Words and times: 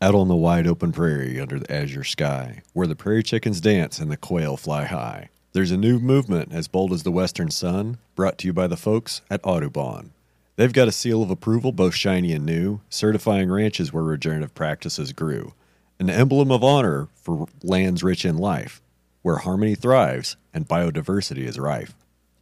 Out 0.00 0.14
on 0.14 0.28
the 0.28 0.36
wide 0.36 0.68
open 0.68 0.92
prairie 0.92 1.40
under 1.40 1.58
the 1.58 1.72
azure 1.72 2.04
sky, 2.04 2.62
where 2.72 2.86
the 2.86 2.94
prairie 2.94 3.24
chickens 3.24 3.60
dance 3.60 3.98
and 3.98 4.08
the 4.12 4.16
quail 4.16 4.56
fly 4.56 4.84
high, 4.84 5.28
there's 5.54 5.72
a 5.72 5.76
new 5.76 5.98
movement 5.98 6.52
as 6.52 6.68
bold 6.68 6.92
as 6.92 7.02
the 7.02 7.10
western 7.10 7.50
sun, 7.50 7.98
brought 8.14 8.38
to 8.38 8.46
you 8.46 8.52
by 8.52 8.68
the 8.68 8.76
folks 8.76 9.22
at 9.28 9.40
Audubon. 9.42 10.12
They've 10.54 10.72
got 10.72 10.86
a 10.86 10.92
seal 10.92 11.20
of 11.20 11.30
approval, 11.30 11.72
both 11.72 11.96
shiny 11.96 12.32
and 12.32 12.46
new, 12.46 12.80
certifying 12.88 13.50
ranches 13.50 13.92
where 13.92 14.04
regenerative 14.04 14.54
practices 14.54 15.12
grew. 15.12 15.54
An 15.98 16.10
emblem 16.10 16.52
of 16.52 16.62
honor 16.62 17.08
for 17.16 17.48
lands 17.64 18.04
rich 18.04 18.24
in 18.24 18.38
life, 18.38 18.80
where 19.22 19.38
harmony 19.38 19.74
thrives 19.74 20.36
and 20.54 20.68
biodiversity 20.68 21.42
is 21.42 21.58
rife. 21.58 21.94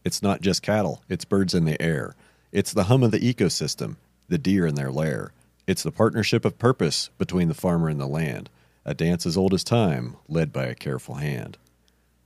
It's 0.05 0.23
not 0.23 0.43
just 0.43 0.61
cattle, 0.61 1.03
it's 1.09 1.25
birds 1.25 1.55
in 1.55 1.65
the 1.65 1.81
air. 1.81 2.17
It's 2.53 2.75
the 2.75 2.85
hum 2.85 3.03
of 3.03 3.13
the 3.13 3.21
ecosystem, 3.21 3.97
the 4.29 4.37
deer 4.37 4.67
in 4.67 4.75
their 4.75 4.93
lair. 4.93 5.33
It's 5.67 5.83
the 5.83 5.91
partnership 5.91 6.45
of 6.45 6.59
purpose 6.59 7.11
between 7.19 7.49
the 7.49 7.55
farmer 7.55 7.89
and 7.89 8.01
the 8.01 8.07
land, 8.07 8.51
a 8.85 8.95
dance 8.95 9.27
as 9.27 9.37
old 9.37 9.53
as 9.53 9.65
time, 9.65 10.17
led 10.29 10.53
by 10.53 10.67
a 10.67 10.77
careful 10.77 11.17
hand. 11.17 11.59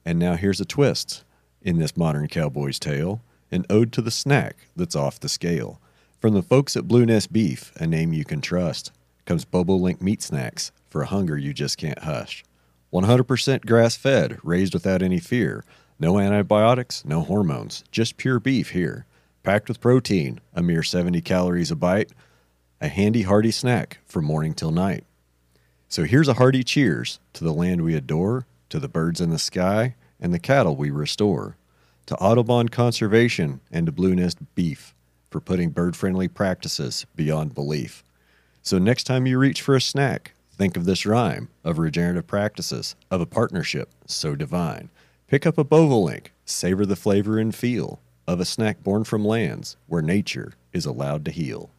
And 0.05 0.19
now 0.19 0.35
here's 0.35 0.61
a 0.61 0.67
twist 0.67 1.25
in 1.63 1.79
this 1.79 1.97
modern 1.97 2.29
cowboy's 2.29 2.79
tale 2.79 3.23
an 3.53 3.67
ode 3.69 3.93
to 3.93 4.01
the 4.01 4.11
snack 4.13 4.69
that's 4.77 4.95
off 4.95 5.19
the 5.19 5.29
scale. 5.29 5.81
From 6.21 6.35
the 6.35 6.43
folks 6.43 6.77
at 6.77 6.87
Blue 6.87 7.05
Nest 7.05 7.33
Beef, 7.33 7.73
a 7.77 7.87
name 7.87 8.13
you 8.13 8.25
can 8.25 8.41
trust, 8.41 8.93
comes 9.25 9.45
Bobolink 9.45 10.01
Meat 10.01 10.23
Snacks 10.23 10.71
for 10.89 11.03
a 11.03 11.07
hunger 11.07 11.37
you 11.37 11.53
just 11.53 11.77
can't 11.77 12.01
hush. 12.01 12.45
100% 12.93 13.67
grass 13.67 13.97
fed, 13.97 14.39
raised 14.45 14.75
without 14.75 15.03
any 15.03 15.19
fear. 15.19 15.65
No 15.99 16.19
antibiotics, 16.19 17.05
no 17.05 17.23
hormones, 17.23 17.83
just 17.91 18.17
pure 18.17 18.39
beef 18.39 18.71
here. 18.71 19.07
Packed 19.43 19.69
with 19.69 19.81
protein, 19.81 20.41
a 20.55 20.63
mere 20.63 20.83
70 20.83 21.21
calories 21.23 21.71
a 21.71 21.77
bite, 21.77 22.13
a 22.83 22.89
handy 22.89 23.23
hearty 23.23 23.51
snack 23.51 23.99
from 24.07 24.25
morning 24.25 24.55
till 24.55 24.71
night. 24.71 25.05
So 25.89 26.05
here's 26.05 26.29
a 26.29 26.35
hearty 26.35 26.65
cheers 26.65 27.21
to 27.35 27.45
the 27.45 27.53
land 27.53 27.83
we 27.83 27.95
adore, 27.95 28.47
to 28.71 28.79
the 28.79 28.89
birds 28.89 29.21
in 29.21 29.29
the 29.31 29.39
sky, 29.39 29.97
and 30.19 30.33
the 30.33 30.39
cattle 30.39 30.77
we 30.77 30.91
restore, 30.91 31.57
to 32.07 32.17
Audubon 32.17 32.71
Conservation 32.71 33.61
and 33.71 33.85
to 33.87 33.93
Blue 33.93 34.15
Nest 34.15 34.39
Beef 34.55 34.95
for 35.31 35.41
putting 35.41 35.71
bird 35.71 35.95
friendly 35.95 36.27
practices 36.27 37.05
beyond 37.15 37.55
belief. 37.55 38.03
So 38.63 38.79
next 38.79 39.05
time 39.05 39.27
you 39.27 39.39
reach 39.39 39.61
for 39.61 39.77
a 39.77 39.81
snack, 39.81 40.33
think 40.51 40.77
of 40.77 40.87
this 40.87 41.05
rhyme 41.05 41.49
of 41.65 41.79
regenerative 41.79 42.27
practices, 42.27 42.97
of 43.11 43.21
a 43.21 43.27
partnership 43.27 43.91
so 44.07 44.35
divine. 44.35 44.89
Pick 45.29 45.47
up 45.47 45.59
a 45.59 45.65
bobolink, 45.65 46.29
savor 46.47 46.87
the 46.87 46.97
flavor 46.97 47.39
and 47.39 47.55
feel 47.55 48.01
of 48.27 48.41
a 48.41 48.45
snack 48.45 48.83
born 48.83 49.05
from 49.05 49.25
lands 49.25 49.77
where 49.87 50.03
nature 50.03 50.55
is 50.73 50.87
allowed 50.87 51.25
to 51.27 51.31
heal. 51.31 51.71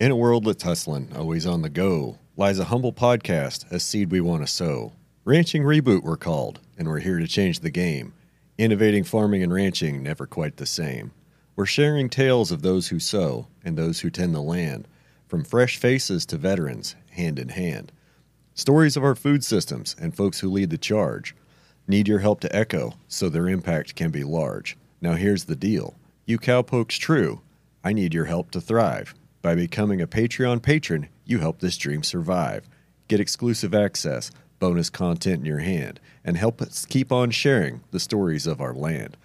In 0.00 0.10
a 0.10 0.16
world 0.16 0.46
that's 0.46 0.62
hustling, 0.62 1.12
always 1.14 1.44
on 1.44 1.60
the 1.60 1.68
go, 1.68 2.16
lies 2.34 2.58
a 2.58 2.64
humble 2.64 2.94
podcast, 2.94 3.70
a 3.70 3.78
seed 3.78 4.10
we 4.10 4.22
want 4.22 4.42
to 4.42 4.46
sow. 4.46 4.94
Ranching 5.26 5.62
Reboot, 5.62 6.02
we're 6.02 6.16
called, 6.16 6.58
and 6.78 6.88
we're 6.88 7.00
here 7.00 7.18
to 7.18 7.28
change 7.28 7.60
the 7.60 7.70
game. 7.70 8.14
Innovating 8.56 9.04
farming 9.04 9.42
and 9.42 9.52
ranching, 9.52 10.02
never 10.02 10.26
quite 10.26 10.56
the 10.56 10.64
same. 10.64 11.12
We're 11.54 11.66
sharing 11.66 12.08
tales 12.08 12.50
of 12.50 12.62
those 12.62 12.88
who 12.88 12.98
sow 12.98 13.48
and 13.62 13.76
those 13.76 14.00
who 14.00 14.08
tend 14.08 14.34
the 14.34 14.40
land, 14.40 14.88
from 15.28 15.44
fresh 15.44 15.76
faces 15.76 16.24
to 16.26 16.38
veterans, 16.38 16.96
hand 17.10 17.38
in 17.38 17.50
hand. 17.50 17.92
Stories 18.54 18.96
of 18.96 19.04
our 19.04 19.14
food 19.14 19.44
systems 19.44 19.94
and 20.00 20.16
folks 20.16 20.40
who 20.40 20.50
lead 20.50 20.70
the 20.70 20.78
charge 20.78 21.36
need 21.86 22.08
your 22.08 22.20
help 22.20 22.40
to 22.40 22.56
echo 22.56 22.94
so 23.06 23.28
their 23.28 23.50
impact 23.50 23.96
can 23.96 24.10
be 24.10 24.24
large. 24.24 24.78
Now, 25.02 25.12
here's 25.12 25.44
the 25.44 25.56
deal 25.56 25.94
you 26.24 26.38
cowpokes 26.38 26.96
true, 26.96 27.42
I 27.84 27.92
need 27.92 28.14
your 28.14 28.24
help 28.24 28.50
to 28.52 28.62
thrive. 28.62 29.14
By 29.42 29.54
becoming 29.54 30.02
a 30.02 30.06
Patreon 30.06 30.60
patron, 30.60 31.08
you 31.24 31.38
help 31.38 31.60
this 31.60 31.78
dream 31.78 32.02
survive. 32.02 32.68
Get 33.08 33.20
exclusive 33.20 33.74
access, 33.74 34.30
bonus 34.58 34.90
content 34.90 35.40
in 35.40 35.46
your 35.46 35.60
hand, 35.60 35.98
and 36.22 36.36
help 36.36 36.60
us 36.60 36.84
keep 36.84 37.10
on 37.10 37.30
sharing 37.30 37.80
the 37.90 38.00
stories 38.00 38.46
of 38.46 38.60
our 38.60 38.74
land. 38.74 39.16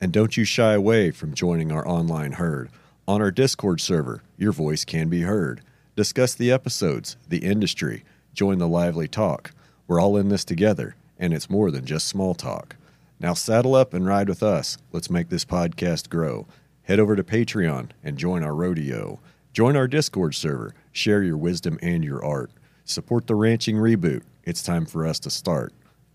And 0.00 0.12
don't 0.12 0.36
you 0.36 0.44
shy 0.44 0.74
away 0.74 1.10
from 1.10 1.34
joining 1.34 1.72
our 1.72 1.86
online 1.88 2.32
herd. 2.32 2.70
On 3.08 3.20
our 3.20 3.32
Discord 3.32 3.80
server, 3.80 4.22
your 4.38 4.52
voice 4.52 4.84
can 4.84 5.08
be 5.08 5.22
heard. 5.22 5.60
Discuss 5.96 6.34
the 6.34 6.52
episodes, 6.52 7.16
the 7.28 7.38
industry, 7.38 8.04
join 8.32 8.58
the 8.58 8.68
lively 8.68 9.08
talk. 9.08 9.50
We're 9.88 10.00
all 10.00 10.16
in 10.16 10.28
this 10.28 10.44
together, 10.44 10.94
and 11.18 11.34
it's 11.34 11.50
more 11.50 11.72
than 11.72 11.84
just 11.84 12.06
small 12.06 12.34
talk. 12.34 12.76
Now 13.18 13.34
saddle 13.34 13.74
up 13.74 13.92
and 13.92 14.06
ride 14.06 14.28
with 14.28 14.42
us. 14.42 14.78
Let's 14.92 15.10
make 15.10 15.30
this 15.30 15.44
podcast 15.44 16.10
grow. 16.10 16.46
Head 16.82 17.00
over 17.00 17.16
to 17.16 17.24
Patreon 17.24 17.90
and 18.04 18.16
join 18.16 18.44
our 18.44 18.54
rodeo. 18.54 19.18
Join 19.54 19.76
our 19.76 19.86
Discord 19.86 20.34
server, 20.34 20.74
share 20.90 21.22
your 21.22 21.36
wisdom 21.36 21.78
and 21.80 22.02
your 22.02 22.24
art. 22.24 22.50
Support 22.86 23.28
the 23.28 23.36
ranching 23.36 23.76
reboot. 23.76 24.22
It's 24.42 24.64
time 24.64 24.84
for 24.84 25.06
us 25.06 25.20
to 25.20 25.30
start. 25.30 25.72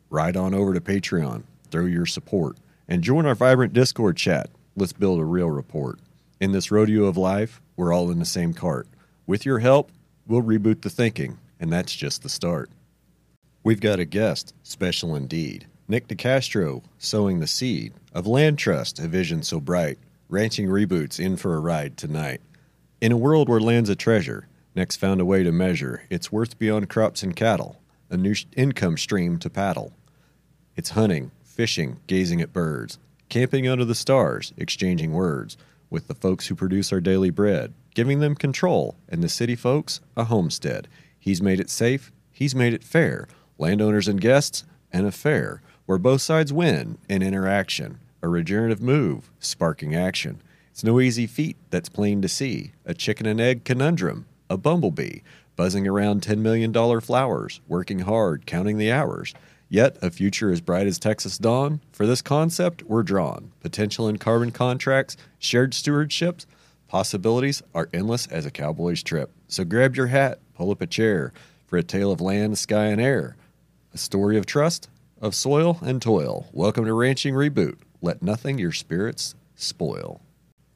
Ride 0.09 0.35
on 0.35 0.53
over 0.53 0.73
to 0.73 0.81
Patreon, 0.81 1.43
throw 1.71 1.85
your 1.85 2.05
support, 2.05 2.57
and 2.89 3.01
join 3.01 3.25
our 3.25 3.35
vibrant 3.35 3.71
Discord 3.71 4.17
chat. 4.17 4.49
Let's 4.75 4.91
build 4.91 5.21
a 5.21 5.23
real 5.23 5.49
report. 5.49 5.99
In 6.41 6.51
this 6.51 6.69
rodeo 6.69 7.05
of 7.05 7.15
life, 7.15 7.61
we're 7.77 7.93
all 7.93 8.11
in 8.11 8.19
the 8.19 8.25
same 8.25 8.53
cart. 8.53 8.89
With 9.25 9.45
your 9.45 9.59
help, 9.59 9.89
we'll 10.27 10.43
reboot 10.43 10.81
the 10.81 10.89
thinking, 10.89 11.37
and 11.61 11.71
that's 11.71 11.95
just 11.95 12.23
the 12.23 12.29
start. 12.29 12.69
We've 13.63 13.79
got 13.79 14.01
a 14.01 14.05
guest, 14.05 14.53
special 14.63 15.15
indeed. 15.15 15.65
Nic 15.87 16.09
De 16.09 16.15
Castro, 16.15 16.83
sowing 16.97 17.39
the 17.39 17.47
seed 17.47 17.93
of 18.11 18.25
LandTrust, 18.25 19.01
a 19.01 19.07
vision 19.07 19.43
so 19.43 19.61
bright. 19.61 19.97
Ranching 20.27 20.67
reboots 20.67 21.21
in 21.21 21.37
for 21.37 21.55
a 21.55 21.61
ride 21.61 21.95
tonight. 21.95 22.41
In 23.01 23.11
a 23.11 23.17
world 23.17 23.47
where 23.49 23.59
land's 23.59 23.89
a 23.89 23.95
treasure, 23.95 24.47
Next 24.75 24.97
found 24.97 25.19
a 25.19 25.25
way 25.25 25.43
to 25.43 25.51
measure 25.51 26.03
its 26.09 26.31
worth 26.31 26.59
beyond 26.59 26.89
crops 26.89 27.23
and 27.23 27.35
cattle, 27.35 27.81
a 28.09 28.17
new 28.17 28.35
income 28.55 28.97
stream 28.97 29.37
to 29.39 29.49
paddle. 29.49 29.93
It's 30.75 30.91
hunting, 30.91 31.31
fishing, 31.43 31.99
gazing 32.07 32.39
at 32.39 32.53
birds, 32.53 32.99
camping 33.27 33.67
under 33.67 33.83
the 33.83 33.95
stars, 33.95 34.53
exchanging 34.57 35.11
words 35.11 35.57
with 35.89 36.07
the 36.07 36.15
folks 36.15 36.47
who 36.47 36.55
produce 36.55 36.93
our 36.93 37.01
daily 37.01 37.29
bread, 37.29 37.73
giving 37.93 38.19
them 38.19 38.35
control, 38.35 38.95
and 39.09 39.23
the 39.23 39.29
city 39.29 39.55
folks 39.55 39.99
a 40.15 40.25
homestead. 40.25 40.87
He's 41.19 41.41
made 41.41 41.59
it 41.59 41.69
safe, 41.69 42.11
he's 42.31 42.55
made 42.55 42.73
it 42.73 42.83
fair. 42.83 43.27
Landowners 43.57 44.07
and 44.07 44.21
guests, 44.21 44.63
an 44.93 45.05
affair 45.05 45.61
where 45.85 45.97
both 45.97 46.21
sides 46.21 46.53
win 46.53 46.97
in 47.09 47.21
interaction, 47.21 47.99
a 48.21 48.29
regenerative 48.29 48.81
move, 48.81 49.29
sparking 49.39 49.95
action. 49.95 50.41
It's 50.79 50.83
no 50.85 51.01
easy 51.01 51.27
feat 51.27 51.57
that's 51.71 51.89
plain 51.89 52.21
to 52.21 52.29
see. 52.29 52.71
A 52.85 52.93
chicken 52.93 53.25
and 53.25 53.41
egg 53.41 53.65
conundrum, 53.65 54.27
a 54.49 54.55
bumblebee, 54.55 55.19
buzzing 55.57 55.85
around 55.85 56.21
$10 56.21 56.37
million 56.37 56.71
flowers, 57.01 57.59
working 57.67 57.99
hard, 57.99 58.45
counting 58.45 58.77
the 58.77 58.89
hours. 58.89 59.33
Yet, 59.67 59.97
a 60.01 60.09
future 60.09 60.53
as 60.53 60.61
bright 60.61 60.87
as 60.87 60.97
Texas 60.97 61.37
dawn? 61.37 61.81
For 61.91 62.07
this 62.07 62.21
concept, 62.21 62.83
we're 62.83 63.03
drawn. 63.03 63.51
Potential 63.59 64.07
in 64.07 64.19
carbon 64.19 64.51
contracts, 64.51 65.17
shared 65.37 65.73
stewardships, 65.73 66.45
possibilities 66.87 67.61
are 67.75 67.89
endless 67.93 68.25
as 68.27 68.45
a 68.45 68.49
cowboy's 68.49 69.03
trip. 69.03 69.31
So 69.49 69.65
grab 69.65 69.97
your 69.97 70.07
hat, 70.07 70.39
pull 70.55 70.71
up 70.71 70.79
a 70.79 70.87
chair 70.87 71.33
for 71.67 71.75
a 71.75 71.83
tale 71.83 72.09
of 72.09 72.21
land, 72.21 72.57
sky, 72.57 72.85
and 72.85 73.01
air. 73.01 73.35
A 73.93 73.97
story 73.97 74.37
of 74.37 74.45
trust, 74.45 74.87
of 75.21 75.35
soil 75.35 75.77
and 75.81 76.01
toil. 76.01 76.47
Welcome 76.53 76.85
to 76.85 76.93
Ranching 76.93 77.33
Reboot. 77.33 77.79
Let 78.01 78.21
nothing 78.23 78.57
your 78.57 78.71
spirits 78.71 79.35
spoil. 79.57 80.21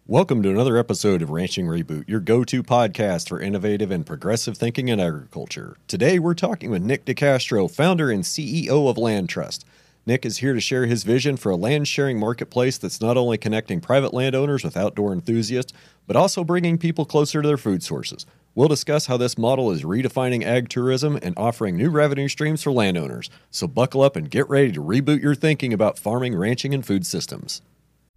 Welcome 0.07 0.43
to 0.43 0.49
another 0.49 0.75
episode 0.75 1.21
of 1.21 1.29
Ranching 1.29 1.65
Reboot, 1.65 2.09
your 2.09 2.19
go 2.19 2.43
to 2.43 2.61
podcast 2.61 3.29
for 3.29 3.39
innovative 3.39 3.89
and 3.89 4.05
progressive 4.05 4.57
thinking 4.57 4.89
in 4.89 4.99
agriculture. 4.99 5.77
Today, 5.87 6.19
we're 6.19 6.33
talking 6.33 6.69
with 6.69 6.83
Nic 6.83 7.05
De 7.05 7.13
Castro, 7.13 7.69
founder 7.69 8.11
and 8.11 8.25
CEO 8.25 8.89
of 8.89 8.97
Land 8.97 9.29
Trust. 9.29 9.65
Nic 10.05 10.25
is 10.25 10.39
here 10.39 10.53
to 10.53 10.59
share 10.59 10.87
his 10.87 11.05
vision 11.05 11.37
for 11.37 11.51
a 11.51 11.55
land 11.55 11.87
sharing 11.87 12.19
marketplace 12.19 12.77
that's 12.77 12.99
not 12.99 13.15
only 13.15 13.37
connecting 13.37 13.79
private 13.79 14.13
landowners 14.13 14.61
with 14.61 14.75
outdoor 14.75 15.13
enthusiasts, 15.13 15.71
but 16.05 16.17
also 16.17 16.43
bringing 16.43 16.77
people 16.77 17.05
closer 17.05 17.41
to 17.41 17.47
their 17.47 17.55
food 17.55 17.81
sources. 17.81 18.25
We'll 18.55 18.67
discuss 18.67 19.05
how 19.05 19.15
this 19.15 19.37
model 19.37 19.71
is 19.71 19.83
redefining 19.83 20.43
ag 20.43 20.67
tourism 20.67 21.17
and 21.21 21.33
offering 21.37 21.77
new 21.77 21.89
revenue 21.89 22.27
streams 22.27 22.61
for 22.61 22.73
landowners. 22.73 23.29
So, 23.51 23.69
buckle 23.69 24.01
up 24.01 24.17
and 24.17 24.29
get 24.29 24.49
ready 24.49 24.73
to 24.73 24.83
reboot 24.83 25.21
your 25.21 25.33
thinking 25.33 25.71
about 25.71 25.97
farming, 25.97 26.35
ranching, 26.35 26.73
and 26.73 26.85
food 26.85 27.05
systems. 27.05 27.61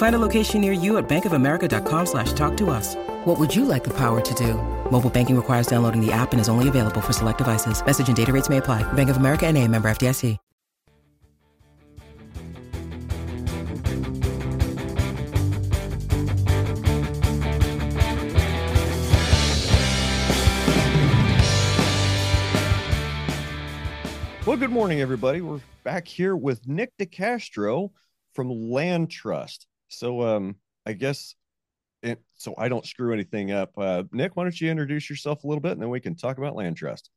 Find 0.00 0.14
a 0.14 0.18
location 0.18 0.62
near 0.62 0.72
you 0.72 0.96
at 0.96 1.10
bankofamerica.com 1.10 2.06
slash 2.06 2.32
talk 2.32 2.56
to 2.56 2.70
us. 2.70 2.94
What 3.26 3.38
would 3.38 3.54
you 3.54 3.66
like 3.66 3.84
the 3.84 3.92
power 3.92 4.22
to 4.22 4.34
do? 4.34 4.54
Mobile 4.90 5.10
banking 5.10 5.36
requires 5.36 5.66
downloading 5.66 6.00
the 6.00 6.10
app 6.10 6.32
and 6.32 6.40
is 6.40 6.48
only 6.48 6.68
available 6.68 7.02
for 7.02 7.12
select 7.12 7.36
devices. 7.36 7.84
Message 7.84 8.08
and 8.08 8.16
data 8.16 8.32
rates 8.32 8.48
may 8.48 8.56
apply. 8.56 8.82
Bank 8.94 9.10
of 9.10 9.18
America 9.18 9.46
and 9.46 9.58
a 9.58 9.68
member 9.68 9.90
FDIC. 9.90 10.38
Well, 24.46 24.56
good 24.56 24.70
morning, 24.70 25.02
everybody. 25.02 25.42
We're 25.42 25.60
back 25.84 26.08
here 26.08 26.34
with 26.34 26.66
Nic 26.66 26.96
De 26.96 27.04
Castro 27.04 27.92
from 28.32 28.48
LandTrust. 28.48 29.66
So, 29.90 30.22
um, 30.22 30.56
I 30.86 30.92
guess, 30.92 31.34
it, 32.02 32.20
so 32.36 32.54
I 32.56 32.68
don't 32.68 32.86
screw 32.86 33.12
anything 33.12 33.52
up. 33.52 33.72
Uh, 33.76 34.04
Nic, 34.12 34.36
why 34.36 34.44
don't 34.44 34.60
you 34.60 34.70
introduce 34.70 35.10
yourself 35.10 35.44
a 35.44 35.46
little 35.46 35.60
bit, 35.60 35.72
and 35.72 35.82
then 35.82 35.90
we 35.90 36.00
can 36.00 36.14
talk 36.14 36.38
about 36.38 36.54
LandTrust. 36.54 37.08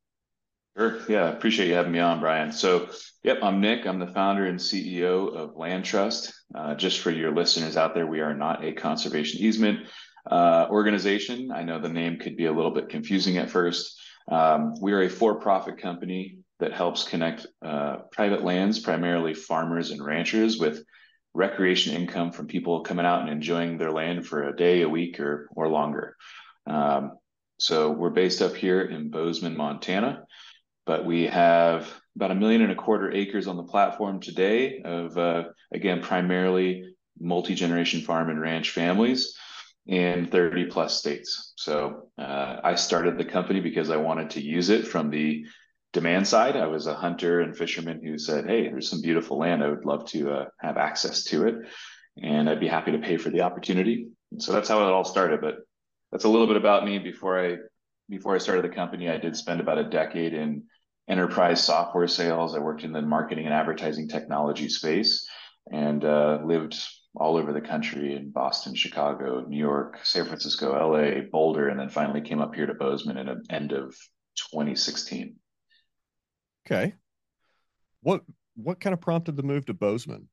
Sure. 0.76 0.98
Yeah, 1.08 1.28
appreciate 1.28 1.68
you 1.68 1.74
having 1.74 1.92
me 1.92 2.00
on, 2.00 2.18
Brian. 2.18 2.50
So, 2.50 2.88
yep, 3.22 3.38
I'm 3.42 3.60
Nic. 3.60 3.86
I'm 3.86 4.00
the 4.00 4.08
founder 4.08 4.46
and 4.46 4.58
CEO 4.58 5.32
of 5.34 5.54
LandTrust. 5.54 6.32
Uh, 6.54 6.74
just 6.74 6.98
for 6.98 7.12
your 7.12 7.32
listeners 7.32 7.76
out 7.76 7.94
there, 7.94 8.08
we 8.08 8.20
are 8.20 8.34
not 8.34 8.64
a 8.64 8.72
conservation 8.72 9.40
easement 9.40 9.86
uh, 10.30 10.66
organization. 10.70 11.52
I 11.52 11.62
know 11.62 11.78
the 11.78 11.88
name 11.88 12.18
could 12.18 12.36
be 12.36 12.46
a 12.46 12.52
little 12.52 12.72
bit 12.72 12.88
confusing 12.88 13.38
at 13.38 13.50
first. 13.50 14.00
Um, 14.28 14.74
we 14.80 14.92
are 14.92 15.02
a 15.02 15.08
for-profit 15.08 15.78
company 15.78 16.38
that 16.58 16.72
helps 16.72 17.04
connect 17.04 17.46
uh, 17.64 17.98
private 18.10 18.42
lands, 18.42 18.80
primarily 18.80 19.34
farmers 19.34 19.90
and 19.90 20.04
ranchers, 20.04 20.58
with 20.58 20.82
recreation 21.34 21.94
income 21.94 22.32
from 22.32 22.46
people 22.46 22.82
coming 22.82 23.04
out 23.04 23.20
and 23.20 23.30
enjoying 23.30 23.76
their 23.76 23.92
land 23.92 24.26
for 24.26 24.44
a 24.44 24.56
day, 24.56 24.82
a 24.82 24.88
week, 24.88 25.20
or 25.20 25.48
or 25.54 25.68
longer. 25.68 26.16
Um, 26.66 27.18
so 27.58 27.90
we're 27.90 28.10
based 28.10 28.42
up 28.42 28.54
here 28.54 28.82
in 28.82 29.10
Bozeman, 29.10 29.56
Montana 29.56 30.24
but 30.86 31.04
we 31.04 31.24
have 31.24 31.92
about 32.16 32.30
a 32.30 32.34
million 32.34 32.62
and 32.62 32.72
a 32.72 32.76
quarter 32.76 33.10
acres 33.12 33.46
on 33.46 33.56
the 33.56 33.62
platform 33.62 34.20
today 34.20 34.80
of, 34.84 35.16
uh, 35.16 35.44
again, 35.72 36.00
primarily 36.02 36.94
multi-generation 37.18 38.02
farm 38.02 38.30
and 38.30 38.40
ranch 38.40 38.70
families 38.70 39.36
in 39.86 40.26
30 40.26 40.66
plus 40.66 40.98
states. 40.98 41.52
So 41.56 42.08
uh, 42.18 42.60
I 42.62 42.74
started 42.74 43.18
the 43.18 43.24
company 43.24 43.60
because 43.60 43.90
I 43.90 43.96
wanted 43.96 44.30
to 44.30 44.42
use 44.42 44.68
it 44.70 44.86
from 44.86 45.10
the 45.10 45.44
demand 45.94 46.28
side. 46.28 46.56
I 46.56 46.66
was 46.66 46.86
a 46.86 46.94
hunter 46.94 47.40
and 47.40 47.56
fisherman 47.56 48.02
who 48.04 48.18
said, 48.18 48.46
Hey, 48.46 48.68
there's 48.68 48.90
some 48.90 49.00
beautiful 49.00 49.38
land. 49.38 49.62
I 49.62 49.68
would 49.68 49.86
love 49.86 50.04
to 50.10 50.30
uh, 50.30 50.44
have 50.60 50.76
access 50.76 51.24
to 51.24 51.46
it. 51.46 51.54
And 52.22 52.50
I'd 52.50 52.60
be 52.60 52.68
happy 52.68 52.92
to 52.92 52.98
pay 52.98 53.16
for 53.16 53.30
the 53.30 53.40
opportunity. 53.40 54.08
And 54.30 54.42
so 54.42 54.52
that's 54.52 54.68
how 54.68 54.86
it 54.86 54.92
all 54.92 55.04
started. 55.04 55.40
But 55.40 55.58
that's 56.12 56.24
a 56.24 56.28
little 56.28 56.46
bit 56.46 56.56
about 56.56 56.84
me 56.84 56.98
before 56.98 57.40
I 57.42 57.56
before 58.10 58.34
I 58.34 58.38
started 58.38 58.64
the 58.64 58.74
company, 58.74 59.08
I 59.08 59.16
did 59.16 59.34
spend 59.34 59.60
about 59.60 59.78
a 59.78 59.88
decade 59.88 60.34
in 60.34 60.64
enterprise 61.08 61.62
software 61.62 62.06
sales. 62.06 62.54
I 62.54 62.58
worked 62.58 62.84
in 62.84 62.92
the 62.92 63.00
marketing 63.00 63.46
and 63.46 63.54
advertising 63.54 64.08
technology 64.08 64.68
space 64.68 65.26
and 65.72 66.04
uh, 66.04 66.40
lived 66.44 66.76
all 67.16 67.38
over 67.38 67.52
the 67.52 67.62
country 67.62 68.14
in 68.14 68.30
Boston, 68.30 68.74
Chicago, 68.74 69.44
New 69.48 69.56
York, 69.56 70.00
San 70.02 70.26
Francisco, 70.26 70.72
LA, 70.72 71.22
Boulder, 71.32 71.68
and 71.68 71.80
then 71.80 71.88
finally 71.88 72.20
came 72.20 72.42
up 72.42 72.54
here 72.54 72.66
to 72.66 72.74
Bozeman 72.74 73.16
in 73.16 73.26
the 73.26 73.42
end 73.48 73.72
of 73.72 73.94
2016. 74.52 75.36
Okay. 76.66 76.94
What 78.02 78.22
what 78.56 78.80
kind 78.80 78.94
of 78.94 79.00
prompted 79.00 79.36
the 79.36 79.42
move 79.42 79.66
to 79.66 79.74
Bozeman? 79.74 80.28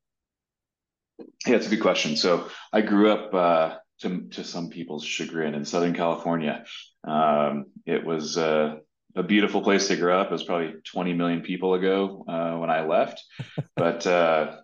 Yeah, 1.45 1.55
it's 1.55 1.67
a 1.67 1.69
good 1.69 1.81
question. 1.81 2.15
So 2.15 2.47
I 2.71 2.81
grew 2.81 3.11
up 3.11 3.33
uh, 3.33 3.77
to 4.01 4.27
to 4.31 4.43
some 4.43 4.69
people's 4.69 5.05
chagrin 5.05 5.55
in 5.55 5.65
Southern 5.65 5.93
California. 5.93 6.65
Um, 7.03 7.65
it 7.85 8.05
was 8.05 8.37
uh, 8.37 8.77
a 9.15 9.23
beautiful 9.23 9.61
place 9.61 9.87
to 9.87 9.95
grow 9.95 10.19
up. 10.19 10.27
It 10.27 10.33
was 10.33 10.43
probably 10.43 10.75
20 10.85 11.13
million 11.13 11.41
people 11.41 11.73
ago 11.73 12.25
uh, 12.27 12.57
when 12.57 12.69
I 12.69 12.85
left. 12.85 13.23
but 13.75 14.05
uh, 14.07 14.57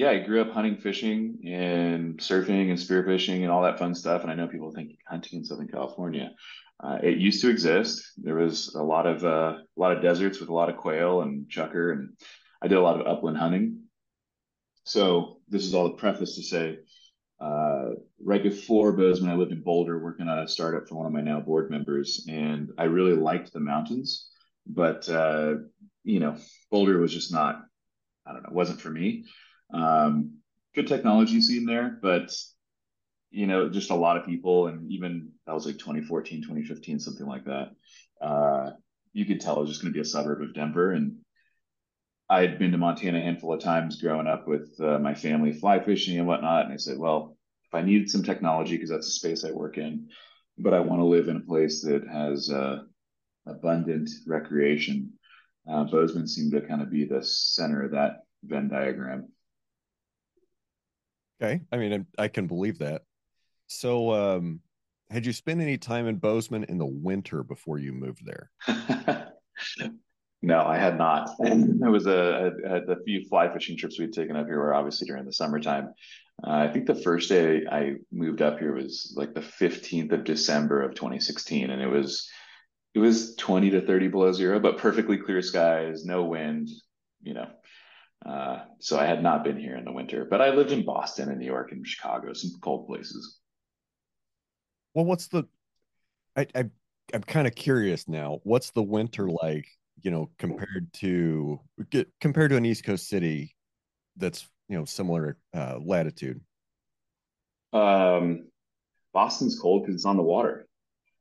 yeah, 0.00 0.10
I 0.10 0.18
grew 0.20 0.40
up 0.40 0.52
hunting, 0.52 0.78
fishing, 0.78 1.40
and 1.46 2.18
surfing 2.18 2.70
and 2.70 2.78
spearfishing 2.78 3.42
and 3.42 3.50
all 3.50 3.62
that 3.64 3.78
fun 3.78 3.94
stuff. 3.94 4.22
And 4.22 4.32
I 4.32 4.34
know 4.34 4.48
people 4.48 4.72
think 4.72 4.92
hunting 5.06 5.40
in 5.40 5.44
Southern 5.44 5.68
California. 5.68 6.30
Uh, 6.82 6.96
it 7.02 7.18
used 7.18 7.42
to 7.42 7.50
exist. 7.50 8.02
There 8.16 8.36
was 8.36 8.74
a 8.74 8.82
lot 8.82 9.06
of 9.06 9.22
uh, 9.22 9.58
a 9.58 9.80
lot 9.80 9.94
of 9.94 10.00
deserts 10.02 10.40
with 10.40 10.48
a 10.48 10.54
lot 10.54 10.70
of 10.70 10.78
quail 10.78 11.20
and 11.20 11.50
chukar, 11.50 11.92
and 11.92 12.14
I 12.62 12.68
did 12.68 12.78
a 12.78 12.80
lot 12.80 12.98
of 12.98 13.06
upland 13.06 13.36
hunting. 13.36 13.82
So 14.84 15.36
this 15.50 15.66
is 15.66 15.74
all 15.74 15.88
the 15.88 15.96
preface 15.96 16.36
to 16.36 16.42
say 16.44 16.78
uh, 17.38 17.90
right 18.24 18.42
before 18.42 18.92
Bozeman, 18.92 19.30
I 19.30 19.34
lived 19.34 19.52
in 19.52 19.62
Boulder 19.62 20.02
working 20.02 20.28
on 20.28 20.38
a 20.38 20.48
startup 20.48 20.88
for 20.88 20.94
one 20.94 21.06
of 21.06 21.12
my 21.12 21.20
now 21.20 21.40
board 21.40 21.70
members, 21.70 22.24
and 22.26 22.70
I 22.78 22.84
really 22.84 23.14
liked 23.14 23.52
the 23.52 23.60
mountains, 23.60 24.30
but 24.66 25.06
uh, 25.10 25.56
you 26.04 26.20
know, 26.20 26.38
Boulder 26.70 26.98
was 26.98 27.12
just 27.12 27.30
not, 27.30 27.60
I 28.26 28.32
don't 28.32 28.44
know, 28.44 28.54
wasn't 28.54 28.80
for 28.80 28.88
me. 28.88 29.26
Um, 29.72 30.38
good 30.74 30.88
technology 30.88 31.40
scene 31.40 31.66
there, 31.66 31.98
but 32.02 32.32
you 33.30 33.46
know, 33.46 33.68
just 33.68 33.90
a 33.90 33.94
lot 33.94 34.16
of 34.16 34.26
people, 34.26 34.66
and 34.66 34.90
even 34.90 35.30
that 35.46 35.54
was 35.54 35.66
like 35.66 35.78
2014, 35.78 36.42
2015, 36.42 36.98
something 36.98 37.26
like 37.26 37.44
that. 37.44 37.70
Uh, 38.20 38.70
you 39.12 39.24
could 39.24 39.40
tell 39.40 39.56
it 39.56 39.60
was 39.60 39.70
just 39.70 39.82
going 39.82 39.92
to 39.92 39.96
be 39.96 40.00
a 40.00 40.04
suburb 40.04 40.42
of 40.42 40.54
Denver, 40.54 40.92
and 40.92 41.16
I 42.28 42.42
had 42.42 42.58
been 42.58 42.72
to 42.72 42.78
Montana 42.78 43.18
a 43.18 43.22
handful 43.22 43.52
of 43.52 43.60
times 43.60 44.00
growing 44.00 44.26
up 44.26 44.46
with 44.46 44.72
uh, 44.80 44.98
my 44.98 45.14
family 45.14 45.52
fly 45.52 45.80
fishing 45.80 46.18
and 46.18 46.28
whatnot. 46.28 46.64
And 46.64 46.72
I 46.72 46.76
said, 46.76 46.96
well, 46.96 47.36
if 47.66 47.74
I 47.74 47.82
needed 47.82 48.08
some 48.08 48.22
technology, 48.22 48.76
because 48.76 48.90
that's 48.90 49.06
the 49.06 49.12
space 49.12 49.44
I 49.44 49.50
work 49.50 49.78
in, 49.78 50.08
but 50.56 50.72
I 50.72 50.80
want 50.80 51.00
to 51.00 51.06
live 51.06 51.28
in 51.28 51.36
a 51.36 51.40
place 51.40 51.82
that 51.82 52.06
has 52.06 52.50
uh, 52.50 52.82
abundant 53.46 54.10
recreation, 54.26 55.12
uh, 55.68 55.84
Bozeman 55.84 56.28
seemed 56.28 56.52
to 56.52 56.60
kind 56.60 56.82
of 56.82 56.90
be 56.90 57.04
the 57.04 57.22
center 57.24 57.82
of 57.82 57.92
that 57.92 58.22
Venn 58.44 58.68
diagram. 58.68 59.28
Okay. 61.40 61.62
I 61.72 61.76
mean, 61.76 62.06
I 62.18 62.28
can 62.28 62.46
believe 62.46 62.78
that. 62.78 63.02
So, 63.66 64.12
um, 64.12 64.60
had 65.10 65.26
you 65.26 65.32
spent 65.32 65.60
any 65.60 65.78
time 65.78 66.06
in 66.06 66.16
Bozeman 66.16 66.64
in 66.64 66.78
the 66.78 66.86
winter 66.86 67.42
before 67.42 67.78
you 67.78 67.92
moved 67.92 68.24
there? 68.24 68.50
No, 70.42 70.64
I 70.64 70.78
had 70.78 70.96
not. 70.96 71.30
It 71.40 71.90
was 71.90 72.06
a, 72.06 72.52
a, 72.64 72.92
a 72.92 73.02
few 73.04 73.28
fly 73.28 73.52
fishing 73.52 73.76
trips 73.76 73.98
we'd 73.98 74.12
taken 74.12 74.36
up 74.36 74.46
here 74.46 74.58
were 74.58 74.74
obviously 74.74 75.06
during 75.06 75.26
the 75.26 75.32
summertime. 75.32 75.92
Uh, 76.42 76.50
I 76.50 76.68
think 76.68 76.86
the 76.86 76.94
first 76.94 77.28
day 77.28 77.66
I 77.70 77.96
moved 78.10 78.40
up 78.40 78.58
here 78.58 78.74
was 78.74 79.12
like 79.16 79.34
the 79.34 79.40
15th 79.40 80.12
of 80.12 80.24
December 80.24 80.80
of 80.80 80.94
2016. 80.94 81.68
And 81.68 81.82
it 81.82 81.86
was, 81.86 82.26
it 82.94 83.00
was 83.00 83.34
20 83.36 83.70
to 83.70 83.82
30 83.82 84.08
below 84.08 84.32
zero, 84.32 84.58
but 84.60 84.78
perfectly 84.78 85.18
clear 85.18 85.42
skies, 85.42 86.06
no 86.06 86.24
wind, 86.24 86.70
you 87.22 87.34
know. 87.34 87.48
Uh, 88.24 88.64
so 88.78 88.98
I 88.98 89.06
had 89.06 89.22
not 89.22 89.44
been 89.44 89.58
here 89.58 89.76
in 89.76 89.84
the 89.84 89.92
winter, 89.92 90.26
but 90.28 90.40
I 90.42 90.50
lived 90.50 90.72
in 90.72 90.84
Boston 90.84 91.30
and 91.30 91.38
New 91.38 91.46
York 91.46 91.72
and 91.72 91.86
Chicago, 91.86 92.32
some 92.32 92.52
cold 92.60 92.86
places. 92.86 93.38
Well, 94.94 95.06
what's 95.06 95.28
the, 95.28 95.44
I, 96.36 96.46
I 96.54 96.64
I'm 97.14 97.22
kind 97.22 97.46
of 97.46 97.54
curious 97.54 98.08
now. 98.08 98.40
What's 98.44 98.70
the 98.70 98.82
winter 98.82 99.28
like 99.28 99.66
you 100.02 100.10
know, 100.10 100.30
compared 100.38 100.92
to 100.94 101.60
get 101.90 102.08
compared 102.20 102.50
to 102.50 102.56
an 102.56 102.64
East 102.64 102.84
Coast 102.84 103.08
city 103.08 103.54
that's 104.16 104.48
you 104.68 104.78
know 104.78 104.84
similar 104.84 105.36
uh, 105.54 105.78
latitude? 105.84 106.40
Um, 107.72 108.48
Boston's 109.12 109.58
cold 109.58 109.82
because 109.82 109.94
it's 109.94 110.04
on 110.04 110.16
the 110.16 110.22
water. 110.22 110.66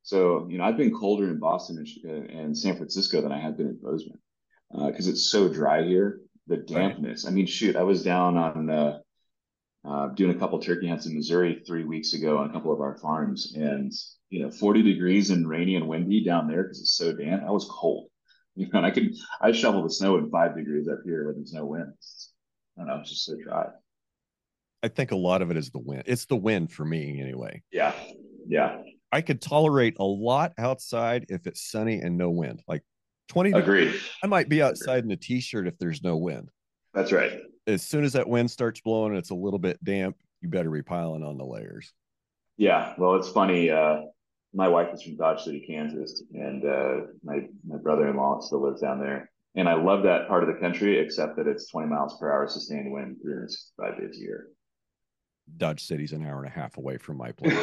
So 0.03 0.47
you 0.49 0.57
know, 0.57 0.63
I've 0.63 0.77
been 0.77 0.93
colder 0.93 1.29
in 1.29 1.39
Boston 1.39 1.85
and, 2.03 2.29
and 2.29 2.57
San 2.57 2.75
Francisco 2.75 3.21
than 3.21 3.31
I 3.31 3.39
have 3.39 3.57
been 3.57 3.67
in 3.67 3.79
Bozeman 3.81 4.19
because 4.71 5.07
uh, 5.07 5.11
it's 5.11 5.25
so 5.25 5.49
dry 5.49 5.83
here. 5.83 6.21
The 6.49 6.57
dampness. 6.57 7.23
Right. 7.23 7.31
I 7.31 7.33
mean, 7.33 7.45
shoot, 7.45 7.75
I 7.75 7.83
was 7.83 8.03
down 8.03 8.35
on 8.35 8.69
uh, 8.69 8.99
uh, 9.87 10.07
doing 10.07 10.35
a 10.35 10.39
couple 10.39 10.59
turkey 10.59 10.89
hunts 10.89 11.05
in 11.05 11.15
Missouri 11.15 11.61
three 11.65 11.83
weeks 11.83 12.13
ago 12.13 12.39
on 12.39 12.49
a 12.49 12.53
couple 12.53 12.73
of 12.73 12.81
our 12.81 12.97
farms, 12.97 13.53
and 13.55 13.93
you 14.31 14.43
know, 14.43 14.51
40 14.51 14.81
degrees 14.81 15.29
and 15.29 15.47
rainy 15.47 15.75
and 15.75 15.87
windy 15.87 16.23
down 16.23 16.47
there 16.47 16.63
because 16.63 16.81
it's 16.81 16.97
so 16.97 17.13
damp. 17.13 17.43
I 17.47 17.51
was 17.51 17.67
cold. 17.69 18.09
You 18.55 18.65
know, 18.65 18.79
and 18.79 18.85
I 18.85 18.91
can 18.91 19.13
I 19.39 19.53
shovel 19.53 19.83
the 19.83 19.89
snow 19.89 20.17
in 20.17 20.29
five 20.29 20.53
degrees 20.53 20.89
up 20.89 20.99
here 21.05 21.27
when 21.27 21.35
there's 21.35 21.53
no 21.53 21.65
wind. 21.65 21.93
I 22.75 22.81
don't 22.81 22.87
know, 22.87 22.99
it's 22.99 23.09
just 23.09 23.23
so 23.23 23.37
dry. 23.41 23.67
I 24.83 24.89
think 24.89 25.11
a 25.11 25.15
lot 25.15 25.41
of 25.41 25.49
it 25.49 25.55
is 25.55 25.69
the 25.69 25.79
wind. 25.79 26.03
It's 26.07 26.25
the 26.25 26.35
wind 26.35 26.69
for 26.69 26.83
me 26.83 27.21
anyway. 27.21 27.61
Yeah. 27.71 27.93
Yeah. 28.47 28.81
I 29.13 29.21
could 29.21 29.41
tolerate 29.41 29.95
a 29.99 30.03
lot 30.03 30.53
outside 30.57 31.27
if 31.29 31.47
it's 31.47 31.71
sunny 31.71 32.01
and 32.01 32.17
no 32.17 32.31
wind. 32.31 32.61
Like 32.67 32.83
20 33.29 33.51
Agreed. 33.51 33.85
Degrees, 33.85 34.09
I 34.23 34.27
might 34.27 34.49
be 34.49 34.61
outside 34.61 35.03
in 35.03 35.11
a 35.11 35.15
t-shirt 35.15 35.67
if 35.67 35.77
there's 35.77 36.03
no 36.03 36.17
wind. 36.17 36.49
That's 36.93 37.11
right. 37.11 37.39
As 37.67 37.83
soon 37.83 38.03
as 38.03 38.13
that 38.13 38.27
wind 38.27 38.49
starts 38.51 38.81
blowing 38.81 39.11
and 39.11 39.19
it's 39.19 39.29
a 39.29 39.35
little 39.35 39.59
bit 39.59 39.81
damp, 39.83 40.17
you 40.41 40.49
better 40.49 40.71
be 40.71 40.81
piling 40.81 41.23
on 41.23 41.37
the 41.37 41.45
layers. 41.45 41.93
Yeah. 42.57 42.93
Well, 42.97 43.15
it's 43.15 43.29
funny. 43.29 43.69
Uh, 43.69 44.01
my 44.53 44.67
wife 44.67 44.89
is 44.93 45.03
from 45.03 45.15
Dodge 45.15 45.43
City, 45.43 45.63
Kansas, 45.65 46.23
and 46.33 46.65
uh, 46.65 47.05
my 47.23 47.47
my 47.65 47.77
brother-in-law 47.77 48.41
still 48.41 48.63
lives 48.63 48.81
down 48.81 48.99
there. 48.99 49.29
And 49.55 49.67
I 49.69 49.73
love 49.73 50.03
that 50.03 50.27
part 50.27 50.43
of 50.43 50.53
the 50.53 50.59
country, 50.59 50.99
except 50.99 51.35
that 51.37 51.47
it's 51.47 51.69
20 51.69 51.87
miles 51.87 52.17
per 52.19 52.31
hour 52.31 52.47
sustained 52.47 52.91
wind 52.91 53.17
365 53.21 53.99
days 53.99 54.17
a 54.17 54.21
year. 54.21 54.47
Dodge 55.57 55.83
City's 55.83 56.13
an 56.13 56.25
hour 56.25 56.37
and 56.37 56.47
a 56.47 56.49
half 56.49 56.77
away 56.77 56.97
from 56.97 57.17
my 57.17 57.31
place. 57.31 57.57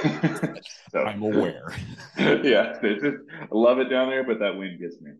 so, 0.92 1.04
I'm 1.04 1.22
aware. 1.22 1.72
yeah, 2.18 2.78
just, 2.82 3.04
I 3.40 3.46
love 3.52 3.78
it 3.78 3.88
down 3.88 4.08
there, 4.08 4.24
but 4.24 4.40
that 4.40 4.56
wind 4.56 4.80
gets 4.80 5.00
me. 5.00 5.12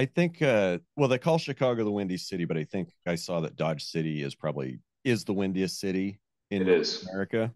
I 0.00 0.06
think, 0.06 0.40
uh, 0.40 0.78
well, 0.96 1.10
they 1.10 1.18
call 1.18 1.36
Chicago 1.36 1.84
the 1.84 1.90
windy 1.90 2.16
city, 2.16 2.46
but 2.46 2.56
I 2.56 2.64
think 2.64 2.88
I 3.06 3.16
saw 3.16 3.40
that 3.40 3.54
Dodge 3.54 3.84
City 3.84 4.22
is 4.22 4.34
probably 4.34 4.78
is 5.04 5.26
the 5.26 5.34
windiest 5.34 5.78
city 5.78 6.20
in 6.50 6.62
America. 6.62 7.52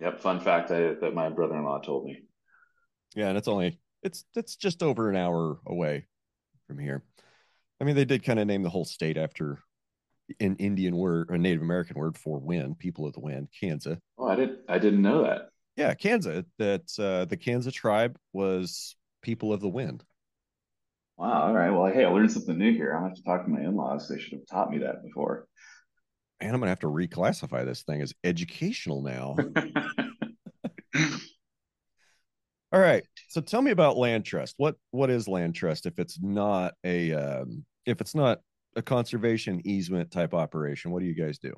Yep. 0.00 0.20
Fun 0.20 0.40
fact 0.40 0.70
I, 0.70 0.94
that 0.94 1.12
my 1.12 1.28
brother 1.28 1.54
in 1.54 1.64
law 1.64 1.78
told 1.78 2.06
me. 2.06 2.22
Yeah, 3.14 3.28
and 3.28 3.36
it's 3.36 3.48
only 3.48 3.78
it's 4.02 4.24
it's 4.34 4.56
just 4.56 4.82
over 4.82 5.10
an 5.10 5.16
hour 5.16 5.58
away 5.66 6.06
from 6.66 6.78
here. 6.78 7.02
I 7.78 7.84
mean, 7.84 7.96
they 7.96 8.06
did 8.06 8.24
kind 8.24 8.38
of 8.38 8.46
name 8.46 8.62
the 8.62 8.70
whole 8.70 8.86
state 8.86 9.18
after 9.18 9.58
an 10.40 10.56
Indian 10.56 10.96
word, 10.96 11.28
a 11.28 11.36
Native 11.36 11.60
American 11.60 11.98
word 11.98 12.16
for 12.16 12.38
wind, 12.38 12.78
people 12.78 13.04
of 13.04 13.12
the 13.12 13.20
wind, 13.20 13.48
Kansas. 13.60 13.98
Oh, 14.16 14.26
I 14.26 14.36
didn't 14.36 14.60
I 14.70 14.78
didn't 14.78 15.02
know 15.02 15.24
that. 15.24 15.50
Yeah, 15.76 15.92
Kansas. 15.92 16.46
That 16.58 16.90
uh, 16.98 17.26
the 17.26 17.36
Kansas 17.36 17.74
tribe 17.74 18.16
was 18.32 18.96
people 19.20 19.52
of 19.52 19.60
the 19.60 19.68
wind. 19.68 20.02
Wow. 21.16 21.48
All 21.48 21.54
right. 21.54 21.70
Well, 21.70 21.92
hey, 21.92 22.04
I 22.04 22.08
learned 22.08 22.32
something 22.32 22.58
new 22.58 22.72
here. 22.72 22.92
I'm 22.92 23.00
gonna 23.00 23.08
have 23.10 23.16
to 23.16 23.22
talk 23.22 23.44
to 23.44 23.50
my 23.50 23.60
in-laws. 23.60 24.08
They 24.08 24.18
should 24.18 24.32
have 24.32 24.46
taught 24.50 24.70
me 24.70 24.78
that 24.78 25.02
before. 25.02 25.46
And 26.40 26.52
I'm 26.52 26.60
gonna 26.60 26.70
have 26.70 26.80
to 26.80 26.88
reclassify 26.88 27.64
this 27.64 27.82
thing 27.82 28.02
as 28.02 28.12
educational 28.24 29.02
now. 29.02 29.36
All 32.72 32.80
right. 32.80 33.04
So 33.28 33.40
tell 33.40 33.60
me 33.60 33.70
about 33.70 33.96
LandTrust. 33.96 34.54
What 34.56 34.76
what 34.90 35.10
is 35.10 35.26
LandTrust 35.26 35.86
if 35.86 35.98
it's 35.98 36.18
not 36.20 36.72
a 36.84 37.12
um, 37.12 37.64
if 37.84 38.00
it's 38.00 38.14
not 38.14 38.40
a 38.76 38.82
conservation 38.82 39.60
easement 39.64 40.10
type 40.10 40.32
operation? 40.32 40.90
What 40.90 41.00
do 41.00 41.06
you 41.06 41.14
guys 41.14 41.38
do? 41.38 41.52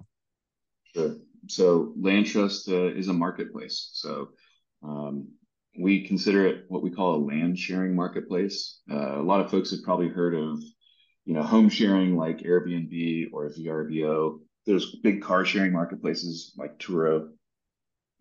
Sure. 0.95 1.17
So 1.47 1.95
LandTrust 1.99 2.69
uh, 2.69 2.97
is 2.97 3.09
a 3.09 3.13
marketplace. 3.13 3.91
So 3.93 4.31
um, 4.83 5.29
we 5.79 6.07
consider 6.07 6.47
it 6.47 6.65
what 6.69 6.83
we 6.83 6.91
call 6.91 7.17
a 7.17 7.25
land 7.25 7.59
sharing 7.59 7.95
marketplace. 7.95 8.81
Uh, 8.91 9.19
a 9.19 9.23
lot 9.23 9.41
of 9.41 9.51
folks 9.51 9.71
have 9.71 9.83
probably 9.83 10.09
heard 10.09 10.35
of, 10.35 10.63
you 11.25 11.35
know, 11.35 11.43
home 11.43 11.69
sharing 11.69 12.17
like 12.17 12.39
Airbnb 12.39 13.33
or 13.33 13.51
VRBO. 13.51 14.39
There's 14.67 14.97
big 15.03 15.23
car 15.23 15.45
sharing 15.45 15.73
marketplaces 15.73 16.53
like 16.57 16.79
Turo. 16.79 17.29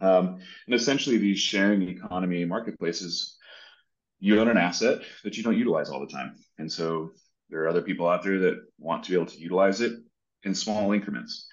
Um, 0.02 0.40
and 0.66 0.76
essentially, 0.76 1.18
these 1.18 1.40
sharing 1.40 1.88
economy 1.88 2.44
marketplaces, 2.46 3.38
you 4.20 4.40
own 4.40 4.50
an 4.50 4.58
asset 4.58 5.02
that 5.24 5.38
you 5.38 5.44
don't 5.44 5.58
utilize 5.58 5.90
all 5.90 6.00
the 6.00 6.12
time. 6.12 6.36
And 6.58 6.72
so 6.72 7.12
there 7.50 7.62
are 7.62 7.70
other 7.70 7.82
people 7.82 8.08
out 8.08 8.24
there 8.24 8.40
that 8.40 8.62
want 8.80 9.04
to 9.04 9.12
be 9.12 9.16
able 9.16 9.28
to 9.28 9.40
utilize 9.40 9.80
it 9.80 9.94
in 10.44 10.56
small 10.56 10.92
increments. 10.92 11.48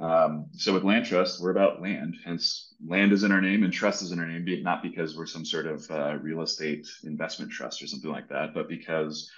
Um, 0.00 0.46
so 0.52 0.72
with 0.72 0.82
LandTrust, 0.82 1.40
we're 1.40 1.50
about 1.50 1.82
land. 1.82 2.16
Hence, 2.24 2.74
land 2.84 3.12
is 3.12 3.22
in 3.22 3.32
our 3.32 3.40
name 3.42 3.64
and 3.64 3.72
trust 3.72 4.02
is 4.02 4.12
in 4.12 4.18
our 4.18 4.26
name, 4.26 4.46
not 4.62 4.82
because 4.82 5.14
we're 5.14 5.26
some 5.26 5.44
sort 5.44 5.66
of 5.66 5.90
uh, 5.90 6.16
real 6.22 6.40
estate 6.40 6.88
investment 7.04 7.52
trust 7.52 7.82
or 7.82 7.86
something 7.86 8.10
like 8.10 8.28
that, 8.30 8.54
but 8.54 8.68
because 8.68 9.30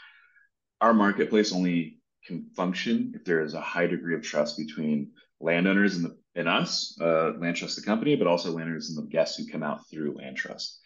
our 0.81 0.95
marketplace 0.95 1.53
only 1.53 1.99
can 2.25 2.47
function 2.57 3.13
if 3.17 3.25
there 3.25 3.43
is 3.43 3.55
a 3.55 3.61
high 3.61 3.89
degree 3.89 4.15
of 4.15 4.23
trust 4.23 4.57
between 4.57 5.11
landowners 5.41 5.97
and, 5.97 6.05
the, 6.05 6.17
and 6.37 6.49
us, 6.49 6.97
uh, 7.01 7.33
LandTrust 7.37 7.75
the 7.75 7.83
company, 7.83 8.15
but 8.15 8.29
also 8.29 8.53
landowners 8.53 8.89
and 8.89 8.99
the 8.99 9.11
guests 9.11 9.37
who 9.37 9.51
come 9.51 9.65
out 9.65 9.89
through 9.91 10.15
LandTrust. 10.15 10.77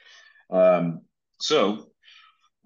Um, 0.49 1.03
so, 1.39 1.89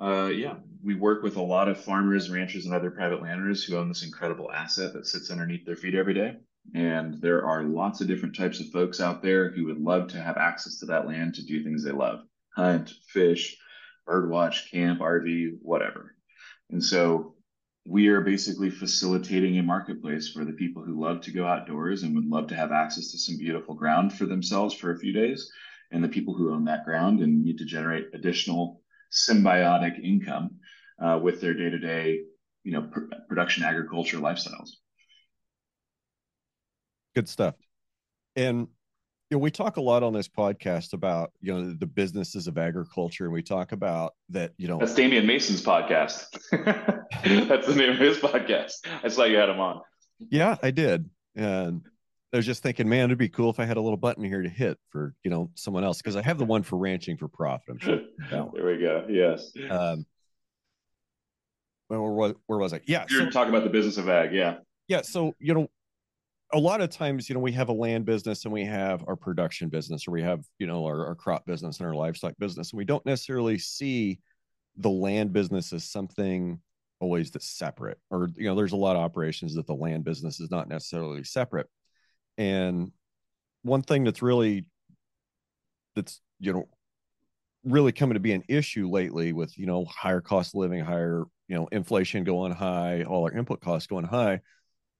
uh, 0.00 0.30
yeah, 0.32 0.54
we 0.84 0.94
work 0.94 1.24
with 1.24 1.36
a 1.36 1.42
lot 1.42 1.68
of 1.68 1.82
farmers, 1.82 2.30
ranchers, 2.30 2.66
and 2.66 2.74
other 2.74 2.92
private 2.92 3.20
landowners 3.20 3.64
who 3.64 3.76
own 3.76 3.88
this 3.88 4.04
incredible 4.04 4.50
asset 4.52 4.92
that 4.92 5.06
sits 5.06 5.32
underneath 5.32 5.66
their 5.66 5.76
feet 5.76 5.96
every 5.96 6.14
day. 6.14 6.36
And 6.74 7.20
there 7.20 7.44
are 7.44 7.64
lots 7.64 8.00
of 8.00 8.06
different 8.06 8.36
types 8.36 8.60
of 8.60 8.70
folks 8.70 9.00
out 9.00 9.22
there 9.22 9.50
who 9.50 9.66
would 9.66 9.80
love 9.80 10.08
to 10.08 10.20
have 10.20 10.36
access 10.36 10.78
to 10.78 10.86
that 10.86 11.06
land 11.06 11.34
to 11.34 11.44
do 11.44 11.64
things 11.64 11.84
they 11.84 11.90
love. 11.90 12.20
Hunt, 12.54 12.92
fish, 13.08 13.56
birdwatch, 14.06 14.70
camp, 14.70 15.00
RV, 15.00 15.58
whatever. 15.62 16.14
And 16.70 16.82
so 16.82 17.34
we 17.86 18.08
are 18.08 18.20
basically 18.20 18.70
facilitating 18.70 19.58
a 19.58 19.62
marketplace 19.62 20.28
for 20.28 20.44
the 20.44 20.52
people 20.52 20.84
who 20.84 21.00
love 21.00 21.22
to 21.22 21.32
go 21.32 21.46
outdoors 21.46 22.02
and 22.02 22.14
would 22.14 22.26
love 22.26 22.48
to 22.48 22.54
have 22.54 22.72
access 22.72 23.10
to 23.10 23.18
some 23.18 23.38
beautiful 23.38 23.74
ground 23.74 24.12
for 24.12 24.26
themselves 24.26 24.74
for 24.74 24.92
a 24.92 24.98
few 24.98 25.12
days, 25.12 25.50
and 25.90 26.04
the 26.04 26.08
people 26.08 26.34
who 26.34 26.52
own 26.52 26.64
that 26.66 26.84
ground 26.84 27.20
and 27.20 27.42
need 27.42 27.58
to 27.58 27.64
generate 27.64 28.06
additional 28.14 28.82
symbiotic 29.10 29.98
income 29.98 30.50
uh, 31.02 31.18
with 31.20 31.40
their 31.40 31.54
day 31.54 31.70
to 31.70 31.78
day, 31.78 32.20
you 32.62 32.72
know, 32.72 32.82
pr- 32.82 33.06
production 33.28 33.64
agriculture 33.64 34.18
lifestyles 34.18 34.70
good 37.14 37.28
stuff. 37.28 37.54
And 38.36 38.68
you 39.30 39.36
know, 39.36 39.38
we 39.38 39.50
talk 39.50 39.76
a 39.76 39.80
lot 39.80 40.02
on 40.02 40.12
this 40.12 40.28
podcast 40.28 40.92
about 40.92 41.32
you 41.40 41.54
know 41.54 41.72
the 41.72 41.86
businesses 41.86 42.48
of 42.48 42.58
agriculture, 42.58 43.24
and 43.24 43.32
we 43.32 43.42
talk 43.42 43.72
about 43.72 44.14
that. 44.30 44.52
You 44.58 44.68
know, 44.68 44.78
that's 44.78 44.94
Damian 44.94 45.26
Mason's 45.26 45.62
podcast. 45.62 46.26
that's 47.48 47.66
the 47.66 47.74
name 47.74 47.90
of 47.90 47.98
his 47.98 48.18
podcast. 48.18 48.72
I 49.04 49.08
saw 49.08 49.24
you 49.24 49.36
had 49.36 49.48
him 49.48 49.60
on. 49.60 49.82
Yeah, 50.30 50.56
I 50.62 50.72
did, 50.72 51.08
and 51.36 51.82
I 52.32 52.36
was 52.36 52.46
just 52.46 52.62
thinking, 52.62 52.88
man, 52.88 53.04
it'd 53.04 53.18
be 53.18 53.28
cool 53.28 53.50
if 53.50 53.60
I 53.60 53.64
had 53.64 53.76
a 53.76 53.80
little 53.80 53.96
button 53.96 54.24
here 54.24 54.42
to 54.42 54.48
hit 54.48 54.78
for 54.90 55.14
you 55.22 55.30
know 55.30 55.50
someone 55.54 55.84
else 55.84 55.98
because 55.98 56.16
I 56.16 56.22
have 56.22 56.38
the 56.38 56.44
one 56.44 56.64
for 56.64 56.76
ranching 56.76 57.16
for 57.16 57.28
profit. 57.28 57.70
I'm 57.70 57.78
sure. 57.78 58.00
there 58.30 58.66
we 58.66 58.78
go. 58.78 59.06
Yes. 59.08 59.52
Um, 59.68 60.06
where, 61.86 62.00
where, 62.02 62.34
where 62.46 62.58
was 62.58 62.72
I? 62.72 62.80
Yeah, 62.86 63.04
you're 63.08 63.24
so, 63.24 63.30
talking 63.30 63.52
about 63.52 63.64
the 63.64 63.70
business 63.70 63.96
of 63.96 64.08
ag. 64.08 64.32
Yeah. 64.32 64.58
Yeah. 64.88 65.02
So 65.02 65.34
you 65.38 65.54
know, 65.54 65.68
a 66.52 66.58
lot 66.58 66.80
of 66.80 66.90
times, 66.90 67.28
you 67.28 67.34
know, 67.34 67.40
we 67.40 67.52
have 67.52 67.68
a 67.68 67.72
land 67.72 68.04
business 68.04 68.44
and 68.44 68.52
we 68.52 68.64
have 68.64 69.04
our 69.06 69.16
production 69.16 69.68
business, 69.68 70.08
or 70.08 70.10
we 70.10 70.22
have, 70.22 70.44
you 70.58 70.66
know, 70.66 70.84
our, 70.84 71.06
our 71.06 71.14
crop 71.14 71.46
business 71.46 71.78
and 71.78 71.86
our 71.86 71.94
livestock 71.94 72.34
business. 72.38 72.72
And 72.72 72.78
we 72.78 72.84
don't 72.84 73.04
necessarily 73.06 73.58
see 73.58 74.18
the 74.76 74.90
land 74.90 75.32
business 75.32 75.72
as 75.72 75.84
something 75.84 76.60
always 76.98 77.30
that's 77.30 77.48
separate. 77.48 77.98
Or, 78.10 78.28
you 78.36 78.46
know, 78.48 78.54
there's 78.54 78.72
a 78.72 78.76
lot 78.76 78.96
of 78.96 79.02
operations 79.02 79.54
that 79.54 79.66
the 79.66 79.74
land 79.74 80.04
business 80.04 80.40
is 80.40 80.50
not 80.50 80.68
necessarily 80.68 81.22
separate. 81.24 81.68
And 82.36 82.90
one 83.62 83.82
thing 83.82 84.04
that's 84.04 84.22
really 84.22 84.66
that's, 85.94 86.20
you 86.40 86.52
know, 86.52 86.68
really 87.64 87.92
coming 87.92 88.14
to 88.14 88.20
be 88.20 88.32
an 88.32 88.44
issue 88.48 88.88
lately 88.88 89.32
with, 89.32 89.56
you 89.58 89.66
know, 89.66 89.84
higher 89.84 90.20
cost 90.20 90.54
living, 90.54 90.80
higher, 90.80 91.24
you 91.46 91.56
know, 91.56 91.68
inflation 91.70 92.24
going 92.24 92.52
high, 92.52 93.04
all 93.04 93.24
our 93.24 93.32
input 93.32 93.60
costs 93.60 93.86
going 93.86 94.04
high 94.04 94.40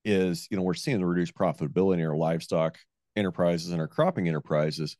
is 0.04 0.46
you 0.50 0.56
know 0.56 0.62
we're 0.62 0.74
seeing 0.74 0.98
the 0.98 1.06
reduced 1.06 1.34
profitability 1.34 1.94
in 1.94 2.06
our 2.06 2.16
livestock 2.16 2.78
enterprises 3.16 3.70
and 3.70 3.80
our 3.80 3.88
cropping 3.88 4.28
enterprises 4.28 4.96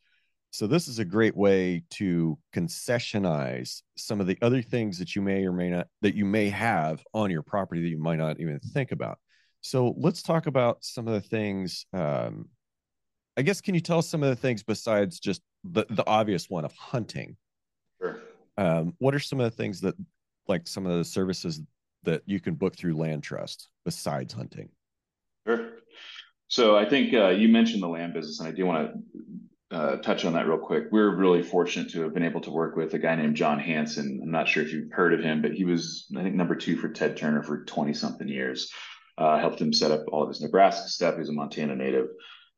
so 0.51 0.67
this 0.67 0.87
is 0.87 0.99
a 0.99 1.05
great 1.05 1.35
way 1.35 1.83
to 1.89 2.37
concessionize 2.53 3.81
some 3.95 4.19
of 4.19 4.27
the 4.27 4.37
other 4.41 4.61
things 4.61 4.99
that 4.99 5.15
you 5.15 5.21
may 5.21 5.45
or 5.45 5.53
may 5.53 5.69
not 5.69 5.87
that 6.01 6.15
you 6.15 6.25
may 6.25 6.49
have 6.49 7.03
on 7.13 7.31
your 7.31 7.41
property 7.41 7.81
that 7.81 7.89
you 7.89 7.97
might 7.97 8.17
not 8.17 8.39
even 8.39 8.59
think 8.59 8.91
about 8.91 9.17
so 9.61 9.93
let's 9.97 10.21
talk 10.21 10.47
about 10.47 10.83
some 10.83 11.07
of 11.07 11.13
the 11.13 11.27
things 11.27 11.85
um, 11.93 12.47
i 13.37 13.41
guess 13.41 13.61
can 13.61 13.75
you 13.75 13.81
tell 13.81 13.99
us 13.99 14.09
some 14.09 14.23
of 14.23 14.29
the 14.29 14.35
things 14.35 14.63
besides 14.63 15.19
just 15.19 15.41
the, 15.63 15.85
the 15.91 16.05
obvious 16.07 16.49
one 16.49 16.65
of 16.65 16.73
hunting 16.73 17.37
sure. 17.99 18.19
um, 18.57 18.93
what 18.99 19.15
are 19.15 19.19
some 19.19 19.39
of 19.39 19.49
the 19.49 19.55
things 19.55 19.81
that 19.81 19.95
like 20.47 20.67
some 20.67 20.85
of 20.85 20.97
the 20.97 21.05
services 21.05 21.61
that 22.03 22.21
you 22.25 22.39
can 22.39 22.55
book 22.55 22.75
through 22.75 22.95
LandTrust 22.95 23.67
besides 23.85 24.33
hunting. 24.33 24.69
So 26.51 26.75
I 26.75 26.83
think 26.83 27.13
uh, 27.13 27.29
you 27.29 27.47
mentioned 27.47 27.81
the 27.81 27.87
land 27.87 28.13
business, 28.13 28.41
and 28.41 28.49
I 28.49 28.51
do 28.51 28.65
want 28.65 28.91
to 29.71 29.75
uh, 29.75 29.95
touch 30.01 30.25
on 30.25 30.33
that 30.33 30.49
real 30.49 30.57
quick. 30.57 30.87
We're 30.91 31.15
really 31.15 31.43
fortunate 31.43 31.91
to 31.91 32.01
have 32.01 32.13
been 32.13 32.25
able 32.25 32.41
to 32.41 32.51
work 32.51 32.75
with 32.75 32.93
a 32.93 32.99
guy 32.99 33.15
named 33.15 33.37
John 33.37 33.57
Hanson. 33.57 34.19
I'm 34.21 34.31
not 34.31 34.49
sure 34.49 34.61
if 34.61 34.73
you've 34.73 34.91
heard 34.91 35.13
of 35.13 35.21
him, 35.21 35.41
but 35.41 35.53
he 35.53 35.63
was, 35.63 36.11
I 36.13 36.23
think, 36.23 36.35
number 36.35 36.55
two 36.55 36.75
for 36.75 36.89
Ted 36.89 37.15
Turner 37.15 37.41
for 37.41 37.63
20 37.63 37.93
something 37.93 38.27
years. 38.27 38.69
Uh, 39.17 39.39
helped 39.39 39.61
him 39.61 39.71
set 39.71 39.91
up 39.91 40.03
all 40.11 40.23
of 40.23 40.27
his 40.27 40.41
Nebraska 40.41 40.89
stuff. 40.89 41.15
He's 41.17 41.29
a 41.29 41.31
Montana 41.31 41.73
native. 41.73 42.07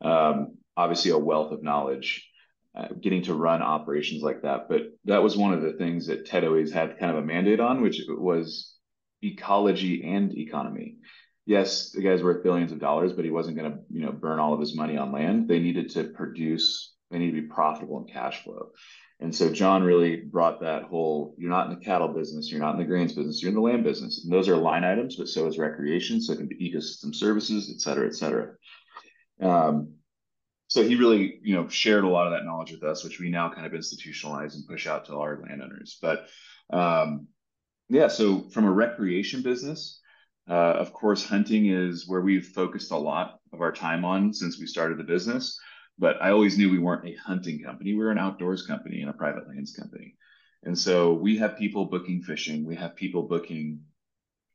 Um, 0.02 0.58
obviously, 0.76 1.12
a 1.12 1.18
wealth 1.20 1.52
of 1.52 1.62
knowledge. 1.62 2.28
Uh, 2.76 2.88
getting 3.00 3.22
to 3.22 3.36
run 3.36 3.62
operations 3.62 4.24
like 4.24 4.42
that, 4.42 4.68
but 4.68 4.82
that 5.06 5.22
was 5.22 5.38
one 5.38 5.54
of 5.54 5.62
the 5.62 5.74
things 5.74 6.08
that 6.08 6.26
Ted 6.26 6.44
always 6.44 6.74
had 6.74 6.98
kind 6.98 7.12
of 7.12 7.24
a 7.24 7.28
mandate 7.28 7.60
on, 7.60 7.84
which 7.84 8.02
was 8.10 8.74
ecology 9.22 10.04
and 10.04 10.36
economy 10.36 10.96
yes, 11.46 11.92
the 11.92 12.02
guy's 12.02 12.24
worth 12.24 12.44
billions 12.44 12.72
of 12.72 12.80
dollars, 12.80 13.14
but 13.14 13.26
he 13.26 13.32
wasn't 13.32 13.58
going 13.58 13.72
to, 13.72 13.80
you 13.90 14.06
know, 14.06 14.12
burn 14.12 14.40
all 14.40 14.54
of 14.54 14.60
his 14.60 14.76
money 14.76 14.98
on 14.98 15.12
land. 15.12 15.48
They 15.48 15.60
needed 15.60 15.90
to 15.92 16.06
produce, 16.06 16.94
they 17.12 17.20
need 17.20 17.32
to 17.32 17.42
be 17.42 17.48
profitable 17.48 18.00
in 18.00 18.14
cash 18.14 18.44
flow. 18.44 18.72
And 19.20 19.34
so 19.34 19.52
John 19.52 19.84
really 19.84 20.18
brought 20.18 20.62
that 20.62 20.84
whole 20.84 21.36
you're 21.38 21.50
not 21.50 21.70
in 21.70 21.78
the 21.78 21.86
cattle 21.86 22.10
business, 22.10 22.52
you're 22.52 22.60
not 22.60 22.74
in 22.74 22.80
the 22.80 22.86
grains 22.86 23.14
business, 23.14 23.42
you're 23.42 23.50
in 23.50 23.56
the 23.56 23.62
land 23.62 23.84
business. 23.84 24.24
And 24.24 24.34
those 24.34 24.50
are 24.50 24.58
line 24.58 24.84
items, 24.84 25.16
but 25.16 25.30
so 25.30 25.48
is 25.48 25.58
recreation, 25.58 26.20
so 26.20 26.34
it 26.34 26.38
can 26.38 26.48
be 26.48 26.72
ecosystem 26.72 27.16
services, 27.16 27.72
et 27.74 27.80
cetera, 27.80 28.08
et 28.08 28.16
cetera. 28.16 28.54
Um, 29.42 29.94
so 30.68 30.84
he 30.84 30.96
really, 30.96 31.40
you 31.44 31.56
know, 31.56 31.68
shared 31.70 32.04
a 32.04 32.10
lot 32.10 32.26
of 32.26 32.34
that 32.34 32.46
knowledge 32.46 32.72
with 32.72 32.84
us, 32.84 33.04
which 33.04 33.20
we 33.20 33.30
now 33.30 33.50
kind 33.54 33.66
of 33.68 33.74
institutionalize 33.74 34.56
and 34.56 34.68
push 34.68 34.88
out 34.88 35.06
to 35.06 35.18
our 35.18 35.40
landowners. 35.48 36.00
But 36.02 36.28
um, 36.72 37.28
yeah, 37.90 38.08
so 38.08 38.50
from 38.50 38.66
a 38.66 38.72
recreation 38.72 39.44
business, 39.44 40.02
uh, 40.50 40.54
of 40.54 40.92
course, 40.92 41.26
hunting 41.26 41.68
is 41.68 42.08
where 42.08 42.22
we've 42.22 42.48
focused 42.48 42.92
a 42.92 42.98
lot 42.98 43.40
of 43.54 43.62
our 43.62 43.72
time 43.72 44.04
on 44.04 44.34
since 44.34 44.60
we 44.60 44.68
started 44.68 44.98
the 44.98 45.04
business. 45.04 45.60
But 45.98 46.22
I 46.22 46.32
always 46.32 46.58
knew 46.58 46.70
we 46.70 46.80
weren't 46.80 47.08
a 47.08 47.16
hunting 47.16 47.62
company. 47.64 47.94
We 47.94 48.00
were 48.00 48.12
an 48.12 48.18
outdoors 48.18 48.66
company 48.66 49.02
and 49.02 49.10
a 49.10 49.14
private 49.14 49.48
lands 49.48 49.74
company. 49.74 50.16
And 50.64 50.78
so 50.78 51.14
we 51.14 51.38
have 51.38 51.58
people 51.58 51.86
booking 51.86 52.24
fishing. 52.24 52.66
We 52.66 52.76
have 52.76 52.96
people 52.96 53.24
booking 53.24 53.82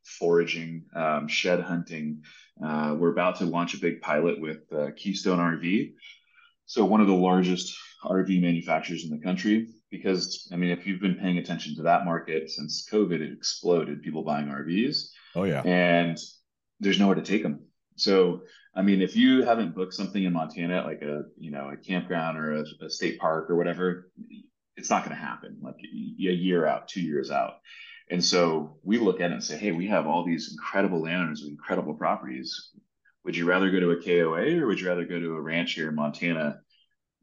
foraging, 0.03 0.85
um, 0.95 1.27
shed 1.27 1.61
hunting. 1.61 2.23
Uh, 2.63 2.95
we're 2.97 3.11
about 3.11 3.37
to 3.37 3.45
launch 3.45 3.73
a 3.73 3.79
big 3.79 4.01
pilot 4.01 4.39
with 4.39 4.59
uh, 4.71 4.87
Keystone 4.95 5.39
RV. 5.39 5.93
So 6.65 6.85
one 6.85 7.01
of 7.01 7.07
the 7.07 7.13
largest 7.13 7.75
RV 8.03 8.41
manufacturers 8.41 9.05
in 9.05 9.11
the 9.11 9.23
country. 9.23 9.69
Because 9.89 10.47
I 10.53 10.55
mean, 10.55 10.69
if 10.69 10.85
you've 10.85 11.01
been 11.01 11.15
paying 11.15 11.39
attention 11.39 11.75
to 11.77 11.83
that 11.83 12.05
market 12.05 12.51
since 12.51 12.87
COVID, 12.91 13.21
it 13.21 13.33
exploded. 13.33 14.03
People 14.03 14.23
buying 14.23 14.47
RVs 14.47 15.09
Oh 15.35 15.43
yeah. 15.43 15.61
And 15.61 16.17
there's 16.79 16.99
nowhere 16.99 17.15
to 17.15 17.21
take 17.21 17.43
them. 17.43 17.61
So, 17.95 18.43
I 18.75 18.81
mean, 18.81 19.01
if 19.01 19.15
you 19.15 19.43
haven't 19.43 19.75
booked 19.75 19.93
something 19.93 20.23
in 20.23 20.33
Montana, 20.33 20.83
like 20.83 21.01
a 21.01 21.23
you 21.37 21.51
know 21.51 21.69
a 21.69 21.77
campground 21.77 22.37
or 22.37 22.53
a, 22.61 22.85
a 22.85 22.89
state 22.89 23.19
park 23.19 23.49
or 23.49 23.55
whatever, 23.55 24.11
it's 24.77 24.89
not 24.89 25.03
going 25.03 25.15
to 25.15 25.21
happen. 25.21 25.57
Like 25.61 25.75
a 25.75 25.87
year 25.95 26.65
out, 26.65 26.87
two 26.87 27.01
years 27.01 27.31
out. 27.31 27.55
And 28.09 28.23
so 28.23 28.77
we 28.83 28.97
look 28.97 29.21
at 29.21 29.29
it 29.29 29.33
and 29.33 29.43
say, 29.43 29.57
hey, 29.57 29.71
we 29.71 29.87
have 29.87 30.07
all 30.07 30.25
these 30.25 30.51
incredible 30.51 31.01
landowners 31.01 31.41
with 31.41 31.51
incredible 31.51 31.93
properties. 31.93 32.71
Would 33.23 33.35
you 33.35 33.45
rather 33.45 33.69
go 33.69 33.79
to 33.79 33.91
a 33.91 34.01
KOA 34.01 34.59
or 34.59 34.67
would 34.67 34.79
you 34.79 34.87
rather 34.87 35.05
go 35.05 35.19
to 35.19 35.35
a 35.35 35.41
ranch 35.41 35.73
here 35.73 35.89
in 35.89 35.95
Montana 35.95 36.61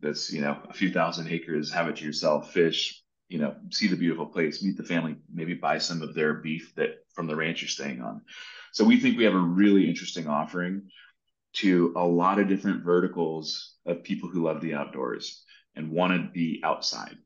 that's 0.00 0.32
you 0.32 0.42
know 0.42 0.58
a 0.68 0.74
few 0.74 0.92
thousand 0.92 1.28
acres, 1.28 1.72
have 1.72 1.88
it 1.88 1.96
to 1.96 2.04
yourself, 2.04 2.52
fish, 2.52 3.02
you 3.28 3.38
know, 3.38 3.54
see 3.70 3.88
the 3.88 3.96
beautiful 3.96 4.26
place, 4.26 4.62
meet 4.62 4.76
the 4.76 4.84
family, 4.84 5.16
maybe 5.32 5.54
buy 5.54 5.78
some 5.78 6.02
of 6.02 6.14
their 6.14 6.34
beef 6.34 6.74
that 6.76 6.98
from 7.12 7.26
the 7.26 7.36
ranch 7.36 7.62
you're 7.62 7.68
staying 7.68 8.00
on. 8.00 8.22
So 8.72 8.84
we 8.84 9.00
think 9.00 9.16
we 9.16 9.24
have 9.24 9.34
a 9.34 9.38
really 9.38 9.88
interesting 9.88 10.28
offering 10.28 10.90
to 11.54 11.92
a 11.96 12.04
lot 12.04 12.38
of 12.38 12.48
different 12.48 12.84
verticals 12.84 13.74
of 13.86 14.04
people 14.04 14.28
who 14.28 14.44
love 14.44 14.60
the 14.60 14.74
outdoors 14.74 15.44
and 15.74 15.90
want 15.90 16.12
to 16.12 16.30
be 16.32 16.60
outside. 16.62 17.16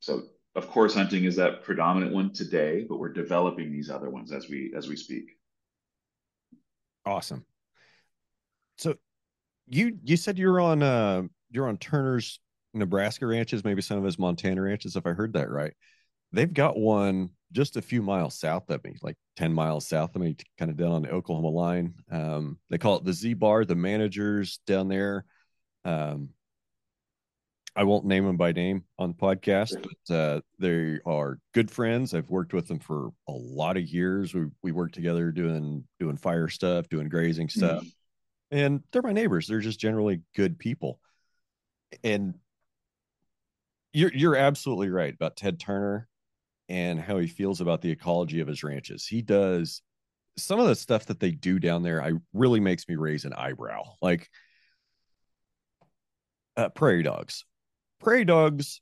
So 0.00 0.22
of 0.56 0.68
course 0.68 0.94
hunting 0.94 1.24
is 1.24 1.36
that 1.36 1.62
predominant 1.62 2.12
one 2.12 2.32
today, 2.32 2.86
but 2.88 2.98
we're 2.98 3.12
developing 3.12 3.70
these 3.72 3.90
other 3.90 4.10
ones 4.10 4.32
as 4.32 4.48
we 4.48 4.72
as 4.76 4.88
we 4.88 4.96
speak. 4.96 5.24
Awesome. 7.04 7.44
So 8.78 8.94
you 9.66 9.98
you 10.02 10.16
said 10.16 10.38
you're 10.38 10.60
on 10.60 10.82
uh 10.82 11.22
you're 11.50 11.68
on 11.68 11.76
Turner's 11.78 12.40
Nebraska 12.74 13.26
ranches, 13.26 13.64
maybe 13.64 13.82
some 13.82 13.98
of 13.98 14.04
his 14.04 14.18
Montana 14.18 14.62
ranches, 14.62 14.96
if 14.96 15.06
I 15.06 15.10
heard 15.10 15.34
that 15.34 15.50
right. 15.50 15.74
They've 16.32 16.52
got 16.52 16.76
one 16.76 17.30
just 17.52 17.76
a 17.76 17.82
few 17.82 18.02
miles 18.02 18.38
south 18.38 18.68
of 18.70 18.82
me, 18.82 18.96
like 19.02 19.16
10 19.36 19.52
miles 19.52 19.86
south 19.86 20.16
of 20.16 20.22
me, 20.22 20.36
kind 20.58 20.70
of 20.70 20.76
down 20.76 20.90
on 20.90 21.02
the 21.02 21.10
Oklahoma 21.10 21.48
line. 21.48 21.94
Um, 22.10 22.58
they 22.70 22.78
call 22.78 22.96
it 22.96 23.04
the 23.04 23.12
Z 23.12 23.34
Bar, 23.34 23.64
the 23.64 23.76
managers 23.76 24.58
down 24.66 24.88
there. 24.88 25.24
Um, 25.84 26.30
I 27.76 27.84
won't 27.84 28.04
name 28.04 28.24
them 28.24 28.36
by 28.36 28.52
name 28.52 28.84
on 28.98 29.10
the 29.10 29.16
podcast, 29.16 29.74
but 29.82 30.14
uh, 30.14 30.40
they 30.60 31.00
are 31.04 31.38
good 31.52 31.70
friends. 31.70 32.14
I've 32.14 32.30
worked 32.30 32.52
with 32.52 32.68
them 32.68 32.78
for 32.78 33.08
a 33.28 33.32
lot 33.32 33.76
of 33.76 33.82
years. 33.82 34.32
We 34.32 34.46
we 34.62 34.70
work 34.70 34.92
together 34.92 35.32
doing 35.32 35.84
doing 35.98 36.16
fire 36.16 36.48
stuff, 36.48 36.88
doing 36.88 37.08
grazing 37.08 37.48
stuff, 37.48 37.82
mm-hmm. 37.82 38.56
and 38.56 38.82
they're 38.92 39.02
my 39.02 39.12
neighbors. 39.12 39.48
They're 39.48 39.58
just 39.58 39.80
generally 39.80 40.22
good 40.36 40.58
people. 40.58 41.00
And 42.04 42.34
you're 43.94 44.12
you're 44.12 44.36
absolutely 44.36 44.90
right 44.90 45.14
about 45.14 45.36
Ted 45.36 45.58
Turner 45.58 46.08
and 46.68 47.00
how 47.00 47.18
he 47.18 47.28
feels 47.28 47.60
about 47.60 47.80
the 47.80 47.90
ecology 47.90 48.40
of 48.40 48.48
his 48.48 48.62
ranches. 48.62 49.06
He 49.06 49.22
does 49.22 49.80
some 50.36 50.58
of 50.58 50.66
the 50.66 50.74
stuff 50.74 51.06
that 51.06 51.20
they 51.20 51.30
do 51.30 51.58
down 51.58 51.82
there. 51.82 52.02
I 52.02 52.12
really 52.32 52.60
makes 52.60 52.88
me 52.88 52.96
raise 52.96 53.24
an 53.24 53.32
eyebrow. 53.32 53.84
Like 54.02 54.28
uh, 56.56 56.68
prairie 56.70 57.04
dogs, 57.04 57.44
prairie 58.00 58.24
dogs. 58.24 58.80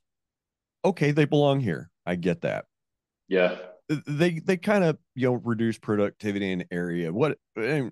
Okay, 0.83 1.11
they 1.11 1.25
belong 1.25 1.59
here. 1.59 1.89
I 2.05 2.15
get 2.15 2.41
that. 2.41 2.65
Yeah. 3.27 3.57
They 4.07 4.39
they 4.39 4.57
kind 4.57 4.83
of 4.83 4.97
you 5.13 5.27
know 5.27 5.33
reduce 5.43 5.77
productivity 5.77 6.51
in 6.51 6.65
area. 6.71 7.11
What 7.13 7.37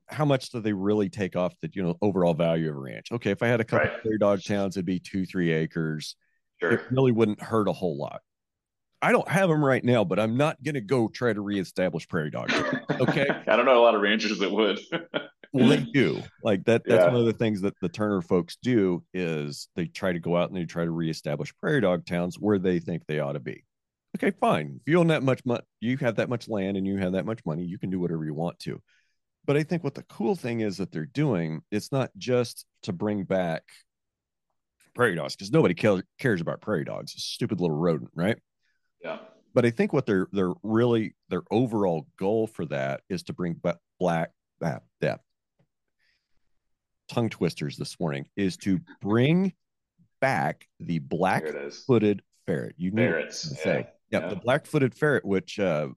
how 0.08 0.26
much 0.26 0.50
do 0.50 0.60
they 0.60 0.74
really 0.74 1.10
take 1.10 1.36
off 1.36 1.54
the 1.62 1.70
you 1.74 1.84
know 1.84 1.98
overall 2.02 2.34
value 2.34 2.70
of 2.70 2.78
a 2.78 2.80
ranch? 2.80 3.12
Okay, 3.12 3.30
if 3.30 3.44
I 3.44 3.48
had 3.48 3.60
a 3.60 3.64
couple 3.64 3.90
right. 3.90 4.02
prairie 4.02 4.18
dog 4.18 4.42
towns, 4.42 4.78
it'd 4.78 4.86
be 4.86 5.00
two 5.00 5.26
three 5.26 5.52
acres. 5.52 6.16
Sure. 6.62 6.74
It 6.74 6.82
really 6.92 7.12
wouldn't 7.12 7.42
hurt 7.42 7.68
a 7.68 7.74
whole 7.74 7.98
lot. 7.98 8.22
I 9.02 9.12
don't 9.12 9.28
have 9.28 9.50
them 9.50 9.66
right 9.66 9.84
now, 9.84 10.04
but 10.04 10.20
I'm 10.20 10.38
not 10.38 10.62
going 10.62 10.76
to 10.76 10.82
go 10.82 11.08
try 11.08 11.34
to 11.34 11.42
reestablish 11.42 12.08
prairie 12.08 12.30
dog. 12.30 12.52
Okay. 12.92 13.28
I 13.48 13.56
don't 13.56 13.66
know 13.66 13.80
a 13.80 13.84
lot 13.84 13.96
of 13.96 14.02
ranchers 14.02 14.38
that 14.40 14.52
would. 14.52 14.80
well, 15.54 15.68
they 15.68 15.78
do. 15.78 16.22
Like 16.44 16.66
that. 16.66 16.84
That's 16.86 17.06
yeah. 17.06 17.12
one 17.12 17.22
of 17.22 17.26
the 17.26 17.34
things 17.34 17.62
that 17.62 17.74
the 17.82 17.90
Turner 17.90 18.22
folks 18.22 18.58
do 18.62 19.04
is 19.12 19.70
they 19.76 19.88
try 19.88 20.14
to 20.14 20.20
go 20.20 20.38
out 20.38 20.50
and 20.50 20.58
they 20.58 20.66
try 20.66 20.86
to 20.86 20.92
reestablish 20.92 21.56
prairie 21.58 21.82
dog 21.82 22.06
towns 22.06 22.38
where 22.40 22.60
they 22.60 22.78
think 22.78 23.04
they 23.08 23.20
ought 23.20 23.34
to 23.34 23.40
be. 23.40 23.64
Okay, 24.18 24.32
fine. 24.40 24.80
If 24.80 24.92
you 24.92 25.00
own 25.00 25.08
that 25.08 25.24
much 25.24 25.44
money, 25.46 25.64
you 25.80 25.98
have 25.98 26.18
that 26.18 26.30
much 26.30 26.48
land 26.48 26.78
and 26.78 26.86
you 26.86 26.98
have 26.98 27.14
that 27.14 27.26
much 27.26 27.40
money, 27.46 27.64
you 27.64 27.80
can 27.80 27.90
do 27.90 28.00
whatever 28.00 28.24
you 28.24 28.36
want 28.36 28.60
to. 28.60 28.80
But 29.46 29.58
I 29.58 29.64
think 29.64 29.84
what 29.84 29.96
the 29.96 30.04
cool 30.04 30.36
thing 30.36 30.60
is 30.60 30.78
that 30.78 30.92
they're 30.92 31.06
doing, 31.06 31.62
it's 31.72 31.92
not 31.92 32.12
just 32.18 32.66
to 32.84 32.94
bring 32.94 33.24
back 33.24 33.64
prairie 34.94 35.16
dogs 35.16 35.36
because 35.36 35.52
nobody 35.52 35.74
cares 35.74 36.42
about 36.42 36.62
prairie 36.62 36.86
dogs. 36.86 37.16
A 37.16 37.20
stupid 37.20 37.62
little 37.62 37.76
rodent, 37.76 38.12
right? 38.16 38.38
Yeah. 39.04 39.20
But 39.54 39.66
I 39.66 39.72
think 39.72 39.94
what 39.94 40.06
they're 40.06 40.28
they're 40.32 40.54
really 40.64 41.16
their 41.30 41.44
overall 41.52 42.08
goal 42.18 42.48
for 42.48 42.66
that 42.68 43.02
is 43.10 43.24
to 43.24 43.34
bring 43.34 43.62
black 44.00 44.32
that 44.62 44.84
that 45.02 45.22
tongue 47.10 47.30
twisters 47.30 47.76
this 47.76 48.00
morning 48.00 48.26
is 48.38 48.56
to 48.58 48.80
bring 49.02 49.54
back 50.22 50.68
the 50.80 51.00
black 51.00 51.44
footed 51.86 52.22
ferret. 52.46 52.76
You 52.78 52.92
know 52.92 53.02
Ferrets. 53.02 53.50
to 53.50 53.56
say. 53.56 53.88
Yeah. 54.10 54.22
yeah, 54.22 54.30
the 54.30 54.36
black 54.38 54.66
footed 54.66 54.96
ferret, 54.96 55.26
which 55.26 55.60
uh, 55.60 55.90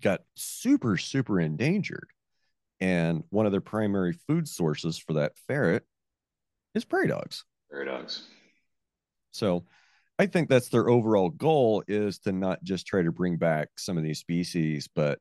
got 0.00 0.22
super, 0.34 0.96
super 0.96 1.40
endangered. 1.40 2.08
And 2.80 3.24
one 3.30 3.46
of 3.46 3.52
their 3.52 3.60
primary 3.60 4.12
food 4.12 4.48
sources 4.48 4.98
for 4.98 5.14
that 5.14 5.38
ferret 5.46 5.84
is 6.74 6.84
prairie 6.84 7.08
dogs. 7.08 7.44
Prairie 7.70 7.86
dogs. 7.86 8.28
So 9.36 9.64
I 10.18 10.26
think 10.26 10.48
that's 10.48 10.68
their 10.68 10.88
overall 10.88 11.28
goal 11.28 11.84
is 11.86 12.18
to 12.20 12.32
not 12.32 12.64
just 12.64 12.86
try 12.86 13.02
to 13.02 13.12
bring 13.12 13.36
back 13.36 13.68
some 13.76 13.98
of 13.98 14.02
these 14.02 14.18
species, 14.18 14.88
but 14.94 15.18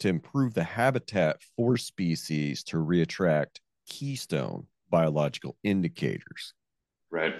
to 0.00 0.08
improve 0.08 0.54
the 0.54 0.62
habitat 0.62 1.38
for 1.56 1.76
species 1.76 2.62
to 2.64 2.76
reattract 2.76 3.56
keystone 3.88 4.66
biological 4.90 5.56
indicators. 5.64 6.54
Right. 7.10 7.34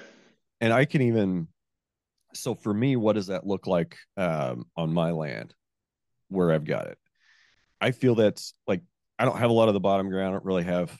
And 0.60 0.72
I 0.72 0.86
can 0.86 1.02
even, 1.02 1.48
so 2.34 2.54
for 2.54 2.72
me, 2.72 2.96
what 2.96 3.14
does 3.14 3.28
that 3.28 3.46
look 3.46 3.66
like 3.66 3.96
um, 4.16 4.64
on 4.76 4.92
my 4.92 5.12
land 5.12 5.54
where 6.28 6.52
I've 6.52 6.64
got 6.64 6.88
it? 6.88 6.98
I 7.80 7.92
feel 7.92 8.14
that's 8.14 8.54
like, 8.66 8.82
I 9.18 9.24
don't 9.24 9.38
have 9.38 9.50
a 9.50 9.52
lot 9.52 9.68
of 9.68 9.74
the 9.74 9.80
bottom 9.80 10.08
ground. 10.08 10.30
I 10.30 10.32
don't 10.32 10.44
really 10.44 10.64
have, 10.64 10.96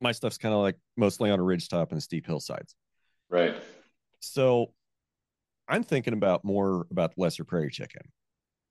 my 0.00 0.12
stuff's 0.12 0.38
kind 0.38 0.54
of 0.54 0.60
like 0.60 0.76
mostly 0.96 1.30
on 1.30 1.40
a 1.40 1.42
ridge 1.42 1.68
top 1.68 1.90
and 1.90 2.02
steep 2.02 2.26
hillsides. 2.26 2.76
Right. 3.30 3.56
So 4.20 4.72
I'm 5.68 5.82
thinking 5.82 6.12
about 6.12 6.44
more 6.44 6.86
about 6.90 7.14
lesser 7.16 7.44
prairie 7.44 7.70
chicken. 7.70 8.02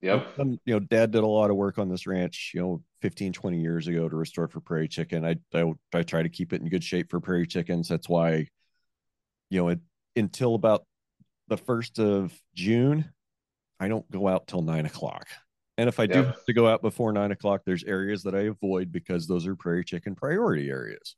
Yep. 0.02 0.38
Um, 0.38 0.60
you 0.66 0.74
know, 0.74 0.80
dad 0.80 1.12
did 1.12 1.24
a 1.24 1.28
lot 1.28 1.50
of 1.50 1.56
work 1.56 1.78
on 1.78 1.88
this 1.88 2.06
ranch, 2.06 2.52
you 2.54 2.62
know, 2.62 2.84
15, 3.02 3.32
20 3.32 3.62
years 3.62 3.88
ago 3.88 4.10
to 4.10 4.16
restore 4.16 4.50
for 4.50 4.60
prairie 4.60 4.90
chicken. 4.90 5.26
I, 5.26 5.38
I, 5.54 5.72
I 5.94 6.04
try 6.04 6.24
to 6.24 6.30
keep 6.30 6.52
it 6.52 6.62
in 6.62 6.68
good 6.68 6.84
shape 6.84 7.10
for 7.10 7.22
prairie 7.22 7.48
chickens. 7.48 7.88
That's 7.88 8.10
why, 8.10 8.48
you 9.50 9.62
know, 9.62 9.70
it, 9.70 9.80
until 10.18 10.56
about 10.56 10.86
the 11.48 11.56
first 11.56 12.00
of 12.00 12.38
June, 12.54 13.14
I 13.80 13.88
don't 13.88 14.10
go 14.12 14.28
out 14.28 14.48
till 14.48 14.62
nine 14.62 14.86
o'clock. 14.86 15.28
And 15.78 15.88
if 15.88 16.00
I 16.00 16.06
do 16.06 16.24
have 16.24 16.46
to 16.46 16.54
go 16.54 16.68
out 16.68 16.82
before 16.82 17.12
nine 17.14 17.32
o'clock, 17.32 17.62
there's 17.66 17.84
areas 17.84 18.24
that 18.24 18.36
I 18.36 18.42
avoid 18.42 18.92
because 18.92 19.26
those 19.26 19.48
are 19.48 19.56
prairie 19.56 19.84
chicken 19.84 20.16
priority 20.16 20.70
areas. 20.70 21.16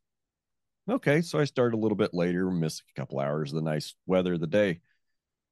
Okay, 0.87 1.21
so 1.21 1.39
I 1.39 1.45
start 1.45 1.73
a 1.73 1.77
little 1.77 1.95
bit 1.95 2.13
later, 2.13 2.51
miss 2.51 2.81
a 2.81 2.99
couple 2.99 3.19
hours 3.19 3.51
of 3.51 3.55
the 3.55 3.69
nice 3.69 3.95
weather 4.05 4.33
of 4.33 4.39
the 4.39 4.45
day. 4.45 4.81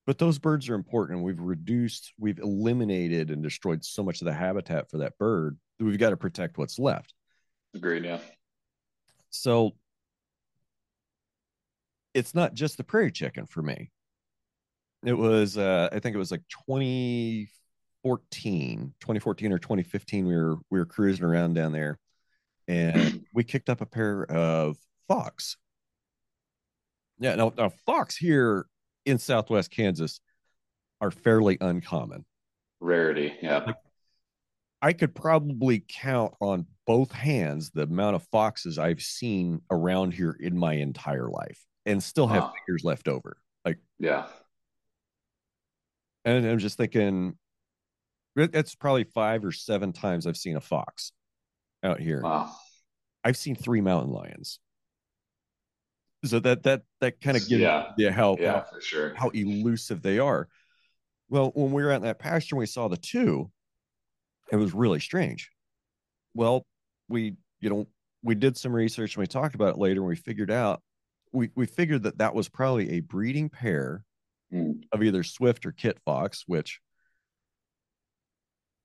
But 0.05 0.19
those 0.19 0.37
birds 0.37 0.69
are 0.69 0.75
important. 0.75 1.23
We've 1.23 1.39
reduced, 1.39 2.13
we've 2.19 2.37
eliminated 2.37 3.31
and 3.31 3.41
destroyed 3.41 3.83
so 3.83 4.03
much 4.03 4.21
of 4.21 4.25
the 4.25 4.33
habitat 4.33 4.91
for 4.91 4.99
that 4.99 5.17
bird 5.17 5.57
that 5.79 5.85
we've 5.85 5.97
got 5.97 6.11
to 6.11 6.17
protect 6.17 6.59
what's 6.59 6.77
left. 6.77 7.15
Agreed, 7.73 8.05
yeah. 8.05 8.19
So 9.31 9.71
it's 12.13 12.35
not 12.35 12.53
just 12.53 12.77
the 12.77 12.83
prairie 12.83 13.11
chicken 13.11 13.47
for 13.47 13.63
me. 13.63 13.89
It 15.03 15.17
was 15.17 15.57
uh 15.57 15.89
I 15.91 15.97
think 15.99 16.15
it 16.15 16.19
was 16.19 16.31
like 16.31 16.43
2014, 16.67 18.93
2014 18.99 19.51
or 19.51 19.57
2015 19.57 20.27
we 20.27 20.35
were 20.35 20.57
we 20.69 20.77
were 20.79 20.85
cruising 20.85 21.25
around 21.25 21.55
down 21.55 21.73
there 21.73 21.99
and 22.67 23.25
we 23.33 23.43
kicked 23.43 23.69
up 23.69 23.81
a 23.81 23.85
pair 23.85 24.25
of 24.31 24.77
fox. 25.07 25.57
Yeah, 27.19 27.35
now, 27.35 27.53
now 27.57 27.71
fox 27.85 28.15
here 28.15 28.65
in 29.05 29.17
Southwest 29.17 29.71
Kansas 29.71 30.19
are 31.01 31.11
fairly 31.11 31.57
uncommon. 31.61 32.25
Rarity, 32.79 33.33
yeah. 33.41 33.63
Like, 33.65 33.75
I 34.81 34.93
could 34.93 35.15
probably 35.15 35.83
count 35.87 36.33
on 36.41 36.65
both 36.85 37.11
hands 37.11 37.71
the 37.71 37.83
amount 37.83 38.17
of 38.17 38.27
foxes 38.31 38.77
I've 38.77 39.01
seen 39.01 39.61
around 39.71 40.13
here 40.13 40.35
in 40.37 40.57
my 40.57 40.73
entire 40.73 41.29
life 41.29 41.63
and 41.85 42.03
still 42.03 42.27
have 42.27 42.43
wow. 42.43 42.53
fingers 42.65 42.83
left 42.83 43.07
over. 43.07 43.37
Like, 43.63 43.79
yeah. 43.99 44.25
And 46.25 46.45
I'm 46.45 46.59
just 46.59 46.77
thinking, 46.77 47.37
it's 48.35 48.75
probably 48.75 49.05
five 49.05 49.45
or 49.45 49.51
seven 49.51 49.93
times 49.93 50.27
I've 50.27 50.37
seen 50.37 50.57
a 50.57 50.61
fox 50.61 51.11
out 51.83 51.99
here. 51.99 52.21
Wow. 52.21 52.53
I've 53.23 53.37
seen 53.37 53.55
three 53.55 53.81
mountain 53.81 54.11
lions 54.11 54.59
so 56.23 56.39
that 56.39 56.63
that 56.63 56.81
that 57.01 57.19
kind 57.21 57.37
of 57.37 57.47
gives 57.47 57.61
yeah. 57.61 57.91
you 57.97 58.11
how 58.11 58.37
yeah 58.39 58.53
how, 58.53 58.61
for 58.61 58.81
sure 58.81 59.13
how 59.15 59.29
elusive 59.29 60.01
they 60.01 60.19
are 60.19 60.47
well 61.29 61.51
when 61.55 61.71
we 61.71 61.83
were 61.83 61.91
at 61.91 62.01
that 62.01 62.19
pasture 62.19 62.55
and 62.55 62.59
we 62.59 62.65
saw 62.65 62.87
the 62.87 62.97
two 62.97 63.49
it 64.51 64.57
was 64.57 64.73
really 64.73 64.99
strange 64.99 65.49
Well, 66.35 66.65
we, 67.07 67.35
you 67.59 67.69
know, 67.69 67.87
we 68.21 68.35
did 68.35 68.57
some 68.57 68.73
research 68.73 69.15
and 69.15 69.21
we 69.21 69.27
talked 69.27 69.55
about 69.55 69.69
it 69.75 69.77
later 69.77 70.01
and 70.01 70.07
we 70.07 70.15
figured 70.15 70.51
out 70.51 70.81
we, 71.31 71.49
we 71.55 71.65
figured 71.65 72.03
that 72.03 72.19
that 72.19 72.35
was 72.35 72.49
probably 72.49 72.91
a 72.91 72.99
breeding 72.99 73.49
pair 73.49 74.03
mm. 74.53 74.83
of 74.91 75.01
either 75.01 75.23
Swift 75.23 75.65
or 75.65 75.71
Kit 75.71 75.97
Fox, 76.05 76.43
which 76.45 76.79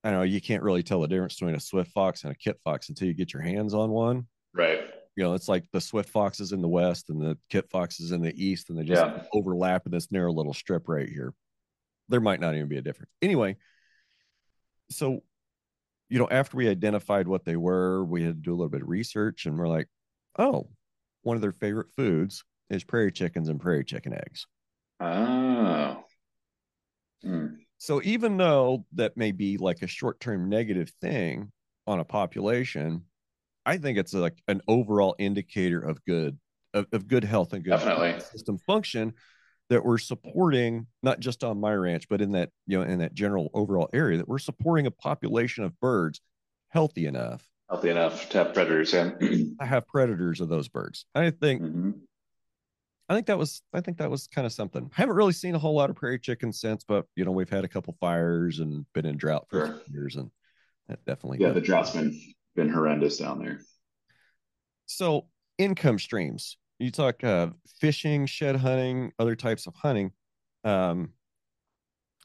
I 0.03 0.11
know 0.13 0.23
you 0.23 0.41
can't 0.41 0.63
really 0.63 0.83
tell 0.83 1.03
the 1.03 1.09
difference 1.09 1.35
between 1.35 1.55
a 1.55 1.61
Swift 1.61 1.91
Fox 1.93 2.25
and 2.25 2.33
a 2.33 2.37
Kit 2.37 2.59
Fox 2.65 2.89
until 2.89 3.09
you 3.09 3.15
get 3.15 3.35
your 3.35 3.43
hands 3.43 3.75
on 3.75 3.91
one. 3.91 4.27
Right. 4.55 4.88
You 5.19 5.25
know, 5.25 5.35
it's 5.35 5.49
like 5.49 5.65
the 5.73 5.81
Swift 5.81 6.11
Foxes 6.11 6.53
in 6.53 6.63
the 6.63 6.69
west 6.69 7.11
and 7.11 7.21
the 7.21 7.37
Kit 7.51 7.69
Foxes 7.71 8.13
in 8.13 8.23
the 8.23 8.33
east, 8.41 8.71
and 8.71 8.79
they 8.79 8.85
just 8.85 9.05
yeah. 9.05 9.25
overlap 9.33 9.85
in 9.85 9.91
this 9.91 10.13
narrow 10.13 10.33
little 10.33 10.55
strip 10.55 10.89
right 10.89 11.09
here. 11.09 11.35
There 12.09 12.21
might 12.21 12.39
not 12.39 12.55
even 12.55 12.69
be 12.69 12.77
a 12.77 12.83
difference. 12.83 13.11
Anyway, 13.21 13.57
so 14.93 15.25
you 16.09 16.21
know, 16.21 16.29
after 16.31 16.57
we 16.57 16.69
identified 16.69 17.27
what 17.27 17.45
they 17.45 17.57
were, 17.57 18.05
we 18.05 18.23
had 18.23 18.37
to 18.37 18.41
do 18.41 18.53
a 18.53 18.55
little 18.55 18.69
bit 18.69 18.83
of 18.83 18.89
research 18.89 19.47
and 19.47 19.59
we're 19.59 19.67
like, 19.67 19.89
oh, 20.39 20.69
one 21.23 21.35
of 21.35 21.43
their 21.43 21.51
favorite 21.51 21.91
foods 21.97 22.45
is 22.71 22.85
prairie 22.85 23.11
chickens 23.11 23.49
and 23.49 23.61
prairie 23.61 23.85
chicken 23.85 24.15
eggs. 24.15 24.47
Oh. 25.01 26.05
Hmm. 27.25 27.47
So 27.79 28.01
even 28.05 28.37
though 28.37 28.87
that 28.93 29.17
may 29.17 29.33
be 29.33 29.57
like 29.57 29.83
a 29.83 29.89
short-term 29.89 30.49
negative 30.49 30.93
thing 31.01 31.51
on 31.89 31.99
a 31.99 32.05
population, 32.05 33.03
I 33.69 33.77
think 33.77 33.99
it's 33.99 34.15
like 34.15 34.43
an 34.49 34.63
overall 34.67 35.15
indicator 35.19 35.79
of 35.79 36.03
good 36.07 36.39
of, 36.73 36.87
of 36.91 37.07
good 37.07 37.23
health 37.23 37.53
and 37.53 37.63
good 37.63 37.71
Definitely. 37.71 38.19
system 38.21 38.57
function 38.57 39.13
that 39.69 39.85
we're 39.85 39.99
supporting 39.99 40.87
not 41.03 41.21
just 41.21 41.45
on 41.45 41.61
my 41.61 41.75
ranch 41.75 42.09
but 42.09 42.23
in 42.23 42.33
that 42.33 42.49
you 42.67 42.79
know 42.79 42.85
in 42.85 43.01
that 43.01 43.13
general 43.13 43.51
overall 43.53 43.91
area 43.93 44.17
that 44.17 44.27
we're 44.27 44.39
supporting 44.39 44.87
a 44.87 44.91
population 44.91 45.65
of 45.65 45.79
birds 45.81 46.23
healthy 46.71 47.05
enough 47.05 47.47
healthy 47.69 47.91
enough 47.91 48.31
to 48.31 48.39
have 48.39 48.55
predators 48.55 48.95
and 48.95 49.55
I 49.61 49.67
have 49.67 49.87
predators 49.87 50.41
of 50.41 50.49
those 50.49 50.69
birds 50.69 51.05
i 51.15 51.29
think 51.31 51.61
mm-hmm. 51.61 51.91
i 53.11 53.15
think 53.15 53.27
that 53.27 53.37
was 53.37 53.61
i 53.75 53.83
think 53.83 53.99
that 53.99 54.11
was 54.11 54.27
kind 54.29 54.47
of 54.47 54.53
something 54.53 54.91
I 54.97 55.01
haven't 55.03 55.17
really 55.17 55.33
seen 55.35 55.55
a 55.55 55.59
whole 55.59 55.75
lot 55.75 55.91
of 55.91 55.97
prairie 55.97 56.19
chickens 56.19 56.59
since 56.59 56.85
but 56.85 57.05
you 57.17 57.27
know 57.27 57.33
we've 57.33 57.51
had 57.51 57.65
a 57.65 57.69
couple 57.69 57.95
fires 58.01 58.61
and 58.61 58.87
been 58.95 59.05
in 59.05 59.19
drought 59.19 59.47
for 59.51 59.67
sure. 59.67 59.81
years 59.93 60.17
and 60.17 60.31
that 60.89 61.05
definitely 61.05 61.39
yeah 61.41 61.53
the 61.53 61.61
drought's 61.61 61.91
been 61.91 62.19
been 62.59 62.73
horrendous 62.73 63.19
down 63.19 63.39
there 63.39 63.61
so 64.87 65.27
income 65.59 65.99
streams 65.99 66.57
you 66.79 66.91
talk 66.93 67.25
uh, 67.25 67.49
fishing, 67.81 68.27
shed 68.27 68.57
hunting, 68.57 69.13
other 69.19 69.35
types 69.35 69.67
of 69.67 69.75
hunting. 69.75 70.13
Um, 70.65 71.11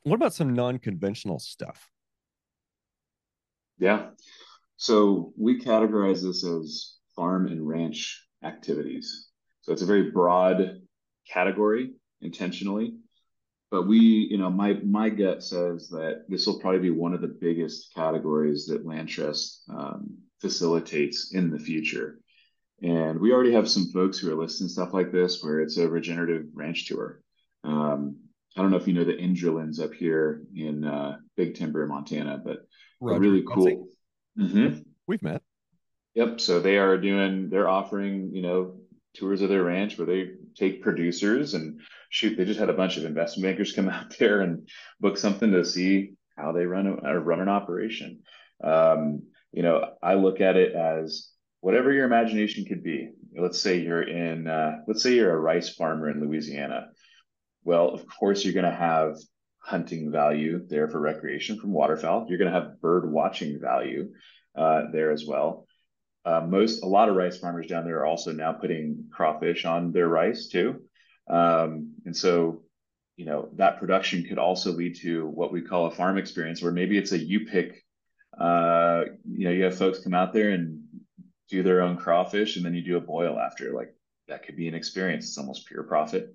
what 0.04 0.16
about 0.16 0.34
some 0.34 0.54
non-conventional 0.54 1.40
stuff? 1.40 1.90
Yeah. 3.80 4.10
So 4.78 5.34
we 5.38 5.60
categorize 5.60 6.22
this 6.22 6.46
as 6.46 6.98
farm 7.16 7.48
and 7.48 7.68
ranch 7.68 8.28
activities. 8.44 9.30
So 9.62 9.72
it's 9.72 9.82
a 9.82 9.88
very 9.88 10.12
broad 10.12 10.82
category 11.32 11.94
intentionally. 12.22 12.96
But 13.74 13.88
we, 13.88 13.98
you 14.30 14.38
know, 14.38 14.52
my 14.52 14.74
my 14.86 15.10
gut 15.10 15.42
says 15.42 15.90
that 15.90 16.26
this 16.30 16.46
will 16.46 16.60
probably 16.60 16.80
be 16.80 16.92
one 16.92 17.16
of 17.16 17.22
the 17.22 17.28
biggest 17.28 17.92
categories 17.96 18.68
that 18.68 18.86
LandTrust 18.86 19.68
um, 19.68 20.16
facilitates 20.40 21.34
in 21.34 21.50
the 21.50 21.58
future. 21.58 22.20
And 22.84 23.20
we 23.20 23.34
already 23.34 23.52
have 23.54 23.68
some 23.68 23.90
folks 23.92 24.20
who 24.20 24.32
are 24.32 24.40
listing 24.40 24.68
stuff 24.68 24.94
like 24.94 25.12
this 25.12 25.44
where 25.44 25.60
it's 25.60 25.78
a 25.78 25.90
regenerative 25.90 26.50
ranch 26.54 26.86
tour. 26.86 27.24
Um, 27.64 28.18
I 28.56 28.62
don't 28.62 28.70
know 28.70 28.78
if 28.78 28.88
you 28.88 28.94
know 28.94 29.06
the 29.06 29.14
Indrelands 29.14 29.80
up 29.80 29.96
here 29.96 30.44
in 30.56 30.84
uh, 30.84 31.18
Big 31.36 31.56
Timber, 31.56 31.88
Montana, 31.88 32.40
but 32.46 32.68
Roger, 33.02 33.20
really 33.22 33.42
cool. 33.42 33.88
Mm-hmm. 34.38 34.82
We've 35.08 35.24
met. 35.24 35.42
Yep. 36.14 36.42
So 36.42 36.60
they 36.60 36.78
are 36.78 36.96
doing, 37.00 37.50
they're 37.50 37.70
offering, 37.70 38.36
you 38.36 38.44
know, 38.44 38.76
tours 39.16 39.42
of 39.42 39.50
their 39.50 39.64
ranch 39.64 39.98
where 39.98 40.06
they 40.06 40.34
take 40.56 40.82
producers 40.82 41.54
and 41.54 41.82
shoot. 42.10 42.38
They 42.38 42.46
just 42.46 42.60
had 42.60 42.70
a 42.70 42.74
bunch 42.74 42.98
of 42.98 43.06
investment 43.06 43.44
bankers 43.44 43.74
come 43.74 43.90
out 43.90 44.16
there 44.18 44.42
and 44.42 44.68
book 45.00 45.18
something 45.18 45.52
to 45.52 45.66
see 45.66 46.14
how 46.38 46.52
they 46.52 46.66
run 46.66 46.88
a, 46.88 47.20
run 47.20 47.42
an 47.42 47.50
operation. 47.50 48.22
Um, 48.64 49.24
you 49.52 49.62
know, 49.62 49.86
I 50.02 50.16
look 50.16 50.42
at 50.42 50.58
it 50.58 50.74
as 50.74 51.30
whatever 51.62 51.92
your 51.92 52.06
imagination 52.06 52.66
could 52.66 52.84
be. 52.84 53.10
Let's 53.38 53.60
say 53.60 53.80
you're 53.80 54.02
in, 54.02 54.48
uh, 54.48 54.80
let's 54.88 55.04
say 55.04 55.14
you're 55.14 55.34
a 55.34 55.40
rice 55.40 55.70
farmer 55.70 56.10
in 56.10 56.22
Louisiana. 56.22 56.88
Well, 57.64 57.90
of 57.90 58.06
course, 58.08 58.44
you're 58.44 58.54
going 58.54 58.66
to 58.66 58.72
have 58.72 59.16
hunting 59.60 60.12
value 60.12 60.66
there 60.68 60.90
for 60.90 61.00
recreation 61.00 61.60
from 61.60 61.72
waterfowl. 61.72 62.26
You're 62.28 62.38
going 62.38 62.52
to 62.52 62.60
have 62.60 62.82
bird 62.82 63.10
watching 63.10 63.60
value 63.62 64.12
uh, 64.56 64.84
there 64.92 65.12
as 65.12 65.26
well. 65.26 65.66
Uh, 66.26 66.42
most, 66.42 66.84
a 66.84 66.88
lot 66.88 67.10
of 67.10 67.16
rice 67.16 67.38
farmers 67.38 67.68
down 67.68 67.84
there 67.84 68.00
are 68.00 68.06
also 68.06 68.32
now 68.32 68.54
putting 68.54 69.06
crawfish 69.12 69.66
on 69.66 69.92
their 69.92 70.08
rice 70.08 70.48
too. 70.48 70.82
Um, 71.28 71.96
and 72.06 72.16
so, 72.16 72.64
you 73.18 73.26
know, 73.26 73.50
that 73.56 73.80
production 73.80 74.24
could 74.24 74.40
also 74.40 74.72
lead 74.72 74.96
to 75.02 75.28
what 75.28 75.52
we 75.52 75.62
call 75.62 75.88
a 75.88 75.92
farm 75.92 76.18
experience 76.18 76.62
where 76.62 76.72
maybe 76.72 76.98
it's 76.98 77.12
a 77.12 77.18
you 77.18 77.46
pick, 77.46 77.84
uh, 78.40 79.04
you 79.30 79.46
know, 79.46 79.52
you 79.52 79.64
have 79.64 79.78
folks 79.78 80.00
come 80.00 80.14
out 80.14 80.34
there 80.34 80.52
and 80.52 80.84
do 81.50 81.62
their 81.62 81.82
own 81.82 81.98
crawfish 81.98 82.56
and 82.56 82.66
then 82.66 82.74
you 82.74 82.82
do 82.82 82.98
a 82.98 83.02
boil 83.02 83.38
after. 83.38 83.74
Like 83.74 83.94
that 84.28 84.46
could 84.46 84.56
be 84.56 84.68
an 84.68 84.74
experience. 84.76 85.28
It's 85.28 85.38
almost 85.38 85.68
pure 85.68 85.84
profit. 85.84 86.34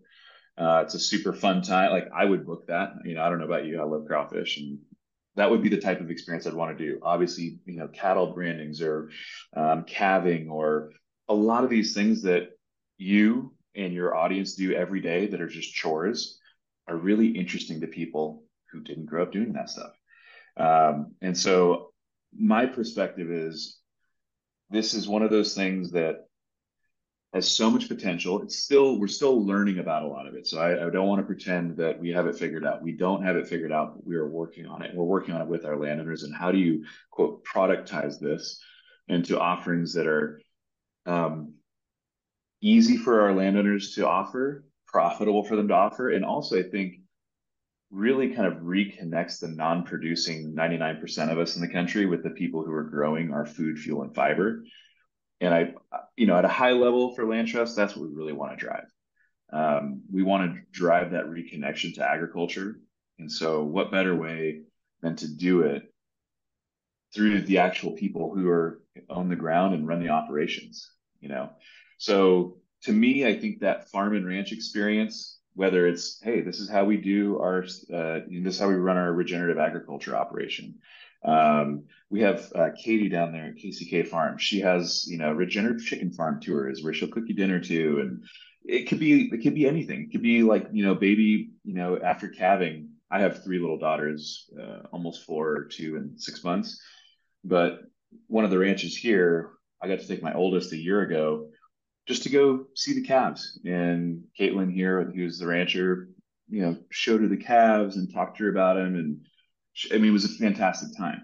Uh, 0.57 0.83
it's 0.85 0.95
a 0.95 1.01
super 1.01 1.33
fun 1.33 1.63
time. 1.63 1.93
Like 1.93 2.09
i 2.15 2.25
would 2.25 2.45
book 2.45 2.67
that. 2.67 2.91
You 3.05 3.15
know 3.15 3.23
i 3.23 3.29
don't 3.29 3.39
know 3.39 3.47
about 3.47 3.65
you. 3.65 3.81
I 3.81 3.85
love 3.85 4.07
crawfish 4.07 4.59
and 4.59 4.79
that 5.39 5.51
would 5.51 5.63
be 5.63 5.69
the 5.69 5.81
type 5.81 6.01
of 6.01 6.11
experience 6.11 6.47
i'd 6.47 6.55
want 6.55 6.77
to 6.77 6.85
do. 6.85 6.99
Obviously 7.03 7.59
you 7.67 7.79
know 7.79 7.89
cattle 7.89 8.33
brandings 8.33 8.81
or 8.81 9.11
um, 9.57 9.85
calving 9.85 10.51
or 10.51 10.93
a 11.29 11.35
lot 11.35 11.65
of 11.65 11.71
these 11.71 11.95
things 11.95 12.23
that 12.23 12.51
you 12.97 13.55
and 13.75 13.93
your 13.93 14.15
audience 14.15 14.55
do 14.55 14.75
every 14.75 15.01
day 15.01 15.27
that 15.27 15.41
are 15.41 15.49
just 15.49 15.75
chores 15.75 16.39
are 16.89 16.97
really 16.97 17.29
interesting 17.29 17.81
to 17.81 17.87
people 17.87 18.43
who 18.73 18.81
didn't 18.81 19.07
grow 19.07 19.23
up 19.23 19.33
doing 19.33 19.53
that 19.53 19.71
stuff. 19.71 19.93
Um, 20.57 21.15
and 21.23 21.37
so 21.37 21.93
my 22.37 22.67
perspective 22.67 23.31
is 23.31 23.79
this 24.71 24.95
is 24.95 25.09
one 25.09 25.23
of 25.23 25.31
those 25.31 25.55
things 25.55 25.93
that 25.93 26.28
has 27.35 27.51
so 27.51 27.71
much 27.71 27.89
potential. 27.89 28.43
It's 28.43 28.59
still, 28.59 28.99
we're 28.99 29.07
still 29.07 29.45
learning 29.45 29.79
about 29.79 30.03
a 30.03 30.09
lot 30.09 30.27
of 30.27 30.35
it. 30.35 30.47
So 30.47 30.59
I, 30.59 30.87
I, 30.87 30.91
don't 30.91 31.07
want 31.07 31.21
to 31.21 31.27
pretend 31.27 31.77
that 31.77 31.99
we 31.99 32.11
have 32.11 32.27
it 32.27 32.37
figured 32.37 32.65
out. 32.65 32.83
We 32.83 32.93
don't 32.93 33.23
have 33.23 33.37
it 33.37 33.47
figured 33.47 33.71
out, 33.71 33.95
but 33.95 34.07
we 34.07 34.17
are 34.17 34.29
working 34.29 34.67
on 34.67 34.83
it. 34.83 34.95
We're 34.95 35.05
working 35.05 35.35
on 35.35 35.43
it 35.43 35.47
with 35.47 35.67
our 35.67 35.77
landowners. 35.77 36.23
And 36.23 36.35
how 36.35 36.51
do 36.51 36.59
you, 36.59 36.85
quote, 37.11 37.45
productize 37.45 38.19
this 38.19 38.63
into 39.09 39.39
offerings 39.39 39.93
that 39.95 40.07
are 40.07 40.41
um, 41.05 41.55
easy 42.63 42.97
for 42.97 43.21
our 43.21 43.35
landowners 43.35 43.95
to 43.97 44.09
offer, 44.09 44.65
profitable 44.87 45.45
for 45.45 45.57
them 45.57 45.69
to 45.69 45.75
offer, 45.75 46.11
and 46.11 46.25
also, 46.25 46.59
I 46.59 46.63
think, 46.63 46.95
really 47.91 48.35
kind 48.35 48.47
of 48.47 48.63
reconnects 48.63 49.41
the 49.41 49.49
non-producing 49.49 50.55
99% 50.55 51.33
of 51.33 51.39
us 51.39 51.57
in 51.57 51.63
the 51.63 51.73
country 51.73 52.07
with 52.07 52.23
the 52.23 52.31
people 52.31 52.63
who 52.65 52.73
are 52.73 52.85
growing 52.85 53.33
our 53.33 53.47
food, 53.47 53.79
fuel, 53.79 54.03
and 54.03 54.15
fiber. 54.15 54.63
And 55.41 55.55
I, 55.55 55.75
you 56.17 56.27
know, 56.27 56.37
at 56.37 56.45
a 56.45 56.49
high 56.49 56.73
level 56.73 57.15
for 57.15 57.25
LandTrust, 57.25 57.77
that's 57.77 57.95
what 57.95 58.09
we 58.09 58.15
really 58.15 58.33
want 58.33 58.59
to 58.59 58.65
drive. 58.65 58.87
Um, 59.53 60.03
we 60.13 60.23
want 60.23 60.53
to 60.53 60.61
drive 60.73 61.13
that 61.13 61.27
reconnection 61.27 61.95
to 61.95 62.09
agriculture. 62.09 62.81
And 63.19 63.31
so, 63.31 63.65
what 63.65 63.91
better 63.91 64.15
way 64.15 64.63
than 65.01 65.17
to 65.17 65.29
do 65.29 65.63
it 65.63 65.83
through 67.15 67.43
the 67.43 67.59
actual 67.59 67.93
people 67.93 68.35
who 68.35 68.49
are 68.49 68.83
on 69.09 69.29
the 69.29 69.37
ground 69.37 69.75
and 69.75 69.87
run 69.87 70.01
the 70.01 70.11
operations? 70.11 70.91
You 71.21 71.29
know, 71.29 71.51
so 71.99 72.59
to 72.83 72.93
me, 72.93 73.27
I 73.27 73.39
think 73.39 73.61
that 73.61 73.91
farm 73.91 74.15
and 74.15 74.27
ranch 74.27 74.53
experience 74.53 75.39
whether 75.59 75.89
it's 75.89 76.21
hey 76.23 76.41
this 76.41 76.61
is 76.61 76.71
how 76.71 76.85
we 76.85 76.97
do 76.97 77.37
our 77.41 77.65
uh, 77.93 78.21
this 78.31 78.55
is 78.55 78.61
how 78.61 78.69
we 78.69 78.77
run 78.77 78.97
our 78.97 79.13
regenerative 79.13 79.59
agriculture 79.59 80.15
operation 80.15 80.73
um, 81.25 81.85
we 82.11 82.21
have 82.21 82.51
uh, 82.55 82.69
katie 82.83 83.09
down 83.09 83.33
there 83.33 83.47
at 83.47 83.57
kck 83.57 84.07
farm 84.07 84.39
she 84.39 84.61
has 84.61 85.05
you 85.07 85.19
know 85.19 85.33
regenerative 85.33 85.85
chicken 85.85 86.13
farm 86.13 86.41
tours 86.41 86.83
where 86.83 86.93
she'll 86.93 87.09
cook 87.09 87.25
you 87.27 87.35
dinner 87.35 87.61
too 87.61 87.99
and 88.01 88.25
it 88.65 88.89
could 88.89 88.99
be 88.99 89.29
it 89.33 89.43
could 89.43 89.55
be 89.55 89.67
anything 89.67 90.03
it 90.03 90.13
could 90.13 90.23
be 90.23 90.43
like 90.43 90.67
you 90.73 90.85
know 90.85 90.95
baby 90.95 91.51
you 91.65 91.75
know 91.75 91.99
after 91.99 92.29
calving 92.29 92.89
i 93.11 93.19
have 93.21 93.43
three 93.43 93.59
little 93.59 93.79
daughters 93.79 94.51
uh, 94.61 94.81
almost 94.93 95.25
four 95.25 95.65
two 95.65 95.97
and 95.97 96.21
six 96.21 96.45
months 96.45 96.81
but 97.45 97.81
one 98.27 98.45
of 98.45 98.51
the 98.51 98.59
ranches 98.59 98.97
here 98.97 99.51
i 99.83 99.89
got 99.89 100.01
to 100.01 100.07
take 100.07 100.23
my 100.23 100.35
oldest 100.35 100.73
a 100.73 100.77
year 100.77 101.03
ago 101.03 101.49
just 102.09 102.23
to 102.23 102.31
go 102.31 102.65
see 102.75 102.95
the 102.95 103.07
calves. 103.07 103.61
And 103.65 104.25
Caitlin 104.41 104.73
here, 104.73 105.05
who's 105.15 105.39
the 105.39 105.47
rancher, 105.47 106.09
you 106.49 106.63
know, 106.63 106.77
showed 106.91 107.21
her 107.21 107.29
the 107.29 107.37
calves 107.37 107.97
and 107.97 108.13
talked 108.13 108.39
to 108.39 108.45
her 108.45 108.51
about 108.51 108.77
them. 108.77 108.97
And 108.97 109.21
I 109.93 109.95
mean, 109.97 110.07
it 110.07 110.11
was 110.11 110.25
a 110.25 110.39
fantastic 110.39 110.97
time. 110.97 111.23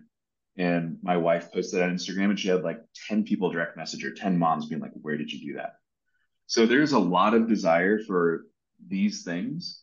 And 0.57 0.99
my 1.03 1.17
wife 1.17 1.53
posted 1.53 1.83
on 1.83 1.95
Instagram 1.95 2.31
and 2.31 2.39
she 2.39 2.49
had 2.49 2.63
like 2.63 2.79
10 3.09 3.25
people 3.25 3.51
direct 3.51 3.77
message 3.77 4.03
her, 4.05 4.11
10 4.13 4.39
moms 4.39 4.67
being 4.67 4.81
like, 4.81 4.93
where 5.03 5.17
did 5.17 5.33
you 5.33 5.53
do 5.53 5.59
that? 5.59 5.75
So 6.47 6.67
there's 6.67 6.93
a 6.93 6.99
lot 6.99 7.35
of 7.35 7.49
desire 7.49 7.99
for 7.99 8.45
these 8.87 9.25
things. 9.25 9.83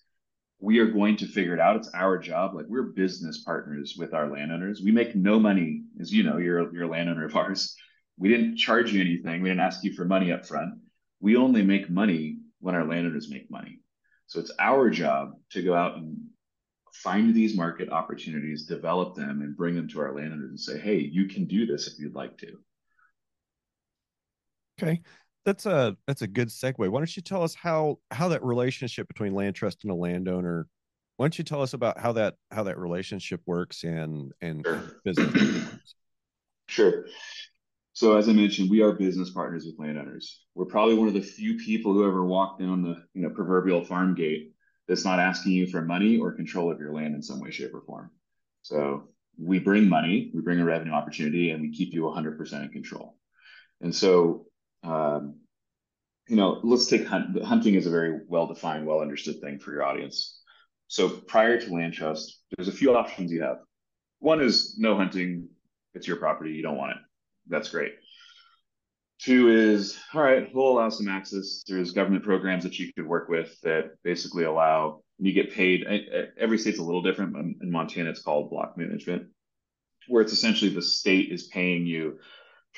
we 0.61 0.77
are 0.77 0.85
going 0.85 1.17
to 1.17 1.25
figure 1.25 1.55
it 1.55 1.59
out. 1.59 1.75
It's 1.75 1.89
our 1.93 2.17
job. 2.19 2.53
Like 2.53 2.67
we're 2.69 2.93
business 2.93 3.43
partners 3.43 3.95
with 3.97 4.13
our 4.13 4.29
landowners. 4.29 4.81
We 4.83 4.91
make 4.91 5.15
no 5.15 5.39
money, 5.39 5.83
as 5.99 6.13
you 6.13 6.23
know, 6.23 6.37
you're 6.37 6.71
you're 6.73 6.83
a 6.83 6.87
landowner 6.87 7.25
of 7.25 7.35
ours. 7.35 7.75
We 8.17 8.29
didn't 8.29 8.57
charge 8.57 8.93
you 8.93 9.01
anything. 9.01 9.41
We 9.41 9.49
didn't 9.49 9.61
ask 9.61 9.83
you 9.83 9.93
for 9.93 10.05
money 10.05 10.31
up 10.31 10.45
front. 10.45 10.75
We 11.19 11.35
only 11.35 11.63
make 11.63 11.89
money 11.89 12.37
when 12.59 12.75
our 12.75 12.85
landowners 12.85 13.29
make 13.29 13.49
money. 13.49 13.79
So 14.27 14.39
it's 14.39 14.51
our 14.59 14.89
job 14.91 15.31
to 15.51 15.63
go 15.63 15.73
out 15.73 15.97
and 15.97 16.17
find 16.91 17.33
these 17.33 17.55
market 17.55 17.89
opportunities, 17.89 18.65
develop 18.65 19.15
them, 19.15 19.41
and 19.41 19.55
bring 19.55 19.75
them 19.75 19.87
to 19.89 20.01
our 20.01 20.13
landowners 20.15 20.49
and 20.49 20.59
say, 20.59 20.79
hey, 20.79 20.97
you 20.97 21.27
can 21.27 21.45
do 21.45 21.65
this 21.65 21.87
if 21.87 21.99
you'd 21.99 22.15
like 22.15 22.37
to. 22.39 22.57
Okay. 24.81 25.01
That's 25.45 25.65
a 25.65 25.97
that's 26.05 26.21
a 26.21 26.27
good 26.27 26.49
segue. 26.49 26.77
Why 26.77 26.87
don't 26.87 27.15
you 27.15 27.23
tell 27.23 27.43
us 27.43 27.55
how 27.55 27.97
how 28.11 28.27
that 28.29 28.43
relationship 28.43 29.07
between 29.07 29.33
LandTrust 29.33 29.77
and 29.83 29.91
a 29.91 29.95
landowner 29.95 30.67
why 31.21 31.25
don't 31.25 31.37
you 31.37 31.43
tell 31.43 31.61
us 31.61 31.73
about 31.73 31.99
how 31.99 32.13
that 32.13 32.33
how 32.49 32.63
that 32.63 32.79
relationship 32.79 33.41
works 33.45 33.83
and 33.83 34.31
and 34.41 34.65
Sure. 34.65 34.83
business 35.05 35.67
Sure. 36.67 37.05
So 37.93 38.17
as 38.17 38.27
I 38.27 38.33
mentioned, 38.33 38.71
we 38.71 38.81
are 38.81 38.93
business 38.93 39.29
partners 39.29 39.65
with 39.65 39.77
landowners. 39.77 40.45
We're 40.55 40.65
probably 40.65 40.95
one 40.95 41.07
of 41.09 41.13
the 41.13 41.21
few 41.21 41.57
people 41.57 41.93
who 41.93 42.07
ever 42.07 42.25
walk 42.25 42.57
down 42.57 42.81
the 42.81 43.03
you 43.13 43.21
know 43.21 43.29
proverbial 43.29 43.83
farm 43.83 44.15
gate 44.15 44.55
that's 44.91 45.05
not 45.05 45.21
asking 45.21 45.53
you 45.53 45.67
for 45.67 45.81
money 45.81 46.17
or 46.17 46.33
control 46.33 46.69
of 46.69 46.77
your 46.77 46.91
land 46.91 47.15
in 47.15 47.23
some 47.23 47.39
way, 47.39 47.49
shape, 47.49 47.73
or 47.73 47.79
form. 47.79 48.11
So 48.61 49.07
we 49.41 49.57
bring 49.57 49.87
money, 49.87 50.29
we 50.35 50.41
bring 50.41 50.59
a 50.59 50.65
revenue 50.65 50.91
opportunity, 50.91 51.51
and 51.51 51.61
we 51.61 51.71
keep 51.71 51.93
you 51.93 52.01
100% 52.01 52.61
in 52.61 52.69
control. 52.71 53.15
And 53.79 53.95
so, 53.95 54.47
um, 54.83 55.39
you 56.27 56.35
know, 56.35 56.59
let's 56.63 56.87
take 56.87 57.07
hunt. 57.07 57.41
Hunting 57.41 57.75
is 57.75 57.87
a 57.87 57.89
very 57.89 58.19
well 58.27 58.47
defined, 58.47 58.85
well 58.85 58.99
understood 58.99 59.39
thing 59.39 59.59
for 59.59 59.71
your 59.71 59.83
audience. 59.83 60.41
So 60.87 61.07
prior 61.07 61.57
to 61.57 61.67
LandTrust, 61.67 62.25
there's 62.57 62.67
a 62.67 62.73
few 62.73 62.93
options 62.93 63.31
you 63.31 63.43
have. 63.43 63.59
One 64.19 64.41
is 64.41 64.75
no 64.77 64.97
hunting. 64.97 65.47
It's 65.93 66.05
your 66.05 66.17
property. 66.17 66.51
You 66.51 66.63
don't 66.63 66.75
want 66.75 66.91
it. 66.91 66.97
That's 67.47 67.69
great. 67.69 67.93
Two 69.21 69.49
is, 69.49 69.99
all 70.15 70.23
right, 70.23 70.49
we'll 70.53 70.69
allow 70.69 70.89
some 70.89 71.07
access. 71.07 71.63
There's 71.67 71.91
government 71.91 72.23
programs 72.23 72.63
that 72.63 72.79
you 72.79 72.91
could 72.93 73.05
work 73.05 73.29
with 73.29 73.59
that 73.61 73.91
basically 74.03 74.45
allow 74.45 75.03
you 75.19 75.31
get 75.31 75.53
paid. 75.53 75.85
Every 76.39 76.57
state's 76.57 76.79
a 76.79 76.83
little 76.83 77.03
different. 77.03 77.35
In 77.61 77.69
Montana, 77.71 78.09
it's 78.09 78.23
called 78.23 78.49
block 78.49 78.77
management, 78.77 79.27
where 80.07 80.23
it's 80.23 80.33
essentially 80.33 80.73
the 80.73 80.81
state 80.81 81.31
is 81.31 81.43
paying 81.43 81.85
you 81.85 82.17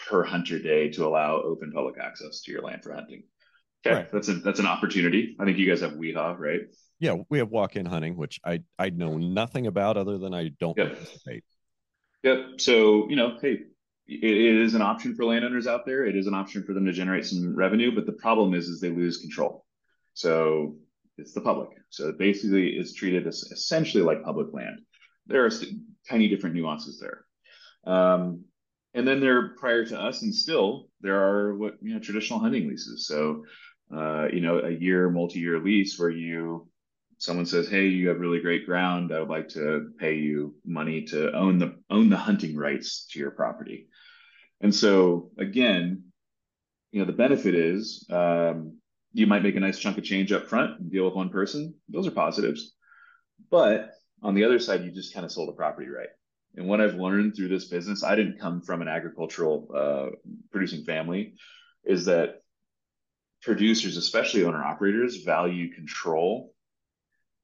per 0.06 0.23
hunter 0.23 0.60
day 0.60 0.89
to 0.89 1.08
allow 1.08 1.41
open 1.41 1.71
public 1.71 1.95
access 1.97 2.41
to 2.41 2.51
your 2.51 2.62
land 2.62 2.84
for 2.84 2.93
hunting. 2.93 3.23
Okay, 3.86 3.95
right. 3.95 4.12
that's 4.12 4.27
a 4.27 4.34
that's 4.36 4.60
an 4.60 4.65
opportunity. 4.65 5.38
I 5.39 5.45
think 5.45 5.58
you 5.58 5.67
guys 5.67 5.79
have 5.79 5.93
WIHA, 5.93 6.38
right? 6.39 6.62
Yeah, 6.99 7.15
we 7.29 7.38
have 7.38 7.49
walk-in 7.49 7.86
hunting, 7.86 8.17
which 8.17 8.41
I 8.45 8.63
I 8.77 8.89
know 8.89 9.17
nothing 9.17 9.67
about 9.67 9.95
other 9.95 10.17
than 10.17 10.34
I 10.34 10.49
don't 10.60 10.77
yep. 10.77 10.88
participate. 10.88 11.43
Yep. 12.23 12.39
So 12.58 13.10
you 13.10 13.15
know, 13.15 13.38
hey, 13.41 13.60
it, 14.07 14.23
it 14.23 14.61
is 14.61 14.73
an 14.73 14.81
option 14.81 15.15
for 15.15 15.25
landowners 15.25 15.67
out 15.67 15.85
there. 15.85 16.05
It 16.05 16.15
is 16.15 16.27
an 16.27 16.33
option 16.33 16.63
for 16.63 16.73
them 16.73 16.85
to 16.85 16.91
generate 16.91 17.25
some 17.25 17.55
revenue, 17.55 17.93
but 17.93 18.05
the 18.05 18.13
problem 18.13 18.53
is, 18.53 18.67
is 18.67 18.79
they 18.79 18.89
lose 18.89 19.17
control. 19.17 19.65
So 20.13 20.77
it's 21.17 21.33
the 21.33 21.41
public. 21.41 21.69
So 21.89 22.11
basically, 22.11 22.69
it's 22.69 22.93
treated 22.93 23.27
as 23.27 23.43
essentially 23.51 24.03
like 24.03 24.23
public 24.23 24.53
land. 24.53 24.79
There 25.27 25.45
are 25.45 25.51
tiny 26.09 26.27
different 26.27 26.55
nuances 26.55 26.99
there. 26.99 27.25
Um, 27.85 28.45
and 28.93 29.07
then 29.07 29.19
there, 29.19 29.55
prior 29.55 29.85
to 29.85 29.99
us, 29.99 30.21
and 30.21 30.33
still 30.33 30.89
there 31.01 31.19
are 31.19 31.55
what 31.55 31.75
you 31.81 31.93
know 31.93 31.99
traditional 31.99 32.39
hunting 32.39 32.67
leases. 32.67 33.07
So, 33.07 33.43
uh, 33.95 34.27
you 34.31 34.41
know, 34.41 34.59
a 34.59 34.69
year, 34.69 35.09
multi-year 35.09 35.59
lease 35.59 35.97
where 35.97 36.09
you 36.09 36.67
someone 37.17 37.45
says, 37.45 37.69
"Hey, 37.69 37.87
you 37.87 38.09
have 38.09 38.19
really 38.19 38.39
great 38.39 38.65
ground. 38.65 39.11
I 39.11 39.19
would 39.19 39.29
like 39.29 39.49
to 39.49 39.91
pay 39.97 40.15
you 40.15 40.55
money 40.65 41.03
to 41.05 41.33
own 41.33 41.57
the 41.57 41.75
own 41.89 42.09
the 42.09 42.17
hunting 42.17 42.55
rights 42.55 43.07
to 43.11 43.19
your 43.19 43.31
property." 43.31 43.87
And 44.63 44.73
so 44.73 45.30
again, 45.38 46.06
you 46.91 46.99
know, 46.99 47.06
the 47.06 47.12
benefit 47.12 47.54
is 47.54 48.08
um, 48.10 48.80
you 49.13 49.28
might 49.28 49.43
make 49.43 49.56
a 49.56 49.60
nice 49.60 49.78
chunk 49.78 49.97
of 49.97 50.04
change 50.04 50.32
up 50.32 50.47
front 50.47 50.80
and 50.80 50.91
deal 50.91 51.06
with 51.06 51.13
one 51.13 51.30
person. 51.30 51.76
Those 51.89 52.08
are 52.08 52.12
positives. 52.12 52.73
But 53.52 53.91
on 54.23 54.34
the 54.34 54.45
other 54.45 54.60
side, 54.60 54.84
you 54.84 54.91
just 54.91 55.13
kind 55.13 55.26
of 55.26 55.32
sold 55.32 55.49
a 55.49 55.52
property 55.52 55.89
right. 55.89 56.08
And 56.56 56.67
what 56.67 56.80
I've 56.80 56.95
learned 56.95 57.36
through 57.36 57.49
this 57.49 57.65
business, 57.65 58.04
I 58.04 58.15
didn't 58.15 58.39
come 58.39 58.62
from 58.62 58.82
an 58.82 58.88
agricultural 58.88 59.67
uh, 59.76 60.15
producing 60.52 60.86
family, 60.86 61.34
is 61.84 62.06
that 62.06 62.41
producers, 63.41 63.97
especially 63.97 64.45
owner 64.45 64.63
operators, 64.63 65.23
value 65.23 65.73
control 65.73 66.54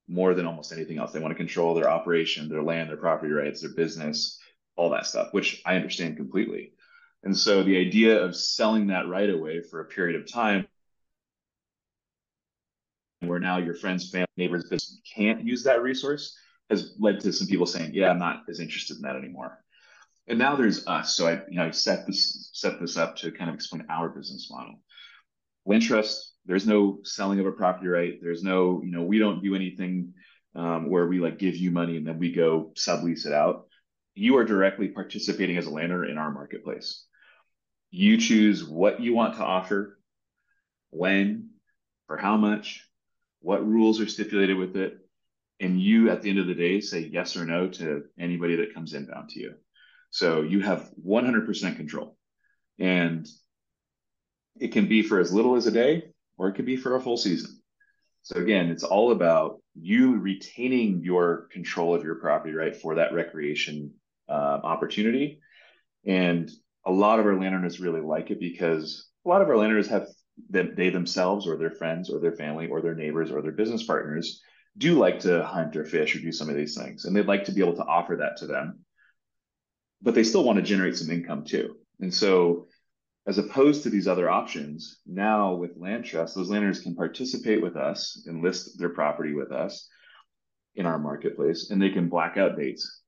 more 0.08 0.34
than 0.34 0.46
almost 0.46 0.72
anything 0.72 1.00
else. 1.00 1.12
They 1.12 1.20
want 1.20 1.32
to 1.32 1.44
control 1.44 1.74
their 1.74 1.90
operation, 1.90 2.50
their 2.50 2.64
land, 2.64 2.90
their 2.90 2.98
property 2.98 3.34
rights, 3.34 3.62
their 3.62 3.74
business, 3.74 4.40
all 4.76 4.92
that 4.92 5.06
stuff, 5.06 5.34
which 5.34 5.62
I 5.66 5.76
understand 5.76 6.16
completely. 6.16 6.74
And 7.24 7.38
so 7.38 7.64
the 7.64 7.78
idea 7.78 8.24
of 8.24 8.36
selling 8.36 8.88
that 8.88 9.08
right 9.08 9.30
away 9.30 9.62
for 9.62 9.82
a 9.82 9.86
period 9.86 10.20
of 10.20 10.32
time 10.32 10.68
where 13.22 13.40
now 13.40 13.58
your 13.58 13.76
friends, 13.76 14.10
family, 14.10 14.28
neighbors 14.38 14.64
business 14.64 15.02
can't 15.14 15.44
use 15.44 15.64
that 15.64 15.82
resource 15.82 16.38
has 16.70 16.96
led 17.00 17.20
to 17.20 17.34
some 17.34 17.48
people 17.48 17.66
saying, 17.66 17.92
yeah, 17.94 18.10
I'm 18.10 18.20
not 18.20 18.44
as 18.50 18.60
interested 18.60 18.98
in 18.98 19.02
that 19.04 19.16
anymore. 19.16 19.60
And 20.28 20.38
now 20.38 20.56
there's 20.56 20.88
us. 20.88 21.16
So 21.16 21.28
I, 21.28 21.42
you 21.50 21.58
know, 21.58 21.66
I 21.66 21.72
set 21.72 22.06
this 22.06 22.52
set 22.54 22.80
this 22.80 22.98
up 22.98 23.16
to 23.18 23.32
kind 23.32 23.50
of 23.50 23.56
explain 23.56 23.86
our 23.90 24.10
business 24.10 24.50
model. 24.52 24.76
LandTrust, 25.68 26.20
there's 26.46 26.68
no 26.68 27.00
selling 27.04 27.40
of 27.40 27.48
a 27.48 27.52
property 27.52 27.88
right. 27.88 28.14
There's 28.22 28.44
no, 28.44 28.82
you 28.84 28.92
know, 28.92 29.04
we 29.04 29.18
don't 29.18 29.44
do 29.44 29.56
anything 29.56 30.14
um, 30.56 30.90
where 30.90 31.08
we 31.08 31.20
like 31.20 31.40
give 31.40 31.56
you 31.56 31.72
money 31.72 31.98
and 31.98 32.08
then 32.08 32.20
we 32.20 32.32
go 32.32 32.72
sublease 32.76 33.26
it 33.26 33.34
out. 33.34 33.66
You 34.14 34.38
are 34.38 34.46
directly 34.46 34.90
participating 34.90 35.58
as 35.58 35.66
a 35.66 35.72
landowner 35.72 36.06
in 36.06 36.18
our 36.18 36.32
marketplace. 36.32 37.06
You 37.91 38.17
choose 38.17 38.63
what 38.63 38.99
you 38.99 39.13
want 39.13 39.36
to 39.38 39.43
offer, 39.43 39.99
when, 40.91 41.49
for 42.08 42.17
how 42.17 42.38
much, 42.38 42.88
what 43.41 43.65
rules 43.65 43.99
are 43.99 44.08
stipulated 44.08 44.58
with 44.58 44.75
it, 44.75 44.97
and 45.60 45.82
you 45.82 46.10
at 46.10 46.21
the 46.21 46.30
end 46.30 46.39
of 46.39 46.47
the 46.47 46.56
day 46.56 46.82
say 46.82 46.99
yes 47.12 47.36
or 47.36 47.45
no 47.45 47.67
to 47.67 48.04
anybody 48.17 48.56
that 48.58 48.73
comes 48.73 48.93
inbound 48.93 49.30
to 49.30 49.39
you. 49.39 49.54
So 50.10 50.41
you 50.41 50.62
have 50.62 50.89
100% 51.06 51.75
control. 51.75 52.17
And 52.80 53.28
it 54.60 54.71
can 54.71 54.88
be 54.88 55.04
for 55.04 55.19
as 55.19 55.34
little 55.34 55.56
as 55.56 55.67
a 55.67 55.71
day 55.71 56.12
or 56.38 56.47
it 56.47 56.54
could 56.54 56.65
be 56.65 56.78
for 56.78 56.95
a 56.95 57.02
full 57.02 57.17
season. 57.17 57.60
So 58.23 58.39
again, 58.39 58.69
it's 58.69 58.84
all 58.84 59.12
about 59.12 59.62
you 59.75 60.17
retaining 60.17 61.04
your 61.04 61.47
control 61.52 61.95
of 61.95 62.04
your 62.04 62.15
property 62.15 62.54
right 62.54 62.75
for 62.75 62.95
that 62.95 63.13
recreation 63.13 63.93
uh, 64.28 64.60
opportunity. 64.63 65.39
And 66.06 66.49
a 66.89 66.91
lot 66.91 67.19
of 67.19 67.25
our 67.28 67.39
landowners 67.39 67.80
really 67.80 68.02
like 68.02 68.32
it 68.32 68.39
because 68.39 69.08
a 69.23 69.30
lot 69.30 69.43
of 69.43 69.47
our 69.47 69.58
landowners 69.58 69.88
have 69.88 70.08
them, 70.49 70.73
they 70.75 70.89
themselves 70.89 71.45
or 71.45 71.56
their 71.56 71.69
friends 71.69 72.10
or 72.10 72.19
their 72.19 72.36
family 72.36 72.67
or 72.67 72.82
their 72.82 72.95
neighbors 72.95 73.30
or 73.30 73.43
their 73.43 73.52
business 73.52 73.84
partners 73.84 74.41
do 74.75 74.97
like 74.97 75.19
to 75.19 75.45
hunt 75.45 75.75
or 75.75 75.86
fish 75.86 76.15
or 76.15 76.19
do 76.19 76.32
some 76.32 76.49
of 76.49 76.56
these 76.56 76.75
things 76.75 77.06
and 77.06 77.15
they'd 77.15 77.28
like 77.28 77.43
to 77.43 77.52
be 77.52 77.62
able 77.62 77.75
to 77.75 77.86
offer 77.86 78.15
that 78.15 78.38
to 78.38 78.47
them 78.47 78.80
but 80.02 80.15
they 80.15 80.23
still 80.23 80.43
want 80.43 80.56
to 80.56 80.63
generate 80.63 80.95
some 80.95 81.12
income 81.12 81.43
too. 81.43 81.75
And 81.99 82.13
so 82.13 82.67
as 83.28 83.38
opposed 83.38 83.84
to 83.84 83.89
these 83.91 84.08
other 84.08 84.30
options 84.30 85.02
now 85.06 85.54
with 85.54 85.80
LandTrust 85.80 86.34
those 86.34 86.49
landowners 86.49 86.82
can 86.82 86.95
participate 86.95 87.62
with 87.62 87.75
us 87.75 88.23
and 88.25 88.41
list 88.41 88.80
their 88.80 88.89
property 88.89 89.34
with 89.34 89.52
us 89.52 89.88
in 90.73 90.88
our 90.88 90.97
marketplace 90.97 91.69
and 91.69 91.80
they 91.80 91.91
can 91.91 92.10
black 92.10 92.38
out 92.38 92.58
dates 92.58 93.02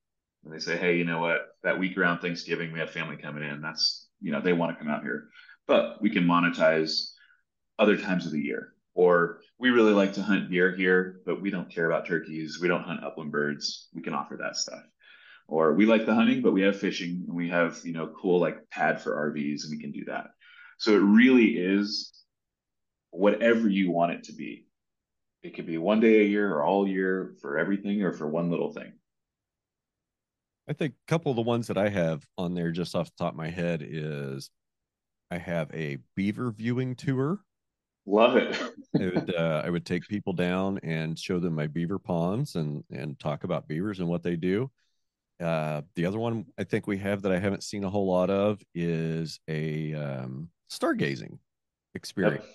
and 0.44 0.54
they 0.54 0.60
say, 0.60 0.78
hey, 0.78 0.98
you 0.98 1.04
know 1.04 1.20
what? 1.20 1.42
That 1.64 1.80
week 1.80 1.98
around 1.98 2.20
Thanksgiving, 2.20 2.72
we 2.72 2.80
have 2.80 2.90
family 2.90 3.18
coming 3.18 3.44
in. 3.44 3.62
That's, 3.62 4.08
you 4.22 4.32
know, 4.32 4.42
they 4.42 4.54
want 4.54 4.76
to 4.76 4.84
come 4.84 4.92
out 4.92 5.04
here. 5.04 5.28
But 5.68 6.02
we 6.02 6.10
can 6.10 6.26
monetize 6.26 7.12
other 7.78 7.98
times 7.98 8.26
of 8.26 8.32
the 8.32 8.42
year. 8.42 8.74
Or 8.94 9.40
we 9.58 9.70
really 9.70 9.94
like 9.94 10.14
to 10.14 10.22
hunt 10.22 10.50
deer 10.50 10.76
here, 10.76 11.22
but 11.26 11.42
we 11.42 11.50
don't 11.50 11.74
care 11.74 11.86
about 11.86 12.08
turkeys. 12.08 12.60
We 12.62 12.68
don't 12.68 12.84
hunt 12.84 13.04
upland 13.04 13.32
birds. 13.32 13.88
We 13.94 14.02
can 14.02 14.14
offer 14.14 14.38
that 14.38 14.58
stuff. 14.58 14.82
Or 15.48 15.74
we 15.74 15.86
like 15.86 16.06
the 16.06 16.16
hunting, 16.16 16.42
but 16.42 16.54
we 16.54 16.64
have 16.64 16.80
fishing 16.80 17.26
and 17.28 17.36
we 17.36 17.50
have, 17.50 17.80
you 17.84 17.94
know, 17.94 18.14
cool 18.22 18.40
like 18.40 18.70
pad 18.70 19.02
for 19.02 19.32
RVs 19.32 19.64
and 19.64 19.72
we 19.72 19.80
can 19.80 19.92
do 19.92 20.06
that. 20.06 20.28
So 20.78 20.94
it 20.94 21.00
really 21.00 21.58
is 21.58 22.12
whatever 23.12 23.70
you 23.70 23.92
want 23.92 24.14
it 24.14 24.24
to 24.26 24.34
be. 24.34 24.66
It 25.44 25.56
could 25.56 25.68
be 25.68 25.78
one 25.78 26.00
day 26.00 26.22
a 26.22 26.26
year 26.26 26.54
or 26.54 26.64
all 26.64 26.88
year 26.88 27.36
for 27.42 27.58
everything 27.58 28.02
or 28.04 28.14
for 28.14 28.28
one 28.28 28.50
little 28.50 28.74
thing. 28.74 28.94
I 30.72 30.74
think 30.74 30.94
a 30.94 31.12
couple 31.12 31.30
of 31.30 31.36
the 31.36 31.42
ones 31.42 31.68
that 31.68 31.78
I 31.78 31.90
have 31.90 32.26
on 32.38 32.54
there 32.54 32.72
just 32.72 32.96
off 32.96 33.08
the 33.08 33.26
top 33.26 33.34
of 33.34 33.38
my 33.38 33.50
head 33.50 33.86
is 33.86 34.50
I 35.30 35.38
have 35.38 35.70
a 35.74 35.98
beaver 36.16 36.50
viewing 36.50 36.96
tour. 36.96 37.42
Love 38.06 38.38
it. 38.38 38.58
I 38.98 39.04
would 39.04 39.36
uh, 39.38 39.64
I 39.66 39.70
would 39.70 39.86
take 39.86 40.08
people 40.08 40.32
down 40.32 40.80
and 40.82 41.20
show 41.20 41.40
them 41.40 41.56
my 41.56 41.68
beaver 41.68 42.00
ponds 42.00 42.56
and 42.56 42.86
and 42.90 43.20
talk 43.20 43.44
about 43.44 43.68
beavers 43.68 44.00
and 44.00 44.08
what 44.08 44.24
they 44.24 44.38
do. 44.38 44.72
Uh, 45.42 45.82
the 45.96 46.06
other 46.06 46.20
one 46.20 46.46
I 46.58 46.64
think 46.64 46.88
we 46.88 47.00
have 47.00 47.24
that 47.24 47.34
I 47.34 47.40
haven't 47.40 47.64
seen 47.64 47.84
a 47.84 47.90
whole 47.90 48.08
lot 48.08 48.30
of 48.30 48.62
is 48.74 49.42
a 49.50 49.94
um, 49.94 50.52
stargazing 50.72 51.38
experience. 51.96 52.46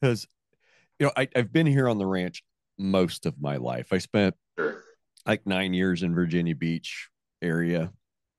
Because 0.00 0.26
yep. 0.50 0.58
you 0.98 1.06
know 1.06 1.12
I, 1.14 1.28
I've 1.36 1.52
been 1.52 1.66
here 1.66 1.90
on 1.90 1.98
the 1.98 2.06
ranch 2.06 2.42
most 2.78 3.26
of 3.26 3.38
my 3.38 3.56
life. 3.56 3.92
I 3.92 3.98
spent 3.98 4.34
Sure. 4.58 4.82
Like 5.26 5.46
nine 5.46 5.74
years 5.74 6.02
in 6.02 6.14
Virginia 6.14 6.54
Beach 6.54 7.08
area. 7.42 7.92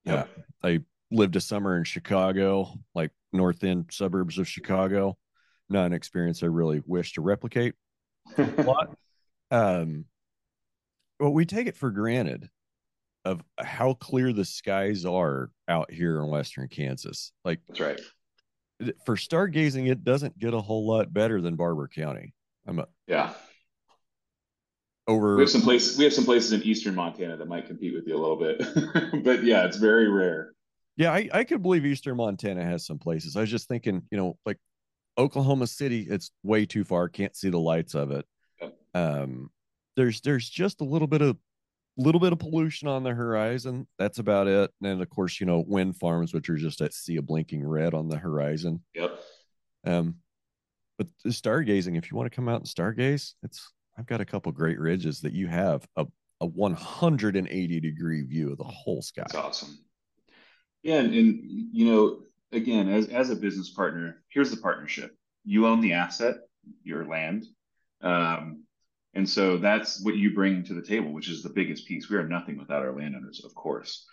Yeah. 0.06 0.14
Uh, 0.14 0.26
I 0.64 0.80
lived 1.12 1.36
a 1.36 1.42
summer 1.42 1.78
in 1.78 1.84
Chicago, 1.84 2.74
like 2.96 3.12
north 3.34 3.64
end 3.64 3.90
suburbs 3.92 4.38
of 4.38 4.48
Chicago. 4.48 5.18
Not 5.70 5.86
an 5.86 5.94
experience 5.94 6.44
I 6.44 6.48
really 6.48 6.82
wish 6.86 7.14
to 7.14 7.22
replicate 7.22 7.76
a 8.38 8.64
lot. 8.64 8.96
Um, 9.52 10.06
well, 11.20 11.34
we 11.34 11.46
take 11.46 11.68
it 11.68 11.78
for 11.78 11.92
granted 11.92 12.50
of 13.24 13.42
how 13.60 13.94
clear 13.94 14.34
the 14.34 14.46
skies 14.46 15.06
are 15.06 15.52
out 15.68 15.92
here 15.92 16.20
in 16.20 16.28
western 16.28 16.68
Kansas. 16.68 17.32
Like 17.46 17.60
That's 17.68 17.80
right. 17.80 18.02
for 19.06 19.16
stargazing, 19.16 19.90
it 19.90 20.04
doesn't 20.04 20.40
get 20.40 20.54
a 20.54 20.62
whole 20.62 20.88
lot 20.88 21.14
better 21.14 21.40
than 21.40 21.56
Barber 21.56 21.88
County. 21.88 22.34
I'm 22.66 22.80
a, 22.80 22.88
Yeah. 23.08 23.34
Over 25.12 25.36
We 25.36 25.44
have 25.44 25.50
some 25.50 25.62
places 25.62 25.98
we 25.98 26.04
have 26.04 26.14
some 26.14 26.26
places 26.26 26.54
in 26.54 26.64
eastern 26.64 26.96
Montana 26.96 27.38
that 27.38 27.48
might 27.48 27.68
compete 27.68 27.94
with 27.94 28.08
you 28.08 28.16
a 28.16 28.22
little 28.22 28.38
bit. 28.38 29.24
but 29.24 29.44
yeah, 29.44 29.66
it's 29.66 29.78
very 29.78 30.10
rare. 30.10 30.54
Yeah, 30.98 31.12
I, 31.14 31.30
I 31.34 31.44
could 31.44 31.62
believe 31.62 31.86
Eastern 31.86 32.18
Montana 32.18 32.64
has 32.64 32.86
some 32.86 33.00
places. 33.00 33.36
I 33.36 33.42
was 33.42 33.50
just 33.50 33.68
thinking, 33.68 34.04
you 34.12 34.18
know, 34.18 34.38
like 34.46 34.58
Oklahoma 35.18 35.68
City, 35.68 36.06
it's 36.10 36.32
way 36.44 36.66
too 36.66 36.84
far. 36.84 37.10
Can't 37.10 37.36
see 37.36 37.50
the 37.50 37.60
lights 37.60 37.96
of 37.96 38.12
it. 38.12 38.26
Yep. 38.62 38.78
Um, 38.94 39.50
there's 39.96 40.22
there's 40.22 40.50
just 40.50 40.82
a 40.82 40.86
little 40.86 41.08
bit 41.08 41.22
of 41.22 41.38
little 41.98 42.22
bit 42.22 42.34
of 42.34 42.40
pollution 42.40 42.88
on 42.88 43.04
the 43.04 43.14
horizon. 43.14 43.88
That's 44.00 44.20
about 44.20 44.48
it. 44.48 44.72
And 44.82 44.90
then 44.90 45.02
of 45.02 45.10
course, 45.10 45.40
you 45.40 45.46
know, 45.46 45.64
wind 45.66 45.98
farms, 45.98 46.34
which 46.34 46.50
are 46.50 46.58
just 46.58 46.80
that 46.80 46.94
sea 46.94 47.18
of 47.18 47.26
blinking 47.26 47.66
red 47.66 47.94
on 47.94 48.08
the 48.08 48.18
horizon. 48.18 48.84
Yep. 48.94 49.20
Um, 49.86 50.16
but 50.98 51.08
stargazing, 51.28 51.98
if 51.98 52.12
you 52.12 52.18
want 52.18 52.32
to 52.32 52.36
come 52.36 52.48
out 52.48 52.62
and 52.62 52.68
stargaze, 52.68 53.34
it's 53.44 53.72
I've 53.98 54.06
got 54.06 54.22
a 54.22 54.26
couple 54.26 54.52
great 54.52 54.80
ridges 54.80 55.22
that 55.22 55.34
you 55.34 55.48
have 55.48 55.86
a 55.96 56.06
a 56.42 56.46
180 56.46 57.80
degree 57.80 58.24
view 58.24 58.52
of 58.52 58.58
the 58.58 58.64
whole 58.64 59.02
sky. 59.02 59.22
That's 59.22 59.36
awesome. 59.36 59.78
Yeah, 60.82 60.96
and, 60.96 61.14
and 61.14 61.40
you 61.72 61.86
know, 61.86 62.20
again, 62.52 62.90
as 62.90 63.08
as 63.08 63.30
a 63.30 63.36
business 63.36 63.70
partner, 63.70 64.24
here's 64.30 64.50
the 64.52 64.58
partnership. 64.58 65.16
You 65.46 65.68
own 65.68 65.82
the 65.82 65.94
asset, 65.94 66.38
your 66.84 67.06
land. 67.06 67.46
Um, 68.02 68.64
and 69.14 69.30
so 69.30 69.58
that's 69.58 70.04
what 70.04 70.16
you 70.16 70.34
bring 70.34 70.64
to 70.64 70.74
the 70.74 70.82
table, 70.82 71.14
which 71.14 71.30
is 71.30 71.44
the 71.44 71.50
biggest 71.50 71.88
piece. 71.88 72.10
We 72.10 72.18
are 72.18 72.28
nothing 72.28 72.58
without 72.58 72.82
our 72.82 72.96
landowners, 72.96 73.44
of 73.46 73.54
course. 73.54 74.06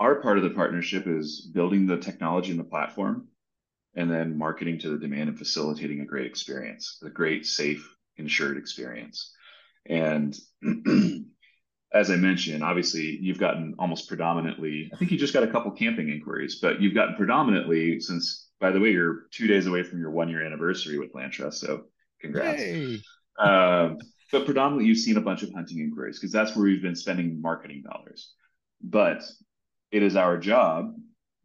Our 0.00 0.22
part 0.22 0.38
of 0.38 0.44
the 0.44 0.50
partnership 0.50 1.06
is 1.06 1.50
building 1.52 1.86
the 1.86 1.98
technology 1.98 2.50
and 2.50 2.58
the 2.58 2.64
platform, 2.64 3.28
and 3.94 4.10
then 4.10 4.38
marketing 4.38 4.78
to 4.80 4.90
the 4.90 4.98
demand 4.98 5.28
and 5.28 5.38
facilitating 5.38 6.00
a 6.00 6.06
great 6.06 6.26
experience, 6.26 6.98
a 7.04 7.10
great, 7.10 7.44
safe, 7.44 7.94
insured 8.16 8.56
experience. 8.56 9.34
And 9.86 10.36
as 11.92 12.10
I 12.10 12.16
mentioned, 12.16 12.62
obviously 12.62 13.18
you've 13.20 13.38
gotten 13.38 13.74
almost 13.78 14.08
predominantly, 14.08 14.90
I 14.92 14.96
think 14.96 15.10
you 15.10 15.18
just 15.18 15.34
got 15.34 15.42
a 15.42 15.50
couple 15.50 15.70
camping 15.72 16.08
inquiries, 16.08 16.58
but 16.60 16.80
you've 16.80 16.94
gotten 16.94 17.16
predominantly 17.16 18.00
since, 18.00 18.48
by 18.60 18.70
the 18.70 18.80
way, 18.80 18.90
you're 18.90 19.24
two 19.30 19.46
days 19.46 19.66
away 19.66 19.82
from 19.82 20.00
your 20.00 20.10
one 20.10 20.28
year 20.28 20.44
anniversary 20.44 20.98
with 20.98 21.12
LandTrust. 21.12 21.54
So 21.54 21.84
congrats. 22.20 22.62
Um, 23.38 23.98
but 24.30 24.46
predominantly 24.46 24.86
you've 24.86 24.98
seen 24.98 25.16
a 25.18 25.22
bunch 25.22 25.42
of 25.42 25.52
hunting 25.52 25.78
inquiries 25.80 26.18
because 26.18 26.32
that's 26.32 26.56
where 26.56 26.64
we've 26.64 26.82
been 26.82 26.96
spending 26.96 27.40
marketing 27.42 27.82
dollars. 27.82 28.32
But 28.82 29.22
it 29.90 30.02
is 30.02 30.16
our 30.16 30.38
job 30.38 30.94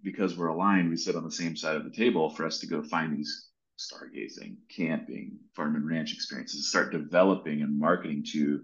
because 0.04 0.38
we're 0.38 0.48
aligned, 0.48 0.90
we 0.90 0.96
sit 0.96 1.16
on 1.16 1.24
the 1.24 1.32
same 1.32 1.56
side 1.58 1.76
of 1.76 1.84
the 1.84 1.92
table 1.92 2.30
for 2.30 2.46
us 2.46 2.60
to 2.60 2.68
go 2.68 2.82
find 2.82 3.18
these 3.18 3.47
stargazing, 3.78 4.58
camping, 4.70 5.38
farm 5.56 5.76
and 5.76 5.88
ranch 5.88 6.14
experiences, 6.14 6.70
start 6.70 6.92
developing 6.92 7.62
and 7.62 7.80
marketing 7.80 8.24
to 8.32 8.64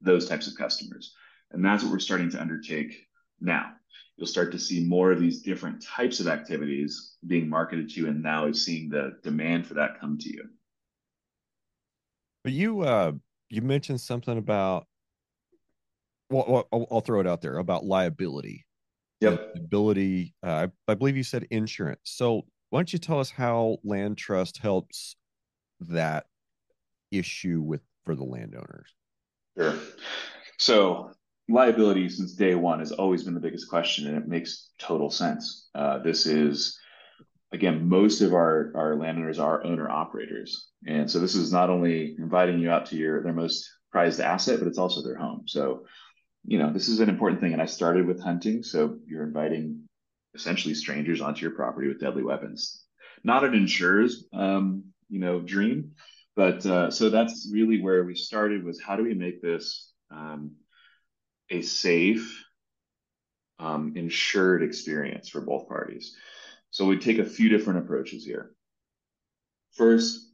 those 0.00 0.28
types 0.28 0.46
of 0.46 0.56
customers. 0.56 1.14
And 1.50 1.64
that's 1.64 1.82
what 1.82 1.92
we're 1.92 1.98
starting 1.98 2.30
to 2.30 2.40
undertake 2.40 3.06
now. 3.40 3.72
You'll 4.16 4.26
start 4.26 4.50
to 4.52 4.58
see 4.58 4.84
more 4.84 5.12
of 5.12 5.20
these 5.20 5.42
different 5.42 5.82
types 5.82 6.18
of 6.18 6.26
activities 6.26 7.14
being 7.26 7.48
marketed 7.48 7.88
to 7.90 8.00
you, 8.00 8.08
and 8.08 8.22
now 8.22 8.46
is 8.46 8.64
seeing 8.64 8.88
the 8.88 9.18
demand 9.22 9.66
for 9.66 9.74
that 9.74 10.00
come 10.00 10.18
to 10.18 10.28
you. 10.28 10.44
But 12.42 12.52
you 12.52 12.82
uh 12.82 13.12
you 13.48 13.62
mentioned 13.62 14.00
something 14.00 14.36
about 14.36 14.86
well, 16.30 16.66
I'll, 16.72 16.86
I'll 16.90 17.00
throw 17.00 17.20
it 17.20 17.26
out 17.26 17.40
there 17.40 17.58
about 17.58 17.84
liability. 17.84 18.66
Yep. 19.20 19.54
Ability, 19.56 20.34
uh, 20.44 20.68
I, 20.88 20.92
I 20.92 20.94
believe 20.94 21.16
you 21.16 21.22
said 21.22 21.46
insurance. 21.50 22.00
So 22.04 22.44
why 22.70 22.80
don't 22.80 22.92
you 22.92 22.98
tell 22.98 23.20
us 23.20 23.30
how 23.30 23.78
LandTrust 23.84 24.58
helps 24.58 25.16
that 25.80 26.26
issue 27.10 27.60
with 27.60 27.80
for 28.04 28.14
the 28.14 28.24
landowners? 28.24 28.94
Sure. 29.56 29.74
So 30.58 31.12
liability 31.48 32.08
since 32.08 32.34
day 32.34 32.54
one 32.54 32.80
has 32.80 32.92
always 32.92 33.24
been 33.24 33.34
the 33.34 33.40
biggest 33.40 33.68
question, 33.68 34.06
and 34.06 34.16
it 34.16 34.28
makes 34.28 34.70
total 34.78 35.10
sense. 35.10 35.68
Uh, 35.74 35.98
this 35.98 36.26
is 36.26 36.78
again, 37.52 37.88
most 37.88 38.20
of 38.20 38.34
our 38.34 38.72
our 38.74 38.96
landowners 38.96 39.38
are 39.38 39.64
owner 39.64 39.88
operators, 39.88 40.68
and 40.86 41.10
so 41.10 41.18
this 41.18 41.34
is 41.34 41.52
not 41.52 41.70
only 41.70 42.16
inviting 42.18 42.58
you 42.58 42.70
out 42.70 42.86
to 42.86 42.96
your 42.96 43.22
their 43.22 43.32
most 43.32 43.68
prized 43.90 44.20
asset, 44.20 44.58
but 44.58 44.68
it's 44.68 44.78
also 44.78 45.02
their 45.02 45.16
home. 45.16 45.44
So, 45.46 45.86
you 46.44 46.58
know, 46.58 46.72
this 46.72 46.88
is 46.88 47.00
an 47.00 47.08
important 47.08 47.40
thing. 47.40 47.54
And 47.54 47.62
I 47.62 47.66
started 47.66 48.06
with 48.06 48.22
hunting, 48.22 48.62
so 48.62 48.98
you're 49.06 49.24
inviting 49.24 49.87
essentially 50.38 50.74
strangers 50.74 51.20
onto 51.20 51.42
your 51.42 51.54
property 51.54 51.88
with 51.88 52.00
deadly 52.00 52.22
weapons. 52.22 52.82
Not 53.24 53.44
an 53.44 53.54
insurer's, 53.54 54.24
um, 54.32 54.84
you 55.08 55.18
know, 55.18 55.40
dream, 55.40 55.92
but 56.36 56.64
uh, 56.64 56.90
so 56.90 57.10
that's 57.10 57.50
really 57.52 57.82
where 57.82 58.04
we 58.04 58.14
started. 58.14 58.64
Was 58.64 58.80
how 58.80 58.96
do 58.96 59.02
we 59.02 59.14
make 59.14 59.42
this 59.42 59.92
um, 60.10 60.52
a 61.50 61.62
safe, 61.62 62.44
um, 63.58 63.94
insured 63.96 64.62
experience 64.62 65.28
for 65.28 65.40
both 65.40 65.68
parties? 65.68 66.14
So 66.70 66.84
we 66.84 66.98
take 66.98 67.18
a 67.18 67.24
few 67.24 67.48
different 67.48 67.80
approaches 67.80 68.24
here. 68.24 68.52
First, 69.72 70.27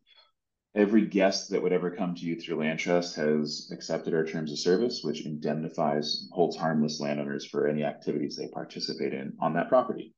every 0.75 1.07
guest 1.07 1.51
that 1.51 1.63
would 1.63 1.73
ever 1.73 1.91
come 1.91 2.15
to 2.15 2.23
you 2.23 2.39
through 2.41 2.57
LandTrust 2.57 3.15
has 3.17 3.71
accepted 3.73 4.13
our 4.13 4.27
terms 4.27 4.51
of 4.51 4.59
service, 4.59 5.03
which 5.05 5.25
indemnifies, 5.25 6.29
holds 6.33 6.57
harmless 6.57 7.01
landowners 7.01 7.47
for 7.47 7.69
any 7.69 7.85
activities 7.85 8.37
they 8.37 8.49
participate 8.49 9.15
in 9.15 9.35
on 9.41 9.55
that 9.55 9.69
property. 9.69 10.15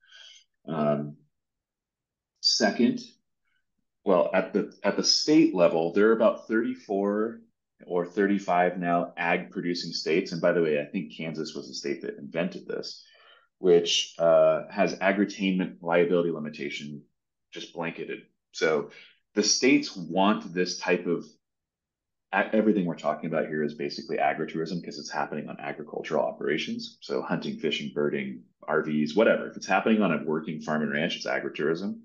Um, 0.66 1.16
second, 2.40 3.00
well, 4.04 4.30
at 4.32 4.52
the 4.52 4.72
at 4.82 4.96
the 4.96 5.04
state 5.04 5.54
level, 5.54 5.92
there 5.92 6.08
are 6.08 6.16
about 6.16 6.48
34 6.48 7.40
or 7.86 8.06
35 8.06 8.78
now 8.78 9.12
ag 9.16 9.50
producing 9.50 9.92
states. 9.92 10.32
And 10.32 10.40
by 10.40 10.52
the 10.52 10.62
way, 10.62 10.80
I 10.80 10.86
think 10.86 11.16
Kansas 11.16 11.54
was 11.54 11.68
the 11.68 11.74
state 11.74 12.02
that 12.02 12.16
invented 12.16 12.66
this, 12.66 13.04
which 13.58 14.14
uh, 14.18 14.62
has 14.70 14.94
agritainment 14.96 15.82
liability 15.82 16.30
limitation 16.30 17.02
just 17.52 17.74
blanketed. 17.74 18.20
So 18.52 18.90
the 19.36 19.42
states 19.42 19.94
want 19.94 20.52
this 20.52 20.78
type 20.78 21.06
of 21.06 21.24
everything 22.32 22.86
we're 22.86 22.96
talking 22.96 23.30
about 23.30 23.46
here 23.46 23.62
is 23.62 23.74
basically 23.74 24.16
agritourism 24.16 24.80
because 24.80 24.98
it's 24.98 25.10
happening 25.10 25.48
on 25.48 25.60
agricultural 25.60 26.24
operations. 26.24 26.98
So 27.02 27.22
hunting, 27.22 27.58
fishing, 27.58 27.92
birding, 27.94 28.42
RVs, 28.68 29.14
whatever. 29.14 29.48
If 29.48 29.56
it's 29.56 29.66
happening 29.66 30.02
on 30.02 30.12
a 30.12 30.24
working 30.24 30.60
farm 30.60 30.82
and 30.82 30.92
ranch, 30.92 31.16
it's 31.16 31.26
agritourism. 31.26 32.00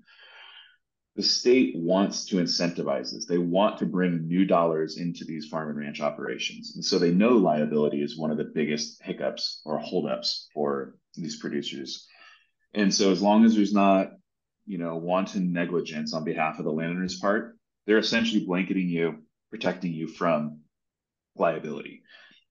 The 1.16 1.22
state 1.22 1.74
wants 1.74 2.26
to 2.26 2.36
incentivize 2.36 3.12
this. 3.12 3.26
They 3.26 3.38
want 3.38 3.78
to 3.78 3.86
bring 3.86 4.28
new 4.28 4.44
dollars 4.44 4.98
into 4.98 5.24
these 5.24 5.48
farm 5.48 5.70
and 5.70 5.78
ranch 5.78 6.00
operations. 6.02 6.72
And 6.74 6.84
so 6.84 6.98
they 6.98 7.12
know 7.12 7.30
liability 7.30 8.02
is 8.02 8.16
one 8.16 8.30
of 8.30 8.38
the 8.38 8.52
biggest 8.54 9.02
hiccups 9.02 9.62
or 9.64 9.78
holdups 9.78 10.48
for 10.52 10.96
these 11.14 11.36
producers. 11.36 12.06
And 12.74 12.94
so 12.94 13.10
as 13.10 13.20
long 13.22 13.44
as 13.44 13.54
there's 13.54 13.74
not, 13.74 14.12
you 14.66 14.78
know, 14.78 14.96
wanton 14.96 15.52
negligence 15.52 16.14
on 16.14 16.24
behalf 16.24 16.58
of 16.58 16.64
the 16.64 16.72
landowner's 16.72 17.18
part, 17.18 17.56
they're 17.86 17.98
essentially 17.98 18.44
blanketing 18.44 18.88
you 18.88 19.18
protecting 19.50 19.92
you 19.92 20.08
from 20.08 20.60
liability. 21.36 22.02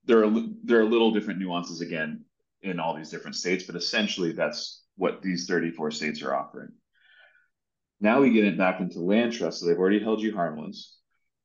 There 0.04 0.24
are 0.24 0.44
there 0.62 0.80
are 0.80 0.84
little 0.84 1.12
different 1.12 1.40
nuances 1.40 1.80
again 1.80 2.24
in 2.62 2.78
all 2.78 2.96
these 2.96 3.10
different 3.10 3.36
states, 3.36 3.64
but 3.64 3.76
essentially 3.76 4.32
that's 4.32 4.82
what 4.96 5.22
these 5.22 5.46
34 5.46 5.90
states 5.90 6.22
are 6.22 6.34
offering. 6.34 6.70
Now 8.00 8.20
we 8.20 8.30
get 8.30 8.44
it 8.44 8.58
back 8.58 8.80
into 8.80 8.98
LandTrust. 8.98 9.54
So 9.54 9.66
they've 9.66 9.78
already 9.78 10.00
held 10.00 10.20
you 10.20 10.34
harmless. 10.34 10.96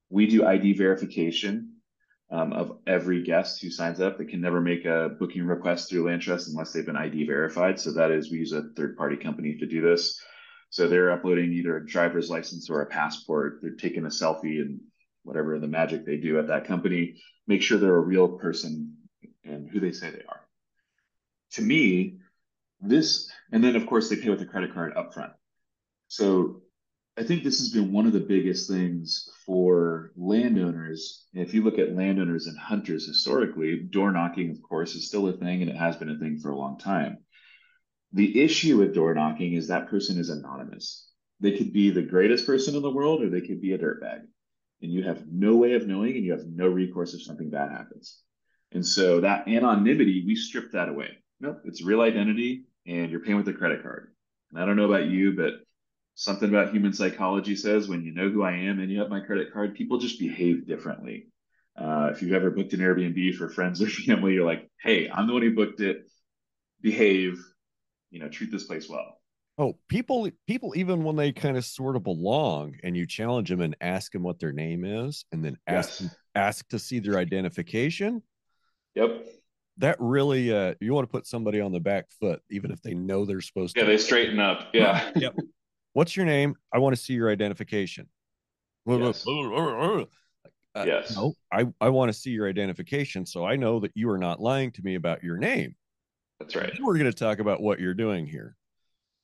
We 0.09 0.27
do 0.27 0.45
ID 0.45 0.73
verification 0.73 1.73
um, 2.31 2.53
of 2.53 2.79
every 2.87 3.23
guest 3.23 3.61
who 3.61 3.69
signs 3.69 3.99
up. 3.99 4.17
They 4.17 4.25
can 4.25 4.41
never 4.41 4.61
make 4.61 4.85
a 4.85 5.09
booking 5.19 5.45
request 5.45 5.89
through 5.89 6.05
LandTrust 6.05 6.49
unless 6.49 6.71
they've 6.71 6.85
been 6.85 6.97
ID 6.97 7.25
verified. 7.25 7.79
So 7.79 7.93
that 7.93 8.11
is, 8.11 8.31
we 8.31 8.39
use 8.39 8.53
a 8.53 8.69
third 8.75 8.97
party 8.97 9.17
company 9.17 9.57
to 9.57 9.65
do 9.65 9.81
this. 9.81 10.19
So 10.70 10.88
they're 10.88 11.11
uploading 11.11 11.53
either 11.53 11.78
a 11.78 11.86
driver's 11.86 12.30
license 12.30 12.70
or 12.70 12.82
a 12.82 12.86
passport. 12.86 13.59
They're 13.61 13.72
taking 13.72 14.05
a 14.05 14.09
selfie 14.09 14.61
and 14.61 14.80
whatever 15.24 15.59
the 15.59 15.68
magic 15.68 16.05
they 16.05 16.18
do 16.18 16.39
at 16.39 16.47
that 16.47 16.65
company, 16.65 17.22
make 17.47 17.61
sure 17.61 17.78
they're 17.78 17.95
a 17.95 17.99
real 17.99 18.30
person 18.30 18.95
and 19.43 19.70
who 19.70 19.80
they 19.80 19.91
say 19.91 20.09
they 20.09 20.24
are. 20.28 20.41
To 21.51 21.61
me, 21.61 22.18
this, 22.82 23.30
and 23.51 23.63
then 23.63 23.76
of 23.76 23.88
course 23.88 24.09
they 24.09 24.15
pay 24.15 24.30
with 24.30 24.41
a 24.41 24.45
credit 24.45 24.74
card 24.74 24.95
upfront. 24.95 25.34
So 26.07 26.61
I 27.18 27.24
think 27.24 27.43
this 27.43 27.59
has 27.59 27.70
been 27.70 27.91
one 27.91 28.05
of 28.05 28.13
the 28.13 28.20
biggest 28.20 28.70
things 28.70 29.30
for 29.45 30.11
landowners. 30.15 31.26
If 31.34 31.53
you 31.53 31.63
look 31.63 31.80
at 31.80 31.95
landowners 31.95 32.47
and 32.47 32.57
hunters 32.57 33.07
historically, 33.07 33.80
door 33.80 34.11
knocking, 34.11 34.51
of 34.51 34.61
course, 34.61 34.95
is 34.95 35.07
still 35.07 35.28
a 35.28 35.34
thing 35.34 35.61
and 35.61 35.72
it 35.72 35.76
has 35.76 35.95
been 35.95 36.11
a 36.11 36.20
thing 36.20 36.39
for 36.39 36.51
a 36.51 36.57
long 36.57 36.78
time. 36.78 37.18
The 38.13 38.41
issue 38.41 38.77
with 38.77 38.95
door 38.95 39.13
knocking 39.13 39.53
is 39.53 39.67
that 39.67 39.89
person 39.89 40.17
is 40.17 40.29
anonymous. 40.29 41.09
They 41.39 41.57
could 41.57 41.73
be 41.73 41.89
the 41.89 42.01
greatest 42.01 42.45
person 42.45 42.75
in 42.75 42.81
the 42.81 42.91
world 42.91 43.21
or 43.21 43.29
they 43.29 43.41
could 43.41 43.61
be 43.61 43.73
a 43.73 43.77
dirtbag. 43.77 44.21
And 44.81 44.91
you 44.91 45.03
have 45.03 45.27
no 45.27 45.55
way 45.55 45.73
of 45.73 45.87
knowing 45.87 46.15
and 46.15 46.23
you 46.23 46.31
have 46.31 46.45
no 46.45 46.67
recourse 46.67 47.13
if 47.13 47.23
something 47.23 47.49
bad 47.49 47.71
happens. 47.71 48.19
And 48.71 48.85
so 48.85 49.21
that 49.21 49.47
anonymity, 49.47 50.23
we 50.25 50.35
strip 50.35 50.71
that 50.71 50.89
away. 50.89 51.17
Nope, 51.39 51.61
it's 51.65 51.83
real 51.83 52.01
identity 52.01 52.65
and 52.85 53.11
you're 53.11 53.19
paying 53.19 53.37
with 53.37 53.47
a 53.47 53.53
credit 53.53 53.83
card. 53.83 54.11
And 54.51 54.61
I 54.61 54.65
don't 54.65 54.77
know 54.77 54.91
about 54.91 55.05
you, 55.05 55.33
but 55.35 55.53
something 56.15 56.49
about 56.49 56.71
human 56.71 56.93
psychology 56.93 57.55
says 57.55 57.87
when 57.87 58.03
you 58.03 58.13
know 58.13 58.29
who 58.29 58.43
I 58.43 58.53
am 58.53 58.79
and 58.79 58.89
you 58.89 58.99
have 58.99 59.09
my 59.09 59.19
credit 59.19 59.53
card, 59.53 59.75
people 59.75 59.99
just 59.99 60.19
behave 60.19 60.65
differently. 60.65 61.27
Uh, 61.77 62.09
if 62.11 62.21
you've 62.21 62.33
ever 62.33 62.49
booked 62.49 62.73
an 62.73 62.79
Airbnb 62.79 63.35
for 63.35 63.49
friends 63.49 63.81
or 63.81 63.87
family, 63.87 64.33
you're 64.33 64.45
like, 64.45 64.69
hey, 64.81 65.09
I'm 65.09 65.27
the 65.27 65.33
one 65.33 65.43
who 65.43 65.53
booked 65.53 65.81
it. 65.81 66.09
Behave, 66.81 67.39
you 68.09 68.19
know, 68.19 68.29
treat 68.29 68.51
this 68.51 68.65
place 68.65 68.89
well. 68.89 69.19
Oh, 69.59 69.75
people, 69.87 70.29
people, 70.45 70.73
even 70.75 71.03
when 71.03 71.15
they 71.15 71.31
kind 71.31 71.57
of 71.57 71.65
sort 71.65 71.95
of 71.95 72.03
belong, 72.03 72.75
and 72.83 72.95
you 72.95 73.07
challenge 73.07 73.49
them 73.49 73.61
and 73.61 73.75
ask 73.81 74.11
them 74.11 74.21
what 74.21 74.39
their 74.39 74.51
name 74.51 74.85
is, 74.85 75.25
and 75.31 75.43
then 75.43 75.57
ask 75.65 76.01
yes. 76.01 76.15
ask 76.35 76.67
to 76.69 76.77
see 76.77 76.99
their 76.99 77.17
identification. 77.17 78.21
Yep. 78.93 79.25
That 79.79 79.95
really, 79.99 80.53
uh, 80.53 80.75
you 80.79 80.93
want 80.93 81.07
to 81.07 81.11
put 81.11 81.25
somebody 81.25 81.59
on 81.59 81.71
the 81.71 81.79
back 81.79 82.05
foot, 82.19 82.41
even 82.51 82.71
if 82.71 82.81
they 82.81 82.93
know 82.93 83.25
they're 83.25 83.41
supposed 83.41 83.75
yeah, 83.75 83.83
to. 83.83 83.89
Yeah, 83.89 83.97
they 83.97 84.01
straighten 84.01 84.39
up. 84.39 84.69
Yeah. 84.73 85.11
yep. 85.15 85.35
What's 85.93 86.15
your 86.15 86.25
name? 86.27 86.55
I 86.71 86.77
want 86.77 86.95
to 86.95 87.01
see 87.01 87.13
your 87.13 87.31
identification. 87.31 88.07
Yes. 88.85 89.25
Uh, 90.75 90.83
yes. 90.85 91.15
No, 91.15 91.33
I, 91.51 91.65
I 91.81 91.89
want 91.89 92.09
to 92.09 92.13
see 92.13 92.29
your 92.29 92.47
identification 92.47 93.25
so 93.25 93.43
I 93.43 93.55
know 93.55 93.79
that 93.79 93.91
you 93.95 94.09
are 94.11 94.17
not 94.19 94.39
lying 94.39 94.71
to 94.73 94.83
me 94.83 94.93
about 94.93 95.23
your 95.23 95.37
name. 95.37 95.75
That's 96.39 96.55
right. 96.55 96.73
We're 96.79 96.97
going 96.97 97.11
to 97.11 97.17
talk 97.17 97.39
about 97.39 97.61
what 97.61 97.79
you're 97.79 97.93
doing 97.93 98.27
here. 98.27 98.55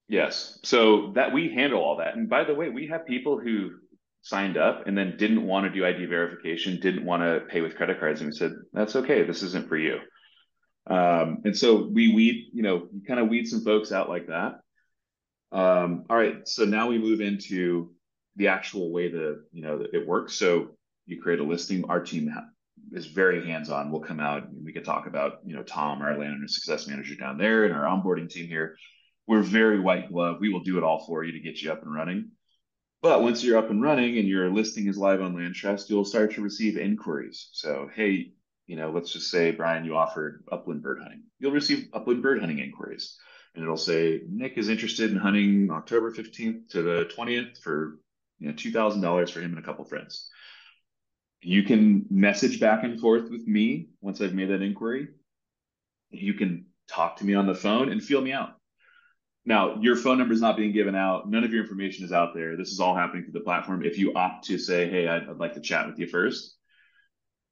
Yes. 0.07 0.59
So 0.63 1.11
that 1.15 1.33
we 1.33 1.53
handle 1.53 1.81
all 1.81 1.97
that. 1.97 2.15
And 2.15 2.29
by 2.29 2.43
the 2.43 2.53
way, 2.53 2.69
we 2.69 2.87
have 2.87 3.05
people 3.05 3.39
who 3.39 3.71
signed 4.21 4.57
up 4.57 4.87
and 4.87 4.97
then 4.97 5.15
didn't 5.17 5.45
want 5.45 5.65
to 5.65 5.69
do 5.69 5.85
ID 5.85 6.05
verification, 6.05 6.79
didn't 6.79 7.05
want 7.05 7.23
to 7.23 7.41
pay 7.49 7.61
with 7.61 7.75
credit 7.75 7.99
cards. 7.99 8.21
And 8.21 8.29
we 8.29 8.35
said, 8.35 8.53
that's 8.71 8.95
okay. 8.95 9.23
This 9.23 9.43
isn't 9.43 9.67
for 9.67 9.77
you. 9.77 9.99
Um, 10.87 11.41
and 11.45 11.55
so 11.55 11.87
we 11.87 12.13
weed, 12.13 12.49
you 12.53 12.63
know, 12.63 12.87
kind 13.07 13.19
of 13.19 13.29
weed 13.29 13.47
some 13.47 13.63
folks 13.63 13.91
out 13.91 14.09
like 14.09 14.27
that. 14.27 14.59
Um, 15.51 16.05
all 16.09 16.17
right. 16.17 16.47
So 16.47 16.65
now 16.65 16.87
we 16.87 16.97
move 16.97 17.21
into 17.21 17.93
the 18.35 18.47
actual 18.47 18.91
way 18.91 19.09
that, 19.11 19.43
you 19.51 19.61
know, 19.61 19.79
that 19.79 19.93
it 19.93 20.07
works. 20.07 20.33
So 20.33 20.69
you 21.05 21.21
create 21.21 21.39
a 21.39 21.43
listing. 21.43 21.85
Our 21.85 22.01
team 22.01 22.33
is 22.93 23.07
very 23.07 23.45
hands-on. 23.45 23.91
We'll 23.91 24.01
come 24.01 24.19
out 24.19 24.47
and 24.47 24.63
we 24.63 24.73
could 24.73 24.85
talk 24.85 25.07
about, 25.07 25.39
you 25.45 25.55
know, 25.55 25.63
Tom, 25.63 26.01
our 26.01 26.17
landowner 26.17 26.47
success 26.47 26.87
manager 26.87 27.15
down 27.15 27.37
there 27.37 27.65
and 27.65 27.73
our 27.73 27.85
onboarding 27.85 28.29
team 28.29 28.47
here 28.47 28.75
we're 29.27 29.41
very 29.41 29.79
white 29.79 30.11
glove. 30.11 30.37
We 30.39 30.49
will 30.49 30.61
do 30.61 30.77
it 30.77 30.83
all 30.83 31.05
for 31.05 31.23
you 31.23 31.31
to 31.33 31.39
get 31.39 31.61
you 31.61 31.71
up 31.71 31.83
and 31.83 31.93
running. 31.93 32.31
But 33.01 33.21
once 33.21 33.43
you're 33.43 33.57
up 33.57 33.69
and 33.69 33.81
running 33.81 34.17
and 34.17 34.27
your 34.27 34.49
listing 34.49 34.87
is 34.87 34.97
live 34.97 35.21
on 35.21 35.35
LandTrust, 35.35 35.89
you'll 35.89 36.05
start 36.05 36.33
to 36.35 36.41
receive 36.41 36.77
inquiries. 36.77 37.49
So, 37.51 37.89
hey, 37.93 38.31
you 38.65 38.77
know, 38.77 38.91
let's 38.91 39.11
just 39.11 39.29
say, 39.29 39.51
Brian, 39.51 39.83
you 39.83 39.95
offered 39.97 40.43
upland 40.51 40.81
bird 40.81 40.99
hunting. 41.01 41.23
You'll 41.39 41.51
receive 41.51 41.89
upland 41.93 42.21
bird 42.21 42.39
hunting 42.39 42.59
inquiries. 42.59 43.17
And 43.55 43.63
it'll 43.63 43.77
say, 43.77 44.21
Nick 44.29 44.57
is 44.57 44.69
interested 44.69 45.11
in 45.11 45.17
hunting 45.17 45.69
October 45.69 46.11
15th 46.11 46.69
to 46.69 46.81
the 46.81 47.09
20th 47.15 47.61
for 47.61 47.99
you 48.39 48.47
know, 48.47 48.53
$2,000 48.53 49.29
for 49.29 49.41
him 49.41 49.51
and 49.51 49.59
a 49.59 49.65
couple 49.67 49.85
friends. 49.85 50.29
You 51.43 51.63
can 51.63 52.05
message 52.09 52.59
back 52.59 52.83
and 52.83 52.99
forth 52.99 53.29
with 53.29 53.45
me 53.47 53.89
once 54.01 54.21
I've 54.21 54.33
made 54.33 54.49
that 54.49 54.61
inquiry. 54.61 55.09
You 56.09 56.33
can 56.35 56.67
talk 56.87 57.17
to 57.17 57.25
me 57.25 57.33
on 57.33 57.47
the 57.47 57.55
phone 57.55 57.91
and 57.91 58.01
feel 58.01 58.21
me 58.21 58.31
out. 58.31 58.55
Now, 59.45 59.75
your 59.81 59.97
phone 59.97 60.17
number 60.17 60.33
is 60.33 60.41
not 60.41 60.55
being 60.55 60.71
given 60.71 60.95
out. 60.95 61.29
None 61.29 61.43
of 61.43 61.51
your 61.51 61.63
information 61.63 62.05
is 62.05 62.13
out 62.13 62.33
there. 62.33 62.55
This 62.55 62.71
is 62.71 62.79
all 62.79 62.95
happening 62.95 63.23
through 63.23 63.33
the 63.33 63.41
platform. 63.41 63.83
If 63.83 63.97
you 63.97 64.13
opt 64.13 64.45
to 64.45 64.57
say, 64.57 64.89
hey, 64.89 65.07
I'd, 65.07 65.23
I'd, 65.29 65.37
like 65.37 65.55
to 65.55 65.61
chat 65.61 65.85
with 65.85 65.99
you 65.99 66.07
first, 66.07 66.55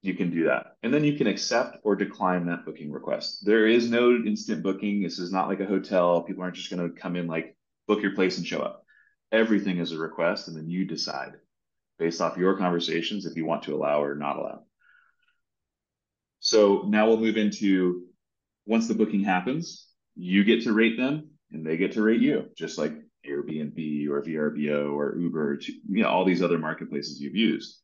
you 0.02 0.14
can 0.14 0.32
do 0.32 0.46
that. 0.46 0.78
And 0.84 0.94
then 0.94 1.04
you 1.04 1.18
can 1.18 1.28
accept 1.28 1.80
or 1.84 1.98
decline 1.98 2.46
that 2.46 2.66
booking 2.66 2.94
request. 2.94 3.46
There 3.46 3.68
is 3.68 3.89
no 3.89 4.16
instant 4.16 4.64
booking. 4.64 5.04
This 5.04 5.20
is 5.20 5.34
not 5.34 5.50
like 5.50 5.60
a 5.60 5.66
hotel. 5.66 6.22
People 6.22 6.44
aren't 6.44 6.56
just 6.56 6.72
going 6.72 6.88
to 6.88 6.96
come 6.98 7.18
in, 7.18 7.28
like, 7.28 7.58
book 7.88 8.02
your 8.02 8.16
place 8.16 8.38
and 8.38 8.48
show 8.48 8.62
up. 8.62 8.86
Everything 9.34 9.80
is 9.80 9.92
a 9.92 9.98
request, 9.98 10.48
and 10.48 10.56
then 10.56 10.70
you 10.70 10.86
decide 10.86 11.34
based 12.02 12.20
off 12.20 12.36
your 12.36 12.58
conversations 12.58 13.28
if 13.28 13.38
you 13.38 13.45
want 13.45 13.62
to 13.62 13.76
allow 13.76 14.02
or 14.04 14.16
not 14.16 14.36
allow. 14.36 14.64
So 16.39 16.86
now 16.88 17.08
we'll 17.08 17.20
move 17.20 17.38
into 17.38 18.08
once 18.66 18.88
the 18.88 18.95
booking 18.95 19.24
happens, 19.24 19.88
you 20.16 20.43
get 20.43 20.64
to 20.64 20.74
rate 20.74 20.97
them 20.97 21.30
and 21.52 21.64
they 21.64 21.78
get 21.78 21.91
to 21.91 22.02
rate 22.02 22.20
you, 22.20 22.45
just 22.58 22.80
like 22.80 22.93
Airbnb 23.24 24.10
or 24.10 24.24
VRBO 24.24 24.91
or 24.93 25.16
Uber, 25.16 25.58
to, 25.58 25.72
you 25.72 26.02
know, 26.02 26.10
all 26.10 26.26
these 26.26 26.41
other 26.41 26.58
marketplaces 26.58 27.22
you've 27.22 27.36
used. 27.36 27.78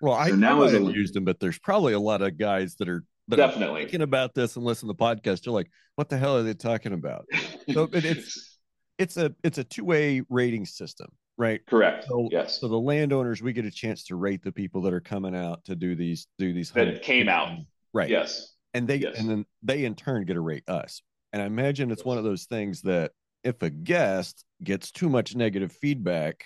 Well, 0.00 0.14
I, 0.14 0.30
so 0.30 0.34
now 0.34 0.64
I 0.64 0.70
have 0.72 0.82
used 0.82 1.14
them, 1.14 1.24
but 1.24 1.38
there's 1.38 1.60
probably 1.60 1.92
a 1.92 2.00
lot 2.00 2.22
of 2.22 2.36
guys 2.36 2.74
that 2.80 2.88
are 2.88 3.04
that 3.28 3.36
definitely 3.36 3.82
are 3.82 3.84
thinking 3.84 4.02
about 4.02 4.34
this 4.34 4.56
and 4.56 4.64
listen 4.64 4.88
to 4.88 4.94
the 4.94 4.98
podcast. 4.98 5.46
You're 5.46 5.54
like, 5.54 5.70
what 5.94 6.08
the 6.08 6.18
hell 6.18 6.36
are 6.36 6.42
they 6.42 6.54
talking 6.54 6.92
about? 6.92 7.26
So 7.72 7.84
it, 7.92 8.04
it's 8.04 8.58
it's 8.98 9.16
a 9.16 9.32
it's 9.44 9.58
a 9.58 9.64
two 9.64 9.84
way 9.84 10.22
rating 10.28 10.66
system, 10.66 11.08
right? 11.40 11.64
Correct. 11.66 12.04
So, 12.06 12.28
yes. 12.30 12.60
So 12.60 12.68
the 12.68 12.78
landowners, 12.78 13.42
we 13.42 13.54
get 13.54 13.64
a 13.64 13.70
chance 13.70 14.04
to 14.04 14.16
rate 14.16 14.42
the 14.42 14.52
people 14.52 14.82
that 14.82 14.92
are 14.92 15.00
coming 15.00 15.34
out 15.34 15.64
to 15.64 15.74
do 15.74 15.96
these 15.96 16.26
do 16.38 16.52
these 16.52 16.70
that 16.72 17.02
came 17.02 17.28
out, 17.28 17.58
right? 17.94 18.10
Yes. 18.10 18.54
And 18.74 18.86
they 18.86 18.96
yes. 18.96 19.18
and 19.18 19.28
then 19.28 19.46
they 19.62 19.86
in 19.86 19.94
turn 19.94 20.24
get 20.26 20.34
to 20.34 20.40
rate 20.42 20.68
us. 20.68 21.02
And 21.32 21.40
I 21.40 21.46
imagine 21.46 21.90
it's 21.90 22.04
one 22.04 22.18
of 22.18 22.24
those 22.24 22.44
things 22.44 22.82
that 22.82 23.12
if 23.42 23.62
a 23.62 23.70
guest 23.70 24.44
gets 24.62 24.90
too 24.90 25.08
much 25.08 25.34
negative 25.34 25.72
feedback, 25.72 26.44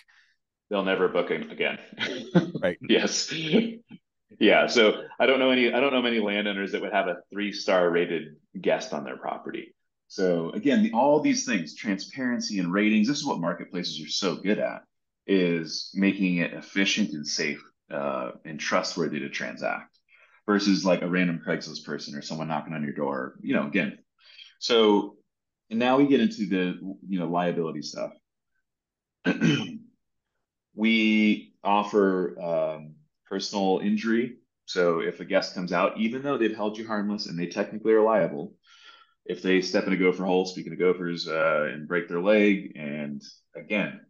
they'll 0.70 0.84
never 0.84 1.08
book 1.08 1.30
again. 1.30 1.78
right. 2.62 2.78
yes. 2.88 3.32
Yeah. 4.38 4.66
So 4.68 5.02
I 5.18 5.26
don't 5.26 5.40
know 5.40 5.50
any 5.50 5.72
I 5.72 5.80
don't 5.80 5.92
know 5.92 6.02
many 6.02 6.20
landowners 6.20 6.70
that 6.72 6.80
would 6.80 6.92
have 6.92 7.08
a 7.08 7.16
three 7.32 7.52
star 7.52 7.90
rated 7.90 8.36
guest 8.58 8.92
on 8.92 9.02
their 9.04 9.16
property. 9.16 9.73
So 10.14 10.50
again, 10.50 10.92
all 10.94 11.18
these 11.18 11.44
things, 11.44 11.74
transparency 11.74 12.60
and 12.60 12.72
ratings, 12.72 13.08
this 13.08 13.18
is 13.18 13.26
what 13.26 13.40
marketplaces 13.40 14.00
are 14.00 14.08
so 14.08 14.36
good 14.36 14.60
at, 14.60 14.84
is 15.26 15.90
making 15.92 16.36
it 16.36 16.52
efficient 16.52 17.10
and 17.14 17.26
safe 17.26 17.60
uh, 17.90 18.30
and 18.44 18.60
trustworthy 18.60 19.18
to 19.18 19.28
transact 19.28 19.98
versus 20.46 20.84
like 20.84 21.02
a 21.02 21.08
random 21.08 21.42
Craigslist 21.44 21.84
person 21.84 22.14
or 22.14 22.22
someone 22.22 22.46
knocking 22.46 22.74
on 22.74 22.84
your 22.84 22.92
door. 22.92 23.34
You 23.40 23.56
know, 23.56 23.66
again, 23.66 23.98
so 24.60 25.16
and 25.68 25.80
now 25.80 25.96
we 25.96 26.06
get 26.06 26.20
into 26.20 26.46
the 26.46 26.78
you 27.08 27.18
know 27.18 27.26
liability 27.26 27.82
stuff. 27.82 28.12
we 30.76 31.54
offer 31.64 32.40
um, 32.40 32.94
personal 33.28 33.80
injury. 33.82 34.36
So 34.66 35.00
if 35.00 35.18
a 35.18 35.24
guest 35.24 35.56
comes 35.56 35.72
out, 35.72 35.98
even 35.98 36.22
though 36.22 36.38
they've 36.38 36.54
held 36.54 36.78
you 36.78 36.86
harmless 36.86 37.26
and 37.26 37.36
they 37.36 37.46
technically 37.46 37.94
are 37.94 38.00
liable, 38.00 38.54
if 39.24 39.42
they 39.42 39.60
step 39.62 39.86
in 39.86 39.92
a 39.92 39.96
gopher 39.96 40.24
hole, 40.24 40.46
speaking 40.46 40.72
of 40.72 40.78
gophers, 40.78 41.28
uh, 41.28 41.68
and 41.72 41.88
break 41.88 42.08
their 42.08 42.20
leg, 42.20 42.72
and 42.76 43.22
again, 43.56 44.00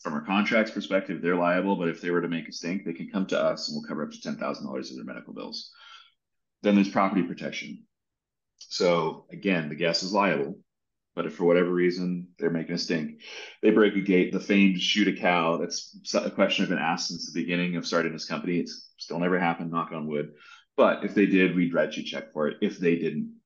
from 0.00 0.14
our 0.14 0.24
contracts 0.24 0.70
perspective, 0.70 1.20
they're 1.20 1.36
liable. 1.36 1.76
But 1.76 1.88
if 1.88 2.00
they 2.00 2.10
were 2.10 2.22
to 2.22 2.28
make 2.28 2.48
a 2.48 2.52
stink, 2.52 2.84
they 2.84 2.92
can 2.92 3.10
come 3.10 3.26
to 3.26 3.40
us 3.40 3.68
and 3.68 3.76
we'll 3.76 3.88
cover 3.88 4.04
up 4.04 4.12
to 4.12 4.20
ten 4.20 4.36
thousand 4.36 4.66
dollars 4.66 4.90
of 4.90 4.96
their 4.96 5.04
medical 5.04 5.34
bills. 5.34 5.70
Then 6.62 6.74
there's 6.74 6.88
property 6.88 7.22
protection. 7.22 7.84
So 8.58 9.26
again, 9.30 9.68
the 9.68 9.74
guest 9.74 10.02
is 10.02 10.12
liable, 10.12 10.58
but 11.14 11.26
if 11.26 11.34
for 11.34 11.44
whatever 11.44 11.70
reason 11.70 12.28
they're 12.38 12.50
making 12.50 12.74
a 12.74 12.78
stink, 12.78 13.20
they 13.62 13.70
break 13.70 13.94
a 13.96 14.00
gate, 14.00 14.32
the 14.32 14.40
famed 14.40 14.80
shoot 14.80 15.08
a 15.08 15.12
cow. 15.12 15.56
That's 15.58 15.96
a 16.14 16.30
question 16.30 16.64
I've 16.64 16.70
been 16.70 16.78
asked 16.78 17.08
since 17.08 17.26
the 17.26 17.40
beginning 17.40 17.76
of 17.76 17.86
starting 17.86 18.12
this 18.12 18.24
company. 18.24 18.58
It's 18.58 18.90
still 18.96 19.18
never 19.18 19.38
happened, 19.38 19.70
knock 19.70 19.92
on 19.92 20.08
wood. 20.08 20.32
But 20.76 21.04
if 21.04 21.14
they 21.14 21.26
did, 21.26 21.54
we'd 21.54 21.74
write 21.74 21.96
you 21.96 22.02
a 22.02 22.06
check 22.06 22.32
for 22.32 22.48
it. 22.48 22.58
If 22.60 22.78
they 22.78 22.96
didn't, 22.96 23.37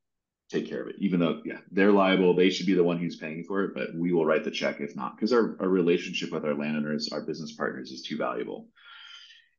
take 0.52 0.68
care 0.68 0.82
of 0.82 0.88
it. 0.88 0.96
Even 0.98 1.18
though, 1.18 1.40
yeah, 1.44 1.58
they're 1.70 1.92
liable, 1.92 2.34
they 2.34 2.50
should 2.50 2.66
be 2.66 2.74
the 2.74 2.84
one 2.84 2.98
who's 2.98 3.16
paying 3.16 3.42
for 3.44 3.64
it, 3.64 3.74
but 3.74 3.88
we 3.94 4.12
will 4.12 4.26
write 4.26 4.44
the 4.44 4.50
check 4.50 4.80
if 4.80 4.94
not, 4.94 5.16
because 5.16 5.32
our, 5.32 5.56
our 5.60 5.68
relationship 5.68 6.30
with 6.30 6.44
our 6.44 6.54
landowners, 6.54 7.08
our 7.12 7.22
business 7.22 7.52
partners 7.52 7.90
is 7.90 8.02
too 8.02 8.16
valuable. 8.16 8.68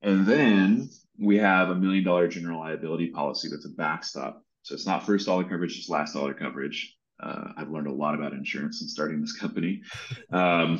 And 0.01 0.25
then 0.25 0.89
we 1.19 1.37
have 1.37 1.69
a 1.69 1.75
million 1.75 2.03
dollar 2.03 2.27
general 2.27 2.59
liability 2.59 3.07
policy 3.07 3.49
that's 3.49 3.65
a 3.65 3.69
backstop. 3.69 4.43
So 4.61 4.75
it's 4.75 4.85
not 4.85 5.05
first 5.05 5.25
dollar 5.25 5.43
coverage, 5.43 5.77
it's 5.77 5.89
last 5.89 6.13
dollar 6.13 6.33
coverage. 6.33 6.95
Uh, 7.21 7.53
I've 7.57 7.69
learned 7.69 7.87
a 7.87 7.93
lot 7.93 8.15
about 8.15 8.33
insurance 8.33 8.79
since 8.79 8.91
starting 8.91 9.21
this 9.21 9.37
company. 9.37 9.81
Um, 10.31 10.79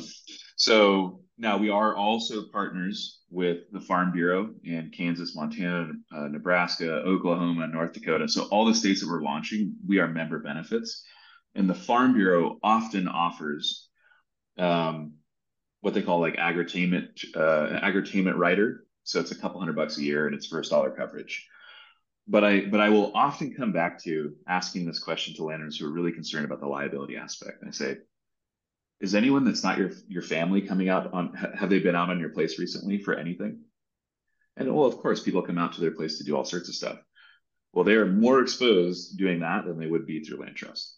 so 0.56 1.23
now 1.36 1.56
we 1.58 1.68
are 1.68 1.96
also 1.96 2.44
partners 2.52 3.20
with 3.30 3.70
the 3.72 3.80
Farm 3.80 4.12
Bureau 4.12 4.50
in 4.62 4.92
Kansas, 4.96 5.34
Montana, 5.34 5.92
uh, 6.14 6.28
Nebraska, 6.28 6.88
Oklahoma, 6.88 7.66
North 7.66 7.92
Dakota. 7.92 8.28
So 8.28 8.44
all 8.44 8.64
the 8.64 8.74
states 8.74 9.00
that 9.00 9.08
we're 9.08 9.22
launching, 9.22 9.74
we 9.86 9.98
are 9.98 10.06
member 10.06 10.38
benefits. 10.38 11.04
And 11.56 11.68
the 11.68 11.74
Farm 11.74 12.14
Bureau 12.14 12.58
often 12.62 13.08
offers 13.08 13.88
um, 14.58 15.14
what 15.80 15.94
they 15.94 16.02
call 16.02 16.20
like 16.20 16.36
agri-tainment, 16.38 17.36
uh, 17.36 17.66
an 17.66 17.76
agri-tainment 17.76 18.36
rider. 18.36 18.84
So 19.02 19.18
it's 19.20 19.32
a 19.32 19.38
couple 19.38 19.58
hundred 19.58 19.76
bucks 19.76 19.98
a 19.98 20.02
year 20.02 20.26
and 20.26 20.34
it's 20.34 20.46
first 20.46 20.70
dollar 20.70 20.90
coverage. 20.90 21.48
But 22.26 22.42
I 22.42 22.60
but 22.60 22.80
I 22.80 22.88
will 22.88 23.12
often 23.14 23.54
come 23.54 23.72
back 23.72 24.02
to 24.04 24.32
asking 24.48 24.86
this 24.86 24.98
question 24.98 25.34
to 25.34 25.44
landowners 25.44 25.78
who 25.78 25.86
are 25.86 25.92
really 25.92 26.12
concerned 26.12 26.46
about 26.46 26.60
the 26.60 26.66
liability 26.66 27.16
aspect. 27.16 27.60
And 27.60 27.68
I 27.68 27.72
say, 27.72 27.98
is 29.00 29.14
anyone 29.14 29.44
that's 29.44 29.62
not 29.62 29.78
your 29.78 29.90
your 30.08 30.22
family 30.22 30.62
coming 30.62 30.88
out 30.88 31.12
on 31.12 31.34
have 31.58 31.70
they 31.70 31.78
been 31.78 31.96
out 31.96 32.10
on 32.10 32.20
your 32.20 32.30
place 32.30 32.58
recently 32.58 32.98
for 32.98 33.14
anything? 33.14 33.60
And 34.56 34.72
well, 34.74 34.86
of 34.86 34.98
course, 34.98 35.22
people 35.22 35.42
come 35.42 35.58
out 35.58 35.72
to 35.74 35.80
their 35.80 35.90
place 35.90 36.18
to 36.18 36.24
do 36.24 36.36
all 36.36 36.44
sorts 36.44 36.68
of 36.68 36.74
stuff. 36.74 36.98
Well, 37.72 37.84
they 37.84 37.94
are 37.94 38.06
more 38.06 38.40
exposed 38.40 39.18
doing 39.18 39.40
that 39.40 39.64
than 39.66 39.78
they 39.78 39.88
would 39.88 40.06
be 40.06 40.22
through 40.22 40.38
LandTrust. 40.38 40.92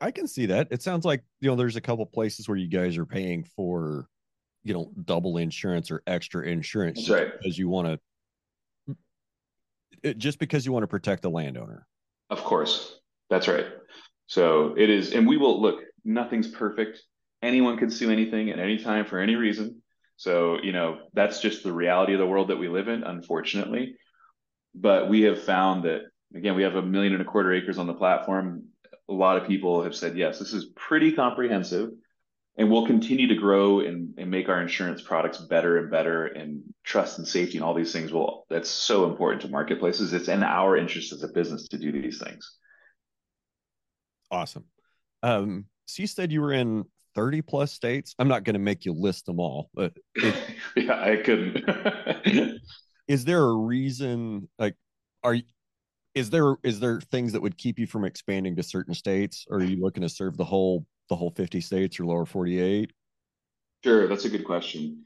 I 0.00 0.10
can 0.10 0.26
see 0.26 0.46
that. 0.46 0.68
It 0.70 0.82
sounds 0.82 1.04
like 1.04 1.22
you 1.40 1.50
know 1.50 1.56
there's 1.56 1.76
a 1.76 1.80
couple 1.80 2.04
places 2.06 2.48
where 2.48 2.56
you 2.56 2.68
guys 2.68 2.96
are 2.96 3.06
paying 3.06 3.44
for, 3.44 4.08
you 4.64 4.74
know, 4.74 4.90
double 5.04 5.36
insurance 5.36 5.90
or 5.90 6.02
extra 6.06 6.46
insurance 6.46 7.06
That's 7.06 7.10
right. 7.10 7.32
because 7.38 7.58
you 7.58 7.68
want 7.68 8.00
to, 10.02 10.14
just 10.14 10.38
because 10.38 10.66
you 10.66 10.72
want 10.72 10.82
to 10.82 10.88
protect 10.88 11.22
the 11.22 11.30
landowner. 11.30 11.86
Of 12.30 12.42
course, 12.42 12.98
that's 13.30 13.48
right. 13.48 13.66
So 14.26 14.74
it 14.76 14.90
is, 14.90 15.12
and 15.12 15.26
we 15.26 15.36
will 15.36 15.60
look. 15.60 15.80
Nothing's 16.04 16.48
perfect. 16.48 17.02
Anyone 17.42 17.78
can 17.78 17.90
sue 17.90 18.10
anything 18.10 18.50
at 18.50 18.58
any 18.58 18.78
time 18.78 19.04
for 19.04 19.18
any 19.18 19.34
reason. 19.34 19.82
So 20.16 20.58
you 20.62 20.72
know 20.72 20.98
that's 21.12 21.40
just 21.40 21.62
the 21.62 21.72
reality 21.72 22.14
of 22.14 22.18
the 22.18 22.26
world 22.26 22.48
that 22.48 22.58
we 22.58 22.68
live 22.68 22.88
in, 22.88 23.02
unfortunately. 23.02 23.96
But 24.74 25.08
we 25.08 25.22
have 25.22 25.42
found 25.42 25.84
that 25.84 26.02
again, 26.34 26.54
we 26.54 26.62
have 26.62 26.76
a 26.76 26.82
million 26.82 27.12
and 27.12 27.22
a 27.22 27.24
quarter 27.24 27.52
acres 27.52 27.78
on 27.78 27.86
the 27.86 27.94
platform 27.94 28.64
a 29.08 29.12
lot 29.12 29.36
of 29.36 29.46
people 29.46 29.84
have 29.84 29.94
said, 29.94 30.16
yes, 30.16 30.40
this 30.40 30.52
is 30.52 30.72
pretty 30.74 31.12
comprehensive 31.12 31.90
and 32.58 32.70
we'll 32.70 32.86
continue 32.86 33.28
to 33.28 33.34
grow 33.34 33.80
and, 33.80 34.14
and 34.18 34.30
make 34.30 34.48
our 34.48 34.60
insurance 34.60 35.02
products 35.02 35.38
better 35.38 35.78
and 35.78 35.90
better 35.90 36.26
and 36.26 36.62
trust 36.84 37.18
and 37.18 37.28
safety 37.28 37.58
and 37.58 37.64
all 37.64 37.74
these 37.74 37.92
things 37.92 38.12
will 38.12 38.46
that's 38.48 38.70
so 38.70 39.08
important 39.08 39.42
to 39.42 39.48
marketplaces 39.48 40.12
it's 40.12 40.28
in 40.28 40.42
our 40.42 40.76
interest 40.76 41.12
as 41.12 41.22
a 41.22 41.28
business 41.28 41.68
to 41.68 41.78
do 41.78 41.92
these 41.92 42.18
things 42.18 42.56
awesome. 44.30 44.64
Um 45.22 45.66
so 45.86 46.02
you 46.02 46.06
said 46.06 46.32
you 46.32 46.40
were 46.40 46.52
in 46.52 46.84
30 47.14 47.42
plus 47.42 47.72
states? 47.72 48.14
I'm 48.18 48.28
not 48.28 48.44
going 48.44 48.54
to 48.54 48.60
make 48.60 48.84
you 48.84 48.92
list 48.92 49.26
them 49.26 49.40
all 49.40 49.70
but 49.74 49.92
it, 50.14 50.34
yeah 50.76 51.00
i 51.00 51.16
couldn't. 51.16 52.60
Is 53.08 53.24
there 53.24 53.44
a 53.44 53.54
reason 53.54 54.48
like 54.58 54.74
are 55.22 55.36
is 56.14 56.30
there 56.30 56.56
is 56.64 56.80
there 56.80 57.00
things 57.00 57.32
that 57.32 57.42
would 57.42 57.56
keep 57.56 57.78
you 57.78 57.86
from 57.86 58.04
expanding 58.04 58.56
to 58.56 58.62
certain 58.64 58.94
states? 58.94 59.46
Or 59.48 59.58
are 59.58 59.64
you 59.64 59.80
looking 59.80 60.02
to 60.02 60.08
serve 60.08 60.36
the 60.36 60.44
whole 60.44 60.86
the 61.08 61.16
whole 61.16 61.30
50 61.30 61.60
states 61.60 62.00
or 62.00 62.06
lower 62.06 62.26
48 62.26 62.92
sure 63.84 64.08
that's 64.08 64.24
a 64.24 64.28
good 64.28 64.44
question 64.44 65.04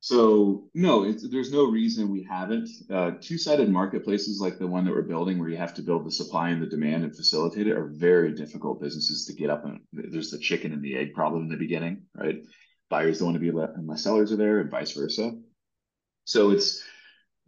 so 0.00 0.68
no 0.74 1.12
there's 1.12 1.52
no 1.52 1.64
reason 1.64 2.10
we 2.10 2.22
haven't 2.22 2.68
uh, 2.92 3.12
two-sided 3.20 3.68
marketplaces 3.68 4.40
like 4.40 4.58
the 4.58 4.66
one 4.66 4.84
that 4.84 4.94
we're 4.94 5.02
building 5.02 5.38
where 5.38 5.48
you 5.48 5.56
have 5.56 5.74
to 5.74 5.82
build 5.82 6.06
the 6.06 6.10
supply 6.10 6.50
and 6.50 6.62
the 6.62 6.66
demand 6.66 7.02
and 7.02 7.16
facilitate 7.16 7.66
it 7.66 7.76
are 7.76 7.88
very 7.88 8.32
difficult 8.32 8.80
businesses 8.80 9.24
to 9.24 9.32
get 9.32 9.50
up 9.50 9.64
and 9.64 9.80
there's 9.92 10.30
the 10.30 10.38
chicken 10.38 10.72
and 10.72 10.82
the 10.82 10.96
egg 10.96 11.12
problem 11.14 11.42
in 11.42 11.48
the 11.48 11.56
beginning 11.56 12.02
right 12.14 12.42
buyers 12.88 13.18
don't 13.18 13.26
want 13.26 13.34
to 13.34 13.40
be 13.40 13.50
let 13.50 13.70
unless 13.76 14.04
sellers 14.04 14.30
are 14.30 14.36
there 14.36 14.60
and 14.60 14.70
vice 14.70 14.92
versa 14.92 15.32
so 16.24 16.50
it's 16.50 16.84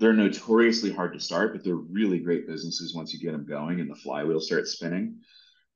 they're 0.01 0.15
notoriously 0.15 0.91
hard 0.91 1.13
to 1.13 1.21
start, 1.21 1.53
but 1.53 1.63
they're 1.63 1.75
really 1.75 2.19
great 2.19 2.49
businesses 2.49 2.95
once 2.95 3.13
you 3.13 3.21
get 3.21 3.33
them 3.33 3.47
going 3.47 3.81
and 3.81 3.91
the 3.91 3.95
flywheel 3.95 4.41
starts 4.41 4.73
spinning. 4.73 5.19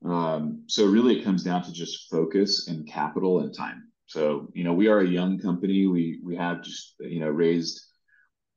Um, 0.02 0.64
so 0.66 0.86
really, 0.86 1.18
it 1.18 1.24
comes 1.24 1.44
down 1.44 1.62
to 1.64 1.72
just 1.72 2.10
focus 2.10 2.66
and 2.66 2.88
capital 2.88 3.40
and 3.40 3.54
time. 3.54 3.92
So 4.06 4.48
you 4.54 4.64
know, 4.64 4.74
we 4.74 4.88
are 4.88 5.00
a 5.00 5.06
young 5.06 5.38
company. 5.38 5.86
We 5.86 6.20
we 6.24 6.36
have 6.36 6.62
just 6.62 6.94
you 7.00 7.20
know 7.20 7.28
raised 7.28 7.80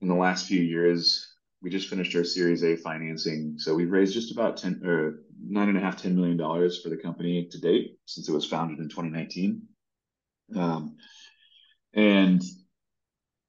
in 0.02 0.08
the 0.08 0.16
last 0.16 0.48
few 0.48 0.62
years. 0.62 1.26
We 1.62 1.70
just 1.70 1.90
finished 1.90 2.16
our 2.16 2.24
Series 2.24 2.64
A 2.64 2.76
financing, 2.76 3.56
so 3.58 3.74
we've 3.74 3.92
raised 3.92 4.14
just 4.14 4.32
about 4.32 4.58
ten 4.58 4.82
or 4.86 5.22
nine 5.42 5.70
and 5.70 5.78
a 5.78 5.82
half, 5.82 6.02
ten 6.02 6.16
million 6.16 6.38
dollars 6.38 6.82
for 6.82 6.90
the 6.90 6.98
company 6.98 7.48
to 7.52 7.60
date 7.60 7.98
since 8.06 8.30
it 8.30 8.34
was 8.34 8.46
founded 8.46 8.80
in 8.80 8.90
2019. 8.90 9.62
Um, 10.56 10.98
and 11.94 12.44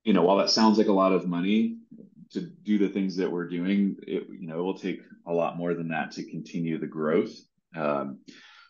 you 0.04 0.14
know, 0.14 0.22
while 0.22 0.38
that 0.38 0.50
sounds 0.50 0.78
like 0.78 0.88
a 0.88 0.92
lot 0.92 1.12
of 1.12 1.26
money, 1.26 1.78
to 2.30 2.40
do 2.40 2.78
the 2.78 2.88
things 2.88 3.16
that 3.16 3.30
we're 3.30 3.48
doing, 3.48 3.96
it, 4.06 4.24
you 4.28 4.46
know, 4.46 4.58
it 4.60 4.62
will 4.62 4.78
take 4.78 5.00
a 5.26 5.32
lot 5.32 5.56
more 5.56 5.74
than 5.74 5.88
that 5.88 6.12
to 6.12 6.30
continue 6.30 6.78
the 6.78 6.86
growth. 6.86 7.34
Um, 7.76 8.20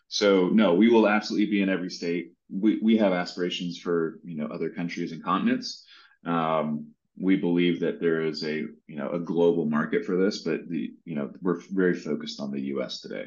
so 0.07 0.47
no, 0.47 0.73
we 0.73 0.89
will 0.89 1.07
absolutely 1.07 1.51
be 1.51 1.61
in 1.61 1.69
every 1.69 1.89
state. 1.89 2.33
We, 2.51 2.79
we 2.81 2.97
have 2.97 3.13
aspirations 3.13 3.77
for, 3.77 4.19
you 4.23 4.37
know, 4.37 4.47
other 4.47 4.69
countries 4.69 5.11
and 5.11 5.23
continents. 5.23 5.85
Um, 6.25 6.91
we 7.17 7.35
believe 7.35 7.81
that 7.81 7.99
there 7.99 8.21
is 8.21 8.43
a, 8.43 8.65
you 8.87 8.95
know, 8.95 9.09
a 9.11 9.19
global 9.19 9.65
market 9.65 10.05
for 10.05 10.15
this, 10.15 10.39
but 10.39 10.67
the, 10.69 10.91
you 11.05 11.15
know, 11.15 11.31
we're 11.41 11.59
very 11.71 11.93
focused 11.93 12.39
on 12.39 12.51
the 12.51 12.61
U.S. 12.61 13.01
today. 13.01 13.25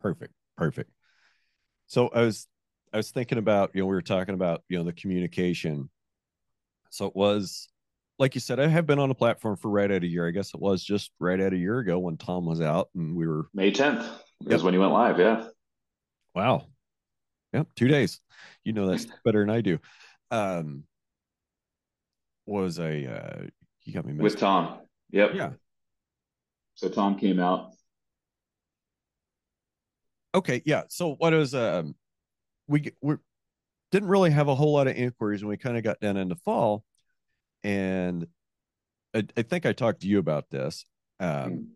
Perfect. 0.00 0.32
Perfect. 0.56 0.90
So 1.86 2.08
I 2.08 2.22
was, 2.22 2.46
I 2.92 2.98
was 2.98 3.10
thinking 3.10 3.38
about, 3.38 3.70
you 3.74 3.80
know, 3.80 3.86
we 3.86 3.94
were 3.94 4.02
talking 4.02 4.34
about, 4.34 4.62
you 4.68 4.78
know, 4.78 4.84
the 4.84 4.92
communication. 4.92 5.88
So 6.90 7.06
it 7.06 7.16
was 7.16 7.68
like 8.18 8.34
you 8.34 8.40
said, 8.40 8.58
I 8.58 8.66
have 8.66 8.86
been 8.86 8.98
on 8.98 9.10
a 9.10 9.14
platform 9.14 9.56
for 9.56 9.70
right 9.70 9.90
at 9.90 10.02
a 10.02 10.06
year. 10.06 10.26
I 10.26 10.32
guess 10.32 10.52
it 10.52 10.60
was 10.60 10.82
just 10.82 11.12
right 11.20 11.38
at 11.38 11.52
a 11.52 11.56
year 11.56 11.78
ago 11.78 11.98
when 11.98 12.16
Tom 12.16 12.46
was 12.46 12.60
out 12.60 12.88
and 12.94 13.14
we 13.14 13.26
were 13.26 13.46
May 13.54 13.70
10th 13.70 14.06
yep. 14.40 14.52
is 14.52 14.62
when 14.62 14.74
he 14.74 14.78
went 14.78 14.92
live. 14.92 15.18
Yeah. 15.18 15.46
Wow. 16.34 16.66
Yep. 17.58 17.68
Two 17.76 17.88
days. 17.88 18.20
You 18.64 18.72
know 18.72 18.86
that's 18.86 19.06
better 19.24 19.40
than 19.40 19.50
I 19.50 19.60
do. 19.60 19.78
Um, 20.30 20.84
was 22.46 22.78
a 22.78 23.06
uh, 23.06 23.46
you 23.84 23.92
got 23.92 24.04
me 24.04 24.14
with 24.14 24.38
Tom. 24.38 24.78
Yep. 25.10 25.30
Yeah. 25.34 25.50
So 26.74 26.88
Tom 26.88 27.18
came 27.18 27.40
out. 27.40 27.72
Okay. 30.34 30.62
Yeah. 30.64 30.84
So 30.88 31.14
what 31.14 31.32
was 31.32 31.54
um, 31.54 31.94
we 32.68 32.92
we 33.02 33.16
didn't 33.90 34.08
really 34.08 34.30
have 34.30 34.48
a 34.48 34.54
whole 34.54 34.74
lot 34.74 34.86
of 34.86 34.96
inquiries 34.96 35.40
and 35.40 35.48
we 35.48 35.56
kind 35.56 35.76
of 35.76 35.82
got 35.82 35.98
down 35.98 36.16
into 36.16 36.36
fall 36.36 36.84
and 37.64 38.26
I, 39.14 39.24
I, 39.36 39.42
think 39.42 39.66
I 39.66 39.72
talked 39.72 40.02
to 40.02 40.06
you 40.06 40.18
about 40.18 40.50
this. 40.50 40.84
Um, 41.20 41.28
mm. 41.30 41.66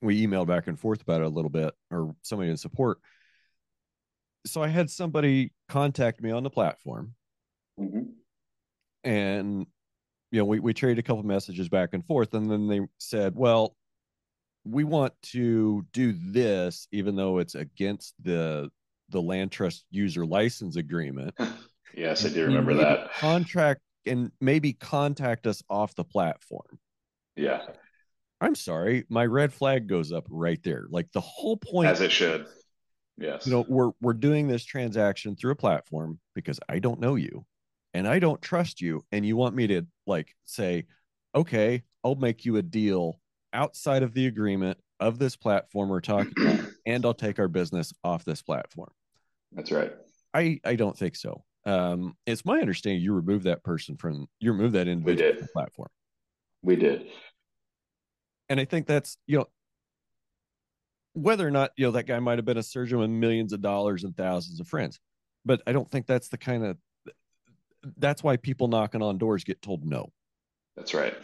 We 0.00 0.26
emailed 0.26 0.46
back 0.46 0.66
and 0.66 0.78
forth 0.78 1.02
about 1.02 1.20
it 1.20 1.26
a 1.26 1.30
little 1.30 1.50
bit, 1.50 1.74
or 1.90 2.14
somebody 2.22 2.50
in 2.50 2.56
support. 2.56 2.98
So 4.48 4.62
I 4.62 4.68
had 4.68 4.90
somebody 4.90 5.52
contact 5.68 6.20
me 6.22 6.30
on 6.30 6.42
the 6.42 6.50
platform, 6.50 7.14
mm-hmm. 7.78 8.02
and 9.04 9.66
you 10.30 10.38
know 10.38 10.44
we 10.44 10.60
we 10.60 10.74
traded 10.74 10.98
a 10.98 11.02
couple 11.02 11.22
messages 11.22 11.68
back 11.68 11.90
and 11.92 12.04
forth, 12.04 12.34
and 12.34 12.50
then 12.50 12.68
they 12.68 12.80
said, 12.98 13.34
"Well, 13.36 13.76
we 14.64 14.84
want 14.84 15.14
to 15.32 15.84
do 15.92 16.12
this, 16.12 16.88
even 16.92 17.16
though 17.16 17.38
it's 17.38 17.54
against 17.54 18.14
the 18.22 18.70
the 19.10 19.22
LandTrust 19.22 19.82
user 19.90 20.26
license 20.26 20.76
agreement." 20.76 21.34
yes, 21.94 22.24
I 22.24 22.30
do 22.30 22.46
remember 22.46 22.74
that 22.74 23.12
contract 23.14 23.80
and 24.06 24.32
maybe 24.40 24.72
contact 24.72 25.46
us 25.46 25.62
off 25.68 25.94
the 25.94 26.04
platform. 26.04 26.78
Yeah. 27.36 27.60
I'm 28.40 28.54
sorry, 28.54 29.04
my 29.08 29.26
red 29.26 29.52
flag 29.52 29.88
goes 29.88 30.12
up 30.12 30.26
right 30.30 30.62
there. 30.62 30.86
Like 30.90 31.10
the 31.12 31.20
whole 31.20 31.56
point 31.56 31.88
as 31.88 32.00
it 32.00 32.12
should. 32.12 32.46
Yes. 33.18 33.46
You 33.46 33.52
know, 33.52 33.64
we're 33.68 33.90
we're 34.00 34.14
doing 34.14 34.46
this 34.46 34.64
transaction 34.64 35.34
through 35.34 35.52
a 35.52 35.56
platform 35.56 36.20
because 36.34 36.60
I 36.68 36.78
don't 36.78 37.00
know 37.00 37.16
you 37.16 37.44
and 37.92 38.06
I 38.06 38.18
don't 38.18 38.40
trust 38.40 38.80
you 38.80 39.04
and 39.10 39.26
you 39.26 39.36
want 39.36 39.56
me 39.56 39.66
to 39.66 39.86
like 40.06 40.34
say, 40.44 40.86
"Okay, 41.34 41.82
I'll 42.04 42.14
make 42.14 42.44
you 42.44 42.56
a 42.56 42.62
deal 42.62 43.20
outside 43.52 44.02
of 44.02 44.14
the 44.14 44.26
agreement 44.26 44.78
of 45.00 45.18
this 45.18 45.36
platform 45.36 45.88
we're 45.88 46.00
talking 46.00 46.32
about 46.36 46.60
and 46.86 47.04
I'll 47.04 47.14
take 47.14 47.38
our 47.38 47.48
business 47.48 47.92
off 48.04 48.24
this 48.24 48.40
platform." 48.40 48.90
That's 49.52 49.72
right. 49.72 49.92
I 50.32 50.60
I 50.64 50.76
don't 50.76 50.96
think 50.96 51.16
so. 51.16 51.44
Um, 51.66 52.16
it's 52.24 52.44
my 52.44 52.60
understanding 52.60 53.02
you 53.02 53.14
removed 53.14 53.44
that 53.44 53.64
person 53.64 53.96
from 53.96 54.28
you 54.38 54.52
removed 54.52 54.74
that 54.74 54.86
individual 54.86 55.32
from 55.32 55.42
the 55.42 55.48
platform. 55.48 55.88
We 56.62 56.76
did. 56.76 57.08
And 58.48 58.60
I 58.60 58.64
think 58.64 58.86
that's 58.86 59.16
you 59.26 59.38
know 59.38 59.48
whether 61.18 61.46
or 61.46 61.50
not 61.50 61.72
you 61.76 61.86
know 61.86 61.92
that 61.92 62.06
guy 62.06 62.18
might 62.18 62.38
have 62.38 62.44
been 62.44 62.58
a 62.58 62.62
surgeon 62.62 62.98
with 62.98 63.10
millions 63.10 63.52
of 63.52 63.60
dollars 63.60 64.04
and 64.04 64.16
thousands 64.16 64.60
of 64.60 64.68
friends, 64.68 65.00
but 65.44 65.62
I 65.66 65.72
don't 65.72 65.90
think 65.90 66.06
that's 66.06 66.28
the 66.28 66.38
kind 66.38 66.64
of 66.64 66.76
that's 67.96 68.22
why 68.22 68.36
people 68.36 68.68
knocking 68.68 69.02
on 69.02 69.18
doors 69.18 69.44
get 69.44 69.62
told 69.62 69.84
no. 69.84 70.12
That's 70.76 70.94
right. 70.94 71.14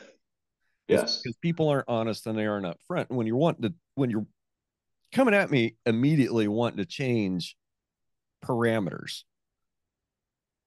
Yes, 0.88 1.22
because 1.22 1.36
people 1.36 1.68
aren't 1.68 1.88
honest 1.88 2.26
and 2.26 2.38
they 2.38 2.47
aren't 2.47 2.66
upfront. 2.66 3.09
And 3.09 3.16
when 3.16 3.26
you're 3.26 3.36
wanting 3.36 3.62
to, 3.62 3.74
when 3.95 4.11
you're 4.11 4.26
coming 5.12 5.34
at 5.34 5.51
me 5.51 5.76
immediately 5.86 6.47
wanting 6.49 6.78
to 6.78 6.84
change 6.84 7.57
parameters, 8.45 9.22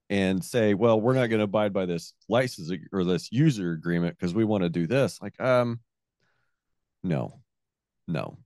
and 0.09 0.43
say, 0.43 0.73
well, 0.73 0.99
we're 0.99 1.13
not 1.13 1.28
going 1.28 1.39
to 1.39 1.45
abide 1.45 1.73
by 1.73 1.86
this 1.86 2.13
license 2.30 2.71
or 2.93 3.03
this 3.03 3.32
user 3.32 3.73
agreement 3.73 4.17
because 4.17 4.34
we 4.34 4.45
want 4.45 4.63
to 4.63 4.69
do 4.69 4.88
this. 4.88 5.21
Like, 5.21 5.39
um, 5.41 5.80
no, 7.03 7.41
no. 8.07 8.38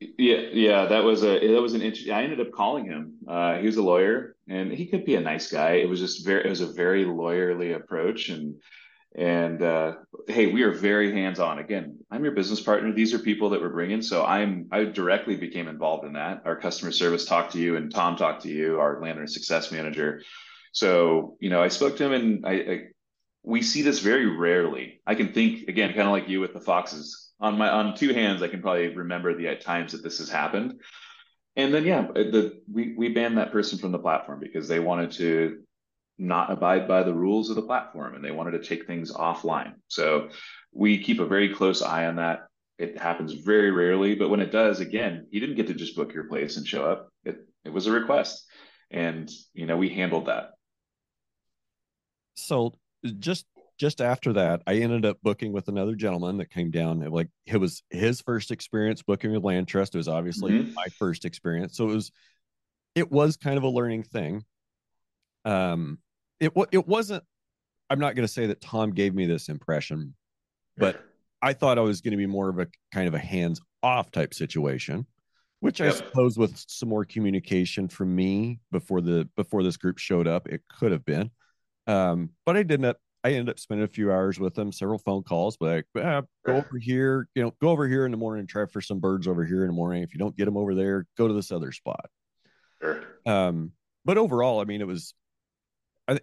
Yeah, 0.00 0.40
yeah, 0.52 0.86
that 0.86 1.04
was 1.04 1.22
a 1.22 1.52
that 1.54 1.62
was 1.62 1.74
an 1.74 1.82
interesting. 1.82 2.12
I 2.12 2.22
ended 2.22 2.40
up 2.40 2.52
calling 2.52 2.84
him. 2.84 3.14
Uh, 3.26 3.58
he 3.58 3.66
was 3.66 3.76
a 3.76 3.82
lawyer, 3.82 4.36
and 4.48 4.72
he 4.72 4.86
could 4.86 5.04
be 5.04 5.14
a 5.14 5.20
nice 5.20 5.50
guy. 5.50 5.72
It 5.74 5.88
was 5.88 6.00
just 6.00 6.24
very, 6.24 6.44
it 6.44 6.48
was 6.48 6.60
a 6.60 6.66
very 6.66 7.04
lawyerly 7.04 7.74
approach, 7.74 8.28
and 8.28 8.56
and 9.16 9.62
uh, 9.62 9.94
hey, 10.28 10.52
we 10.52 10.62
are 10.62 10.72
very 10.72 11.12
hands 11.12 11.38
on. 11.38 11.58
Again, 11.58 11.98
I'm 12.10 12.24
your 12.24 12.34
business 12.34 12.60
partner. 12.60 12.92
These 12.92 13.14
are 13.14 13.18
people 13.18 13.50
that 13.50 13.60
we're 13.60 13.70
bringing, 13.70 14.02
so 14.02 14.24
I'm 14.24 14.68
I 14.72 14.84
directly 14.84 15.36
became 15.36 15.68
involved 15.68 16.04
in 16.04 16.14
that. 16.14 16.42
Our 16.44 16.56
customer 16.56 16.92
service 16.92 17.24
talked 17.24 17.52
to 17.52 17.58
you, 17.58 17.76
and 17.76 17.92
Tom 17.92 18.16
talked 18.16 18.42
to 18.42 18.50
you, 18.50 18.80
our 18.80 19.00
landlord 19.00 19.30
success 19.30 19.72
manager. 19.72 20.22
So 20.72 21.36
you 21.40 21.48
know, 21.48 21.62
I 21.62 21.68
spoke 21.68 21.96
to 21.96 22.04
him, 22.04 22.12
and 22.12 22.46
I, 22.46 22.52
I 22.52 22.80
we 23.42 23.62
see 23.62 23.82
this 23.82 24.00
very 24.00 24.26
rarely. 24.26 25.00
I 25.06 25.14
can 25.14 25.32
think 25.32 25.68
again, 25.68 25.90
kind 25.94 26.08
of 26.08 26.12
like 26.12 26.28
you 26.28 26.40
with 26.40 26.52
the 26.52 26.60
foxes 26.60 27.23
on 27.40 27.58
my 27.58 27.68
on 27.68 27.96
two 27.96 28.12
hands. 28.12 28.42
I 28.42 28.48
can 28.48 28.62
probably 28.62 28.88
remember 28.88 29.34
the 29.34 29.54
times 29.56 29.92
that 29.92 30.02
this 30.02 30.18
has 30.18 30.28
happened. 30.28 30.80
And 31.56 31.72
then 31.72 31.84
yeah, 31.84 32.08
the 32.12 32.60
we 32.72 32.94
we 32.96 33.08
banned 33.10 33.38
that 33.38 33.52
person 33.52 33.78
from 33.78 33.92
the 33.92 33.98
platform 33.98 34.40
because 34.40 34.68
they 34.68 34.80
wanted 34.80 35.12
to 35.12 35.62
not 36.18 36.50
abide 36.50 36.86
by 36.86 37.02
the 37.02 37.14
rules 37.14 37.50
of 37.50 37.56
the 37.56 37.62
platform 37.62 38.14
and 38.14 38.24
they 38.24 38.30
wanted 38.30 38.52
to 38.52 38.62
take 38.62 38.86
things 38.86 39.12
offline. 39.12 39.74
So 39.88 40.28
we 40.72 41.02
keep 41.02 41.18
a 41.18 41.26
very 41.26 41.52
close 41.52 41.82
eye 41.82 42.06
on 42.06 42.16
that. 42.16 42.46
It 42.78 42.98
happens 42.98 43.32
very 43.32 43.70
rarely, 43.70 44.14
but 44.14 44.30
when 44.30 44.40
it 44.40 44.52
does, 44.52 44.80
again, 44.80 45.26
you 45.30 45.40
didn't 45.40 45.56
get 45.56 45.68
to 45.68 45.74
just 45.74 45.96
book 45.96 46.12
your 46.12 46.24
place 46.24 46.56
and 46.56 46.66
show 46.66 46.84
up. 46.84 47.08
It 47.24 47.38
it 47.64 47.72
was 47.72 47.86
a 47.86 47.92
request. 47.92 48.46
And 48.90 49.30
you 49.52 49.66
know, 49.66 49.76
we 49.76 49.88
handled 49.88 50.26
that. 50.26 50.50
So 52.34 52.74
just 53.18 53.46
just 53.78 54.00
after 54.00 54.32
that, 54.34 54.62
I 54.66 54.74
ended 54.76 55.04
up 55.04 55.18
booking 55.22 55.52
with 55.52 55.68
another 55.68 55.94
gentleman 55.94 56.38
that 56.38 56.50
came 56.50 56.70
down. 56.70 57.00
Like 57.00 57.28
it 57.46 57.56
was 57.56 57.82
his 57.90 58.20
first 58.20 58.50
experience 58.50 59.02
booking 59.02 59.32
with 59.32 59.42
LandTrust. 59.42 59.94
It 59.94 59.98
was 59.98 60.08
obviously 60.08 60.52
mm-hmm. 60.52 60.74
my 60.74 60.86
first 60.98 61.24
experience. 61.24 61.76
So 61.76 61.88
it 61.88 61.94
was 61.94 62.12
it 62.94 63.10
was 63.10 63.36
kind 63.36 63.56
of 63.56 63.64
a 63.64 63.68
learning 63.68 64.04
thing. 64.04 64.44
Um 65.44 65.98
it 66.40 66.52
it 66.72 66.86
wasn't 66.86 67.24
I'm 67.90 67.98
not 67.98 68.14
going 68.14 68.26
to 68.26 68.32
say 68.32 68.46
that 68.46 68.60
Tom 68.60 68.92
gave 68.92 69.14
me 69.14 69.26
this 69.26 69.48
impression, 69.48 70.14
but 70.76 71.04
I 71.42 71.52
thought 71.52 71.78
I 71.78 71.82
was 71.82 72.00
going 72.00 72.12
to 72.12 72.16
be 72.16 72.26
more 72.26 72.48
of 72.48 72.58
a 72.58 72.66
kind 72.92 73.06
of 73.06 73.14
a 73.14 73.18
hands 73.18 73.60
off 73.82 74.10
type 74.10 74.32
situation, 74.32 75.06
which 75.60 75.80
yep. 75.80 75.92
I 75.92 75.96
suppose 75.96 76.38
with 76.38 76.56
some 76.66 76.88
more 76.88 77.04
communication 77.04 77.88
from 77.88 78.14
me 78.14 78.60
before 78.72 79.02
the 79.02 79.28
before 79.36 79.62
this 79.62 79.76
group 79.76 79.98
showed 79.98 80.26
up, 80.26 80.48
it 80.48 80.62
could 80.78 80.92
have 80.92 81.04
been. 81.04 81.30
Um, 81.86 82.30
but 82.46 82.56
I 82.56 82.62
didn't. 82.62 82.96
I 83.24 83.30
ended 83.30 83.48
up 83.48 83.58
spending 83.58 83.84
a 83.84 83.88
few 83.88 84.12
hours 84.12 84.38
with 84.38 84.54
them, 84.54 84.70
several 84.70 84.98
phone 84.98 85.22
calls, 85.22 85.56
but 85.56 85.84
like, 85.94 86.04
ah, 86.04 86.22
go 86.44 86.56
over 86.56 86.78
here, 86.78 87.26
you 87.34 87.42
know, 87.42 87.54
go 87.58 87.70
over 87.70 87.88
here 87.88 88.04
in 88.04 88.10
the 88.10 88.18
morning, 88.18 88.40
and 88.40 88.48
try 88.48 88.66
for 88.66 88.82
some 88.82 89.00
birds 89.00 89.26
over 89.26 89.46
here 89.46 89.62
in 89.62 89.68
the 89.68 89.74
morning. 89.74 90.02
If 90.02 90.12
you 90.12 90.18
don't 90.18 90.36
get 90.36 90.44
them 90.44 90.58
over 90.58 90.74
there, 90.74 91.06
go 91.16 91.26
to 91.26 91.32
this 91.32 91.50
other 91.50 91.72
spot. 91.72 92.10
Sure. 92.82 93.02
Um, 93.24 93.72
but 94.04 94.18
overall, 94.18 94.60
I 94.60 94.64
mean, 94.64 94.82
it 94.82 94.86
was 94.86 95.14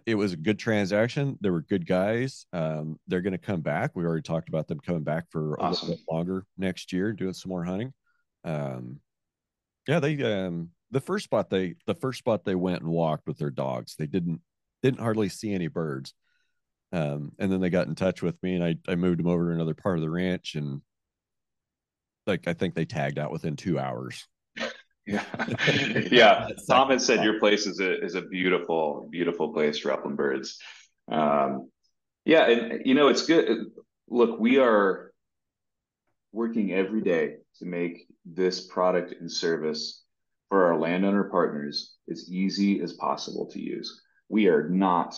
it 0.06 0.14
was 0.14 0.32
a 0.32 0.36
good 0.36 0.60
transaction. 0.60 1.36
There 1.40 1.52
were 1.52 1.62
good 1.62 1.86
guys. 1.86 2.46
Um, 2.52 3.00
they're 3.08 3.20
going 3.20 3.32
to 3.32 3.38
come 3.38 3.62
back. 3.62 3.90
We 3.94 4.04
already 4.04 4.22
talked 4.22 4.48
about 4.48 4.68
them 4.68 4.78
coming 4.78 5.02
back 5.02 5.24
for 5.30 5.60
awesome. 5.60 5.88
a 5.88 5.90
little 5.90 6.04
bit 6.04 6.14
longer 6.14 6.46
next 6.56 6.92
year, 6.92 7.12
doing 7.12 7.34
some 7.34 7.48
more 7.48 7.64
hunting. 7.64 7.92
Um, 8.44 9.00
yeah, 9.88 9.98
they 9.98 10.22
um, 10.22 10.70
the 10.92 11.00
first 11.00 11.24
spot 11.24 11.50
they 11.50 11.74
the 11.86 11.94
first 11.94 12.20
spot 12.20 12.44
they 12.44 12.54
went 12.54 12.82
and 12.82 12.90
walked 12.90 13.26
with 13.26 13.38
their 13.38 13.50
dogs. 13.50 13.96
They 13.98 14.06
didn't 14.06 14.40
didn't 14.84 15.00
hardly 15.00 15.28
see 15.28 15.52
any 15.52 15.66
birds. 15.66 16.14
Um, 16.92 17.32
and 17.38 17.50
then 17.50 17.60
they 17.60 17.70
got 17.70 17.86
in 17.86 17.94
touch 17.94 18.22
with 18.22 18.40
me, 18.42 18.54
and 18.54 18.64
I 18.64 18.76
I 18.86 18.94
moved 18.94 19.18
them 19.18 19.26
over 19.26 19.48
to 19.48 19.54
another 19.54 19.74
part 19.74 19.96
of 19.96 20.02
the 20.02 20.10
ranch, 20.10 20.54
and 20.54 20.82
like 22.26 22.46
I 22.46 22.52
think 22.52 22.74
they 22.74 22.84
tagged 22.84 23.18
out 23.18 23.32
within 23.32 23.56
two 23.56 23.78
hours. 23.78 24.26
Yeah, 25.04 25.24
yeah. 26.12 26.48
Tom 26.68 26.90
had 26.90 27.02
said 27.02 27.24
your 27.24 27.40
place 27.40 27.66
is 27.66 27.80
a 27.80 28.00
is 28.04 28.14
a 28.14 28.22
beautiful, 28.22 29.08
beautiful 29.10 29.52
place 29.52 29.80
for 29.80 29.90
upland 29.90 30.16
birds. 30.16 30.58
Um, 31.10 31.70
yeah, 32.24 32.48
and 32.48 32.86
you 32.86 32.94
know 32.94 33.08
it's 33.08 33.26
good. 33.26 33.66
Look, 34.08 34.38
we 34.38 34.58
are 34.58 35.12
working 36.30 36.72
every 36.72 37.02
day 37.02 37.38
to 37.58 37.64
make 37.64 38.06
this 38.24 38.66
product 38.68 39.14
and 39.20 39.30
service 39.30 40.04
for 40.48 40.66
our 40.66 40.78
landowner 40.78 41.24
partners 41.24 41.96
as 42.10 42.30
easy 42.30 42.80
as 42.80 42.92
possible 42.92 43.46
to 43.46 43.60
use. 43.60 44.02
We 44.28 44.46
are 44.46 44.68
not 44.68 45.16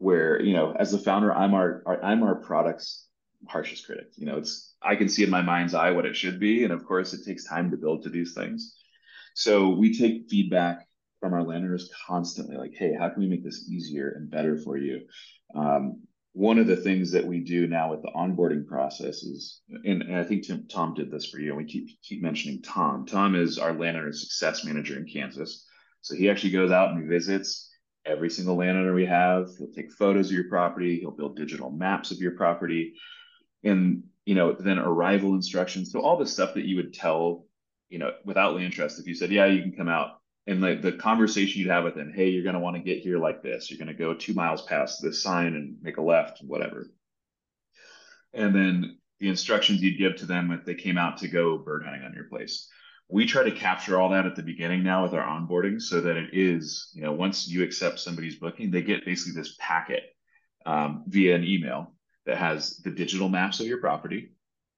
where 0.00 0.42
you 0.42 0.54
know, 0.54 0.72
as 0.72 0.90
the 0.90 0.98
founder, 0.98 1.32
I'm 1.32 1.54
our, 1.54 1.82
our 1.86 2.02
I'm 2.02 2.22
our 2.22 2.34
product's 2.34 3.06
harshest 3.46 3.86
critic. 3.86 4.06
You 4.16 4.26
know, 4.26 4.38
it's 4.38 4.74
I 4.82 4.96
can 4.96 5.08
see 5.08 5.22
in 5.22 5.30
my 5.30 5.42
mind's 5.42 5.74
eye 5.74 5.90
what 5.90 6.06
it 6.06 6.16
should 6.16 6.40
be, 6.40 6.64
and 6.64 6.72
of 6.72 6.84
course, 6.84 7.12
it 7.12 7.24
takes 7.24 7.44
time 7.44 7.70
to 7.70 7.76
build 7.76 8.02
to 8.02 8.08
these 8.08 8.34
things. 8.34 8.76
So 9.34 9.68
we 9.68 9.96
take 9.96 10.28
feedback 10.30 10.88
from 11.20 11.34
our 11.34 11.44
landowners 11.44 11.90
constantly, 12.06 12.56
like, 12.56 12.72
hey, 12.74 12.94
how 12.98 13.10
can 13.10 13.20
we 13.20 13.28
make 13.28 13.44
this 13.44 13.68
easier 13.68 14.14
and 14.16 14.30
better 14.30 14.56
for 14.56 14.78
you? 14.78 15.02
Um, 15.54 16.02
one 16.32 16.58
of 16.58 16.66
the 16.66 16.76
things 16.76 17.12
that 17.12 17.26
we 17.26 17.40
do 17.40 17.66
now 17.66 17.90
with 17.90 18.00
the 18.00 18.12
onboarding 18.16 18.66
process 18.66 19.22
is, 19.22 19.60
and, 19.68 20.02
and 20.02 20.16
I 20.16 20.24
think 20.24 20.46
Tim, 20.46 20.66
Tom 20.66 20.94
did 20.94 21.10
this 21.10 21.26
for 21.26 21.38
you, 21.38 21.50
and 21.50 21.58
we 21.58 21.66
keep 21.66 22.00
keep 22.02 22.22
mentioning 22.22 22.62
Tom. 22.62 23.04
Tom 23.04 23.34
is 23.34 23.58
our 23.58 23.74
landowner 23.74 24.12
success 24.12 24.64
manager 24.64 24.96
in 24.96 25.06
Kansas. 25.06 25.66
So 26.00 26.14
he 26.14 26.30
actually 26.30 26.52
goes 26.52 26.70
out 26.70 26.92
and 26.92 27.06
visits 27.06 27.69
every 28.04 28.30
single 28.30 28.56
landowner 28.56 28.94
we 28.94 29.06
have. 29.06 29.50
He'll 29.58 29.72
take 29.72 29.92
photos 29.92 30.26
of 30.28 30.32
your 30.32 30.48
property. 30.48 31.00
He'll 31.00 31.10
build 31.10 31.36
digital 31.36 31.70
maps 31.70 32.10
of 32.10 32.18
your 32.18 32.32
property, 32.32 32.94
and 33.64 34.04
you 34.24 34.34
know 34.34 34.52
then 34.52 34.78
arrival 34.78 35.34
instructions. 35.34 35.92
So 35.92 36.00
all 36.00 36.16
the 36.16 36.26
stuff 36.26 36.54
that 36.54 36.64
you 36.64 36.76
would 36.76 36.94
tell 36.94 37.46
you 37.90 37.98
know, 37.98 38.12
without 38.24 38.56
LandTrust, 38.56 39.00
if 39.00 39.06
you 39.06 39.14
said, 39.14 39.32
yeah, 39.32 39.46
you 39.46 39.60
can 39.60 39.72
come 39.72 39.88
out 39.88 40.20
and 40.46 40.62
like 40.62 40.80
the 40.80 40.92
conversation 40.92 41.60
you'd 41.60 41.70
have 41.70 41.84
with 41.84 41.96
them, 41.96 42.12
hey, 42.14 42.28
you're 42.28 42.44
going 42.44 42.54
to 42.54 42.60
want 42.60 42.76
to 42.76 42.82
get 42.82 43.02
here 43.02 43.18
like 43.18 43.42
this. 43.42 43.70
You're 43.70 43.84
going 43.84 43.94
to 43.94 43.94
go 43.94 44.14
two 44.14 44.32
miles 44.32 44.62
past 44.62 45.02
this 45.02 45.22
sign 45.22 45.54
and 45.54 45.76
make 45.82 45.98
a 45.98 46.02
left, 46.02 46.38
whatever. 46.42 46.86
And 48.32 48.54
then 48.54 48.98
the 49.18 49.28
instructions 49.28 49.82
you'd 49.82 49.98
give 49.98 50.16
to 50.16 50.26
them 50.26 50.52
if 50.52 50.64
they 50.64 50.74
came 50.74 50.96
out 50.96 51.18
to 51.18 51.28
go 51.28 51.58
bird 51.58 51.82
hunting 51.84 52.04
on 52.04 52.14
your 52.14 52.24
place. 52.24 52.68
We 53.10 53.26
try 53.26 53.42
to 53.42 53.50
capture 53.50 54.00
all 54.00 54.10
that 54.10 54.26
at 54.26 54.36
the 54.36 54.42
beginning 54.42 54.82
now 54.82 55.02
with 55.02 55.14
our 55.14 55.26
onboarding 55.26 55.80
so 55.80 56.00
that 56.00 56.16
it 56.16 56.30
is, 56.32 56.90
you 56.94 57.02
know, 57.02 57.12
once 57.12 57.48
you 57.48 57.62
accept 57.62 57.98
somebody's 57.98 58.36
booking, 58.36 58.70
they 58.70 58.82
get 58.82 59.04
basically 59.04 59.40
this 59.40 59.56
packet 59.58 60.02
um, 60.64 61.04
via 61.08 61.34
an 61.34 61.44
email 61.44 61.94
that 62.26 62.38
has 62.38 62.76
the 62.78 62.90
digital 62.90 63.28
maps 63.28 63.60
of 63.60 63.66
your 63.66 63.78
property, 63.78 64.30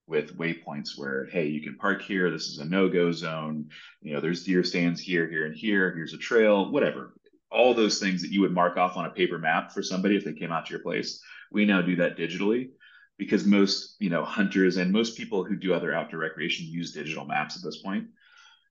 with 0.07 0.37
waypoints 0.37 0.99
where 0.99 1.27
hey 1.27 1.47
you 1.47 1.63
can 1.63 1.77
park 1.77 2.03
here. 2.03 2.31
This 2.31 2.49
is 2.49 2.59
a 2.59 2.65
no-go 2.65 3.13
zone. 3.13 3.69
You 4.01 4.15
know 4.15 4.21
there's 4.21 4.45
deer 4.45 4.65
stands 4.65 5.01
here 5.01 5.29
here 5.29 5.47
and 5.47 5.55
here. 5.55 5.95
Here's 5.95 6.13
a 6.13 6.19
trail 6.19 6.71
whatever. 6.71 7.15
All 7.51 7.73
those 7.73 8.01
things 8.01 8.23
that 8.23 8.33
you 8.33 8.41
would 8.41 8.53
mark 8.53 8.77
off 8.77 8.97
on 8.97 9.05
a 9.05 9.11
paper 9.11 9.39
map 9.39 9.73
for 9.73 9.83
somebody 9.83 10.17
if 10.17 10.25
they 10.25 10.33
came 10.33 10.51
out 10.51 10.67
to 10.67 10.71
your 10.71 10.83
place 10.83 11.23
we 11.53 11.65
now 11.65 11.83
do 11.83 11.97
that 11.97 12.17
digitally 12.17 12.71
because 13.19 13.45
most 13.45 13.97
you 13.99 14.11
know 14.11 14.25
hunters 14.25 14.77
and 14.77 14.93
most 14.93 15.17
people 15.17 15.45
who 15.45 15.57
do 15.57 15.75
other 15.75 15.95
outdoor 15.95 16.21
recreation 16.21 16.67
use 16.67 16.93
digital 16.93 17.25
maps 17.25 17.57
at 17.57 17.63
this 17.63 17.83
point 17.83 18.07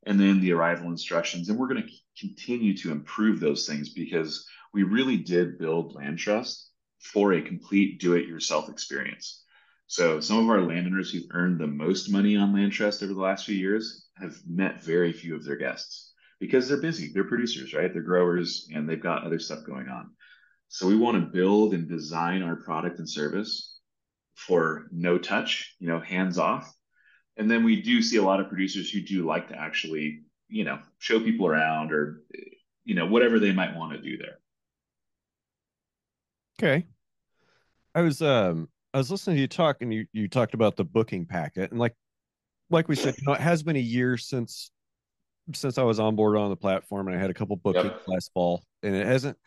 and 0.06 0.20
then 0.20 0.40
the 0.40 0.52
arrival 0.52 0.88
instructions 0.88 1.50
and 1.50 1.58
we're 1.58 1.68
going 1.68 1.84
to 1.84 1.90
continue 2.20 2.76
to 2.76 2.92
improve 2.92 3.40
those 3.40 3.68
things 3.68 3.90
because 3.90 4.48
we 4.74 4.84
really 4.84 5.18
did 5.18 5.58
build 5.58 5.96
LandTrust 5.96 6.66
for 7.00 7.34
a 7.34 7.42
complete 7.42 8.00
do 8.00 8.14
it 8.14 8.28
yourself 8.28 8.70
experience 8.70 9.42
so 9.92 10.22
some 10.22 10.38
of 10.38 10.50
our 10.50 10.62
landowners 10.62 11.12
who've 11.12 11.30
earned 11.32 11.60
the 11.60 11.68
most 11.68 12.10
money 12.10 12.38
on 12.38 12.54
LandTrust 12.54 13.04
over 13.04 13.14
the 13.14 13.20
last 13.20 13.46
few 13.46 13.58
years 13.58 14.08
have 14.16 14.38
met 14.48 14.82
very 14.82 15.12
few 15.12 15.36
of 15.36 15.44
their 15.44 15.58
guests 15.58 16.14
because 16.40 16.70
they're 16.70 16.80
busy. 16.80 17.12
They're 17.14 17.26
producers, 17.26 17.74
right? 17.74 17.92
They're 17.92 18.02
growers 18.02 18.70
and 18.74 18.88
they've 18.88 19.04
got 19.04 19.26
other 19.26 19.38
stuff 19.38 19.66
going 19.66 19.90
on. 19.90 20.12
So 20.70 20.88
we 20.88 20.96
want 20.96 21.20
to 21.20 21.30
build 21.30 21.74
and 21.74 21.90
design 21.90 22.42
our 22.42 22.56
product 22.56 23.00
and 23.00 23.10
service 23.10 23.71
for 24.48 24.88
no 24.92 25.18
touch, 25.18 25.76
you 25.80 25.88
know, 25.88 26.00
hands 26.00 26.38
off. 26.38 26.74
And 27.38 27.50
then 27.50 27.64
we 27.64 27.82
do 27.82 28.02
see 28.02 28.18
a 28.18 28.24
lot 28.24 28.40
of 28.40 28.50
producers 28.50 28.90
who 28.90 29.02
do 29.02 29.26
like 29.26 29.50
to 29.50 29.60
actually, 29.60 30.22
you 30.50 30.64
know, 30.64 30.80
show 31.00 31.20
people 31.20 31.48
around 31.48 31.92
or, 31.92 32.24
you 32.84 32.96
know, 32.96 33.06
whatever 33.06 33.40
they 33.40 33.52
might 33.52 33.76
want 33.76 33.94
to 33.94 34.02
do 34.02 34.18
there. 34.18 34.40
Okay. 36.62 36.86
I 37.96 38.02
was 38.02 38.22
um 38.22 38.70
I 38.94 38.98
was 38.98 39.10
listening 39.10 39.38
to 39.38 39.42
you 39.42 39.48
talk, 39.48 39.78
and 39.82 39.94
you 39.94 40.06
you 40.12 40.28
talked 40.28 40.54
about 40.54 40.76
the 40.76 40.84
booking 40.84 41.26
packet, 41.26 41.72
and 41.72 41.80
like 41.80 41.96
like 42.70 42.88
we 42.88 42.96
said, 42.96 43.16
you 43.18 43.24
know, 43.26 43.34
it 43.34 43.42
has 43.42 43.64
been 43.64 43.76
a 43.76 43.80
year 43.80 44.18
since 44.18 44.72
since 45.54 45.78
I 45.78 45.84
was 45.84 46.00
on 46.00 46.16
board 46.16 46.38
on 46.38 46.50
the 46.50 46.56
platform, 46.56 47.08
and 47.08 47.18
I 47.18 47.20
had 47.20 47.30
a 47.30 47.34
couple 47.34 47.56
bookings 47.56 47.86
yep. 47.86 48.04
last 48.08 48.32
fall, 48.34 48.64
and 48.84 48.96
it 48.96 49.06
hasn't 49.06 49.38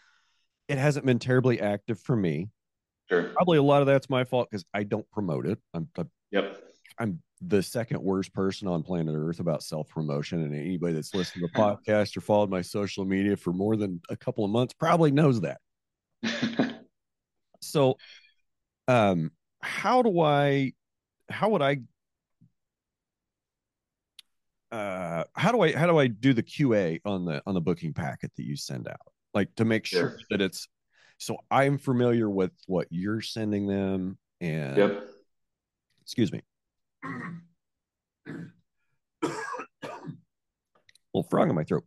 it 0.68 0.78
hasn't 0.78 1.06
been 1.06 1.18
terribly 1.18 1.60
active 1.60 2.00
for 2.00 2.16
me. 2.16 2.48
Sure. 3.08 3.24
Probably 3.34 3.58
a 3.58 3.62
lot 3.62 3.80
of 3.80 3.86
that's 3.86 4.08
my 4.08 4.24
fault 4.24 4.48
because 4.50 4.64
I 4.72 4.82
don't 4.82 5.08
promote 5.10 5.46
it. 5.46 5.58
I'm, 5.74 5.88
I'm 5.96 6.10
yep. 6.30 6.58
I'm 6.98 7.20
the 7.40 7.62
second 7.62 8.00
worst 8.00 8.32
person 8.32 8.68
on 8.68 8.82
planet 8.82 9.14
Earth 9.16 9.40
about 9.40 9.62
self 9.62 9.88
promotion, 9.88 10.42
and 10.42 10.54
anybody 10.54 10.94
that's 10.94 11.14
listened 11.14 11.42
to 11.42 11.48
the 11.52 11.58
podcast 11.60 12.16
or 12.16 12.20
followed 12.20 12.50
my 12.50 12.62
social 12.62 13.04
media 13.04 13.36
for 13.36 13.52
more 13.52 13.76
than 13.76 14.00
a 14.08 14.16
couple 14.16 14.44
of 14.44 14.50
months 14.50 14.74
probably 14.74 15.10
knows 15.10 15.40
that. 15.42 15.60
so 17.60 17.96
um 18.88 19.30
how 19.60 20.02
do 20.02 20.20
i 20.20 20.72
how 21.30 21.48
would 21.48 21.62
i 21.62 21.78
uh, 24.74 25.22
how 25.34 25.52
do 25.52 25.60
I 25.60 25.72
how 25.72 25.86
do 25.86 25.98
I 25.98 26.08
do 26.08 26.32
the 26.32 26.42
QA 26.42 27.00
on 27.04 27.24
the 27.24 27.40
on 27.46 27.54
the 27.54 27.60
booking 27.60 27.92
packet 27.92 28.32
that 28.36 28.42
you 28.42 28.56
send 28.56 28.88
out? 28.88 29.12
Like 29.32 29.54
to 29.54 29.64
make 29.64 29.86
sure, 29.86 30.00
sure. 30.00 30.18
that 30.30 30.40
it's 30.40 30.66
so 31.24 31.38
I'm 31.50 31.78
familiar 31.78 32.28
with 32.28 32.52
what 32.66 32.86
you're 32.90 33.22
sending 33.22 33.66
them 33.66 34.18
and 34.40 34.76
yep. 34.76 35.08
excuse 36.02 36.32
me. 36.32 36.42
little 41.14 41.28
frog 41.30 41.48
in 41.48 41.54
my 41.54 41.64
throat. 41.64 41.84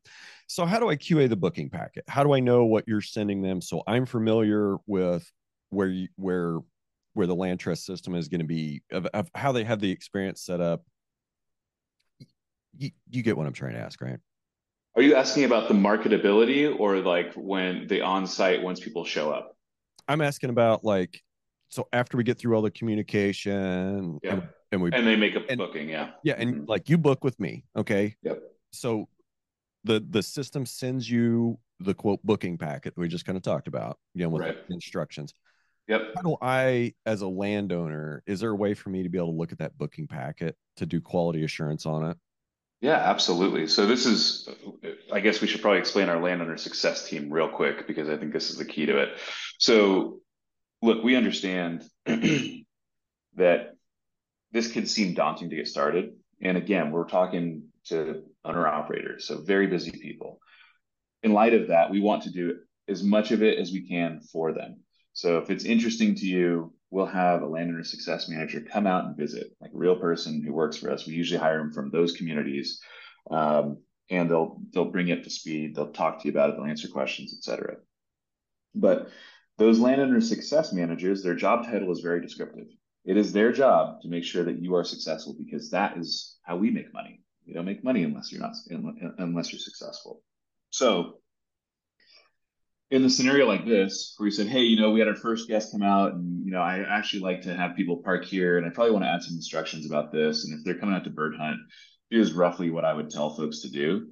So 0.47 0.65
how 0.65 0.79
do 0.79 0.89
I 0.89 0.95
QA 0.95 1.29
the 1.29 1.35
booking 1.35 1.69
packet? 1.69 2.05
How 2.07 2.23
do 2.23 2.33
I 2.33 2.39
know 2.39 2.65
what 2.65 2.85
you're 2.87 3.01
sending 3.01 3.41
them 3.41 3.61
so 3.61 3.83
I'm 3.85 4.05
familiar 4.05 4.77
with 4.87 5.29
where 5.69 5.87
you, 5.87 6.07
where 6.15 6.59
where 7.13 7.27
the 7.27 7.35
land 7.35 7.59
trust 7.59 7.85
system 7.85 8.15
is 8.15 8.27
going 8.27 8.41
to 8.41 8.47
be 8.47 8.81
of, 8.91 9.07
of 9.07 9.29
how 9.35 9.51
they 9.51 9.63
have 9.63 9.79
the 9.79 9.91
experience 9.91 10.41
set 10.41 10.61
up 10.61 10.83
you, 12.77 12.91
you 13.09 13.23
get 13.23 13.35
what 13.35 13.47
I'm 13.47 13.53
trying 13.53 13.73
to 13.73 13.79
ask, 13.79 13.99
right? 14.01 14.19
Are 14.97 15.03
you 15.03 15.13
asking 15.13 15.43
about 15.43 15.67
the 15.67 15.75
marketability 15.75 16.77
or 16.77 16.97
like 16.97 17.31
when 17.35 17.85
the 17.85 18.01
on-site 18.01 18.63
once 18.63 18.79
people 18.79 19.05
show 19.05 19.29
up? 19.29 19.55
I'm 20.07 20.21
asking 20.21 20.49
about 20.49 20.83
like 20.83 21.21
so 21.69 21.87
after 21.93 22.17
we 22.17 22.23
get 22.23 22.39
through 22.39 22.55
all 22.55 22.63
the 22.63 22.71
communication 22.71 24.19
yeah. 24.23 24.31
and, 24.31 24.47
and 24.71 24.81
we 24.81 24.89
and 24.91 25.05
they 25.05 25.15
make 25.15 25.35
a 25.35 25.41
and, 25.49 25.59
booking, 25.59 25.87
yeah. 25.87 26.11
Yeah, 26.23 26.33
and 26.39 26.55
mm-hmm. 26.55 26.65
like 26.65 26.89
you 26.89 26.97
book 26.97 27.23
with 27.23 27.39
me, 27.39 27.63
okay? 27.75 28.15
Yep. 28.23 28.41
So 28.71 29.07
the 29.83 30.03
the 30.09 30.23
system 30.23 30.65
sends 30.65 31.07
you 31.07 31.59
the 31.79 31.93
quote 31.93 32.19
booking 32.23 32.57
packet 32.57 32.95
we 32.97 33.07
just 33.07 33.23
kind 33.23 33.37
of 33.37 33.43
talked 33.43 33.67
about, 33.67 33.99
you 34.15 34.23
know, 34.23 34.29
with 34.29 34.41
right. 34.41 34.57
instructions. 34.71 35.31
Yep. 35.87 36.01
How 36.15 36.21
do 36.23 36.37
I, 36.41 36.95
as 37.05 37.21
a 37.21 37.27
landowner, 37.27 38.23
is 38.25 38.39
there 38.39 38.49
a 38.49 38.55
way 38.55 38.73
for 38.73 38.89
me 38.89 39.03
to 39.03 39.09
be 39.09 39.19
able 39.19 39.31
to 39.31 39.37
look 39.37 39.51
at 39.51 39.59
that 39.59 39.77
booking 39.77 40.07
packet 40.07 40.55
to 40.77 40.87
do 40.87 40.99
quality 40.99 41.43
assurance 41.43 41.85
on 41.85 42.09
it? 42.09 42.17
Yeah, 42.79 42.97
absolutely. 42.97 43.67
So 43.67 43.87
this 43.87 44.05
is, 44.05 44.47
I 45.11 45.19
guess 45.19 45.41
we 45.41 45.47
should 45.47 45.61
probably 45.61 45.79
explain 45.79 46.09
our 46.09 46.21
landowner 46.21 46.57
success 46.57 47.09
team 47.09 47.31
real 47.31 47.49
quick 47.49 47.87
because 47.87 48.07
I 48.07 48.17
think 48.17 48.33
this 48.33 48.51
is 48.51 48.57
the 48.57 48.65
key 48.65 48.85
to 48.85 48.97
it. 48.99 49.09
So 49.57 50.19
look, 50.81 51.03
we 51.03 51.15
understand 51.15 51.83
that 52.05 52.63
this 54.51 54.71
could 54.71 54.87
seem 54.89 55.15
daunting 55.15 55.49
to 55.49 55.55
get 55.55 55.67
started. 55.67 56.13
And 56.41 56.55
again, 56.55 56.91
we're 56.91 57.07
talking 57.07 57.63
to 57.85 58.23
owner 58.45 58.67
operators, 58.67 59.25
so 59.25 59.41
very 59.41 59.67
busy 59.67 59.91
people. 59.91 60.39
In 61.23 61.33
light 61.33 61.53
of 61.53 61.69
that, 61.69 61.89
we 61.89 61.99
want 61.99 62.23
to 62.23 62.31
do 62.31 62.59
as 62.87 63.03
much 63.03 63.31
of 63.31 63.41
it 63.41 63.57
as 63.57 63.71
we 63.71 63.87
can 63.87 64.21
for 64.21 64.53
them. 64.53 64.81
So 65.13 65.39
if 65.39 65.49
it's 65.49 65.65
interesting 65.65 66.13
to 66.15 66.25
you, 66.25 66.73
we'll 66.89 67.05
have 67.05 67.41
a 67.41 67.47
landowner 67.47 67.83
success 67.83 68.29
manager 68.29 68.61
come 68.61 68.87
out 68.87 69.05
and 69.05 69.17
visit, 69.17 69.47
like 69.59 69.71
a 69.73 69.77
real 69.77 69.95
person 69.95 70.41
who 70.41 70.53
works 70.53 70.77
for 70.77 70.91
us. 70.91 71.05
We 71.05 71.13
usually 71.13 71.39
hire 71.39 71.57
them 71.57 71.73
from 71.73 71.89
those 71.89 72.13
communities, 72.13 72.81
um, 73.29 73.79
and 74.09 74.29
they'll 74.29 74.61
they'll 74.73 74.91
bring 74.91 75.07
you 75.07 75.15
up 75.15 75.23
to 75.23 75.29
speed. 75.29 75.75
They'll 75.75 75.91
talk 75.91 76.21
to 76.21 76.27
you 76.27 76.31
about 76.31 76.49
it. 76.49 76.55
They'll 76.55 76.65
answer 76.65 76.87
questions, 76.87 77.33
etc. 77.37 77.77
But 78.73 79.09
those 79.57 79.79
landowner 79.79 80.21
success 80.21 80.71
managers, 80.71 81.23
their 81.23 81.35
job 81.35 81.65
title 81.65 81.91
is 81.91 81.99
very 81.99 82.21
descriptive. 82.21 82.67
It 83.05 83.17
is 83.17 83.33
their 83.33 83.51
job 83.51 84.01
to 84.01 84.09
make 84.09 84.23
sure 84.23 84.43
that 84.43 84.61
you 84.61 84.75
are 84.75 84.83
successful 84.83 85.35
because 85.37 85.71
that 85.71 85.97
is 85.97 86.37
how 86.43 86.57
we 86.57 86.69
make 86.69 86.93
money. 86.93 87.21
We 87.45 87.53
don't 87.53 87.65
make 87.65 87.83
money 87.83 88.03
unless 88.03 88.31
you're 88.31 88.41
not 88.41 88.55
unless 89.17 89.51
you're 89.51 89.59
successful. 89.59 90.21
So 90.69 91.19
in 92.89 93.03
the 93.03 93.09
scenario 93.09 93.45
like 93.47 93.65
this, 93.65 94.13
where 94.17 94.27
you 94.27 94.31
said, 94.31 94.47
"Hey, 94.47 94.61
you 94.61 94.79
know, 94.79 94.91
we 94.91 94.99
had 94.99 95.09
our 95.09 95.15
first 95.15 95.47
guest 95.47 95.71
come 95.71 95.83
out, 95.83 96.13
and 96.13 96.45
you 96.45 96.51
know, 96.51 96.61
I 96.61 96.79
actually 96.79 97.21
like 97.21 97.41
to 97.41 97.53
have 97.53 97.75
people 97.75 98.01
park 98.03 98.23
here, 98.23 98.57
and 98.57 98.65
I 98.65 98.69
probably 98.69 98.93
want 98.93 99.03
to 99.03 99.09
add 99.09 99.23
some 99.23 99.35
instructions 99.35 99.85
about 99.85 100.11
this. 100.11 100.45
And 100.45 100.57
if 100.57 100.63
they're 100.63 100.79
coming 100.79 100.95
out 100.95 101.03
to 101.03 101.09
bird 101.09 101.35
hunt, 101.37 101.57
here's 102.09 102.33
roughly 102.33 102.69
what 102.69 102.85
I 102.85 102.93
would 102.93 103.09
tell 103.09 103.35
folks 103.35 103.61
to 103.61 103.69
do." 103.69 104.07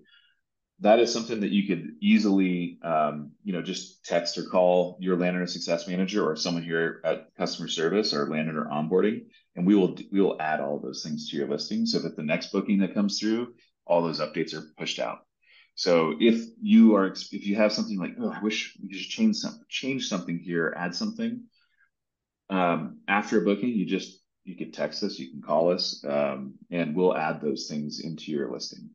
That 0.81 0.99
is 0.99 1.13
something 1.13 1.39
that 1.39 1.51
you 1.51 1.67
could 1.67 1.91
easily, 2.01 2.79
um, 2.83 3.31
you 3.45 3.53
know, 3.53 3.61
just 3.61 4.03
text 4.03 4.37
or 4.37 4.43
call 4.43 4.97
your 4.99 5.15
landowner 5.15 5.47
success 5.47 5.87
manager 5.87 6.29
or 6.29 6.35
someone 6.35 6.63
here 6.63 6.99
at 7.05 7.33
customer 7.37 7.69
service 7.69 8.13
or 8.13 8.29
landowner 8.29 8.65
onboarding, 8.65 9.27
and 9.55 9.65
we 9.65 9.75
will 9.75 9.97
we 10.11 10.19
will 10.19 10.35
add 10.41 10.59
all 10.59 10.79
those 10.79 11.01
things 11.01 11.29
to 11.29 11.37
your 11.37 11.47
listing 11.47 11.85
so 11.85 11.99
that 11.99 12.17
the 12.17 12.23
next 12.23 12.51
booking 12.51 12.79
that 12.79 12.93
comes 12.93 13.19
through, 13.19 13.53
all 13.85 14.01
those 14.01 14.19
updates 14.19 14.53
are 14.53 14.73
pushed 14.77 14.99
out. 14.99 15.19
So 15.75 16.15
if 16.19 16.41
you 16.61 16.95
are 16.95 17.07
if 17.07 17.45
you 17.45 17.57
have 17.57 17.73
something 17.73 17.99
like, 17.99 18.15
oh, 18.19 18.29
I 18.29 18.41
wish 18.41 18.77
we 18.81 18.87
could 18.87 18.97
just 18.97 19.09
change 19.09 19.35
some 19.35 19.59
change 19.69 20.07
something 20.07 20.39
here, 20.39 20.73
add 20.75 20.95
something. 20.95 21.43
Um, 22.49 22.99
after 23.07 23.41
a 23.41 23.45
booking, 23.45 23.69
you 23.69 23.85
just 23.85 24.21
you 24.45 24.55
can 24.55 24.71
text 24.71 25.03
us, 25.03 25.19
you 25.19 25.31
can 25.31 25.41
call 25.41 25.71
us, 25.71 26.03
um, 26.07 26.53
and 26.71 26.95
we'll 26.95 27.15
add 27.15 27.41
those 27.41 27.67
things 27.67 27.99
into 27.99 28.31
your 28.31 28.49
listing. 28.51 28.89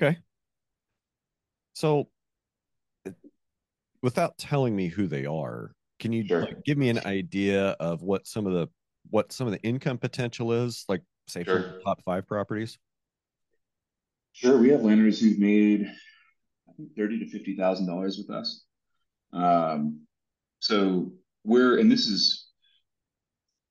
Okay. 0.00 0.18
So 1.72 2.08
without 4.02 4.38
telling 4.38 4.76
me 4.76 4.88
who 4.88 5.08
they 5.08 5.26
are, 5.26 5.72
can 5.98 6.12
you 6.12 6.24
sure. 6.24 6.42
like, 6.42 6.64
give 6.64 6.78
me 6.78 6.88
an 6.88 7.00
idea 7.04 7.70
of 7.80 8.02
what 8.02 8.28
some 8.28 8.46
of 8.46 8.52
the 8.52 8.68
what 9.10 9.32
some 9.32 9.48
of 9.48 9.52
the 9.52 9.62
income 9.62 9.98
potential 9.98 10.52
is, 10.52 10.84
like 10.88 11.02
say 11.26 11.42
sure. 11.42 11.62
for 11.62 11.80
top 11.84 12.04
five 12.04 12.28
properties? 12.28 12.78
Sure, 14.32 14.58
we 14.58 14.70
have 14.70 14.82
landers 14.82 15.20
who've 15.20 15.38
made 15.38 15.86
I 16.68 16.72
think 16.76 16.94
thirty 16.96 17.18
to 17.18 17.28
fifty 17.28 17.56
thousand 17.56 17.86
dollars 17.86 18.18
with 18.18 18.30
us. 18.30 18.64
Um, 19.32 20.02
so 20.60 21.12
we're 21.44 21.78
and 21.78 21.90
this 21.90 22.06
is 22.06 22.48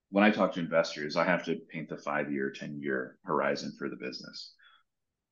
when 0.09 0.23
I 0.23 0.31
talk 0.31 0.53
to 0.53 0.59
investors, 0.59 1.15
I 1.15 1.25
have 1.25 1.45
to 1.45 1.55
paint 1.69 1.89
the 1.89 1.97
five 1.97 2.31
year, 2.31 2.51
ten 2.51 2.79
year 2.81 3.17
horizon 3.23 3.73
for 3.77 3.89
the 3.89 3.95
business. 3.95 4.53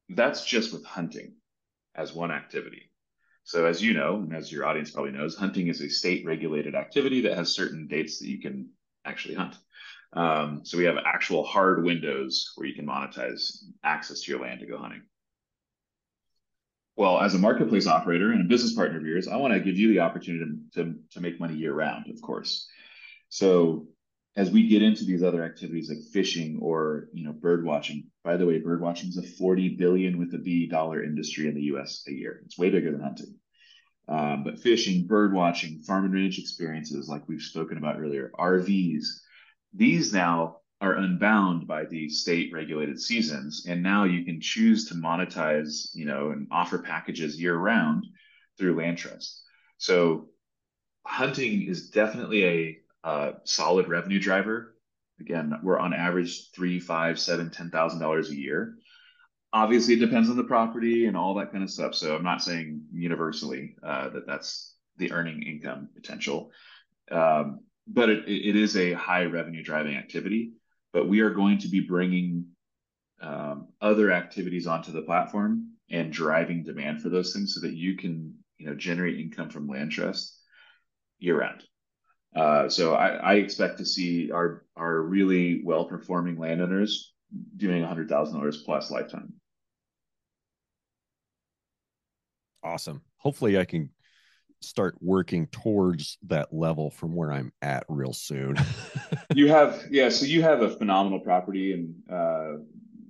That's 0.09 0.45
just 0.45 0.73
with 0.73 0.85
hunting 0.85 1.35
as 1.95 2.13
one 2.13 2.31
activity. 2.31 2.91
So 3.43 3.65
as 3.65 3.81
you 3.81 3.93
know, 3.93 4.15
and 4.15 4.35
as 4.35 4.51
your 4.51 4.65
audience 4.65 4.91
probably 4.91 5.11
knows, 5.11 5.35
hunting 5.35 5.67
is 5.67 5.81
a 5.81 5.89
state 5.89 6.25
regulated 6.25 6.75
activity 6.75 7.21
that 7.21 7.37
has 7.37 7.53
certain 7.53 7.87
dates 7.87 8.19
that 8.19 8.27
you 8.27 8.39
can 8.39 8.69
actually 9.05 9.35
hunt. 9.35 9.55
Um, 10.13 10.61
so 10.63 10.77
we 10.77 10.85
have 10.85 10.97
actual 11.05 11.43
hard 11.43 11.83
windows 11.83 12.51
where 12.55 12.67
you 12.67 12.73
can 12.73 12.87
monetize 12.87 13.63
access 13.83 14.21
to 14.21 14.31
your 14.31 14.41
land 14.41 14.61
to 14.61 14.65
go 14.65 14.77
hunting. 14.77 15.03
Well, 16.97 17.19
as 17.19 17.35
a 17.35 17.39
marketplace 17.39 17.87
operator 17.87 18.31
and 18.31 18.41
a 18.41 18.47
business 18.47 18.73
partner 18.73 18.97
of 18.97 19.05
yours, 19.05 19.27
I 19.27 19.35
want 19.37 19.53
to 19.53 19.59
give 19.59 19.77
you 19.77 19.89
the 19.89 19.99
opportunity 19.99 20.45
to, 20.73 20.83
to, 20.83 20.95
to 21.11 21.21
make 21.21 21.39
money 21.39 21.55
year 21.55 21.73
round, 21.73 22.09
of 22.09 22.21
course. 22.21 22.67
So 23.29 23.87
as 24.37 24.51
we 24.51 24.67
get 24.67 24.81
into 24.81 25.05
these 25.05 25.23
other 25.23 25.43
activities 25.43 25.89
like 25.89 25.99
fishing 26.11 26.59
or 26.61 27.07
you 27.13 27.25
know 27.25 27.33
bird 27.33 27.65
watching, 27.65 28.05
by 28.23 28.37
the 28.37 28.45
way, 28.45 28.59
bird 28.59 28.81
watching 28.81 29.09
is 29.09 29.17
a 29.17 29.23
40 29.23 29.75
billion 29.77 30.17
with 30.17 30.33
a 30.33 30.37
B 30.37 30.67
dollar 30.67 31.03
industry 31.03 31.47
in 31.47 31.55
the 31.55 31.63
US 31.73 32.03
a 32.07 32.11
year. 32.11 32.41
It's 32.45 32.57
way 32.57 32.69
bigger 32.69 32.91
than 32.91 33.01
hunting. 33.01 33.35
Um, 34.07 34.43
but 34.43 34.59
fishing, 34.59 35.07
bird 35.07 35.33
watching, 35.33 35.79
farm 35.79 36.05
and 36.05 36.13
range 36.13 36.37
experiences, 36.37 37.09
like 37.09 37.27
we've 37.27 37.41
spoken 37.41 37.77
about 37.77 37.99
earlier, 37.99 38.31
RVs, 38.37 39.05
these 39.73 40.13
now 40.13 40.57
are 40.81 40.95
unbound 40.95 41.67
by 41.67 41.85
the 41.85 42.09
state 42.09 42.51
regulated 42.53 42.99
seasons 42.99 43.65
and 43.67 43.81
now 43.81 44.03
you 44.03 44.25
can 44.25 44.41
choose 44.41 44.87
to 44.87 44.93
monetize 44.95 45.89
you 45.95 46.05
know 46.05 46.31
and 46.31 46.47
offer 46.51 46.77
packages 46.77 47.39
year 47.39 47.55
round 47.55 48.05
through 48.57 48.75
LandTrust 48.75 49.39
so 49.77 50.29
hunting 51.05 51.63
is 51.63 51.89
definitely 51.89 52.45
a 52.45 52.77
uh, 53.03 53.31
solid 53.43 53.87
revenue 53.87 54.19
driver. 54.19 54.75
Again 55.19 55.53
we're 55.63 55.79
on 55.79 55.93
average 55.93 56.51
three 56.51 56.79
five 56.79 57.19
seven 57.19 57.49
ten 57.49 57.69
thousand 57.69 57.99
dollars 57.99 58.29
a 58.29 58.35
year. 58.35 58.75
Obviously 59.53 59.93
it 59.93 59.99
depends 59.99 60.29
on 60.29 60.35
the 60.35 60.43
property 60.43 61.05
and 61.05 61.15
all 61.15 61.35
that 61.35 61.51
kind 61.51 61.63
of 61.63 61.69
stuff 61.69 61.95
so 61.95 62.13
i'm 62.15 62.23
not 62.23 62.41
saying 62.41 62.81
universally 62.91 63.75
uh, 63.81 64.09
that 64.09 64.27
that's 64.27 64.75
the 64.97 65.11
earning 65.11 65.43
income 65.43 65.89
potential. 65.95 66.51
Um, 67.11 67.61
but 67.87 68.09
it, 68.09 68.27
it 68.27 68.55
is 68.55 68.75
a 68.75 68.93
high 68.93 69.25
revenue 69.25 69.63
driving 69.63 69.95
activity 69.95 70.53
but 70.95 71.09
we 71.09 71.19
are 71.19 71.29
going 71.29 71.57
to 71.57 71.67
be 71.67 71.81
bringing 71.81 72.45
um, 73.21 73.67
other 73.81 74.13
activities 74.13 74.65
onto 74.65 74.93
the 74.93 75.01
platform 75.01 75.73
and 75.91 76.13
driving 76.13 76.63
demand 76.63 77.01
for 77.01 77.09
those 77.09 77.33
things 77.33 77.53
so 77.53 77.59
that 77.59 77.73
you 77.73 77.97
can 77.97 78.33
you 78.57 78.65
know 78.65 78.75
generate 78.75 79.19
income 79.19 79.49
from 79.49 79.67
LandTrust 79.67 80.31
year 81.19 81.37
round 81.37 81.63
uh, 82.33 82.69
so 82.69 82.95
I, 82.95 83.09
I, 83.09 83.33
expect 83.35 83.77
to 83.79 83.85
see 83.85 84.31
our 84.31 84.65
our 84.75 85.01
really 85.01 85.61
well 85.63 85.85
performing 85.85 86.37
landowners 86.37 87.13
doing 87.57 87.83
hundred 87.83 88.09
thousand 88.09 88.37
dollars 88.37 88.61
plus 88.63 88.91
lifetime. 88.91 89.33
Awesome. 92.61 93.01
Hopefully, 93.17 93.57
I 93.57 93.63
can 93.63 93.89
start 94.67 94.95
working 95.01 95.47
towards 95.47 96.17
that 96.27 96.53
level 96.53 96.89
from 96.89 97.15
where 97.15 97.31
I'm 97.31 97.51
at 97.61 97.85
real 97.89 98.13
soon. 98.13 98.55
you 99.35 99.47
have, 99.49 99.83
yeah. 99.89 100.09
So 100.09 100.25
you 100.25 100.41
have 100.41 100.61
a 100.61 100.69
phenomenal 100.69 101.19
property, 101.19 101.73
and 101.73 101.95
uh, 102.11 102.61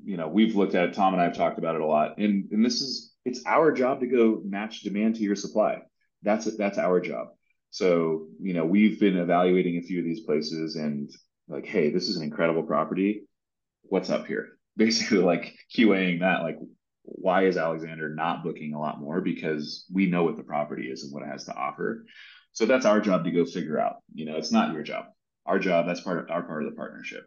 you 0.04 0.18
know 0.18 0.28
we've 0.28 0.56
looked 0.56 0.76
at 0.76 0.90
it. 0.90 0.94
Tom 0.94 1.14
and 1.14 1.22
I 1.22 1.26
have 1.26 1.38
talked 1.38 1.58
about 1.58 1.76
it 1.76 1.82
a 1.82 1.86
lot, 1.86 2.18
and 2.18 2.50
and 2.52 2.66
this 2.66 2.82
is 2.82 3.14
it's 3.26 3.44
our 3.46 3.72
job 3.72 4.02
to 4.02 4.08
go 4.08 4.42
match 4.46 4.82
demand 4.82 5.16
to 5.16 5.22
your 5.22 5.36
supply. 5.36 5.80
That's 6.24 6.48
it. 6.48 6.58
That's 6.58 6.78
our 6.78 7.00
job. 7.00 7.30
So 7.72 8.28
you 8.42 8.54
know 8.54 8.66
we've 8.66 9.00
been 9.00 9.18
evaluating 9.18 9.78
a 9.78 9.82
few 9.82 10.00
of 10.00 10.06
these 10.06 10.22
places, 10.22 10.76
and 10.76 11.10
like, 11.48 11.66
hey, 11.66 11.92
this 11.92 12.10
is 12.10 12.18
an 12.18 12.24
incredible 12.24 12.64
property. 12.64 13.24
What's 13.84 14.10
up 14.10 14.26
here? 14.26 14.56
basically 14.78 15.20
like 15.20 15.56
QAing 15.76 16.20
that, 16.20 16.42
like, 16.42 16.58
why 17.06 17.46
is 17.46 17.58
Alexander 17.58 18.10
not 18.14 18.44
booking 18.44 18.74
a 18.74 18.80
lot 18.80 19.00
more? 19.00 19.22
Because 19.22 19.86
we 19.94 20.08
know 20.08 20.24
what 20.24 20.38
the 20.38 20.44
property 20.44 20.88
is 20.88 21.04
and 21.04 21.14
what 21.14 21.24
it 21.24 21.30
has 21.30 21.46
to 21.46 21.56
offer. 21.56 22.06
So 22.52 22.66
that's 22.66 22.86
our 22.86 23.00
job 23.00 23.24
to 23.26 23.32
go 23.32 23.46
figure 23.46 23.80
out. 23.80 23.98
You 24.14 24.26
know, 24.26 24.38
it's 24.38 24.52
not 24.52 24.74
your 24.74 24.84
job. 24.84 25.06
Our 25.46 25.60
job, 25.60 25.86
that's 25.86 26.02
part 26.02 26.20
of 26.20 26.30
our 26.30 26.44
part 26.44 26.64
of 26.64 26.70
the 26.70 26.76
partnership. 26.76 27.26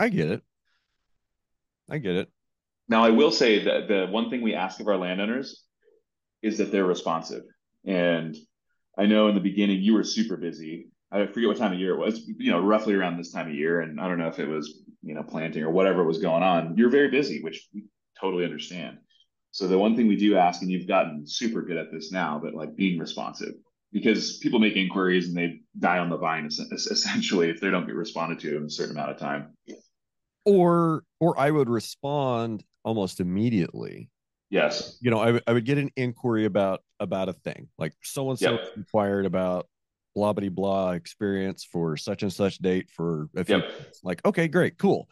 I 0.00 0.08
get 0.08 0.30
it. 0.30 0.42
I 1.90 1.98
get 1.98 2.16
it. 2.16 2.28
Now, 2.88 3.04
I 3.04 3.10
will 3.10 3.30
say 3.30 3.64
that 3.64 3.88
the 3.88 4.06
one 4.10 4.30
thing 4.30 4.42
we 4.42 4.54
ask 4.54 4.80
of 4.80 4.88
our 4.88 4.96
landowners 4.96 5.62
is 6.42 6.58
that 6.58 6.70
they're 6.70 6.84
responsive. 6.84 7.42
And 7.84 8.36
I 8.96 9.06
know 9.06 9.28
in 9.28 9.34
the 9.34 9.40
beginning 9.40 9.82
you 9.82 9.94
were 9.94 10.04
super 10.04 10.36
busy. 10.36 10.88
I 11.12 11.26
forget 11.26 11.48
what 11.48 11.56
time 11.56 11.72
of 11.72 11.78
year 11.78 11.94
it 11.94 11.98
was, 11.98 12.26
you 12.26 12.50
know, 12.50 12.60
roughly 12.60 12.94
around 12.94 13.16
this 13.16 13.32
time 13.32 13.48
of 13.48 13.54
year. 13.54 13.80
And 13.80 14.00
I 14.00 14.08
don't 14.08 14.18
know 14.18 14.28
if 14.28 14.38
it 14.38 14.48
was, 14.48 14.82
you 15.02 15.14
know, 15.14 15.22
planting 15.22 15.62
or 15.62 15.70
whatever 15.70 16.04
was 16.04 16.18
going 16.18 16.42
on. 16.42 16.76
You're 16.76 16.90
very 16.90 17.08
busy, 17.08 17.42
which 17.42 17.68
we 17.72 17.84
totally 18.20 18.44
understand. 18.44 18.98
So 19.52 19.68
the 19.68 19.78
one 19.78 19.94
thing 19.94 20.08
we 20.08 20.16
do 20.16 20.36
ask, 20.36 20.62
and 20.62 20.70
you've 20.70 20.88
gotten 20.88 21.24
super 21.26 21.62
good 21.62 21.76
at 21.76 21.92
this 21.92 22.10
now, 22.10 22.40
but 22.42 22.54
like 22.54 22.74
being 22.74 22.98
responsive 22.98 23.54
because 23.92 24.38
people 24.38 24.58
make 24.58 24.74
inquiries 24.74 25.28
and 25.28 25.36
they 25.36 25.60
die 25.78 25.98
on 25.98 26.10
the 26.10 26.16
vine 26.16 26.46
essentially 26.46 27.48
if 27.48 27.60
they 27.60 27.70
don't 27.70 27.86
get 27.86 27.94
responded 27.94 28.40
to 28.40 28.56
in 28.56 28.64
a 28.64 28.70
certain 28.70 28.96
amount 28.96 29.12
of 29.12 29.18
time. 29.18 29.54
Or, 30.44 31.04
or 31.20 31.38
I 31.38 31.52
would 31.52 31.70
respond 31.70 32.64
almost 32.84 33.20
immediately. 33.20 34.10
Yes. 34.50 34.98
You 35.00 35.10
know, 35.10 35.20
I, 35.20 35.40
I 35.46 35.52
would 35.52 35.64
get 35.64 35.78
an 35.78 35.90
inquiry 35.96 36.44
about 36.44 36.82
about 37.00 37.28
a 37.28 37.32
thing 37.32 37.68
like 37.78 37.92
so 38.02 38.30
and 38.30 38.38
so 38.38 38.58
inquired 38.76 39.26
about 39.26 39.66
blah 40.14 40.32
blah 40.32 40.48
blah 40.48 40.90
experience 40.92 41.64
for 41.64 41.96
such 41.96 42.22
and 42.22 42.32
such 42.32 42.58
date 42.58 42.90
for 42.90 43.28
a 43.36 43.44
few 43.44 43.56
yep. 43.56 43.72
like 44.02 44.24
okay 44.24 44.48
great 44.48 44.78
cool. 44.78 45.08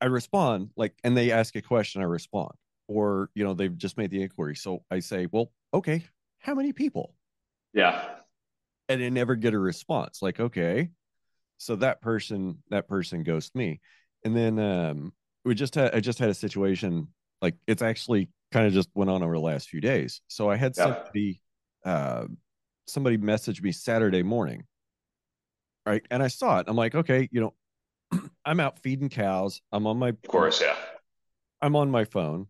I 0.00 0.06
respond 0.06 0.70
like 0.76 0.94
and 1.02 1.16
they 1.16 1.32
ask 1.32 1.56
a 1.56 1.62
question 1.62 2.02
i 2.02 2.04
respond. 2.04 2.52
Or 2.86 3.30
you 3.34 3.44
know 3.44 3.54
they've 3.54 3.76
just 3.76 3.96
made 3.96 4.10
the 4.10 4.22
inquiry. 4.22 4.56
So 4.56 4.84
i 4.90 5.00
say 5.00 5.26
well 5.30 5.50
okay 5.74 6.04
how 6.40 6.54
many 6.54 6.72
people? 6.72 7.14
Yeah. 7.74 8.02
And 8.88 9.00
they 9.00 9.10
never 9.10 9.34
get 9.34 9.54
a 9.54 9.58
response 9.58 10.22
like 10.22 10.40
okay. 10.40 10.90
So 11.58 11.76
that 11.76 12.00
person 12.00 12.62
that 12.70 12.88
person 12.88 13.22
ghosts 13.22 13.54
me. 13.54 13.80
And 14.24 14.36
then 14.36 14.58
um 14.58 15.12
we 15.44 15.54
just 15.54 15.74
had 15.74 15.94
i 15.94 16.00
just 16.00 16.18
had 16.18 16.28
a 16.28 16.34
situation 16.34 17.08
like 17.40 17.54
it's 17.66 17.82
actually 17.82 18.28
kind 18.52 18.66
of 18.66 18.72
just 18.72 18.88
went 18.94 19.10
on 19.10 19.22
over 19.22 19.34
the 19.34 19.40
last 19.40 19.68
few 19.68 19.80
days. 19.80 20.20
So 20.28 20.50
i 20.50 20.56
had 20.56 20.74
yeah. 20.76 20.84
somebody 20.84 21.40
uh 21.84 22.26
somebody 22.88 23.18
messaged 23.18 23.62
me 23.62 23.72
saturday 23.72 24.22
morning 24.22 24.64
right? 25.88 26.04
And 26.10 26.22
i 26.22 26.28
saw 26.28 26.58
it. 26.60 26.66
I'm 26.68 26.76
like 26.76 26.94
okay 26.94 27.28
you 27.32 27.40
know 27.40 28.20
i'm 28.44 28.60
out 28.60 28.78
feeding 28.78 29.08
cows. 29.08 29.60
I'm 29.72 29.86
on 29.86 29.98
my 29.98 30.10
of 30.10 30.22
course 30.28 30.60
yeah. 30.60 30.76
I'm 31.60 31.74
on 31.74 31.90
my 31.90 32.04
phone. 32.04 32.46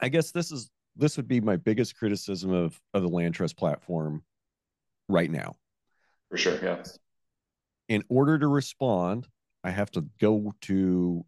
I 0.00 0.08
guess 0.08 0.32
this 0.32 0.50
is 0.50 0.70
this 0.96 1.16
would 1.16 1.28
be 1.28 1.40
my 1.40 1.56
biggest 1.56 1.96
criticism 1.96 2.52
of 2.52 2.80
of 2.94 3.02
the 3.02 3.08
LandTrust 3.08 3.56
platform 3.56 4.22
right 5.08 5.30
now. 5.30 5.54
For 6.30 6.38
sure 6.38 6.58
yeah. 6.62 6.82
In 7.88 8.02
order 8.08 8.38
to 8.38 8.48
respond 8.48 9.28
I 9.62 9.70
have 9.70 9.90
to 9.92 10.06
go 10.20 10.52
to 10.62 11.24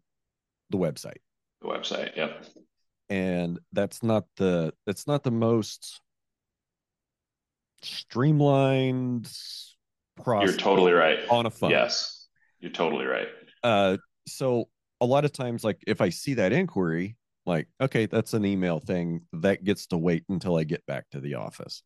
the 0.69 0.77
website. 0.77 1.17
The 1.61 1.67
website, 1.67 2.15
yep. 2.15 2.45
And 3.09 3.59
that's 3.73 4.01
not 4.01 4.25
the 4.37 4.73
that's 4.85 5.07
not 5.07 5.23
the 5.23 5.31
most 5.31 5.99
streamlined 7.81 9.31
process. 10.23 10.49
You're 10.49 10.57
totally 10.57 10.91
right. 10.93 11.19
On 11.29 11.45
a 11.45 11.51
phone. 11.51 11.71
Yes. 11.71 12.27
You're 12.59 12.71
totally 12.71 13.05
right. 13.05 13.27
Uh 13.63 13.97
so 14.27 14.69
a 15.01 15.05
lot 15.05 15.25
of 15.25 15.31
times 15.31 15.63
like 15.63 15.81
if 15.87 16.01
I 16.01 16.09
see 16.09 16.35
that 16.35 16.51
inquiry, 16.51 17.15
like, 17.45 17.67
okay, 17.81 18.05
that's 18.05 18.33
an 18.33 18.45
email 18.45 18.79
thing 18.79 19.21
that 19.33 19.63
gets 19.63 19.87
to 19.87 19.97
wait 19.97 20.23
until 20.29 20.55
I 20.57 20.63
get 20.63 20.85
back 20.85 21.09
to 21.11 21.19
the 21.19 21.35
office. 21.35 21.81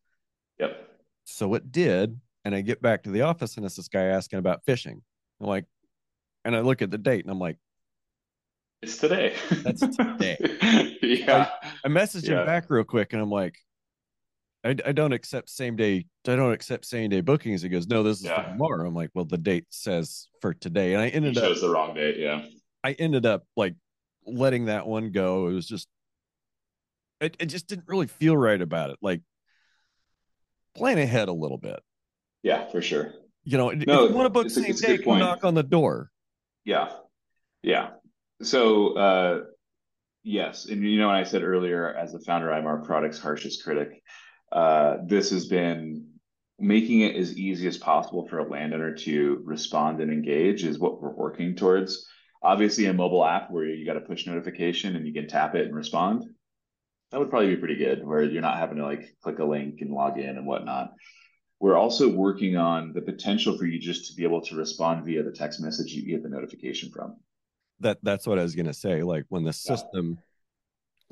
Yep. 0.58 0.88
So 1.24 1.54
it 1.54 1.72
did. 1.72 2.20
And 2.44 2.54
I 2.54 2.60
get 2.60 2.82
back 2.82 3.04
to 3.04 3.10
the 3.10 3.22
office 3.22 3.56
and 3.56 3.64
it's 3.64 3.76
this 3.76 3.88
guy 3.88 4.04
asking 4.04 4.38
about 4.38 4.64
fishing. 4.66 5.00
I'm 5.40 5.46
like, 5.46 5.64
and 6.44 6.54
I 6.54 6.60
look 6.60 6.82
at 6.82 6.90
the 6.90 6.98
date 6.98 7.24
and 7.24 7.30
I'm 7.30 7.38
like, 7.38 7.56
it's 8.82 8.98
today. 8.98 9.34
That's 9.50 9.80
today. 9.80 10.36
yeah. 11.02 11.48
I, 11.62 11.70
I 11.86 11.88
messaged 11.88 12.28
yeah. 12.28 12.40
him 12.40 12.46
back 12.46 12.68
real 12.68 12.84
quick 12.84 13.14
and 13.14 13.22
I'm 13.22 13.30
like, 13.30 13.56
I, 14.64 14.74
I 14.86 14.92
don't 14.92 15.12
accept 15.12 15.50
same 15.50 15.76
day. 15.76 16.06
I 16.26 16.36
don't 16.36 16.52
accept 16.52 16.86
same 16.86 17.10
day 17.10 17.20
bookings. 17.20 17.60
He 17.60 17.68
goes, 17.68 17.86
no, 17.86 18.02
this 18.02 18.18
is 18.18 18.24
yeah. 18.24 18.42
for 18.42 18.48
tomorrow. 18.48 18.88
I'm 18.88 18.94
like, 18.94 19.10
well, 19.12 19.26
the 19.26 19.36
date 19.36 19.66
says 19.68 20.28
for 20.40 20.54
today. 20.54 20.94
And 20.94 21.02
I 21.02 21.08
ended 21.08 21.36
up 21.36 21.44
chose 21.44 21.60
the 21.60 21.68
wrong 21.68 21.94
date. 21.94 22.16
Yeah. 22.18 22.46
I 22.82 22.92
ended 22.92 23.26
up 23.26 23.44
like 23.56 23.74
letting 24.26 24.66
that 24.66 24.86
one 24.86 25.12
go. 25.12 25.48
It 25.48 25.52
was 25.52 25.66
just, 25.66 25.86
it, 27.20 27.36
it 27.38 27.46
just 27.46 27.66
didn't 27.66 27.88
really 27.88 28.06
feel 28.06 28.36
right 28.36 28.60
about 28.60 28.90
it. 28.90 28.96
Like 29.02 29.20
plan 30.74 30.98
ahead 30.98 31.28
a 31.28 31.32
little 31.32 31.58
bit. 31.58 31.80
Yeah, 32.42 32.70
for 32.70 32.80
sure. 32.80 33.12
You 33.44 33.58
know, 33.58 33.70
no, 33.70 34.04
if 34.04 34.10
you 34.10 34.16
want 34.16 34.26
to 34.26 34.30
book 34.30 34.48
same 34.48 34.74
day, 34.74 34.98
come 34.98 35.18
knock 35.18 35.44
on 35.44 35.54
the 35.54 35.62
door. 35.62 36.10
Yeah. 36.64 36.90
Yeah. 37.62 37.90
So, 38.40 38.94
uh, 38.94 39.40
yes. 40.22 40.64
And 40.64 40.82
you 40.82 40.98
know, 40.98 41.08
when 41.08 41.16
I 41.16 41.24
said 41.24 41.42
earlier, 41.42 41.94
as 41.94 42.12
the 42.12 42.20
founder, 42.20 42.50
I'm 42.50 42.66
our 42.66 42.82
product's 42.82 43.18
harshest 43.18 43.62
critic. 43.62 44.02
Uh, 44.54 44.98
this 45.04 45.30
has 45.30 45.46
been 45.46 46.06
making 46.60 47.00
it 47.00 47.16
as 47.16 47.36
easy 47.36 47.66
as 47.66 47.76
possible 47.76 48.26
for 48.28 48.38
a 48.38 48.48
landowner 48.48 48.94
to 48.94 49.42
respond 49.44 50.00
and 50.00 50.12
engage 50.12 50.64
is 50.64 50.78
what 50.78 51.02
we're 51.02 51.12
working 51.12 51.56
towards. 51.56 52.06
Obviously, 52.40 52.86
a 52.86 52.92
mobile 52.92 53.24
app 53.24 53.50
where 53.50 53.64
you 53.64 53.84
got 53.84 53.96
a 53.96 54.00
push 54.00 54.26
notification 54.26 54.94
and 54.94 55.06
you 55.06 55.12
can 55.12 55.26
tap 55.26 55.56
it 55.56 55.66
and 55.66 55.74
respond. 55.74 56.24
That 57.10 57.18
would 57.18 57.30
probably 57.30 57.54
be 57.54 57.56
pretty 57.56 57.76
good, 57.76 58.06
where 58.06 58.22
you're 58.22 58.42
not 58.42 58.58
having 58.58 58.76
to 58.76 58.84
like 58.84 59.16
click 59.22 59.40
a 59.40 59.44
link 59.44 59.80
and 59.80 59.90
log 59.90 60.18
in 60.18 60.36
and 60.36 60.46
whatnot. 60.46 60.92
We're 61.58 61.76
also 61.76 62.08
working 62.08 62.56
on 62.56 62.92
the 62.92 63.02
potential 63.02 63.56
for 63.56 63.64
you 63.64 63.80
just 63.80 64.10
to 64.10 64.14
be 64.14 64.24
able 64.24 64.42
to 64.42 64.56
respond 64.56 65.04
via 65.04 65.22
the 65.22 65.32
text 65.32 65.60
message 65.60 65.92
you 65.92 66.06
get 66.06 66.22
the 66.22 66.28
notification 66.28 66.90
from. 66.90 67.16
That 67.80 67.98
that's 68.02 68.26
what 68.26 68.38
I 68.38 68.42
was 68.42 68.54
gonna 68.54 68.74
say. 68.74 69.02
Like 69.02 69.24
when 69.30 69.44
the 69.44 69.52
system 69.52 70.18
yeah. 70.18 70.33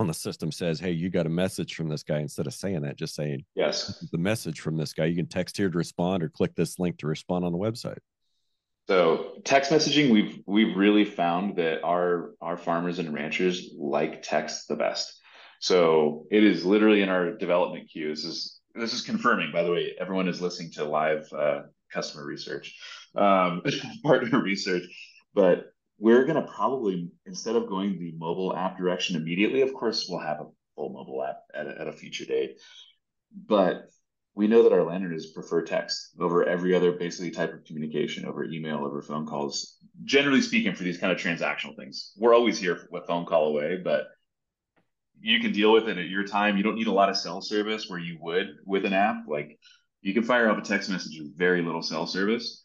When 0.02 0.08
the 0.08 0.14
system 0.14 0.50
says, 0.50 0.80
Hey, 0.80 0.90
you 0.90 1.10
got 1.10 1.26
a 1.26 1.30
message 1.30 1.76
from 1.76 1.88
this 1.88 2.02
guy, 2.02 2.18
instead 2.18 2.48
of 2.48 2.54
saying 2.54 2.82
that, 2.82 2.96
just 2.96 3.14
saying 3.14 3.44
yes, 3.54 4.04
the 4.10 4.18
message 4.18 4.60
from 4.60 4.76
this 4.76 4.92
guy. 4.92 5.04
You 5.04 5.14
can 5.14 5.26
text 5.26 5.56
here 5.56 5.70
to 5.70 5.78
respond 5.78 6.24
or 6.24 6.28
click 6.28 6.56
this 6.56 6.80
link 6.80 6.98
to 6.98 7.06
respond 7.06 7.44
on 7.44 7.52
the 7.52 7.58
website. 7.58 7.98
So 8.88 9.36
text 9.44 9.70
messaging, 9.70 10.10
we've 10.10 10.40
we've 10.44 10.76
really 10.76 11.04
found 11.04 11.56
that 11.56 11.84
our 11.84 12.32
our 12.40 12.56
farmers 12.56 12.98
and 12.98 13.14
ranchers 13.14 13.70
like 13.78 14.22
text 14.22 14.66
the 14.66 14.74
best. 14.74 15.20
So 15.60 16.26
it 16.32 16.42
is 16.42 16.64
literally 16.64 17.02
in 17.02 17.08
our 17.08 17.30
development 17.36 17.88
queues. 17.88 18.24
Is 18.24 18.58
this 18.74 18.92
is 18.92 19.02
confirming, 19.02 19.52
by 19.52 19.62
the 19.62 19.70
way, 19.70 19.94
everyone 20.00 20.26
is 20.26 20.42
listening 20.42 20.72
to 20.72 20.84
live 20.84 21.32
uh, 21.32 21.60
customer 21.92 22.26
research, 22.26 22.76
um, 23.14 23.62
partner 24.02 24.42
research, 24.42 24.82
but 25.32 25.71
we're 26.02 26.24
going 26.24 26.34
to 26.34 26.50
probably, 26.50 27.08
instead 27.26 27.54
of 27.54 27.68
going 27.68 27.96
the 27.96 28.12
mobile 28.18 28.56
app 28.56 28.76
direction 28.76 29.14
immediately, 29.14 29.60
of 29.62 29.72
course, 29.72 30.08
we'll 30.08 30.18
have 30.18 30.40
a 30.40 30.46
full 30.74 30.92
mobile 30.92 31.22
app 31.22 31.36
at 31.54 31.68
a, 31.68 31.80
at 31.80 31.86
a 31.86 31.92
future 31.92 32.24
date. 32.24 32.60
But 33.46 33.84
we 34.34 34.48
know 34.48 34.64
that 34.64 34.72
our 34.72 34.82
landowners 34.82 35.30
prefer 35.30 35.62
text 35.62 36.16
over 36.18 36.44
every 36.44 36.74
other 36.74 36.90
basically 36.90 37.30
type 37.30 37.54
of 37.54 37.64
communication, 37.64 38.26
over 38.26 38.42
email, 38.42 38.84
over 38.84 39.00
phone 39.00 39.26
calls. 39.26 39.76
Generally 40.02 40.40
speaking, 40.40 40.74
for 40.74 40.82
these 40.82 40.98
kind 40.98 41.12
of 41.12 41.18
transactional 41.18 41.76
things, 41.76 42.12
we're 42.16 42.34
always 42.34 42.58
here 42.58 42.88
with 42.90 43.04
a 43.04 43.06
phone 43.06 43.24
call 43.24 43.46
away, 43.46 43.76
but 43.76 44.06
you 45.20 45.38
can 45.38 45.52
deal 45.52 45.72
with 45.72 45.88
it 45.88 45.98
at 45.98 46.08
your 46.08 46.26
time. 46.26 46.56
You 46.56 46.64
don't 46.64 46.74
need 46.74 46.88
a 46.88 46.92
lot 46.92 47.10
of 47.10 47.16
cell 47.16 47.40
service 47.40 47.88
where 47.88 48.00
you 48.00 48.18
would 48.20 48.48
with 48.66 48.84
an 48.84 48.92
app. 48.92 49.18
Like 49.28 49.56
you 50.00 50.14
can 50.14 50.24
fire 50.24 50.50
up 50.50 50.58
a 50.58 50.62
text 50.62 50.90
message 50.90 51.16
with 51.20 51.38
very 51.38 51.62
little 51.62 51.82
cell 51.82 52.08
service. 52.08 52.60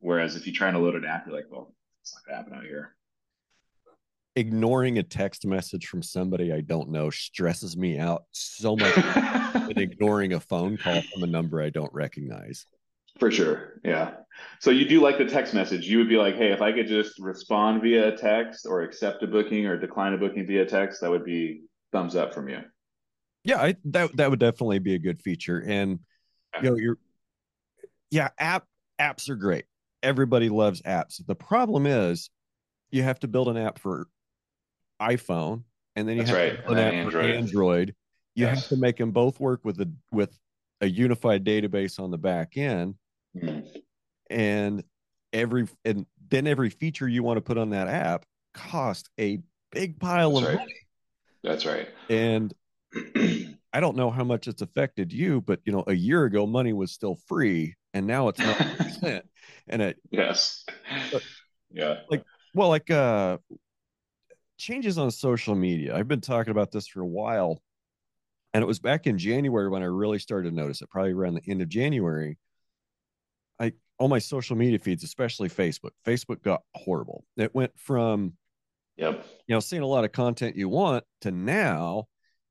Whereas 0.00 0.34
if 0.34 0.44
you're 0.44 0.56
trying 0.56 0.72
to 0.72 0.80
load 0.80 0.96
an 0.96 1.04
app, 1.04 1.26
you're 1.26 1.36
like, 1.36 1.46
well, 1.50 1.72
it's 2.02 2.14
not 2.14 2.24
gonna 2.26 2.36
happen 2.36 2.54
out 2.54 2.64
here. 2.64 2.94
Ignoring 4.36 4.98
a 4.98 5.02
text 5.02 5.44
message 5.44 5.86
from 5.86 6.02
somebody 6.02 6.52
I 6.52 6.60
don't 6.60 6.90
know 6.90 7.10
stresses 7.10 7.76
me 7.76 7.98
out 7.98 8.24
so 8.32 8.76
much 8.76 8.94
than 8.94 9.76
ignoring 9.78 10.34
a 10.34 10.40
phone 10.40 10.76
call 10.76 11.02
from 11.02 11.24
a 11.24 11.26
number 11.26 11.60
I 11.60 11.70
don't 11.70 11.92
recognize. 11.92 12.64
For 13.18 13.30
sure. 13.30 13.80
Yeah. 13.84 14.12
So 14.60 14.70
you 14.70 14.88
do 14.88 15.00
like 15.00 15.18
the 15.18 15.24
text 15.24 15.52
message. 15.52 15.86
You 15.86 15.98
would 15.98 16.08
be 16.08 16.16
like, 16.16 16.36
hey, 16.36 16.52
if 16.52 16.62
I 16.62 16.72
could 16.72 16.86
just 16.86 17.18
respond 17.18 17.82
via 17.82 18.16
text 18.16 18.66
or 18.66 18.82
accept 18.82 19.22
a 19.22 19.26
booking 19.26 19.66
or 19.66 19.76
decline 19.76 20.14
a 20.14 20.18
booking 20.18 20.46
via 20.46 20.64
text, 20.64 21.00
that 21.00 21.10
would 21.10 21.24
be 21.24 21.62
thumbs 21.92 22.14
up 22.14 22.32
from 22.32 22.48
you. 22.48 22.60
Yeah, 23.44 23.60
I, 23.60 23.76
that 23.86 24.16
that 24.16 24.30
would 24.30 24.38
definitely 24.38 24.78
be 24.78 24.94
a 24.94 24.98
good 24.98 25.22
feature. 25.22 25.62
And 25.66 26.00
you 26.62 26.70
know, 26.70 26.76
you're 26.76 26.98
yeah, 28.10 28.28
app 28.38 28.64
apps 29.00 29.28
are 29.28 29.36
great. 29.36 29.64
Everybody 30.02 30.48
loves 30.48 30.82
apps. 30.82 31.24
The 31.24 31.34
problem 31.34 31.86
is 31.86 32.30
you 32.90 33.02
have 33.02 33.20
to 33.20 33.28
build 33.28 33.48
an 33.48 33.56
app 33.56 33.78
for 33.78 34.08
iPhone 35.00 35.64
and 35.96 36.08
then 36.08 36.16
you 36.16 36.22
That's 36.22 36.30
have 36.30 36.38
right. 36.38 36.56
to 36.56 36.62
build 36.62 36.78
an 36.78 36.84
app 36.84 36.94
Android. 36.94 37.12
for 37.12 37.20
Android. 37.20 37.94
You 38.34 38.46
yes. 38.46 38.60
have 38.60 38.68
to 38.68 38.76
make 38.76 38.96
them 38.96 39.10
both 39.10 39.40
work 39.40 39.64
with 39.64 39.80
a 39.80 39.90
with 40.12 40.36
a 40.80 40.86
unified 40.86 41.44
database 41.44 42.00
on 42.00 42.10
the 42.10 42.18
back 42.18 42.56
end. 42.56 42.94
Mm-hmm. 43.36 43.66
And 44.30 44.84
every 45.32 45.68
and 45.84 46.06
then 46.28 46.46
every 46.46 46.70
feature 46.70 47.08
you 47.08 47.22
want 47.22 47.36
to 47.38 47.42
put 47.42 47.58
on 47.58 47.70
that 47.70 47.88
app 47.88 48.24
costs 48.54 49.08
a 49.18 49.40
big 49.72 49.98
pile 49.98 50.32
That's 50.32 50.42
of 50.42 50.48
right. 50.48 50.58
money. 50.58 50.76
That's 51.42 51.66
right. 51.66 51.88
And 52.08 52.54
I 53.72 53.80
don't 53.80 53.96
know 53.96 54.10
how 54.10 54.24
much 54.24 54.48
it's 54.48 54.62
affected 54.62 55.12
you, 55.12 55.40
but 55.40 55.60
you 55.64 55.72
know, 55.72 55.84
a 55.86 55.94
year 55.94 56.24
ago 56.24 56.46
money 56.46 56.72
was 56.72 56.92
still 56.92 57.16
free 57.26 57.74
and 57.94 58.06
now 58.06 58.28
it's 58.28 58.38
not 58.38 58.56
percent. 58.56 59.24
And 59.68 59.82
it 59.82 59.98
yes. 60.10 60.64
But- 61.12 61.22
yeah. 61.70 62.00
Like 62.10 62.24
well, 62.54 62.68
like 62.68 62.90
uh 62.90 63.38
changes 64.58 64.98
on 64.98 65.10
social 65.10 65.54
media. 65.54 65.96
I've 65.96 66.08
been 66.08 66.20
talking 66.20 66.50
about 66.50 66.72
this 66.72 66.88
for 66.88 67.00
a 67.00 67.06
while. 67.06 67.62
And 68.52 68.62
it 68.62 68.66
was 68.66 68.80
back 68.80 69.06
in 69.06 69.16
January 69.16 69.68
when 69.68 69.82
I 69.82 69.86
really 69.86 70.18
started 70.18 70.50
to 70.50 70.56
notice 70.56 70.82
it, 70.82 70.90
probably 70.90 71.12
around 71.12 71.34
the 71.34 71.48
end 71.48 71.62
of 71.62 71.68
January. 71.68 72.36
I 73.60 73.72
all 73.98 74.08
my 74.08 74.18
social 74.18 74.56
media 74.56 74.78
feeds, 74.80 75.04
especially 75.04 75.48
Facebook, 75.48 75.90
Facebook 76.04 76.42
got 76.42 76.62
horrible. 76.74 77.24
It 77.36 77.54
went 77.54 77.72
from 77.78 78.32
Yep. 78.96 79.24
you 79.46 79.54
know 79.54 79.60
seeing 79.60 79.82
a 79.82 79.86
lot 79.86 80.04
of 80.04 80.12
content 80.12 80.56
you 80.56 80.68
want 80.68 81.04
to 81.22 81.30
now 81.30 82.04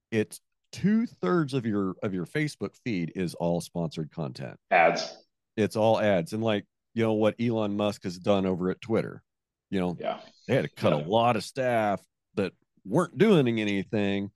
it's 0.09 0.39
two 0.71 1.05
thirds 1.05 1.53
of 1.53 1.63
your 1.65 1.93
of 2.01 2.11
your 2.11 2.25
facebook 2.25 2.71
feed 2.83 3.11
is 3.15 3.35
all 3.35 3.61
sponsored 3.61 4.09
content 4.11 4.57
Ads. 4.71 5.15
It's 5.59 5.75
all 5.75 5.99
ads 5.99 6.33
and 6.33 6.43
like 6.43 6.65
you 6.93 7.03
know 7.03 7.13
what 7.13 7.35
elon 7.39 7.75
musk 7.77 8.03
has 8.03 8.17
done 8.17 8.45
over 8.45 8.69
at 8.69 8.81
twitter 8.81 9.21
you 9.69 9.79
know 9.79 9.95
Yeah. 9.99 10.19
they 10.47 10.55
had 10.55 10.63
to 10.63 10.69
cut 10.69 10.93
Yeah. 10.97 11.03
a 11.03 11.07
lot 11.07 11.35
of 11.35 11.43
staff 11.43 12.01
that 12.35 12.53
weren't 12.85 13.17
doing 13.17 13.59
anything 13.59 14.31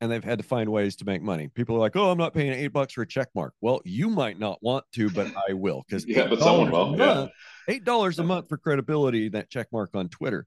and 0.00 0.10
they've 0.10 0.24
had 0.24 0.38
to 0.38 0.44
find 0.44 0.70
ways 0.70 0.96
to 0.96 1.04
make 1.04 1.22
money 1.22 1.48
people 1.48 1.76
are 1.76 1.80
like 1.80 1.96
oh 1.96 2.10
i'm 2.10 2.18
not 2.18 2.34
paying 2.34 2.52
eight 2.52 2.68
bucks 2.72 2.94
for 2.94 3.02
a 3.02 3.06
check 3.06 3.28
mark 3.34 3.54
well 3.60 3.80
you 3.84 4.08
might 4.08 4.38
not 4.38 4.62
want 4.62 4.84
to 4.92 5.10
but 5.10 5.26
i 5.48 5.52
will 5.52 5.82
because 5.88 6.06
Yeah, 6.06 6.26
but 6.28 6.38
someone 6.40 6.70
will, 6.70 6.96
yeah. 6.98 7.26
eight 7.68 7.84
dollars 7.84 8.18
a 8.18 8.22
month 8.24 8.48
for 8.48 8.56
credibility 8.58 9.28
that 9.30 9.50
check 9.50 9.68
mark 9.72 9.90
on 9.94 10.08
twitter 10.08 10.46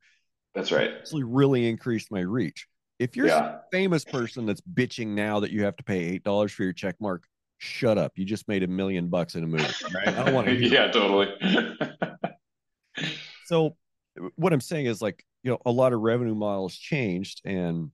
That's 0.55 0.72
right. 0.72 0.91
actually 0.99 1.24
really 1.24 1.68
increased 1.68 2.11
my 2.11 2.20
reach. 2.22 2.68
If 2.99 3.16
you're 3.18 3.28
Yeah. 3.28 3.55
a 3.55 3.59
famous 3.72 4.05
person 4.05 4.45
that's 4.45 4.61
bitching 4.61 5.07
now 5.07 5.39
that 5.41 5.51
you 5.51 5.64
have 5.64 5.76
to 5.78 5.84
pay 5.84 5.99
eight 6.05 6.24
dollars 6.24 6.51
for 6.51 6.64
your 6.64 6.74
check 6.74 6.95
mark, 7.01 7.24
shut 7.64 7.97
up. 7.97 8.11
You 8.16 8.26
just 8.26 8.47
made 8.47 8.64
a 8.64 8.68
million 8.68 9.07
bucks 9.07 9.36
in 9.36 9.43
a 9.43 9.47
movie. 9.47 9.64
Right? 9.93 10.07
I 10.09 10.26
don't 10.26 10.34
want 10.34 10.47
to. 10.47 10.53
yeah, 10.68 10.91
totally. 10.91 11.30
So 13.45 13.76
what 14.36 14.53
I'm 14.53 14.61
saying 14.61 14.86
is 14.86 15.01
like, 15.01 15.26
you 15.43 15.51
know, 15.51 15.57
a 15.66 15.72
lot 15.72 15.91
of 15.91 15.99
revenue 15.99 16.34
models 16.34 16.76
changed 16.78 17.41
and 17.43 17.91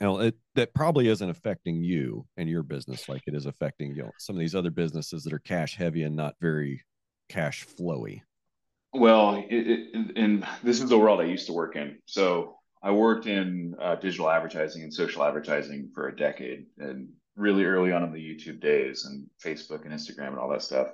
you 0.00 0.06
know, 0.06 0.18
it 0.18 0.34
that 0.56 0.74
probably 0.74 1.08
isn't 1.08 1.30
affecting 1.30 1.82
you 1.82 2.26
and 2.36 2.48
your 2.48 2.62
business 2.62 3.08
like 3.08 3.22
it 3.26 3.34
is 3.34 3.46
affecting, 3.46 3.94
you 3.94 4.02
know, 4.02 4.10
some 4.18 4.34
of 4.34 4.40
these 4.40 4.54
other 4.54 4.70
businesses 4.70 5.22
that 5.22 5.32
are 5.32 5.38
cash 5.38 5.76
heavy 5.76 6.02
and 6.02 6.16
not 6.16 6.34
very 6.40 6.82
cash 7.28 7.64
flowy. 7.64 8.22
Well, 8.92 9.44
it, 9.48 9.66
it, 9.66 10.16
and 10.16 10.46
this 10.62 10.82
is 10.82 10.88
the 10.88 10.98
world 10.98 11.20
I 11.20 11.24
used 11.24 11.46
to 11.46 11.52
work 11.52 11.76
in. 11.76 11.98
So 12.06 12.56
I 12.82 12.90
worked 12.90 13.26
in 13.26 13.74
uh, 13.80 13.96
digital 13.96 14.30
advertising 14.30 14.82
and 14.82 14.92
social 14.92 15.24
advertising 15.24 15.90
for 15.94 16.08
a 16.08 16.16
decade, 16.16 16.66
and 16.78 17.08
really 17.36 17.64
early 17.64 17.92
on 17.92 18.02
in 18.02 18.12
the 18.12 18.18
YouTube 18.18 18.60
days 18.60 19.04
and 19.04 19.26
Facebook 19.44 19.84
and 19.84 19.92
Instagram 19.92 20.28
and 20.28 20.38
all 20.38 20.48
that 20.50 20.62
stuff. 20.62 20.88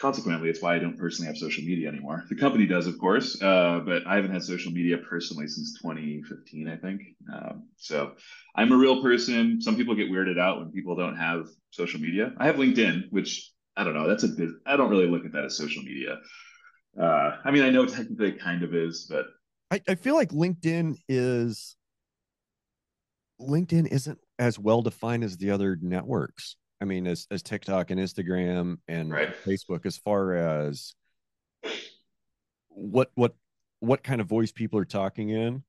Consequently, 0.00 0.50
it's 0.50 0.60
why 0.60 0.74
I 0.74 0.80
don't 0.80 0.98
personally 0.98 1.28
have 1.28 1.38
social 1.38 1.64
media 1.64 1.88
anymore. 1.88 2.24
The 2.28 2.34
company 2.36 2.66
does, 2.66 2.86
of 2.88 2.98
course, 2.98 3.40
uh, 3.40 3.80
but 3.86 4.06
I 4.06 4.16
haven't 4.16 4.32
had 4.32 4.42
social 4.42 4.72
media 4.72 4.98
personally 4.98 5.46
since 5.46 5.78
2015, 5.80 6.68
I 6.68 6.76
think. 6.76 7.00
Um, 7.32 7.68
so 7.76 8.12
I'm 8.56 8.72
a 8.72 8.76
real 8.76 9.02
person. 9.02 9.60
Some 9.60 9.76
people 9.76 9.94
get 9.94 10.10
weirded 10.10 10.38
out 10.38 10.58
when 10.58 10.72
people 10.72 10.96
don't 10.96 11.16
have 11.16 11.46
social 11.70 12.00
media. 12.00 12.32
I 12.38 12.46
have 12.46 12.56
LinkedIn, 12.56 13.04
which 13.10 13.50
I 13.76 13.84
don't 13.84 13.94
know. 13.94 14.08
That's 14.08 14.24
a 14.24 14.28
bit. 14.28 14.50
I 14.66 14.76
don't 14.76 14.90
really 14.90 15.06
look 15.06 15.24
at 15.24 15.32
that 15.32 15.44
as 15.44 15.56
social 15.56 15.82
media. 15.82 16.18
Uh, 17.00 17.36
I 17.44 17.50
mean, 17.52 17.62
I 17.62 17.70
know 17.70 17.86
technically 17.86 18.30
it 18.30 18.40
kind 18.40 18.64
of 18.64 18.74
is, 18.74 19.06
but 19.08 19.26
I, 19.70 19.80
I 19.88 19.94
feel 19.94 20.14
like 20.14 20.30
LinkedIn 20.30 20.96
is 21.08 21.76
LinkedIn 23.40 23.86
isn't 23.88 24.18
as 24.38 24.58
well 24.58 24.82
defined 24.82 25.24
as 25.24 25.36
the 25.36 25.50
other 25.50 25.76
networks. 25.80 26.56
I 26.80 26.84
mean, 26.84 27.06
as 27.06 27.26
as 27.30 27.42
TikTok 27.42 27.90
and 27.90 28.00
Instagram 28.00 28.78
and 28.88 29.10
Right. 29.10 29.34
Facebook, 29.46 29.86
as 29.86 29.96
far 29.96 30.34
as 30.34 30.94
what 32.68 33.10
what 33.14 33.34
what 33.80 34.02
kind 34.02 34.20
of 34.20 34.26
voice 34.26 34.52
people 34.52 34.78
are 34.78 34.84
talking 34.84 35.30
in 35.30 35.62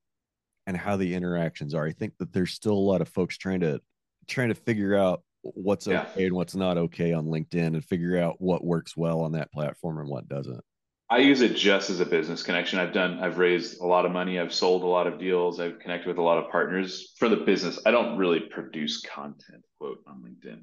and 0.67 0.75
how 0.77 0.95
the 0.97 1.13
interactions 1.13 1.73
are. 1.73 1.85
I 1.85 1.91
think 1.91 2.13
that 2.19 2.33
there's 2.33 2.51
still 2.53 2.73
a 2.73 2.87
lot 2.89 3.01
of 3.01 3.09
folks 3.09 3.37
trying 3.37 3.59
to 3.61 3.81
trying 4.27 4.49
to 4.49 4.55
figure 4.55 4.95
out 4.95 5.23
what's 5.41 5.85
Yeah. 5.85 6.01
okay 6.11 6.25
and 6.25 6.35
what's 6.35 6.55
not 6.55 6.77
okay 6.77 7.13
on 7.13 7.25
LinkedIn 7.25 7.67
and 7.67 7.85
figure 7.85 8.17
out 8.17 8.41
what 8.41 8.63
works 8.65 8.97
well 8.97 9.21
on 9.21 9.33
that 9.33 9.51
platform 9.51 9.99
and 9.99 10.09
what 10.09 10.27
doesn't. 10.27 10.63
I 11.07 11.19
use 11.19 11.41
it 11.41 11.55
just 11.55 11.91
as 11.91 11.99
a 11.99 12.05
business 12.05 12.41
connection. 12.41 12.79
I've 12.79 12.93
done, 12.93 13.19
I've 13.19 13.37
raised 13.37 13.79
a 13.79 13.85
lot 13.85 14.05
of 14.05 14.11
money. 14.11 14.39
I've 14.39 14.53
sold 14.53 14.81
a 14.81 14.87
lot 14.87 15.05
of 15.05 15.19
deals. 15.19 15.59
I've 15.59 15.79
connected 15.79 16.07
with 16.07 16.17
a 16.17 16.23
lot 16.23 16.43
of 16.43 16.49
partners 16.49 17.13
for 17.19 17.29
the 17.29 17.35
business. 17.37 17.79
I 17.85 17.91
don't 17.91 18.17
really 18.17 18.39
produce 18.39 19.01
content, 19.01 19.63
quote, 19.77 19.99
on 20.07 20.23
LinkedIn. 20.23 20.61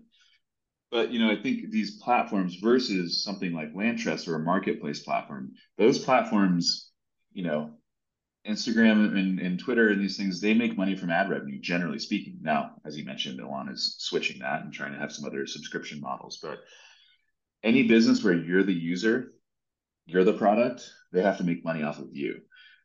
But 0.90 1.10
you 1.12 1.20
know, 1.20 1.30
I 1.30 1.40
think 1.40 1.70
these 1.70 2.02
platforms 2.02 2.56
versus 2.56 3.22
something 3.22 3.52
like 3.52 3.72
LandTrust 3.72 4.26
or 4.26 4.34
a 4.34 4.40
marketplace 4.40 5.00
platform, 5.00 5.52
those 5.78 6.00
platforms, 6.00 6.90
you 7.32 7.44
know, 7.44 7.74
Instagram 8.46 9.16
and, 9.16 9.38
and 9.38 9.58
Twitter 9.60 9.90
and 9.90 10.00
these 10.00 10.16
things, 10.16 10.40
they 10.40 10.52
make 10.52 10.76
money 10.76 10.96
from 10.96 11.10
ad 11.10 11.30
revenue, 11.30 11.60
generally 11.60 12.00
speaking. 12.00 12.38
Now, 12.42 12.72
as 12.84 12.98
you 12.98 13.04
mentioned, 13.04 13.40
Elon 13.40 13.68
is 13.68 13.94
switching 13.98 14.40
that 14.40 14.64
and 14.64 14.72
trying 14.72 14.92
to 14.92 14.98
have 14.98 15.12
some 15.12 15.24
other 15.24 15.46
subscription 15.46 16.00
models. 16.00 16.40
But 16.42 16.58
any 17.62 17.84
business 17.84 18.24
where 18.24 18.34
you're 18.34 18.64
the 18.64 18.72
user, 18.72 19.32
you're 20.06 20.24
the 20.24 20.32
product, 20.32 20.90
they 21.12 21.22
have 21.22 21.38
to 21.38 21.44
make 21.44 21.64
money 21.64 21.82
off 21.82 21.98
of 21.98 22.08
you. 22.12 22.40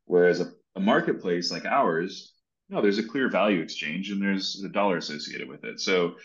Whereas 0.06 0.40
a, 0.40 0.52
a 0.76 0.80
marketplace 0.80 1.52
like 1.52 1.66
ours, 1.66 2.34
no, 2.70 2.82
there's 2.82 3.00
a 3.00 3.08
clear 3.08 3.30
value 3.30 3.62
exchange 3.62 4.12
and 4.12 4.22
there's 4.22 4.62
a 4.64 4.70
dollar 4.70 4.98
associated 4.98 5.48
with 5.48 5.64
it. 5.64 5.80
So 5.80 6.16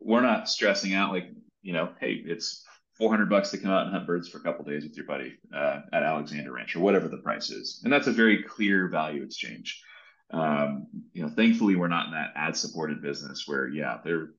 we're 0.00 0.22
not 0.22 0.48
stressing 0.48 0.94
out 0.94 1.12
like, 1.12 1.30
you 1.62 1.72
know, 1.72 1.90
hey, 2.00 2.22
it's 2.24 2.64
400 2.96 3.28
bucks 3.28 3.50
to 3.50 3.58
come 3.58 3.70
out 3.70 3.84
and 3.84 3.92
hunt 3.92 4.06
birds 4.06 4.28
for 4.28 4.38
a 4.38 4.42
couple 4.42 4.64
days 4.64 4.84
with 4.84 4.96
your 4.96 5.06
buddy 5.06 5.34
uh, 5.54 5.80
at 5.92 6.02
Alexander 6.02 6.52
Ranch 6.52 6.74
or 6.74 6.80
whatever 6.80 7.08
the 7.08 7.18
price 7.18 7.50
is. 7.50 7.80
And 7.84 7.92
that's 7.92 8.06
a 8.06 8.12
very 8.12 8.42
clear 8.42 8.88
value 8.88 9.22
exchange. 9.22 9.82
Um, 10.30 10.86
you 11.12 11.22
know, 11.22 11.28
thankfully 11.28 11.76
we're 11.76 11.88
not 11.88 12.06
in 12.06 12.12
that 12.12 12.32
ad 12.36 12.56
supported 12.56 13.02
business 13.02 13.44
where, 13.46 13.68
yeah, 13.68 13.98
they're, 14.04 14.30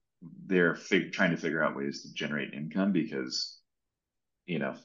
they're 0.45 0.75
fig- 0.75 1.13
trying 1.13 1.31
to 1.31 1.37
figure 1.37 1.63
out 1.63 1.75
ways 1.75 2.03
to 2.03 2.13
generate 2.13 2.53
income 2.53 2.91
because, 2.91 3.59
you 4.45 4.59
know, 4.59 4.75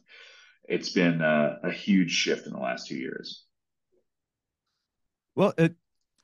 it's 0.69 0.91
been 0.91 1.21
a, 1.21 1.59
a 1.63 1.71
huge 1.71 2.13
shift 2.13 2.47
in 2.47 2.53
the 2.53 2.59
last 2.59 2.87
two 2.89 2.97
years. 2.97 3.45
Well, 5.37 5.53
it 5.59 5.75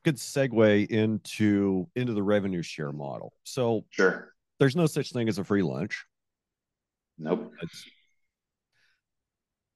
could 0.05 0.17
segue 0.17 0.87
into 0.89 1.89
into 1.97 2.13
the 2.15 2.23
revenue 2.23 2.63
share 2.63 2.93
model. 2.93 3.33
So 3.45 3.85
Sure. 3.91 4.33
there's 4.59 4.77
no 4.77 4.87
such 4.87 5.13
thing 5.13 5.29
as 5.29 5.39
a 5.39 5.45
free 5.45 5.63
lunch. 5.63 6.05
Nope. 7.19 7.53
It's, 7.61 7.85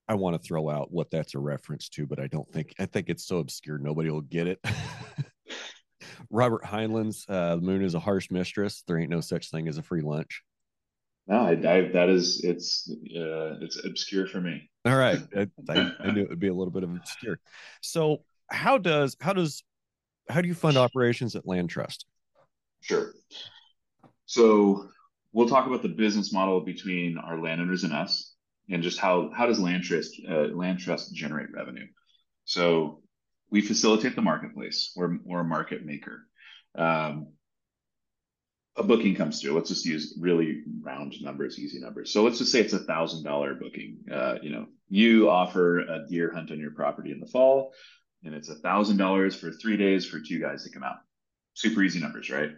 I 0.07 0.15
want 0.15 0.39
to 0.41 0.47
throw 0.47 0.69
out 0.69 0.91
what 0.91 1.11
that's 1.11 1.35
a 1.35 1.39
reference 1.39 1.89
to, 1.89 2.05
but 2.07 2.19
I 2.19 2.27
don't 2.27 2.51
think 2.51 2.73
I 2.79 2.85
think 2.85 3.09
it's 3.09 3.25
so 3.25 3.37
obscure 3.39 3.77
nobody 3.77 4.09
will 4.09 4.21
get 4.21 4.47
it. 4.47 4.59
Robert 6.31 6.63
Heinlein's 6.65 7.25
uh, 7.29 7.55
"The 7.57 7.61
Moon 7.61 7.83
is 7.83 7.93
a 7.95 7.99
Harsh 7.99 8.31
Mistress." 8.31 8.83
There 8.87 8.97
ain't 8.97 9.09
no 9.09 9.21
such 9.21 9.51
thing 9.51 9.67
as 9.67 9.77
a 9.77 9.83
free 9.83 10.01
lunch. 10.01 10.43
No, 11.27 11.37
I, 11.37 11.51
I 11.51 11.89
that 11.93 12.09
is 12.09 12.41
it's 12.43 12.89
uh, 12.89 13.57
it's 13.61 13.83
obscure 13.83 14.27
for 14.27 14.39
me. 14.39 14.69
All 14.85 14.95
right, 14.95 15.19
I, 15.35 15.47
I, 15.69 15.91
I 15.99 16.11
knew 16.11 16.21
it 16.21 16.29
would 16.29 16.39
be 16.39 16.49
a 16.49 16.53
little 16.53 16.71
bit 16.71 16.83
of 16.83 16.91
obscure. 16.91 17.39
So, 17.81 18.23
how 18.49 18.77
does 18.77 19.17
how 19.19 19.33
does 19.33 19.63
how 20.29 20.41
do 20.41 20.47
you 20.47 20.53
fund 20.53 20.77
operations 20.77 21.35
at 21.35 21.45
LandTrust? 21.45 22.05
Sure. 22.81 23.13
So 24.25 24.87
we'll 25.33 25.49
talk 25.49 25.67
about 25.67 25.81
the 25.81 25.89
business 25.89 26.33
model 26.33 26.61
between 26.61 27.17
our 27.17 27.41
landowners 27.41 27.83
and 27.83 27.93
us, 27.93 28.35
and 28.69 28.83
just 28.83 28.99
how 28.99 29.31
how 29.35 29.45
does 29.45 29.59
LandTrust 29.59 30.29
uh, 30.29 30.53
LandTrust 30.53 31.11
generate 31.13 31.51
revenue. 31.51 31.85
So 32.45 33.01
we 33.49 33.61
facilitate 33.61 34.15
the 34.15 34.21
marketplace. 34.21 34.91
We're 34.95 35.17
we're 35.23 35.41
a 35.41 35.45
market 35.45 35.85
maker. 35.85 36.27
Um, 36.77 37.33
a 38.77 38.83
booking 38.83 39.15
comes 39.15 39.41
through. 39.41 39.53
Let's 39.53 39.69
just 39.69 39.85
use 39.85 40.17
really 40.19 40.63
round 40.81 41.15
numbers, 41.21 41.57
easy 41.57 41.79
numbers. 41.79 42.11
So 42.11 42.23
let's 42.23 42.37
just 42.37 42.51
say 42.51 42.59
it's 42.59 42.73
a 42.73 42.79
thousand 42.79 43.23
dollar 43.23 43.53
booking. 43.53 43.99
Uh, 44.11 44.35
you 44.41 44.49
know, 44.51 44.67
you 44.89 45.29
offer 45.29 45.79
a 45.79 46.05
deer 46.07 46.31
hunt 46.33 46.51
on 46.51 46.59
your 46.59 46.71
property 46.71 47.11
in 47.11 47.19
the 47.19 47.25
fall, 47.25 47.73
and 48.23 48.35
it's 48.35 48.49
a 48.49 48.55
thousand 48.55 48.97
dollars 48.97 49.35
for 49.35 49.51
three 49.51 49.77
days 49.77 50.05
for 50.05 50.19
two 50.19 50.39
guys 50.39 50.63
to 50.63 50.71
come 50.71 50.83
out. 50.83 50.97
Super 51.53 51.83
easy 51.83 51.99
numbers, 51.99 52.29
right? 52.29 52.51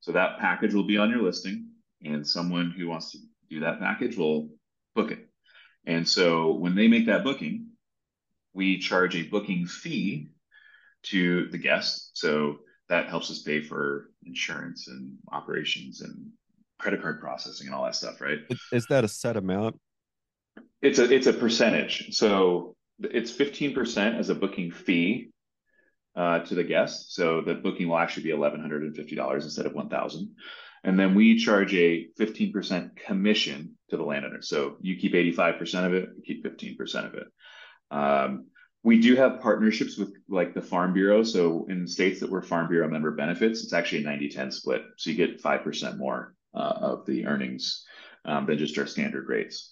So 0.00 0.12
that 0.12 0.38
package 0.38 0.74
will 0.74 0.86
be 0.86 0.96
on 0.96 1.10
your 1.10 1.22
listing, 1.22 1.68
and 2.02 2.26
someone 2.26 2.70
who 2.70 2.88
wants 2.88 3.12
to 3.12 3.18
do 3.50 3.60
that 3.60 3.80
package 3.80 4.16
will 4.16 4.50
book 4.94 5.10
it. 5.10 5.28
And 5.84 6.08
so 6.08 6.54
when 6.54 6.74
they 6.74 6.88
make 6.88 7.06
that 7.06 7.24
booking, 7.24 7.68
we 8.54 8.78
charge 8.78 9.16
a 9.16 9.22
booking 9.22 9.66
fee 9.66 10.28
to 11.04 11.48
the 11.48 11.58
guest. 11.58 12.12
So 12.14 12.60
that 12.88 13.08
helps 13.08 13.30
us 13.30 13.42
pay 13.42 13.60
for 13.60 14.10
insurance 14.24 14.88
and 14.88 15.16
operations 15.30 16.00
and 16.00 16.30
credit 16.78 17.02
card 17.02 17.20
processing 17.20 17.66
and 17.66 17.74
all 17.74 17.84
that 17.84 17.94
stuff, 17.94 18.20
right? 18.20 18.38
Is 18.72 18.86
that 18.86 19.04
a 19.04 19.08
set 19.08 19.36
amount? 19.36 19.78
It's 20.80 20.98
a 20.98 21.12
it's 21.12 21.26
a 21.26 21.32
percentage. 21.32 22.14
So 22.16 22.76
it's 23.00 23.32
15% 23.32 24.18
as 24.18 24.28
a 24.28 24.34
booking 24.34 24.70
fee 24.70 25.30
uh, 26.16 26.40
to 26.40 26.54
the 26.54 26.64
guest. 26.64 27.14
So 27.14 27.40
the 27.40 27.54
booking 27.54 27.88
will 27.88 27.98
actually 27.98 28.24
be 28.24 28.30
$1,150 28.30 29.42
instead 29.42 29.66
of 29.66 29.72
1000 29.72 30.34
And 30.84 30.98
then 30.98 31.14
we 31.14 31.38
charge 31.38 31.74
a 31.74 32.08
15% 32.18 32.96
commission 32.96 33.76
to 33.90 33.96
the 33.96 34.02
landowner. 34.02 34.42
So 34.42 34.76
you 34.80 34.96
keep 34.96 35.12
85% 35.12 35.86
of 35.86 35.94
it, 35.94 36.08
we 36.16 36.22
keep 36.22 36.44
15% 36.44 37.06
of 37.06 37.14
it. 37.14 37.26
Um, 37.90 38.46
we 38.88 38.98
do 38.98 39.16
have 39.16 39.42
partnerships 39.42 39.98
with 39.98 40.14
like 40.30 40.54
the 40.54 40.62
Farm 40.62 40.94
Bureau. 40.94 41.22
So 41.22 41.66
in 41.68 41.86
states 41.86 42.20
that 42.20 42.30
we're 42.30 42.40
Farm 42.40 42.68
Bureau 42.68 42.88
member 42.88 43.10
benefits, 43.10 43.62
it's 43.62 43.74
actually 43.74 44.00
a 44.00 44.06
90 44.06 44.30
10 44.30 44.50
split. 44.50 44.82
So 44.96 45.10
you 45.10 45.16
get 45.16 45.42
5% 45.42 45.98
more 45.98 46.34
uh, 46.54 46.72
of 46.80 47.04
the 47.04 47.26
earnings 47.26 47.84
um, 48.24 48.46
than 48.46 48.56
just 48.56 48.78
our 48.78 48.86
standard 48.86 49.28
rates. 49.28 49.70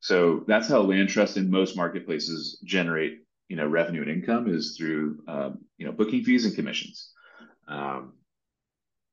So 0.00 0.42
that's 0.48 0.66
how 0.66 0.82
LandTrust 0.82 1.36
in 1.36 1.48
most 1.48 1.76
marketplaces 1.76 2.58
generate, 2.64 3.20
you 3.48 3.54
know, 3.54 3.68
revenue 3.68 4.02
and 4.02 4.10
income 4.10 4.52
is 4.52 4.76
through, 4.76 5.20
um, 5.28 5.58
you 5.76 5.86
know, 5.86 5.92
booking 5.92 6.24
fees 6.24 6.44
and 6.44 6.56
commissions. 6.56 7.12
Um, 7.68 8.14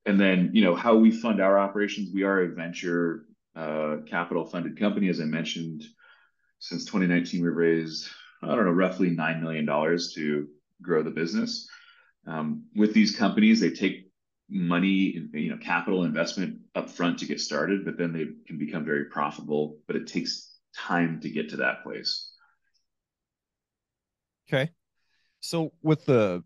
and 0.07 0.19
then, 0.19 0.49
you 0.53 0.63
know, 0.63 0.73
how 0.73 0.95
we 0.95 1.11
fund 1.11 1.39
our 1.39 1.59
operations, 1.59 2.09
we 2.11 2.23
are 2.23 2.41
a 2.41 2.47
venture 2.47 3.25
uh, 3.55 3.97
capital 4.07 4.43
funded 4.43 4.79
company. 4.79 5.07
As 5.09 5.21
I 5.21 5.25
mentioned, 5.25 5.83
since 6.57 6.85
2019, 6.85 7.43
we've 7.43 7.53
raised, 7.53 8.09
I 8.45 8.55
don't 8.55 8.65
know, 8.65 8.71
roughly 8.71 9.15
$9 9.15 9.41
million 9.41 9.65
to 10.15 10.47
grow 10.81 11.03
the 11.03 11.11
business. 11.11 11.67
Um, 12.27 12.65
with 12.75 12.93
these 12.93 13.15
companies, 13.15 13.59
they 13.59 13.69
take 13.71 14.09
money, 14.49 15.27
you 15.33 15.49
know, 15.49 15.57
capital 15.57 16.03
investment 16.03 16.59
upfront 16.75 17.17
to 17.19 17.25
get 17.25 17.39
started, 17.39 17.85
but 17.85 17.97
then 17.97 18.13
they 18.13 18.25
can 18.47 18.57
become 18.57 18.85
very 18.85 19.05
profitable. 19.05 19.77
But 19.87 19.95
it 19.95 20.07
takes 20.07 20.55
time 20.75 21.19
to 21.21 21.29
get 21.29 21.49
to 21.49 21.57
that 21.57 21.83
place. 21.83 22.31
Okay. 24.47 24.71
So 25.39 25.73
with 25.81 26.05
the 26.05 26.43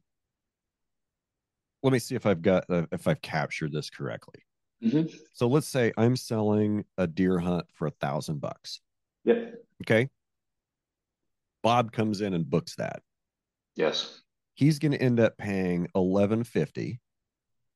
let 1.82 1.94
me 1.94 2.00
see 2.00 2.16
if 2.16 2.26
I've 2.26 2.42
got 2.42 2.66
uh, 2.70 2.86
if 2.92 3.08
I've 3.08 3.22
captured 3.22 3.72
this 3.72 3.90
correctly. 3.90 4.44
Mm-hmm. 4.84 5.14
So 5.34 5.48
let's 5.48 5.68
say 5.68 5.92
I'm 5.98 6.16
selling 6.16 6.86
a 6.98 7.08
deer 7.08 7.40
hunt 7.40 7.66
for 7.74 7.88
a 7.88 7.92
thousand 7.92 8.40
bucks. 8.40 8.82
Yep. 9.26 9.56
Okay. 9.84 10.10
Bob 11.64 11.92
comes 11.92 12.22
in 12.22 12.34
and 12.34 12.50
books 12.50 12.76
that. 12.76 13.02
Yes. 13.76 14.22
He's 14.56 14.80
going 14.80 14.92
to 14.92 15.02
end 15.02 15.20
up 15.20 15.38
paying 15.38 15.88
eleven 15.96 16.44
fifty. 16.44 17.00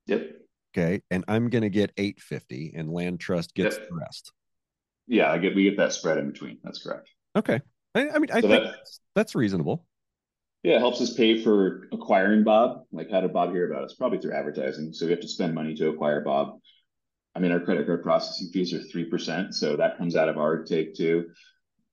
Yep. 0.08 0.32
Okay, 0.76 1.02
and 1.12 1.24
I'm 1.28 1.50
going 1.50 1.62
to 1.62 1.70
get 1.70 1.92
eight 1.98 2.20
fifty, 2.20 2.74
and 2.76 2.90
LandTrust 2.90 3.54
gets 3.54 3.78
yep. 3.78 3.90
the 3.90 3.96
rest. 3.96 4.32
Yeah, 5.08 5.32
I 5.32 5.38
get 5.38 5.56
we 5.56 5.64
get 5.64 5.78
that 5.78 5.94
spread 5.94 6.18
in 6.18 6.32
between. 6.32 6.58
That's 6.64 6.82
correct. 6.82 7.10
Okay. 7.36 7.62
I, 7.96 8.10
I 8.10 8.20
mean, 8.20 8.32
I 8.32 8.42
so 8.42 8.48
think 8.48 8.64
that, 8.64 8.76
that's 9.16 9.36
reasonable. 9.36 9.86
Yeah, 10.64 10.78
it 10.78 10.80
helps 10.80 11.00
us 11.00 11.14
pay 11.14 11.44
for 11.44 11.88
acquiring 11.92 12.44
Bob. 12.44 12.84
Like, 12.92 13.12
how 13.12 13.22
did 13.22 13.34
Bob 13.34 13.52
hear 13.52 13.70
about 13.70 13.84
us? 13.84 13.94
Probably 13.94 14.18
through 14.18 14.34
advertising. 14.34 14.94
So 14.94 15.06
we 15.06 15.12
have 15.12 15.22
to 15.22 15.28
spend 15.28 15.54
money 15.54 15.76
to 15.76 15.90
acquire 15.90 16.22
Bob. 16.22 16.60
I 17.36 17.40
mean, 17.40 17.52
our 17.52 17.60
credit 17.60 17.86
card 17.86 18.04
processing 18.04 18.50
fees 18.52 18.74
are 18.74 18.82
three 18.82 19.06
percent, 19.06 19.56
so 19.56 19.76
that 19.78 19.98
comes 19.98 20.16
out 20.16 20.30
of 20.30 20.38
our 20.38 20.64
take 20.64 20.96
too. 20.96 21.30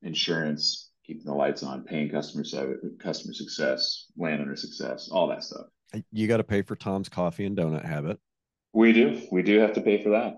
Insurance, 0.02 0.89
keeping 1.10 1.26
the 1.26 1.34
lights 1.34 1.64
on, 1.64 1.82
paying 1.82 2.08
customer 2.08 2.44
service, 2.44 2.78
customer 3.00 3.34
success, 3.34 4.06
landowner 4.16 4.54
success, 4.54 5.08
all 5.10 5.26
that 5.26 5.42
stuff. 5.42 5.66
You 6.12 6.28
got 6.28 6.36
to 6.36 6.44
pay 6.44 6.62
for 6.62 6.76
Tom's 6.76 7.08
coffee 7.08 7.46
and 7.46 7.56
donut 7.56 7.84
habit. 7.84 8.20
We 8.72 8.92
do. 8.92 9.20
We 9.32 9.42
do 9.42 9.58
have 9.58 9.72
to 9.72 9.80
pay 9.80 10.00
for 10.00 10.10
that 10.10 10.36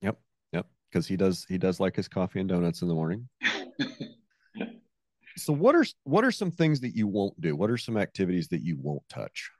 Yep. 0.00 0.18
Yep. 0.52 0.66
because 0.90 1.06
he 1.06 1.16
does 1.16 1.46
he 1.48 1.56
does 1.56 1.78
like 1.78 1.94
his 1.94 2.08
coffee 2.08 2.40
and 2.40 2.48
donuts 2.48 2.82
in 2.82 2.88
the 2.88 2.94
morning. 2.94 3.28
so 5.36 5.52
what 5.52 5.76
are 5.76 5.84
what 6.02 6.24
are 6.24 6.32
some 6.32 6.50
things 6.50 6.80
that 6.80 6.96
you 6.96 7.06
won't 7.06 7.40
do? 7.40 7.54
What 7.54 7.70
are 7.70 7.78
some 7.78 7.96
activities 7.96 8.48
that 8.48 8.62
you 8.62 8.76
won't 8.80 9.08
touch? 9.08 9.52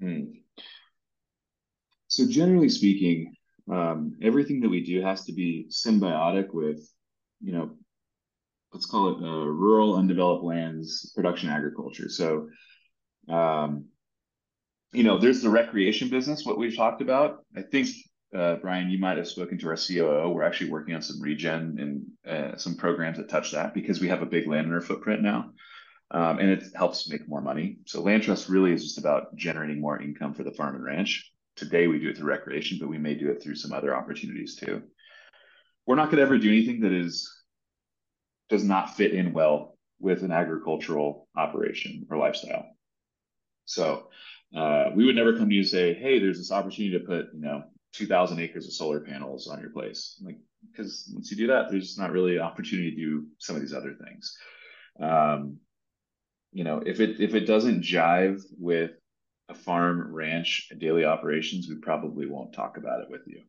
Hmm. 0.00 0.30
So 2.06 2.26
generally 2.26 2.70
speaking, 2.70 3.34
um, 3.70 4.16
everything 4.22 4.62
that 4.62 4.70
we 4.70 4.82
do 4.82 5.02
has 5.02 5.26
to 5.26 5.34
be 5.34 5.66
symbiotic 5.68 6.54
with, 6.54 6.80
you 7.42 7.52
know, 7.52 7.72
let's 8.72 8.86
call 8.86 9.08
it 9.08 9.22
uh, 9.22 9.46
rural 9.46 9.96
undeveloped 9.96 10.44
lands 10.44 11.12
production 11.14 11.48
agriculture. 11.48 12.08
So, 12.08 12.48
um, 13.28 13.86
you 14.92 15.04
know, 15.04 15.18
there's 15.18 15.42
the 15.42 15.50
recreation 15.50 16.08
business, 16.08 16.44
what 16.44 16.58
we've 16.58 16.76
talked 16.76 17.02
about. 17.02 17.44
I 17.56 17.62
think 17.62 17.88
uh, 18.34 18.56
Brian, 18.56 18.90
you 18.90 18.98
might 18.98 19.16
have 19.16 19.28
spoken 19.28 19.58
to 19.58 19.68
our 19.68 19.76
COO. 19.76 20.30
We're 20.30 20.42
actually 20.42 20.70
working 20.70 20.94
on 20.94 21.02
some 21.02 21.20
regen 21.20 22.06
and 22.26 22.32
uh, 22.52 22.56
some 22.56 22.76
programs 22.76 23.16
that 23.18 23.28
touch 23.28 23.52
that 23.52 23.74
because 23.74 24.00
we 24.00 24.08
have 24.08 24.22
a 24.22 24.26
big 24.26 24.46
landowner 24.46 24.80
footprint 24.80 25.22
now. 25.22 25.50
Um, 26.10 26.38
and 26.38 26.48
it 26.50 26.64
helps 26.74 27.08
make 27.10 27.28
more 27.28 27.42
money. 27.42 27.78
So 27.86 28.02
LandTrust 28.02 28.48
really 28.48 28.72
is 28.72 28.82
just 28.82 28.98
about 28.98 29.34
generating 29.36 29.80
more 29.80 30.00
income 30.00 30.34
for 30.34 30.42
the 30.42 30.52
farm 30.52 30.74
and 30.74 30.84
ranch. 30.84 31.30
Today 31.56 31.86
we 31.86 31.98
do 31.98 32.08
it 32.08 32.16
through 32.16 32.28
recreation, 32.28 32.78
but 32.80 32.88
we 32.88 32.98
may 32.98 33.14
do 33.14 33.30
it 33.30 33.42
through 33.42 33.56
some 33.56 33.72
other 33.72 33.94
opportunities 33.94 34.56
too. 34.56 34.82
We're 35.86 35.96
not 35.96 36.06
going 36.06 36.16
to 36.18 36.22
ever 36.22 36.38
do 36.38 36.48
anything 36.48 36.80
that 36.80 36.92
is 36.92 37.30
does 38.48 38.64
not 38.64 38.96
fit 38.96 39.12
in 39.12 39.32
well 39.32 39.76
with 40.00 40.22
an 40.22 40.32
agricultural 40.32 41.28
operation 41.36 42.06
or 42.10 42.16
lifestyle. 42.16 42.66
So 43.64 44.08
uh, 44.56 44.90
we 44.94 45.04
would 45.04 45.16
never 45.16 45.36
come 45.36 45.48
to 45.48 45.54
you 45.54 45.60
and 45.60 45.68
say, 45.68 45.94
"Hey, 45.94 46.18
there's 46.18 46.38
this 46.38 46.52
opportunity 46.52 46.98
to 46.98 47.04
put 47.04 47.34
you 47.34 47.40
know 47.40 47.64
2,000 47.92 48.38
acres 48.38 48.66
of 48.66 48.72
solar 48.72 49.00
panels 49.00 49.48
on 49.48 49.60
your 49.60 49.70
place. 49.70 50.20
Like, 50.24 50.38
because 50.70 51.10
once 51.12 51.30
you 51.30 51.36
do 51.36 51.48
that, 51.48 51.70
there's 51.70 51.98
not 51.98 52.12
really 52.12 52.36
an 52.36 52.42
opportunity 52.42 52.90
to 52.90 52.96
do 52.96 53.26
some 53.38 53.56
of 53.56 53.62
these 53.62 53.74
other 53.74 53.94
things. 53.94 54.36
Um, 55.00 55.58
you 56.52 56.64
know, 56.64 56.82
if 56.84 57.00
it 57.00 57.20
if 57.20 57.34
it 57.34 57.46
doesn't 57.46 57.82
jive 57.82 58.42
with 58.58 58.92
a 59.48 59.54
farm, 59.54 60.12
ranch, 60.12 60.70
daily 60.78 61.04
operations, 61.04 61.68
we 61.68 61.76
probably 61.76 62.26
won't 62.26 62.52
talk 62.52 62.76
about 62.76 63.00
it 63.00 63.10
with 63.10 63.22
you. 63.26 63.40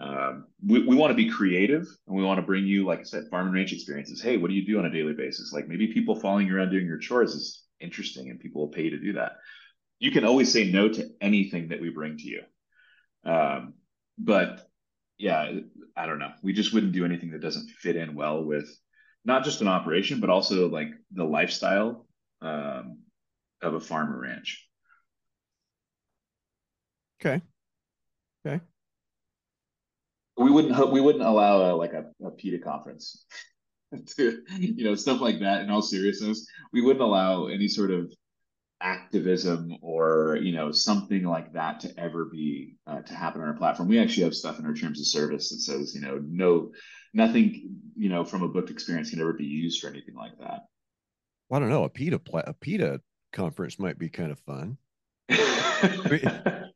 Um, 0.00 0.46
we, 0.64 0.86
we 0.86 0.94
want 0.94 1.10
to 1.10 1.16
be 1.16 1.28
creative 1.28 1.86
and 2.06 2.16
we 2.16 2.22
want 2.22 2.38
to 2.38 2.46
bring 2.46 2.66
you, 2.66 2.84
like 2.84 3.00
I 3.00 3.04
said, 3.04 3.28
farm 3.30 3.46
and 3.46 3.54
ranch 3.54 3.72
experiences. 3.72 4.22
Hey, 4.22 4.36
what 4.36 4.48
do 4.48 4.54
you 4.54 4.64
do 4.64 4.78
on 4.78 4.86
a 4.86 4.92
daily 4.92 5.12
basis? 5.12 5.52
Like 5.52 5.66
maybe 5.66 5.92
people 5.92 6.14
following 6.14 6.46
you 6.46 6.56
around 6.56 6.70
doing 6.70 6.86
your 6.86 6.98
chores 6.98 7.34
is 7.34 7.64
interesting 7.80 8.30
and 8.30 8.38
people 8.38 8.60
will 8.62 8.72
pay 8.72 8.84
you 8.84 8.90
to 8.90 8.98
do 8.98 9.14
that. 9.14 9.32
You 9.98 10.12
can 10.12 10.24
always 10.24 10.52
say 10.52 10.70
no 10.70 10.88
to 10.88 11.10
anything 11.20 11.68
that 11.68 11.80
we 11.80 11.90
bring 11.90 12.16
to 12.18 12.28
you. 12.28 12.42
Um, 13.24 13.74
but 14.16 14.68
yeah, 15.18 15.50
I 15.96 16.06
don't 16.06 16.20
know. 16.20 16.32
We 16.42 16.52
just 16.52 16.72
wouldn't 16.72 16.92
do 16.92 17.04
anything 17.04 17.32
that 17.32 17.40
doesn't 17.40 17.70
fit 17.70 17.96
in 17.96 18.14
well 18.14 18.44
with 18.44 18.68
not 19.24 19.44
just 19.44 19.60
an 19.60 19.68
operation, 19.68 20.20
but 20.20 20.30
also 20.30 20.68
like 20.68 20.88
the 21.12 21.24
lifestyle 21.24 22.06
um, 22.40 22.98
of 23.60 23.74
a 23.74 23.80
farm 23.80 24.14
or 24.14 24.20
ranch. 24.20 24.64
Okay. 27.20 27.42
Okay. 28.46 28.60
We 30.38 30.50
wouldn't 30.50 30.92
we 30.92 31.00
wouldn't 31.00 31.24
allow 31.24 31.72
a, 31.72 31.76
like 31.76 31.92
a, 31.92 32.06
a 32.24 32.30
PETA 32.30 32.58
conference 32.58 33.24
to 34.16 34.42
you 34.58 34.84
know 34.84 34.94
stuff 34.94 35.20
like 35.20 35.40
that. 35.40 35.62
In 35.62 35.70
all 35.70 35.82
seriousness, 35.82 36.46
we 36.72 36.80
wouldn't 36.80 37.02
allow 37.02 37.46
any 37.46 37.68
sort 37.68 37.90
of 37.90 38.12
activism 38.80 39.76
or 39.82 40.38
you 40.40 40.52
know 40.52 40.70
something 40.70 41.24
like 41.24 41.52
that 41.52 41.80
to 41.80 41.98
ever 41.98 42.26
be 42.26 42.76
uh, 42.86 43.00
to 43.00 43.14
happen 43.14 43.40
on 43.40 43.48
our 43.48 43.54
platform. 43.54 43.88
We 43.88 43.98
actually 43.98 44.24
have 44.24 44.34
stuff 44.34 44.58
in 44.58 44.66
our 44.66 44.74
terms 44.74 45.00
of 45.00 45.06
service 45.06 45.50
that 45.50 45.60
says 45.60 45.94
you 45.94 46.00
know 46.00 46.20
no 46.24 46.72
nothing 47.12 47.76
you 47.96 48.08
know 48.08 48.24
from 48.24 48.42
a 48.42 48.48
booked 48.48 48.70
experience 48.70 49.10
can 49.10 49.20
ever 49.20 49.32
be 49.32 49.44
used 49.44 49.80
for 49.80 49.88
anything 49.88 50.14
like 50.14 50.38
that. 50.38 50.66
Well, 51.48 51.56
i 51.56 51.60
don't 51.60 51.70
know. 51.70 51.84
A 51.84 51.88
PETA 51.88 52.20
a 52.34 52.54
PETA 52.54 53.00
conference 53.32 53.78
might 53.78 53.98
be 53.98 54.08
kind 54.08 54.30
of 54.30 54.38
fun 54.40 54.78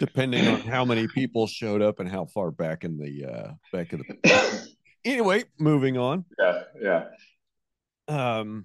depending 0.00 0.48
on 0.48 0.60
how 0.62 0.84
many 0.84 1.06
people 1.14 1.46
showed 1.46 1.80
up 1.80 2.00
and 2.00 2.10
how 2.10 2.24
far 2.24 2.50
back 2.50 2.82
in 2.82 2.98
the 2.98 3.24
uh 3.24 3.52
back 3.72 3.92
of 3.92 4.00
the 4.00 4.68
anyway 5.04 5.44
moving 5.58 5.96
on 5.96 6.24
yeah 6.38 6.62
yeah 6.80 7.04
um 8.08 8.64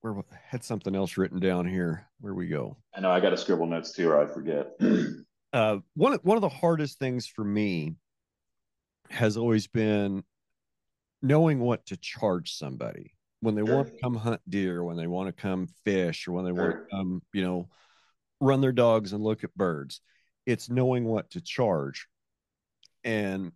where 0.00 0.14
had 0.46 0.64
something 0.64 0.94
else 0.94 1.16
written 1.16 1.40
down 1.40 1.66
here. 1.66 2.06
Where 2.20 2.34
we 2.34 2.48
go? 2.48 2.76
I 2.94 3.00
know 3.00 3.10
I 3.10 3.20
got 3.20 3.30
to 3.30 3.36
scribble 3.36 3.66
notes 3.66 3.92
too, 3.92 4.08
or 4.08 4.20
I 4.20 4.26
forget. 4.26 4.72
uh, 5.52 5.78
one 5.94 6.18
one 6.22 6.36
of 6.36 6.42
the 6.42 6.48
hardest 6.48 6.98
things 6.98 7.26
for 7.26 7.44
me 7.44 7.96
has 9.10 9.36
always 9.36 9.66
been 9.66 10.22
knowing 11.22 11.60
what 11.60 11.84
to 11.86 11.96
charge 11.96 12.54
somebody 12.54 13.14
when 13.40 13.54
they 13.54 13.64
sure. 13.64 13.76
want 13.76 13.88
to 13.88 14.00
come 14.02 14.14
hunt 14.14 14.40
deer, 14.48 14.82
when 14.84 14.96
they 14.96 15.06
want 15.06 15.28
to 15.28 15.42
come 15.42 15.66
fish, 15.84 16.26
or 16.28 16.32
when 16.32 16.44
they 16.44 16.50
sure. 16.50 16.62
want 16.62 16.76
to 16.76 16.96
come, 16.96 17.22
you 17.32 17.42
know, 17.42 17.68
run 18.40 18.60
their 18.60 18.72
dogs 18.72 19.12
and 19.12 19.22
look 19.22 19.44
at 19.44 19.54
birds. 19.54 20.00
It's 20.50 20.68
knowing 20.68 21.04
what 21.04 21.30
to 21.30 21.40
charge, 21.40 22.06
and 23.04 23.52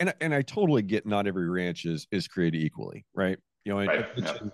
and 0.00 0.14
and 0.20 0.34
I 0.34 0.42
totally 0.42 0.82
get 0.82 1.06
not 1.06 1.26
every 1.26 1.48
ranch 1.48 1.84
is 1.84 2.06
is 2.10 2.28
created 2.28 2.62
equally, 2.62 3.04
right? 3.14 3.38
You 3.64 3.72
know, 3.72 3.84
right. 3.84 4.06
I, 4.16 4.28
I 4.28 4.50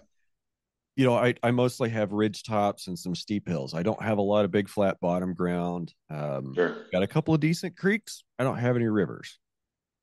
you 0.96 1.06
know, 1.06 1.14
I, 1.14 1.34
I 1.42 1.50
mostly 1.50 1.88
have 1.90 2.12
ridge 2.12 2.42
tops 2.42 2.86
and 2.86 2.98
some 2.98 3.14
steep 3.14 3.48
hills. 3.48 3.74
I 3.74 3.82
don't 3.82 4.02
have 4.02 4.18
a 4.18 4.22
lot 4.22 4.44
of 4.44 4.50
big 4.50 4.68
flat 4.68 5.00
bottom 5.00 5.32
ground. 5.32 5.92
Um, 6.10 6.52
sure. 6.54 6.86
Got 6.92 7.02
a 7.02 7.06
couple 7.06 7.32
of 7.32 7.40
decent 7.40 7.76
creeks. 7.76 8.24
I 8.38 8.44
don't 8.44 8.58
have 8.58 8.76
any 8.76 8.86
rivers. 8.86 9.38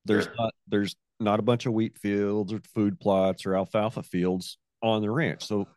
There's 0.04 0.24
sure. 0.24 0.34
not 0.36 0.54
there's 0.68 0.96
not 1.20 1.38
a 1.38 1.42
bunch 1.42 1.66
of 1.66 1.74
wheat 1.74 1.98
fields 1.98 2.52
or 2.52 2.60
food 2.74 2.98
plots 2.98 3.46
or 3.46 3.54
alfalfa 3.54 4.02
fields 4.02 4.58
on 4.82 5.02
the 5.02 5.10
ranch. 5.10 5.44
So 5.44 5.68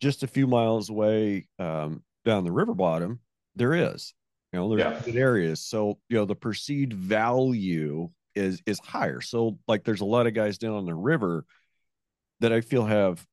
just 0.00 0.22
a 0.22 0.28
few 0.28 0.46
miles 0.46 0.90
away 0.90 1.48
um, 1.58 2.02
down 2.24 2.44
the 2.44 2.52
river 2.52 2.74
bottom, 2.74 3.20
there 3.56 3.74
is. 3.74 4.14
You 4.52 4.60
know, 4.60 4.68
there's 4.74 4.80
yeah. 4.80 5.00
good 5.04 5.16
areas. 5.16 5.60
So, 5.60 5.98
you 6.08 6.16
know, 6.16 6.24
the 6.24 6.34
perceived 6.34 6.92
value 6.92 8.08
is 8.34 8.62
is 8.66 8.78
higher. 8.78 9.20
So, 9.20 9.58
like 9.68 9.84
there's 9.84 10.00
a 10.00 10.06
lot 10.06 10.26
of 10.26 10.34
guys 10.34 10.58
down 10.58 10.74
on 10.74 10.86
the 10.86 10.94
river 10.94 11.44
that 12.40 12.52
I 12.52 12.60
feel 12.60 12.84
have 12.84 13.24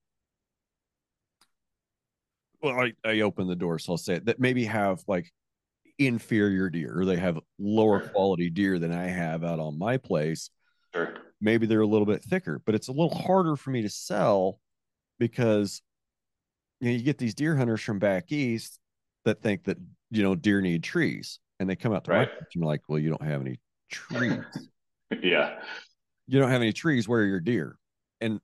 well, 2.61 2.79
I, 2.79 2.93
I 3.07 3.21
open 3.21 3.47
the 3.47 3.55
door, 3.55 3.77
so 3.77 3.93
I'll 3.93 3.97
say 3.97 4.15
it, 4.15 4.25
that 4.25 4.39
maybe 4.39 4.65
have 4.65 5.03
like 5.07 5.31
inferior 5.99 6.69
deer 6.69 6.99
or 6.99 7.05
they 7.05 7.15
have 7.17 7.39
lower 7.59 8.01
sure. 8.01 8.09
quality 8.09 8.49
deer 8.49 8.79
than 8.79 8.91
I 8.91 9.07
have 9.07 9.43
out 9.43 9.59
on 9.59 9.77
my 9.77 9.97
place. 9.97 10.49
Sure. 10.93 11.13
Maybe 11.39 11.67
they're 11.67 11.81
a 11.81 11.87
little 11.87 12.07
bit 12.07 12.23
thicker, 12.23 12.61
but 12.65 12.75
it's 12.75 12.87
a 12.87 12.91
little 12.91 13.13
harder 13.13 13.55
for 13.55 13.69
me 13.69 13.83
to 13.83 13.89
sell 13.89 14.59
because 15.19 15.81
you 16.81 16.89
know 16.89 16.97
you 16.97 17.03
get 17.03 17.17
these 17.17 17.35
deer 17.35 17.55
hunters 17.55 17.81
from 17.81 17.99
back 17.99 18.31
east 18.31 18.79
that 19.25 19.41
think 19.41 19.65
that 19.65 19.77
you 20.11 20.23
know 20.23 20.35
deer 20.35 20.61
need 20.61 20.83
trees 20.83 21.39
and 21.59 21.69
they 21.69 21.75
come 21.75 21.93
out 21.93 22.03
to 22.05 22.11
right. 22.11 22.27
my 22.27 22.47
and 22.53 22.63
like, 22.63 22.81
well, 22.87 22.99
you 22.99 23.09
don't 23.09 23.23
have 23.23 23.41
any 23.41 23.59
trees. 23.89 24.39
yeah. 25.21 25.59
You 26.27 26.39
don't 26.39 26.49
have 26.49 26.61
any 26.61 26.73
trees. 26.73 27.07
Where 27.07 27.21
are 27.21 27.25
your 27.25 27.39
deer? 27.39 27.77
And 28.21 28.39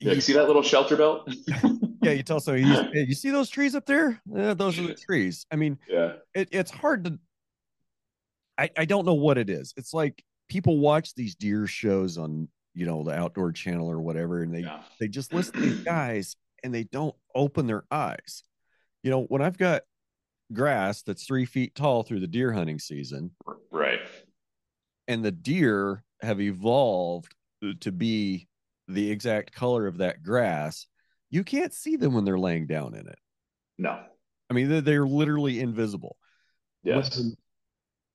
yeah, 0.00 0.12
you 0.12 0.20
see 0.20 0.32
that 0.34 0.46
little 0.46 0.62
shelter 0.62 0.96
belt? 0.96 1.28
yeah, 2.02 2.12
you 2.12 2.22
tell 2.22 2.40
somebody, 2.40 2.64
you, 2.64 3.04
you 3.06 3.14
see 3.14 3.30
those 3.30 3.50
trees 3.50 3.74
up 3.74 3.84
there? 3.84 4.20
Yeah, 4.32 4.54
those 4.54 4.78
are 4.78 4.86
the 4.86 4.94
trees. 5.06 5.44
I 5.50 5.56
mean, 5.56 5.78
yeah, 5.88 6.14
it, 6.34 6.48
it's 6.52 6.70
hard 6.70 7.04
to. 7.04 7.18
I 8.56 8.70
I 8.78 8.84
don't 8.84 9.04
know 9.04 9.14
what 9.14 9.38
it 9.38 9.50
is. 9.50 9.74
It's 9.76 9.92
like 9.92 10.22
people 10.48 10.78
watch 10.78 11.14
these 11.14 11.34
deer 11.34 11.66
shows 11.66 12.16
on 12.16 12.48
you 12.74 12.86
know 12.86 13.02
the 13.02 13.12
outdoor 13.12 13.50
channel 13.50 13.90
or 13.90 14.00
whatever, 14.00 14.42
and 14.42 14.54
they 14.54 14.60
yeah. 14.60 14.82
they 15.00 15.08
just 15.08 15.34
listen 15.34 15.54
to 15.54 15.60
these 15.60 15.80
guys 15.80 16.36
and 16.62 16.72
they 16.72 16.84
don't 16.84 17.14
open 17.34 17.66
their 17.66 17.84
eyes. 17.90 18.44
You 19.02 19.10
know, 19.10 19.24
when 19.24 19.42
I've 19.42 19.58
got 19.58 19.82
grass 20.52 21.02
that's 21.02 21.24
three 21.24 21.44
feet 21.44 21.74
tall 21.74 22.02
through 22.02 22.20
the 22.20 22.26
deer 22.26 22.52
hunting 22.52 22.78
season, 22.78 23.30
right, 23.70 24.00
and 25.06 25.24
the 25.24 25.32
deer 25.32 26.04
have 26.20 26.40
evolved 26.40 27.34
to 27.80 27.92
be 27.92 28.48
the 28.88 29.10
exact 29.10 29.52
color 29.52 29.86
of 29.86 29.98
that 29.98 30.22
grass, 30.22 30.86
you 31.30 31.44
can't 31.44 31.74
see 31.74 31.96
them 31.96 32.14
when 32.14 32.24
they're 32.24 32.38
laying 32.38 32.66
down 32.66 32.94
in 32.94 33.06
it. 33.06 33.18
No. 33.76 34.00
I 34.50 34.54
mean, 34.54 34.68
they're, 34.68 34.80
they're 34.80 35.06
literally 35.06 35.60
invisible. 35.60 36.16
Yes. 36.82 37.20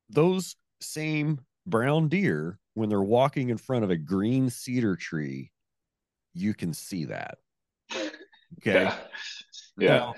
those 0.10 0.56
same 0.82 1.40
brown 1.68 2.08
deer, 2.08 2.58
when 2.74 2.90
they're 2.90 3.02
walking 3.02 3.50
in 3.50 3.58
front 3.58 3.84
of 3.84 3.92
a 3.92 3.98
green 3.98 4.50
cedar 4.50 4.96
tree, 4.96 5.52
you 6.34 6.54
can 6.54 6.74
see 6.74 7.06
that. 7.06 7.38
Okay. 8.60 8.84
Yeah. 8.84 8.96
yeah. 9.80 9.98
Now, 9.98 10.14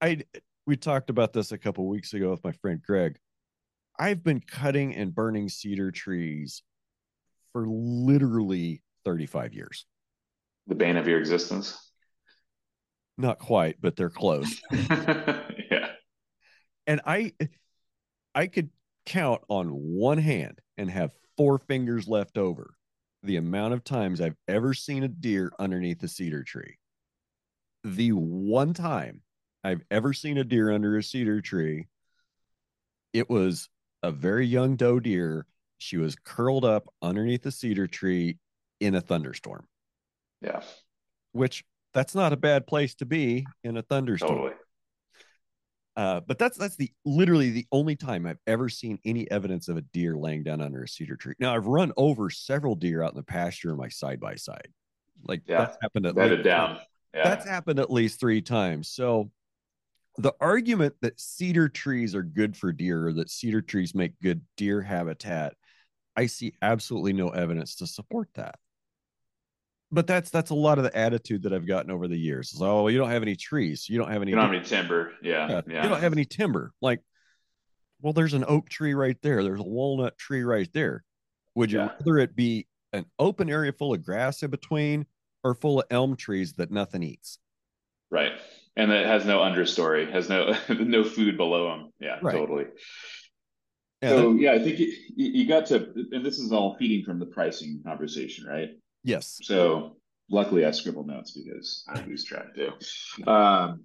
I 0.00 0.24
we 0.66 0.76
talked 0.76 1.10
about 1.10 1.32
this 1.32 1.52
a 1.52 1.58
couple 1.58 1.86
weeks 1.86 2.12
ago 2.12 2.30
with 2.30 2.42
my 2.44 2.52
friend 2.52 2.82
Greg. 2.84 3.18
I've 3.98 4.22
been 4.22 4.40
cutting 4.40 4.94
and 4.94 5.14
burning 5.14 5.48
cedar 5.48 5.90
trees 5.90 6.62
for 7.52 7.66
literally 7.66 8.82
35 9.04 9.54
years. 9.54 9.86
The 10.66 10.74
bane 10.74 10.96
of 10.96 11.06
your 11.06 11.18
existence? 11.18 11.78
Not 13.16 13.38
quite, 13.38 13.76
but 13.80 13.96
they're 13.96 14.10
close. 14.10 14.60
yeah. 14.72 15.90
And 16.86 17.00
I 17.06 17.32
I 18.34 18.48
could 18.48 18.68
count 19.06 19.42
on 19.48 19.68
one 19.68 20.18
hand 20.18 20.60
and 20.76 20.90
have 20.90 21.12
four 21.36 21.58
fingers 21.58 22.06
left 22.08 22.36
over 22.36 22.74
the 23.22 23.36
amount 23.36 23.74
of 23.74 23.84
times 23.84 24.20
I've 24.20 24.36
ever 24.46 24.74
seen 24.74 25.02
a 25.02 25.08
deer 25.08 25.50
underneath 25.58 26.02
a 26.02 26.08
cedar 26.08 26.44
tree. 26.44 26.76
The 27.84 28.10
one 28.10 28.74
time 28.74 29.22
I've 29.66 29.82
ever 29.90 30.12
seen 30.12 30.38
a 30.38 30.44
deer 30.44 30.70
under 30.70 30.96
a 30.96 31.02
cedar 31.02 31.40
tree, 31.40 31.88
it 33.12 33.28
was 33.28 33.68
a 34.00 34.12
very 34.12 34.46
young 34.46 34.76
doe 34.76 35.00
deer. 35.00 35.44
She 35.78 35.96
was 35.96 36.14
curled 36.14 36.64
up 36.64 36.86
underneath 37.02 37.44
a 37.46 37.50
cedar 37.50 37.88
tree 37.88 38.38
in 38.78 38.94
a 38.94 39.00
thunderstorm. 39.00 39.66
Yeah. 40.40 40.60
Which 41.32 41.64
that's 41.94 42.14
not 42.14 42.32
a 42.32 42.36
bad 42.36 42.68
place 42.68 42.94
to 42.96 43.06
be 43.06 43.44
in 43.64 43.76
a 43.76 43.82
thunderstorm. 43.82 44.36
Totally. 44.36 44.52
Uh, 45.96 46.20
but 46.20 46.38
that's 46.38 46.56
that's 46.56 46.76
the 46.76 46.92
literally 47.04 47.50
the 47.50 47.66
only 47.72 47.96
time 47.96 48.24
I've 48.24 48.38
ever 48.46 48.68
seen 48.68 49.00
any 49.04 49.28
evidence 49.32 49.66
of 49.66 49.76
a 49.78 49.82
deer 49.82 50.16
laying 50.16 50.44
down 50.44 50.60
under 50.60 50.84
a 50.84 50.88
cedar 50.88 51.16
tree. 51.16 51.34
Now 51.40 51.56
I've 51.56 51.66
run 51.66 51.92
over 51.96 52.30
several 52.30 52.76
deer 52.76 53.02
out 53.02 53.10
in 53.10 53.16
the 53.16 53.24
pasture 53.24 53.70
in 53.70 53.78
my 53.78 53.88
side 53.88 54.20
by 54.20 54.36
side. 54.36 54.68
Like 55.26 55.42
yeah. 55.48 55.58
that's 55.58 55.78
happened 55.82 56.06
at 56.06 56.14
least, 56.14 56.44
down. 56.44 56.78
Yeah. 57.12 57.24
That's 57.24 57.48
happened 57.48 57.80
at 57.80 57.90
least 57.90 58.20
three 58.20 58.42
times. 58.42 58.88
So 58.88 59.32
the 60.18 60.34
argument 60.40 60.94
that 61.02 61.20
cedar 61.20 61.68
trees 61.68 62.14
are 62.14 62.22
good 62.22 62.56
for 62.56 62.72
deer 62.72 63.08
or 63.08 63.12
that 63.14 63.30
cedar 63.30 63.60
trees 63.60 63.94
make 63.94 64.20
good 64.20 64.42
deer 64.56 64.80
habitat, 64.80 65.54
I 66.16 66.26
see 66.26 66.54
absolutely 66.62 67.12
no 67.12 67.28
evidence 67.28 67.76
to 67.76 67.86
support 67.86 68.28
that 68.34 68.56
but 69.92 70.06
that's 70.06 70.30
that's 70.30 70.50
a 70.50 70.54
lot 70.54 70.78
of 70.78 70.84
the 70.84 70.96
attitude 70.96 71.42
that 71.44 71.52
I've 71.52 71.66
gotten 71.66 71.90
over 71.90 72.08
the 72.08 72.18
years. 72.18 72.52
Is, 72.52 72.62
oh, 72.62 72.88
you 72.88 72.98
don't 72.98 73.10
have 73.10 73.22
any 73.22 73.36
trees, 73.36 73.88
you 73.88 73.98
don't 73.98 74.10
have 74.10 74.22
any, 74.22 74.30
you 74.32 74.36
don't 74.36 74.46
have 74.46 74.54
any 74.54 74.64
timber, 74.64 75.12
yeah, 75.22 75.48
yeah, 75.48 75.60
yeah, 75.66 75.82
you 75.82 75.88
don't 75.88 76.00
have 76.00 76.12
any 76.12 76.24
timber. 76.24 76.72
Like, 76.80 77.00
well, 78.00 78.12
there's 78.12 78.34
an 78.34 78.44
oak 78.46 78.68
tree 78.68 78.94
right 78.94 79.16
there. 79.22 79.42
There's 79.42 79.60
a 79.60 79.64
walnut 79.64 80.18
tree 80.18 80.42
right 80.42 80.68
there. 80.72 81.04
Would 81.54 81.72
you 81.72 81.78
yeah. 81.78 81.92
rather 81.98 82.18
it 82.18 82.34
be 82.34 82.66
an 82.92 83.06
open 83.18 83.48
area 83.48 83.72
full 83.72 83.94
of 83.94 84.04
grass 84.04 84.42
in 84.42 84.50
between, 84.50 85.06
or 85.44 85.54
full 85.54 85.80
of 85.80 85.86
elm 85.90 86.16
trees 86.16 86.54
that 86.54 86.70
nothing 86.70 87.02
eats? 87.02 87.38
Right, 88.10 88.32
and 88.76 88.90
that 88.90 89.06
has 89.06 89.24
no 89.24 89.38
understory, 89.38 90.10
has 90.10 90.28
no 90.28 90.54
no 90.68 91.04
food 91.04 91.36
below 91.36 91.70
them. 91.70 91.92
Yeah, 92.00 92.18
right. 92.22 92.32
totally. 92.32 92.66
Yeah, 94.02 94.08
so 94.10 94.32
that, 94.32 94.40
yeah, 94.40 94.52
I 94.52 94.58
think 94.58 94.78
you, 94.78 94.92
you 95.16 95.48
got 95.48 95.66
to, 95.66 95.92
and 96.12 96.24
this 96.24 96.38
is 96.38 96.52
all 96.52 96.76
feeding 96.78 97.04
from 97.04 97.18
the 97.18 97.26
pricing 97.26 97.80
conversation, 97.84 98.46
right? 98.46 98.70
Yes. 99.02 99.40
So 99.42 99.96
luckily 100.28 100.66
I 100.66 100.70
scribbled 100.72 101.06
notes 101.06 101.30
because 101.32 101.84
I 101.88 102.02
lose 102.04 102.24
track 102.24 102.54
too. 102.54 102.72
Um, 103.30 103.84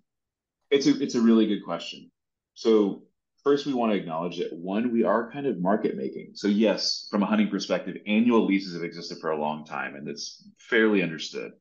it's 0.69 0.87
a 0.87 1.01
it's 1.01 1.15
a 1.15 1.21
really 1.21 1.47
good 1.47 1.63
question. 1.63 2.11
So 2.53 3.03
first 3.43 3.65
we 3.65 3.73
want 3.73 3.93
to 3.93 3.97
acknowledge 3.97 4.37
that 4.37 4.53
one, 4.53 4.91
we 4.91 5.03
are 5.03 5.31
kind 5.31 5.47
of 5.47 5.59
market 5.59 5.95
making. 5.95 6.31
So 6.33 6.47
yes, 6.47 7.07
from 7.09 7.23
a 7.23 7.25
hunting 7.25 7.49
perspective, 7.49 7.95
annual 8.05 8.45
leases 8.45 8.73
have 8.73 8.83
existed 8.83 9.19
for 9.19 9.31
a 9.31 9.39
long 9.39 9.65
time 9.65 9.95
and 9.95 10.07
it's 10.07 10.47
fairly 10.57 11.01
understood. 11.01 11.53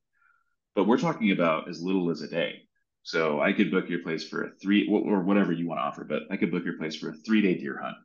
But 0.74 0.84
we're 0.84 0.98
talking 0.98 1.32
about 1.32 1.68
as 1.68 1.82
little 1.82 2.10
as 2.10 2.22
a 2.22 2.28
day. 2.28 2.62
So 3.02 3.40
I 3.40 3.52
could 3.52 3.70
book 3.70 3.88
your 3.88 4.00
place 4.00 4.28
for 4.28 4.44
a 4.44 4.50
three 4.62 4.88
or 4.88 5.22
whatever 5.22 5.52
you 5.52 5.66
want 5.66 5.78
to 5.78 5.84
offer, 5.84 6.04
but 6.04 6.22
I 6.30 6.36
could 6.36 6.50
book 6.50 6.64
your 6.64 6.76
place 6.76 6.96
for 6.96 7.10
a 7.10 7.14
three 7.14 7.42
day 7.42 7.54
deer 7.54 7.80
hunt. 7.82 7.96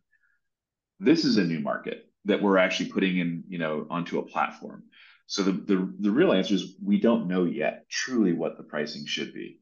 This 0.99 1.25
is 1.25 1.37
a 1.37 1.43
new 1.43 1.59
market 1.59 2.05
that 2.25 2.41
we're 2.41 2.57
actually 2.57 2.89
putting 2.89 3.17
in, 3.17 3.43
you 3.47 3.57
know, 3.57 3.85
onto 3.89 4.19
a 4.19 4.25
platform. 4.25 4.83
So 5.27 5.43
the, 5.43 5.51
the, 5.51 5.93
the 5.99 6.11
real 6.11 6.31
answer 6.31 6.53
is 6.53 6.75
we 6.83 6.99
don't 6.99 7.27
know 7.27 7.45
yet 7.45 7.85
truly 7.89 8.33
what 8.33 8.57
the 8.57 8.63
pricing 8.63 9.05
should 9.05 9.33
be. 9.33 9.59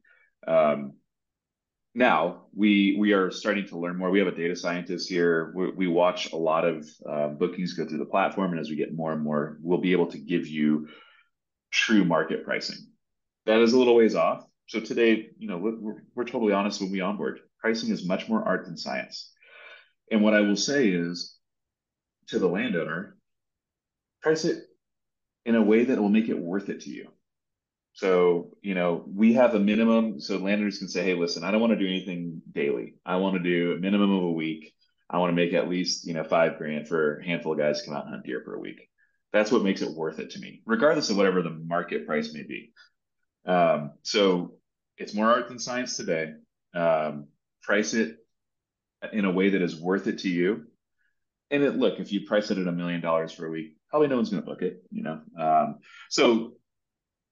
Um, 0.47 0.93
now 1.95 2.45
we 2.55 2.97
we 2.99 3.13
are 3.13 3.29
starting 3.29 3.67
to 3.67 3.77
learn 3.77 3.97
more. 3.97 4.09
We 4.09 4.19
have 4.19 4.27
a 4.27 4.35
data 4.35 4.55
scientist 4.55 5.07
here. 5.09 5.53
We, 5.55 5.71
we 5.71 5.87
watch 5.87 6.31
a 6.31 6.37
lot 6.37 6.65
of 6.65 6.87
uh, 7.07 7.27
bookings 7.29 7.73
go 7.73 7.85
through 7.85 7.99
the 7.99 8.05
platform, 8.05 8.51
and 8.51 8.59
as 8.59 8.69
we 8.69 8.75
get 8.75 8.95
more 8.95 9.13
and 9.13 9.21
more, 9.21 9.57
we'll 9.61 9.77
be 9.77 9.91
able 9.91 10.07
to 10.07 10.17
give 10.17 10.47
you 10.47 10.87
true 11.71 12.03
market 12.03 12.45
pricing. 12.45 12.77
That 13.45 13.61
is 13.61 13.73
a 13.73 13.77
little 13.77 13.95
ways 13.95 14.15
off. 14.15 14.43
So 14.67 14.79
today, 14.79 15.27
you 15.37 15.47
know, 15.47 15.57
we're, 15.57 16.03
we're 16.15 16.25
totally 16.25 16.53
honest 16.53 16.81
when 16.81 16.91
we 16.91 17.01
onboard. 17.01 17.39
Pricing 17.59 17.91
is 17.91 18.05
much 18.05 18.27
more 18.27 18.43
art 18.43 18.65
than 18.65 18.77
science. 18.77 19.31
And 20.11 20.21
what 20.21 20.33
I 20.33 20.41
will 20.41 20.55
say 20.55 20.89
is, 20.89 21.37
to 22.27 22.39
the 22.39 22.47
landowner, 22.47 23.17
price 24.21 24.45
it 24.45 24.63
in 25.45 25.55
a 25.55 25.61
way 25.61 25.85
that 25.85 25.99
will 25.99 26.09
make 26.09 26.29
it 26.29 26.39
worth 26.39 26.69
it 26.69 26.81
to 26.81 26.89
you. 26.89 27.09
So, 27.93 28.55
you 28.61 28.73
know, 28.73 29.03
we 29.07 29.33
have 29.33 29.53
a 29.53 29.59
minimum. 29.59 30.19
So 30.19 30.37
landowners 30.37 30.79
can 30.79 30.87
say, 30.87 31.03
hey, 31.03 31.13
listen, 31.13 31.43
I 31.43 31.51
don't 31.51 31.61
want 31.61 31.73
to 31.73 31.79
do 31.79 31.87
anything 31.87 32.41
daily. 32.51 32.95
I 33.05 33.17
want 33.17 33.35
to 33.35 33.43
do 33.43 33.73
a 33.73 33.79
minimum 33.79 34.11
of 34.15 34.23
a 34.23 34.31
week. 34.31 34.73
I 35.09 35.19
want 35.19 35.29
to 35.29 35.35
make 35.35 35.53
at 35.53 35.69
least, 35.69 36.07
you 36.07 36.13
know, 36.13 36.23
five 36.23 36.57
grand 36.57 36.87
for 36.87 37.19
a 37.19 37.25
handful 37.25 37.51
of 37.51 37.59
guys 37.59 37.81
to 37.81 37.85
come 37.85 37.95
out 37.95 38.05
and 38.05 38.13
hunt 38.13 38.25
deer 38.25 38.41
for 38.43 38.55
a 38.55 38.59
week. 38.59 38.89
That's 39.31 39.51
what 39.51 39.63
makes 39.63 39.81
it 39.81 39.91
worth 39.91 40.19
it 40.19 40.31
to 40.31 40.39
me, 40.39 40.61
regardless 40.65 41.09
of 41.09 41.17
whatever 41.17 41.41
the 41.41 41.51
market 41.51 42.07
price 42.07 42.33
may 42.33 42.43
be. 42.43 42.71
Um, 43.45 43.91
so 44.03 44.53
it's 44.97 45.13
more 45.13 45.27
art 45.27 45.47
than 45.47 45.59
science 45.59 45.97
today. 45.97 46.33
Um, 46.73 47.27
price 47.61 47.93
it 47.93 48.17
in 49.11 49.25
a 49.25 49.31
way 49.31 49.49
that 49.49 49.61
is 49.61 49.79
worth 49.79 50.07
it 50.07 50.19
to 50.19 50.29
you. 50.29 50.65
And 51.51 51.63
it, 51.63 51.75
look, 51.75 51.99
if 51.99 52.11
you 52.11 52.25
price 52.25 52.51
it 52.51 52.57
at 52.57 52.67
a 52.67 52.71
million 52.71 53.01
dollars 53.01 53.31
for 53.31 53.45
a 53.45 53.51
week, 53.51 53.75
probably 53.89 54.07
no 54.07 54.15
one's 54.15 54.29
going 54.29 54.41
to 54.41 54.49
book 54.49 54.61
it, 54.61 54.83
you 54.91 55.03
know. 55.03 55.21
Um, 55.39 55.79
so 56.09 56.53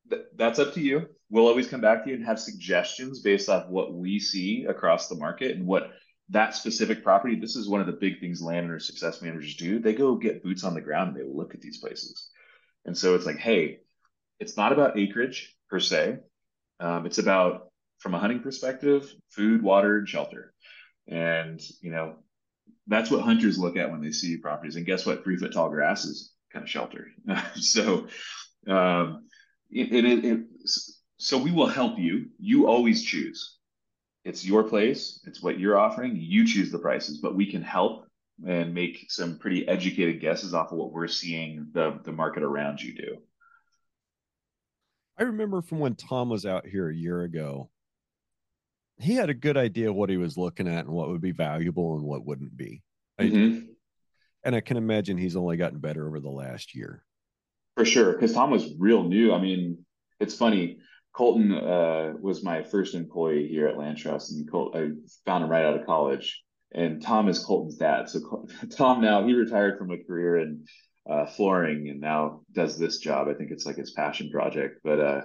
th- 0.09 0.23
that's 0.35 0.59
up 0.59 0.73
to 0.73 0.81
you. 0.81 1.07
We'll 1.29 1.47
always 1.47 1.67
come 1.67 1.81
back 1.81 2.03
to 2.03 2.09
you 2.09 2.17
and 2.17 2.25
have 2.25 2.39
suggestions 2.39 3.21
based 3.21 3.49
off 3.49 3.69
what 3.69 3.93
we 3.93 4.19
see 4.19 4.65
across 4.65 5.07
the 5.07 5.15
market 5.15 5.55
and 5.55 5.65
what 5.65 5.91
that 6.29 6.55
specific 6.55 7.03
property. 7.03 7.35
This 7.35 7.55
is 7.55 7.67
one 7.67 7.81
of 7.81 7.87
the 7.87 7.93
big 7.93 8.19
things 8.19 8.41
landowners, 8.41 8.85
success 8.85 9.21
managers 9.21 9.55
do. 9.55 9.79
They 9.79 9.93
go 9.93 10.15
get 10.15 10.43
boots 10.43 10.63
on 10.63 10.73
the 10.73 10.81
ground 10.81 11.15
and 11.15 11.19
they 11.19 11.33
look 11.33 11.55
at 11.55 11.61
these 11.61 11.79
places. 11.79 12.29
And 12.85 12.97
so 12.97 13.15
it's 13.15 13.25
like, 13.25 13.37
hey, 13.37 13.79
it's 14.39 14.57
not 14.57 14.73
about 14.73 14.99
acreage 14.99 15.55
per 15.71 15.79
se. 15.79 16.19
Um, 16.79 17.05
it's 17.05 17.17
about, 17.17 17.69
from 17.99 18.13
a 18.13 18.19
hunting 18.19 18.41
perspective, 18.41 19.11
food, 19.29 19.63
water, 19.63 19.97
and 19.97 20.07
shelter. 20.07 20.53
And, 21.07 21.59
you 21.81 21.91
know, 21.91 22.17
that's 22.87 23.09
what 23.09 23.21
hunters 23.21 23.57
look 23.57 23.77
at 23.77 23.89
when 23.89 24.01
they 24.01 24.11
see 24.11 24.37
properties. 24.37 24.75
And 24.75 24.85
guess 24.85 25.05
what? 25.05 25.23
Three 25.23 25.37
foot 25.37 25.53
tall 25.53 25.69
grass 25.69 26.05
is 26.05 26.33
kind 26.51 26.63
of 26.63 26.69
shelter. 26.69 27.07
so, 27.55 28.07
um, 28.67 29.27
it, 29.69 30.05
it, 30.05 30.25
it, 30.25 30.39
so 31.17 31.37
we 31.37 31.51
will 31.51 31.67
help 31.67 31.97
you. 31.97 32.27
You 32.37 32.67
always 32.67 33.03
choose. 33.03 33.57
It's 34.25 34.45
your 34.45 34.63
place. 34.63 35.21
It's 35.25 35.41
what 35.41 35.59
you're 35.59 35.79
offering. 35.79 36.17
You 36.19 36.45
choose 36.45 36.71
the 36.71 36.79
prices, 36.79 37.19
but 37.19 37.35
we 37.35 37.49
can 37.49 37.63
help 37.63 38.05
and 38.45 38.73
make 38.73 39.05
some 39.09 39.37
pretty 39.37 39.67
educated 39.67 40.19
guesses 40.19 40.53
off 40.53 40.71
of 40.71 40.77
what 40.77 40.91
we're 40.91 41.07
seeing 41.07 41.67
the 41.73 41.99
the 42.03 42.11
market 42.11 42.43
around 42.43 42.81
you 42.81 42.95
do. 42.95 43.17
I 45.17 45.23
remember 45.23 45.61
from 45.61 45.79
when 45.79 45.95
Tom 45.95 46.29
was 46.29 46.45
out 46.45 46.65
here 46.65 46.89
a 46.89 46.95
year 46.95 47.21
ago, 47.21 47.69
he 48.99 49.15
had 49.15 49.29
a 49.29 49.35
good 49.35 49.57
idea 49.57 49.91
what 49.91 50.09
he 50.09 50.17
was 50.17 50.37
looking 50.37 50.67
at 50.67 50.85
and 50.85 50.93
what 50.93 51.09
would 51.09 51.21
be 51.21 51.31
valuable 51.31 51.95
and 51.95 52.03
what 52.03 52.25
wouldn't 52.25 52.55
be. 52.55 52.81
Mm-hmm. 53.19 53.65
and 54.43 54.55
I 54.55 54.61
can 54.61 54.77
imagine 54.77 55.15
he's 55.15 55.35
only 55.35 55.55
gotten 55.55 55.77
better 55.77 56.07
over 56.07 56.19
the 56.19 56.29
last 56.29 56.73
year. 56.73 57.03
For 57.77 57.85
sure, 57.85 58.13
because 58.13 58.33
Tom 58.33 58.49
was 58.49 58.73
real 58.79 59.03
new. 59.03 59.31
I 59.31 59.39
mean, 59.39 59.85
it's 60.19 60.35
funny. 60.35 60.79
Colton 61.13 61.51
uh, 61.51 62.13
was 62.19 62.43
my 62.43 62.63
first 62.63 62.95
employee 62.95 63.47
here 63.47 63.67
at 63.67 63.75
LandTrust, 63.75 64.31
and 64.31 64.49
Col- 64.49 64.71
I 64.75 64.89
found 65.25 65.43
him 65.43 65.51
right 65.51 65.65
out 65.65 65.79
of 65.79 65.85
college. 65.85 66.41
And 66.73 67.01
Tom 67.01 67.27
is 67.27 67.39
Colton's 67.39 67.75
dad. 67.75 68.09
So 68.09 68.47
Tom 68.71 69.01
now 69.01 69.27
he 69.27 69.33
retired 69.33 69.77
from 69.77 69.91
a 69.91 69.97
career 69.97 70.37
in 70.37 70.63
uh, 71.09 71.25
flooring 71.25 71.89
and 71.89 71.99
now 71.99 72.41
does 72.51 72.77
this 72.77 72.99
job. 72.99 73.27
I 73.27 73.33
think 73.33 73.51
it's 73.51 73.65
like 73.65 73.77
his 73.77 73.91
passion 73.91 74.29
project. 74.29 74.79
But 74.83 74.99
uh, 74.99 75.21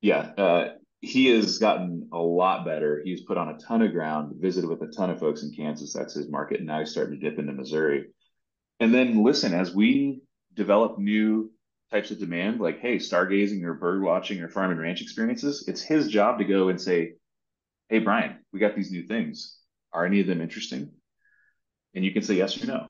yeah, 0.00 0.30
uh, 0.36 0.68
he 1.00 1.26
has 1.26 1.58
gotten 1.58 2.08
a 2.12 2.18
lot 2.18 2.64
better. 2.64 3.00
He's 3.04 3.24
put 3.24 3.36
on 3.36 3.48
a 3.48 3.58
ton 3.58 3.82
of 3.82 3.92
ground, 3.92 4.34
visited 4.40 4.68
with 4.68 4.82
a 4.82 4.92
ton 4.92 5.10
of 5.10 5.20
folks 5.20 5.42
in 5.42 5.52
Kansas. 5.54 5.92
That's 5.92 6.14
his 6.14 6.30
market. 6.30 6.58
And 6.58 6.66
now 6.66 6.80
he's 6.80 6.90
starting 6.90 7.18
to 7.18 7.30
dip 7.30 7.38
into 7.38 7.52
Missouri. 7.52 8.06
And 8.80 8.92
then 8.92 9.22
listen, 9.22 9.54
as 9.54 9.74
we 9.74 10.20
develop 10.54 10.98
new 10.98 11.52
types 11.90 12.10
of 12.10 12.18
demand, 12.18 12.60
like, 12.60 12.80
hey, 12.80 12.96
stargazing 12.96 13.62
or 13.64 13.74
bird 13.74 14.02
watching 14.02 14.40
or 14.40 14.48
farm 14.48 14.70
and 14.70 14.80
ranch 14.80 15.00
experiences, 15.00 15.64
it's 15.68 15.82
his 15.82 16.08
job 16.08 16.38
to 16.38 16.44
go 16.44 16.68
and 16.68 16.80
say, 16.80 17.12
hey, 17.88 18.00
Brian, 18.00 18.38
we 18.52 18.60
got 18.60 18.76
these 18.76 18.90
new 18.90 19.06
things. 19.06 19.58
Are 19.92 20.04
any 20.04 20.20
of 20.20 20.26
them 20.26 20.40
interesting? 20.40 20.90
And 21.94 22.04
you 22.04 22.12
can 22.12 22.22
say 22.22 22.34
yes 22.34 22.62
or 22.62 22.66
no. 22.66 22.86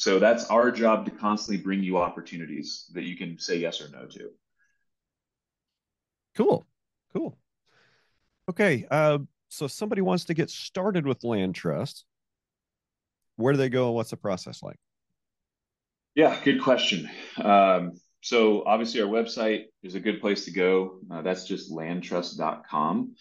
So 0.00 0.18
that's 0.18 0.46
our 0.46 0.70
job 0.70 1.04
to 1.04 1.10
constantly 1.10 1.62
bring 1.62 1.82
you 1.82 1.98
opportunities 1.98 2.86
that 2.94 3.02
you 3.02 3.18
can 3.18 3.38
say 3.38 3.58
yes 3.58 3.82
or 3.82 3.90
no 3.90 4.06
to. 4.06 4.30
Cool. 6.34 6.66
Cool. 7.12 7.36
Okay. 8.48 8.86
Uh, 8.90 9.18
so 9.50 9.66
if 9.66 9.72
somebody 9.72 10.00
wants 10.00 10.24
to 10.24 10.34
get 10.34 10.48
started 10.48 11.06
with 11.06 11.20
LandTrust, 11.20 12.04
where 13.36 13.52
do 13.52 13.58
they 13.58 13.68
go? 13.68 13.90
What's 13.90 14.08
the 14.08 14.16
process 14.16 14.62
like? 14.62 14.78
Yeah, 16.14 16.34
good 16.42 16.62
question. 16.62 17.10
Um, 17.36 17.92
so 18.22 18.64
obviously 18.64 19.02
our 19.02 19.08
website 19.08 19.64
is 19.82 19.96
a 19.96 20.00
good 20.00 20.22
place 20.22 20.46
to 20.46 20.50
go. 20.50 21.00
Uh, 21.10 21.20
that's 21.20 21.44
just 21.44 21.70
landtrust.com. 21.70 23.16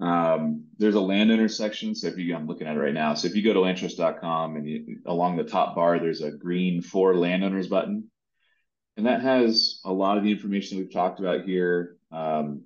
Um, 0.00 0.64
there's 0.78 0.94
a 0.94 1.00
land 1.00 1.30
intersection. 1.30 1.94
So 1.94 2.08
if 2.08 2.18
you, 2.18 2.34
I'm 2.34 2.46
looking 2.46 2.66
at 2.66 2.76
it 2.76 2.80
right 2.80 2.94
now. 2.94 3.14
So 3.14 3.28
if 3.28 3.36
you 3.36 3.42
go 3.42 3.52
to 3.52 3.60
landtrust.com 3.60 4.56
and 4.56 4.68
you, 4.68 4.98
along 5.06 5.36
the 5.36 5.44
top 5.44 5.74
bar, 5.74 5.98
there's 5.98 6.22
a 6.22 6.32
green 6.32 6.82
for 6.82 7.14
landowners 7.14 7.68
button. 7.68 8.10
And 8.96 9.06
that 9.06 9.22
has 9.22 9.80
a 9.84 9.92
lot 9.92 10.18
of 10.18 10.24
the 10.24 10.30
information 10.30 10.78
we've 10.78 10.92
talked 10.92 11.20
about 11.20 11.44
here. 11.44 11.96
Um, 12.10 12.64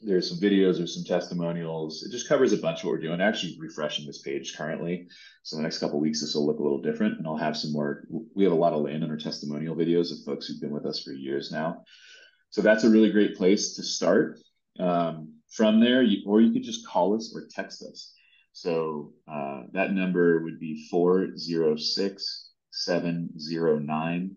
there's 0.00 0.28
some 0.28 0.38
videos, 0.38 0.76
there's 0.76 0.94
some 0.94 1.04
testimonials. 1.04 2.02
It 2.02 2.12
just 2.12 2.28
covers 2.28 2.52
a 2.52 2.58
bunch 2.58 2.80
of 2.80 2.84
what 2.84 2.92
we're 2.92 3.00
doing. 3.00 3.20
Actually, 3.20 3.56
refreshing 3.58 4.06
this 4.06 4.20
page 4.20 4.56
currently. 4.56 5.08
So 5.42 5.56
the 5.56 5.62
next 5.62 5.78
couple 5.78 5.98
weeks, 5.98 6.20
this 6.20 6.34
will 6.34 6.46
look 6.46 6.58
a 6.58 6.62
little 6.62 6.82
different, 6.82 7.18
and 7.18 7.26
I'll 7.26 7.36
have 7.36 7.56
some 7.56 7.72
more. 7.72 8.04
We 8.34 8.44
have 8.44 8.52
a 8.52 8.56
lot 8.56 8.72
of 8.72 8.82
landowner 8.82 9.16
testimonial 9.16 9.74
videos 9.74 10.12
of 10.12 10.24
folks 10.24 10.46
who've 10.46 10.60
been 10.60 10.72
with 10.72 10.84
us 10.84 11.02
for 11.02 11.12
years 11.12 11.50
now. 11.50 11.84
So 12.50 12.60
that's 12.60 12.84
a 12.84 12.90
really 12.90 13.10
great 13.10 13.36
place 13.36 13.74
to 13.76 13.82
start. 13.82 14.38
Um, 14.78 15.34
from 15.54 15.80
there, 15.80 16.02
you, 16.02 16.22
or 16.26 16.40
you 16.40 16.52
could 16.52 16.64
just 16.64 16.86
call 16.86 17.14
us 17.14 17.32
or 17.34 17.46
text 17.50 17.82
us. 17.82 18.12
So 18.52 19.12
uh, 19.30 19.62
that 19.72 19.92
number 19.92 20.42
would 20.42 20.58
be 20.60 20.86
406 20.90 22.50
709 22.70 24.36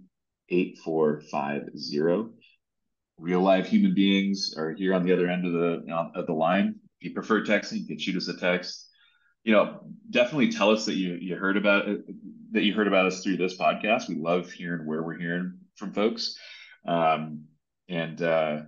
8450. 0.50 2.34
Real 3.20 3.42
live 3.42 3.68
human 3.68 3.96
beings 3.96 4.54
are 4.58 4.74
here 4.74 4.94
on 4.94 5.04
the 5.04 5.14
other 5.14 5.28
end 5.28 5.46
of 5.46 5.54
the 5.54 5.82
you 5.86 5.92
know, 5.92 6.12
of 6.14 6.28
the 6.28 6.34
line. 6.34 6.76
If 7.00 7.10
you 7.10 7.14
prefer 7.14 7.44
texting, 7.44 7.80
you 7.80 7.88
can 7.88 8.00
shoot 8.00 8.16
us 8.16 8.28
a 8.28 8.38
text. 8.38 8.90
You 9.44 9.54
know, 9.54 9.80
definitely 10.10 10.52
tell 10.52 10.70
us 10.72 10.86
that 10.86 10.96
you 10.96 11.18
you 11.20 11.36
heard 11.36 11.58
about 11.58 11.88
it, 11.88 12.02
that 12.52 12.64
you 12.64 12.74
heard 12.74 12.88
about 12.88 13.08
us 13.08 13.24
through 13.24 13.38
this 13.38 13.58
podcast. 13.58 14.08
We 14.08 14.16
love 14.16 14.52
hearing 14.52 14.86
where 14.86 15.02
we're 15.02 15.18
hearing 15.18 15.58
from 15.76 15.94
folks. 15.94 16.36
Um, 16.86 17.46
and 17.90 18.22
uh, 18.22 18.60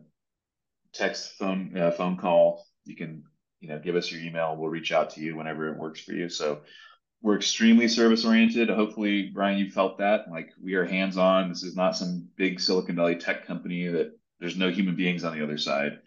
text, 0.94 1.34
phone, 1.38 1.78
uh, 1.78 1.92
phone 1.92 2.18
call. 2.18 2.66
You 2.86 2.96
can, 2.96 3.24
you 3.60 3.70
know, 3.70 3.80
give 3.80 3.96
us 3.96 4.12
your 4.12 4.22
email. 4.22 4.56
We'll 4.56 4.70
reach 4.70 4.92
out 4.92 5.12
to 5.12 5.22
you 5.22 5.36
whenever 5.36 5.68
it 5.70 5.78
works 5.78 6.02
for 6.02 6.14
you. 6.14 6.30
So 6.30 6.62
we're 7.22 7.38
extremely 7.38 7.88
service 7.88 8.26
oriented. 8.26 8.70
Hopefully, 8.70 9.32
Brian, 9.34 9.58
you 9.58 9.70
felt 9.70 9.98
that. 10.00 10.30
Like 10.32 10.52
we 10.62 10.76
are 10.76 10.86
hands 10.86 11.18
on. 11.18 11.50
This 11.50 11.64
is 11.64 11.76
not 11.76 11.96
some 11.96 12.30
big 12.38 12.60
Silicon 12.60 12.96
Valley 12.96 13.16
tech 13.16 13.46
company 13.46 13.88
that 13.88 14.12
there's 14.40 14.58
no 14.58 14.70
human 14.70 14.96
beings 14.96 15.24
on 15.24 15.38
the 15.38 15.44
other 15.44 15.58
side. 15.58 16.00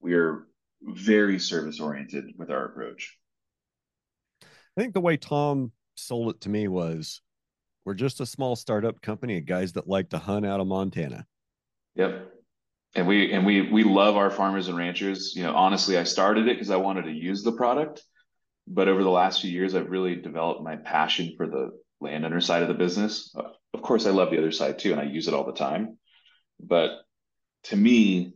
We 0.00 0.14
are 0.14 0.46
very 0.82 1.38
service 1.38 1.80
oriented 1.80 2.26
with 2.38 2.50
our 2.50 2.66
approach. 2.66 3.16
I 4.42 4.80
think 4.80 4.94
the 4.94 5.00
way 5.00 5.16
Tom 5.16 5.72
sold 5.96 6.34
it 6.34 6.40
to 6.42 6.48
me 6.48 6.68
was 6.68 7.20
we're 7.84 7.94
just 7.94 8.20
a 8.20 8.26
small 8.26 8.56
startup 8.56 9.00
company 9.00 9.38
of 9.38 9.46
guys 9.46 9.72
that 9.72 9.88
like 9.88 10.10
to 10.10 10.18
hunt 10.18 10.46
out 10.46 10.60
of 10.60 10.66
Montana. 10.66 11.26
Yep 11.96 12.33
and 12.94 13.06
we 13.06 13.32
and 13.32 13.44
we 13.44 13.62
we 13.70 13.84
love 13.84 14.16
our 14.16 14.30
farmers 14.30 14.68
and 14.68 14.76
ranchers. 14.76 15.34
You 15.34 15.42
know, 15.42 15.54
honestly, 15.54 15.98
I 15.98 16.04
started 16.04 16.48
it 16.48 16.54
because 16.54 16.70
I 16.70 16.76
wanted 16.76 17.04
to 17.04 17.12
use 17.12 17.42
the 17.42 17.52
product, 17.52 18.02
but 18.66 18.88
over 18.88 19.02
the 19.02 19.10
last 19.10 19.40
few 19.40 19.50
years, 19.50 19.74
I've 19.74 19.90
really 19.90 20.16
developed 20.16 20.62
my 20.62 20.76
passion 20.76 21.34
for 21.36 21.46
the 21.46 21.70
landowner 22.00 22.40
side 22.40 22.62
of 22.62 22.68
the 22.68 22.74
business. 22.74 23.34
Of 23.72 23.82
course, 23.82 24.06
I 24.06 24.10
love 24.10 24.30
the 24.30 24.38
other 24.38 24.52
side 24.52 24.78
too, 24.78 24.92
and 24.92 25.00
I 25.00 25.04
use 25.04 25.28
it 25.28 25.34
all 25.34 25.44
the 25.44 25.52
time. 25.52 25.98
But 26.60 27.00
to 27.64 27.76
me, 27.76 28.34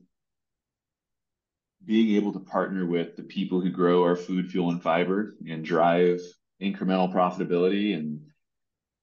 being 1.85 2.16
able 2.16 2.32
to 2.32 2.40
partner 2.40 2.85
with 2.85 3.16
the 3.16 3.22
people 3.22 3.60
who 3.60 3.70
grow 3.70 4.02
our 4.02 4.16
food, 4.16 4.51
fuel, 4.51 4.70
and 4.70 4.82
fiber 4.82 5.36
and 5.48 5.64
drive 5.64 6.20
incremental 6.60 7.12
profitability 7.12 7.94
and 7.97 8.20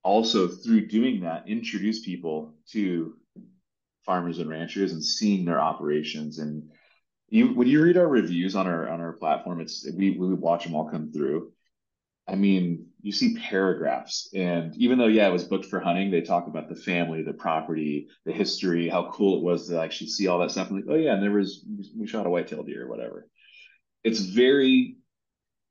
also 0.03 0.47
through 0.47 0.87
doing 0.87 1.21
that 1.21 1.47
introduce 1.47 2.05
people 2.05 2.53
to 2.71 3.15
farmers 4.05 4.39
and 4.39 4.49
ranchers 4.49 4.91
and 4.91 5.03
seeing 5.03 5.45
their 5.45 5.59
operations. 5.59 6.39
And 6.39 6.69
you 7.29 7.53
when 7.53 7.67
you 7.67 7.81
read 7.81 7.97
our 7.97 8.07
reviews 8.07 8.55
on 8.55 8.67
our 8.67 8.87
on 8.89 9.01
our 9.01 9.13
platform 9.13 9.61
it's 9.61 9.87
we 9.95 10.11
we 10.11 10.33
watch 10.33 10.63
them 10.63 10.75
all 10.75 10.89
come 10.89 11.11
through. 11.11 11.51
I 12.27 12.35
mean 12.35 12.87
you 13.01 13.11
see 13.11 13.37
paragraphs. 13.37 14.29
And 14.33 14.75
even 14.77 14.97
though 14.97 15.07
yeah 15.07 15.27
it 15.27 15.33
was 15.33 15.43
booked 15.43 15.65
for 15.65 15.79
hunting 15.79 16.11
they 16.11 16.21
talk 16.21 16.47
about 16.47 16.69
the 16.69 16.75
family 16.75 17.23
the 17.23 17.33
property 17.33 18.07
the 18.25 18.31
history 18.31 18.89
how 18.89 19.11
cool 19.11 19.37
it 19.37 19.43
was 19.43 19.67
to 19.69 19.81
actually 19.81 20.07
see 20.07 20.27
all 20.27 20.39
that 20.39 20.51
stuff. 20.51 20.71
Like 20.71 20.85
oh 20.89 20.95
yeah 20.95 21.13
and 21.13 21.23
there 21.23 21.31
was 21.31 21.65
we 21.97 22.07
shot 22.07 22.27
a 22.27 22.29
whitetail 22.29 22.63
deer 22.63 22.85
or 22.85 22.89
whatever. 22.89 23.27
It's 24.03 24.19
very 24.19 24.97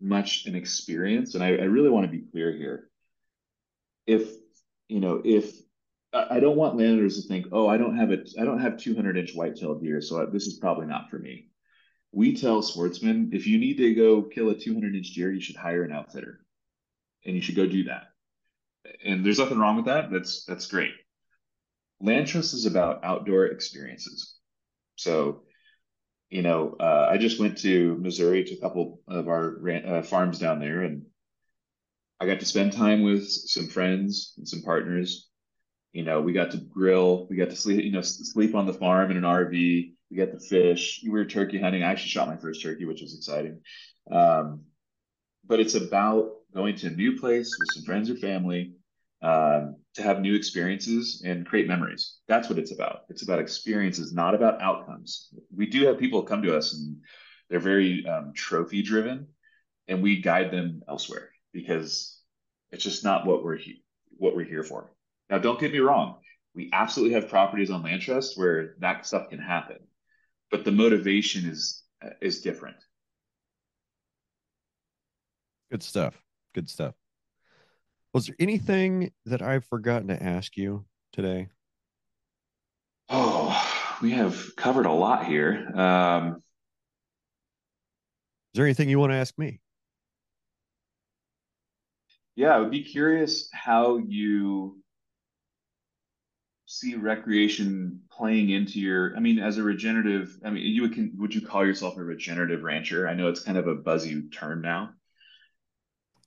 much 0.00 0.46
an 0.46 0.54
experience. 0.54 1.34
And 1.34 1.42
I, 1.42 1.48
I 1.48 1.64
really 1.64 1.88
want 1.88 2.04
to 2.06 2.12
be 2.12 2.24
clear 2.30 2.52
here. 2.52 2.88
If 4.06 4.28
you 4.88 5.00
know 5.00 5.22
if 5.24 5.54
I 6.14 6.38
don't 6.38 6.56
want 6.56 6.76
landowners 6.76 7.20
to 7.20 7.26
think, 7.26 7.46
oh, 7.50 7.66
I 7.66 7.76
don't 7.76 7.96
have 7.98 8.12
it. 8.12 8.30
I 8.40 8.44
don't 8.44 8.60
have 8.60 8.78
200 8.78 9.18
inch 9.18 9.34
whitetail 9.34 9.74
deer, 9.74 10.00
so 10.00 10.24
this 10.26 10.46
is 10.46 10.58
probably 10.58 10.86
not 10.86 11.10
for 11.10 11.18
me. 11.18 11.48
We 12.12 12.36
tell 12.36 12.62
sportsmen 12.62 13.30
if 13.32 13.46
you 13.46 13.58
need 13.58 13.78
to 13.78 13.94
go 13.94 14.22
kill 14.22 14.50
a 14.50 14.54
200 14.54 14.94
inch 14.94 15.12
deer, 15.14 15.32
you 15.32 15.40
should 15.40 15.56
hire 15.56 15.82
an 15.82 15.92
outfitter, 15.92 16.40
and 17.26 17.34
you 17.34 17.42
should 17.42 17.56
go 17.56 17.66
do 17.66 17.84
that. 17.84 18.04
And 19.04 19.26
there's 19.26 19.40
nothing 19.40 19.58
wrong 19.58 19.76
with 19.76 19.86
that. 19.86 20.10
That's 20.12 20.44
that's 20.44 20.68
great. 20.68 20.92
LandTrust 22.02 22.54
is 22.54 22.66
about 22.66 23.04
outdoor 23.04 23.46
experiences. 23.46 24.36
So, 24.96 25.42
you 26.30 26.42
know, 26.42 26.76
uh, 26.78 27.08
I 27.10 27.18
just 27.18 27.40
went 27.40 27.58
to 27.58 27.96
Missouri 27.96 28.44
to 28.44 28.54
a 28.54 28.60
couple 28.60 29.00
of 29.08 29.26
our 29.26 29.58
uh, 29.68 30.02
farms 30.02 30.38
down 30.38 30.60
there, 30.60 30.82
and 30.82 31.06
I 32.20 32.26
got 32.26 32.38
to 32.40 32.46
spend 32.46 32.72
time 32.72 33.02
with 33.02 33.26
some 33.26 33.66
friends 33.66 34.34
and 34.36 34.46
some 34.46 34.62
partners 34.62 35.28
you 35.94 36.02
know, 36.04 36.20
we 36.20 36.32
got 36.32 36.50
to 36.50 36.58
grill, 36.58 37.26
we 37.30 37.36
got 37.36 37.50
to 37.50 37.56
sleep, 37.56 37.84
you 37.84 37.92
know, 37.92 38.02
sleep 38.02 38.54
on 38.54 38.66
the 38.66 38.74
farm 38.74 39.12
in 39.12 39.16
an 39.16 39.24
RV. 39.24 39.94
We 40.10 40.16
got 40.16 40.32
to 40.32 40.40
fish. 40.40 41.00
We 41.04 41.10
were 41.10 41.24
turkey 41.24 41.58
hunting. 41.58 41.82
I 41.84 41.90
actually 41.90 42.10
shot 42.10 42.28
my 42.28 42.36
first 42.36 42.62
turkey, 42.62 42.84
which 42.84 43.00
was 43.00 43.16
exciting. 43.16 43.60
Um, 44.10 44.62
but 45.46 45.60
it's 45.60 45.74
about 45.74 46.32
going 46.54 46.76
to 46.76 46.88
a 46.88 46.90
new 46.90 47.18
place 47.18 47.58
with 47.58 47.68
some 47.68 47.84
friends 47.84 48.10
or 48.10 48.16
family, 48.16 48.74
um, 49.22 49.76
to 49.94 50.02
have 50.02 50.20
new 50.20 50.34
experiences 50.34 51.22
and 51.24 51.46
create 51.46 51.68
memories. 51.68 52.18
That's 52.28 52.48
what 52.48 52.58
it's 52.58 52.72
about. 52.72 53.02
It's 53.08 53.22
about 53.22 53.38
experiences, 53.38 54.12
not 54.12 54.34
about 54.34 54.60
outcomes. 54.60 55.30
We 55.54 55.66
do 55.66 55.86
have 55.86 55.98
people 55.98 56.22
come 56.22 56.42
to 56.42 56.56
us 56.56 56.74
and 56.74 56.96
they're 57.48 57.60
very 57.60 58.06
um, 58.06 58.32
trophy 58.34 58.82
driven, 58.82 59.28
and 59.86 60.02
we 60.02 60.20
guide 60.22 60.50
them 60.50 60.82
elsewhere 60.88 61.30
because 61.52 62.18
it's 62.72 62.82
just 62.82 63.04
not 63.04 63.26
what 63.26 63.44
we're 63.44 63.56
he- 63.58 63.84
what 64.16 64.34
we're 64.34 64.44
here 64.44 64.64
for. 64.64 64.93
Now, 65.30 65.38
don't 65.38 65.58
get 65.58 65.72
me 65.72 65.78
wrong. 65.78 66.18
We 66.54 66.70
absolutely 66.72 67.14
have 67.14 67.28
properties 67.28 67.70
on 67.70 67.82
LandTrust 67.82 68.36
where 68.36 68.76
that 68.78 69.06
stuff 69.06 69.28
can 69.30 69.40
happen, 69.40 69.78
but 70.50 70.64
the 70.64 70.72
motivation 70.72 71.48
is 71.48 71.82
is 72.20 72.42
different. 72.42 72.76
Good 75.70 75.82
stuff. 75.82 76.22
Good 76.54 76.68
stuff. 76.68 76.94
Was 78.12 78.26
there 78.26 78.36
anything 78.38 79.10
that 79.26 79.42
I've 79.42 79.64
forgotten 79.64 80.08
to 80.08 80.22
ask 80.22 80.56
you 80.56 80.84
today? 81.12 81.48
Oh, 83.08 83.98
we 84.00 84.12
have 84.12 84.54
covered 84.56 84.86
a 84.86 84.92
lot 84.92 85.26
here. 85.26 85.68
Um, 85.74 86.36
Is 88.54 88.58
there 88.58 88.66
anything 88.66 88.88
you 88.88 89.00
want 89.00 89.10
to 89.10 89.16
ask 89.16 89.36
me? 89.36 89.58
yeah, 92.36 92.54
I 92.54 92.60
would 92.60 92.70
be 92.70 92.84
curious 92.84 93.48
how 93.52 93.98
you 93.98 94.83
see 96.78 96.94
recreation 96.94 98.00
playing 98.10 98.50
into 98.50 98.80
your. 98.80 99.16
I 99.16 99.20
mean, 99.20 99.38
as 99.38 99.58
a 99.58 99.62
regenerative, 99.62 100.38
I 100.44 100.50
mean, 100.50 100.64
you 100.64 100.82
would 100.82 100.94
can, 100.94 101.12
would 101.18 101.34
you 101.34 101.46
call 101.46 101.64
yourself 101.64 101.96
a 101.96 102.02
regenerative 102.02 102.62
rancher? 102.62 103.08
I 103.08 103.14
know 103.14 103.28
it's 103.28 103.40
kind 103.40 103.58
of 103.58 103.66
a 103.66 103.74
buzzy 103.74 104.28
term 104.30 104.62
now. 104.62 104.90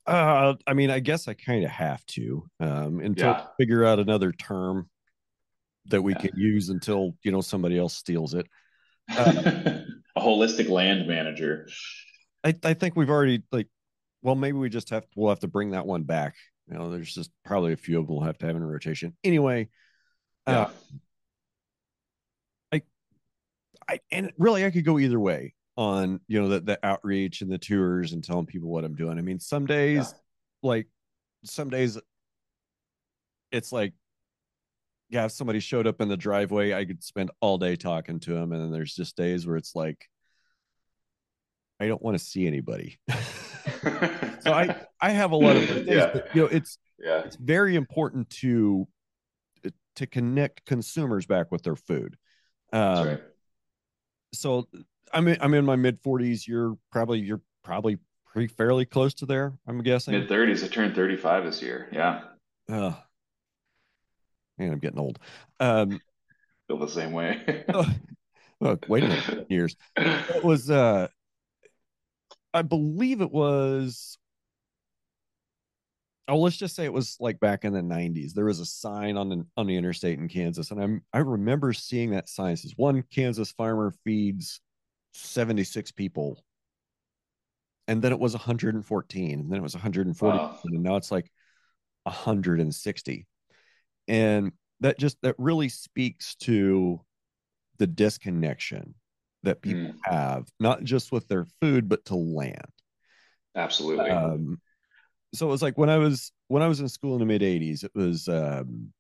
Uh, 0.06 0.56
I 0.65 0.74
mean, 0.74 0.90
I 0.90 0.99
guess 0.99 1.28
I 1.28 1.34
kind 1.34 1.65
of 1.65 1.69
have 1.72 2.06
to 2.07 2.48
um, 2.61 2.99
until 3.02 3.34
Yeah. 3.34 3.44
figure 3.60 3.84
out 3.84 3.99
another 3.99 4.32
term 4.32 4.90
that 5.88 6.02
we 6.02 6.14
Yeah. 6.14 6.19
can 6.19 6.40
use 6.40 6.69
until 6.69 7.14
you 7.24 7.32
know 7.32 7.41
somebody 7.41 7.78
else 7.78 7.94
steals 7.95 8.34
it. 8.34 8.48
Uh, 9.10 9.82
a 10.15 10.22
holistic 10.22 10.69
land 10.69 11.07
manager. 11.07 11.68
I, 12.44 12.56
I 12.64 12.74
think 12.74 12.95
we've 12.95 13.10
already 13.10 13.44
like, 13.52 13.68
well, 14.22 14.36
maybe 14.36 14.57
we 14.57 14.69
just 14.69 14.90
have 14.90 15.06
we'll 15.15 15.30
have 15.30 15.40
to 15.41 15.48
bring 15.48 15.72
that 15.72 15.86
one 15.86 16.03
back. 16.03 16.36
You 16.69 16.78
know, 16.78 16.91
there's 16.91 17.14
just 17.14 17.32
probably 17.45 17.74
a 17.74 17.78
few 17.78 17.99
of 17.99 18.07
them 18.07 18.15
we'll 18.15 18.26
have 18.26 18.38
to 18.40 18.45
have 18.48 18.56
in 18.56 18.61
a 18.61 18.68
rotation. 18.68 19.15
Anyway, 19.24 19.69
Yeah. 20.48 20.61
uh, 20.61 20.69
I 23.90 23.99
and 24.11 24.34
really 24.38 24.65
I 24.65 24.69
could 24.72 24.84
go 24.84 24.99
either 24.99 25.19
way 25.19 25.53
on 25.78 26.19
you 26.28 26.41
know 26.41 26.49
the 26.49 26.60
the 26.60 26.80
outreach 26.86 27.41
and 27.41 27.49
the 27.52 27.57
tours 27.57 28.11
and 28.11 28.22
telling 28.24 28.45
people 28.45 28.69
what 28.69 28.84
I'm 28.84 28.95
doing. 28.95 29.18
I 29.18 29.22
mean, 29.22 29.40
some 29.40 29.65
days 29.65 30.14
like 30.61 30.88
some 31.45 31.69
days 31.69 31.98
it's 33.52 33.72
like 33.72 33.94
yeah, 35.10 35.24
if 35.24 35.32
somebody 35.32 35.61
showed 35.61 35.88
up 35.88 36.02
in 36.02 36.10
the 36.10 36.18
driveway, 36.18 36.74
I 36.74 36.84
could 36.84 37.02
spend 37.02 37.32
all 37.40 37.57
day 37.57 37.78
talking 37.78 38.19
to 38.22 38.34
them, 38.34 38.52
and 38.52 38.61
then 38.61 38.72
there's 38.74 38.94
just 38.94 39.15
days 39.15 39.48
where 39.48 39.56
it's 39.56 39.74
like 39.74 40.06
I 41.80 41.88
don't 41.88 42.02
want 42.02 42.18
to 42.18 42.24
see 42.24 42.45
anybody. 42.45 42.98
so 44.41 44.52
I 44.52 44.76
I 44.99 45.11
have 45.11 45.32
a 45.32 45.38
lot 45.38 45.56
of 45.56 45.65
days, 45.68 45.88
Yeah. 45.88 46.10
but 46.11 46.36
you 46.36 46.41
know 46.41 46.48
it's 46.48 46.78
yeah. 46.99 47.19
it's 47.19 47.38
very 47.38 47.76
important 47.78 48.30
to 48.41 48.86
to 49.98 50.07
connect 50.07 50.65
consumers 50.65 51.26
back 51.26 51.52
with 51.52 51.64
their 51.64 51.76
food. 51.76 52.18
Um, 52.72 53.07
right. 53.07 53.22
so 54.34 54.68
I'm 55.14 55.28
in, 55.28 55.38
I'm 55.41 55.53
in 55.53 55.65
my 55.65 55.76
mid 55.76 56.02
40s. 56.02 56.48
You're 56.48 56.78
probably 56.91 57.19
you're 57.19 57.41
probably 57.64 57.98
pretty 58.26 58.48
fairly 58.48 58.86
close 58.86 59.14
to 59.15 59.26
there. 59.26 59.57
I'm 59.68 59.82
guessing. 59.84 60.14
Mid 60.14 60.30
thirties. 60.30 60.64
I 60.64 60.68
turned 60.68 60.95
thirty 60.95 61.18
five 61.18 61.44
this 61.44 61.61
year. 61.61 61.90
Yeah. 61.91 62.22
Uh, 62.69 62.94
man, 64.57 64.74
I'm 64.74 64.80
getting 64.80 64.99
old. 64.99 65.19
Um, 65.60 65.99
Feel 66.68 66.80
the 66.80 66.88
same 66.88 67.14
way. 67.14 67.65
oh, 67.74 67.90
look, 68.60 68.86
wait 68.90 69.03
a 69.03 69.07
minute, 69.07 69.48
years. 69.49 69.76
It 69.95 70.44
was 70.44 70.69
uh, 70.69 71.07
I 72.53 72.61
believe 72.61 73.22
it 73.22 73.32
was. 73.32 74.18
Oh, 76.30 76.40
let's 76.40 76.58
just 76.58 76.76
say 76.76 76.84
it 76.84 76.91
was 76.94 77.16
like 77.22 77.40
back 77.40 77.64
in 77.64 77.72
the 77.74 77.82
90s. 77.82 78.34
There 78.34 78.45
was 78.45 78.60
a 78.60 78.66
sign 78.66 79.18
on 79.18 79.30
the 79.30 79.45
on 79.56 79.66
the 79.68 79.78
interstate 79.78 80.20
in 80.20 80.28
Kansas, 80.28 80.72
and 80.72 80.82
I'm 80.82 81.02
I 81.14 81.20
remember 81.20 81.72
seeing 81.74 82.12
that 82.12 82.28
sign. 82.30 82.54
It 82.54 82.58
says 82.60 82.74
one 82.76 83.04
Kansas 83.04 83.52
farmer 83.54 83.94
feeds 84.04 84.60
76 85.14 85.91
people. 85.91 86.44
And 87.88 88.02
then 88.02 88.12
it 88.12 88.20
was 88.20 88.34
114, 88.34 89.40
and 89.40 89.52
then 89.52 89.60
it 89.60 89.64
was 89.64 89.74
140, 89.76 90.40
Wow. 90.40 90.60
and 90.66 90.84
now 90.84 90.98
it's 90.98 91.12
like 91.12 91.32
160. 92.04 93.26
And 94.08 94.52
that 94.82 94.99
just 94.99 95.18
that 95.22 95.36
really 95.38 95.70
speaks 95.70 96.36
to 96.38 97.02
the 97.78 97.88
disconnection 97.88 98.95
that 99.44 99.62
people 99.62 99.90
Mm, 99.90 99.99
have, 100.04 100.48
not 100.60 100.84
just 100.84 101.12
with 101.12 101.28
their 101.30 101.45
food, 101.62 101.88
but 101.90 102.06
to 102.06 102.16
land. 102.16 102.68
absolutely. 103.56 104.10
Um, 104.12 104.62
so 105.34 105.48
it 105.48 105.52
was 105.52 105.62
like 105.62 105.78
when 105.78 105.90
I 105.90 105.98
was 105.98 106.32
when 106.48 106.64
I 106.64 106.68
was 106.68 106.80
in 106.80 106.90
school 106.90 107.14
in 107.14 107.20
the 107.20 107.26
mid 107.26 107.41
80s, 107.41 107.84
it 107.84 107.91
was 107.95 108.28
um, 108.28 108.91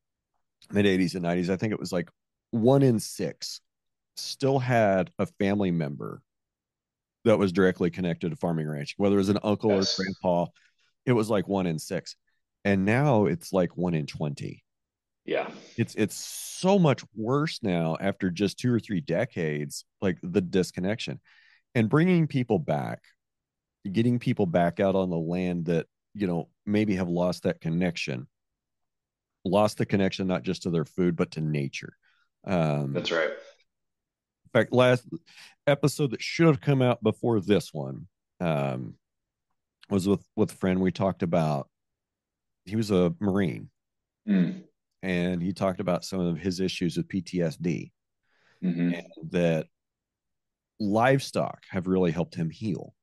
mid 0.71 0.85
80s 0.85 1.15
and 1.15 1.25
90s. 1.25 1.49
I 1.49 1.57
think 1.57 1.73
it 1.73 1.79
was 1.79 1.91
like 1.91 2.09
one 2.51 2.83
in 2.83 2.99
six 2.99 3.61
still 4.15 4.59
had 4.59 5.11
a 5.19 5.25
family 5.25 5.71
member 5.71 6.21
that 7.25 7.37
was 7.37 7.51
directly 7.51 7.89
connected 7.89 8.29
to 8.29 8.35
farming 8.35 8.67
ranch, 8.67 8.95
whether 8.97 9.15
it 9.15 9.19
was 9.19 9.29
an 9.29 9.39
uncle 9.43 9.71
Yes. 9.71 9.99
or 9.99 10.03
grandpa. 10.03 10.45
It 11.05 11.13
was 11.13 11.29
like 11.29 11.47
one 11.47 11.67
in 11.67 11.79
six, 11.79 12.15
and 12.65 12.85
now 12.85 13.25
it's 13.25 13.53
like 13.53 13.77
one 13.77 13.93
in 13.93 14.05
20 14.05 14.63
yeah. 15.25 15.49
it's 15.75 15.93
it's 15.95 16.15
so 16.15 16.79
much 16.79 17.03
worse 17.15 17.59
now 17.61 17.97
after 17.99 18.29
just 18.29 18.57
two 18.57 18.73
or 18.73 18.79
three 18.79 19.01
decades 19.01 19.83
like 20.01 20.17
the 20.23 20.41
disconnection 20.41 21.19
and 21.75 21.89
bringing 21.89 22.27
people 22.27 22.59
back 22.59 23.01
getting 23.91 24.19
people 24.19 24.45
back 24.45 24.79
out 24.79 24.95
on 24.95 25.09
the 25.09 25.17
land 25.17 25.65
that 25.65 25.85
you 26.17 26.27
know 26.27 26.49
maybe 26.65 26.95
have 26.95 27.09
lost 27.09 27.43
that 27.43 27.61
connection 27.61 28.27
lost 29.45 29.77
the 29.77 29.85
connection 29.85 30.27
not 30.27 30.43
just 30.43 30.63
to 30.63 30.69
their 30.69 30.85
food 30.85 31.15
but 31.15 31.31
to 31.31 31.41
nature 31.41 31.93
um 32.45 32.93
That's 32.93 33.11
right. 33.11 33.29
in 33.29 34.49
fact 34.51 34.73
last 34.73 35.05
episode 35.65 36.11
that 36.11 36.21
should 36.21 36.47
have 36.47 36.61
come 36.61 36.81
out 36.81 37.01
before 37.01 37.39
this 37.39 37.73
one 37.73 38.07
um 38.39 38.95
was 39.89 40.07
with 40.07 40.25
with 40.35 40.51
a 40.51 40.55
friend 40.55 40.81
we 40.81 40.91
talked 40.91 41.23
about 41.23 41.69
he 42.65 42.75
was 42.75 42.91
a 42.91 43.13
marine 43.19 43.69
Mm, 44.27 44.63
and 45.01 45.41
he 45.41 45.53
talked 45.53 45.79
about 45.79 46.03
some 46.03 46.19
of 46.19 46.37
his 46.37 46.59
issues 46.59 46.97
with 46.97 47.07
PTSD 47.07 47.91
mhm. 48.63 48.97
and 48.97 49.31
that 49.31 49.67
livestock 50.79 51.63
have 51.69 51.87
really 51.87 52.11
helped 52.11 52.35
him 52.35 52.49
heal. 52.49 52.93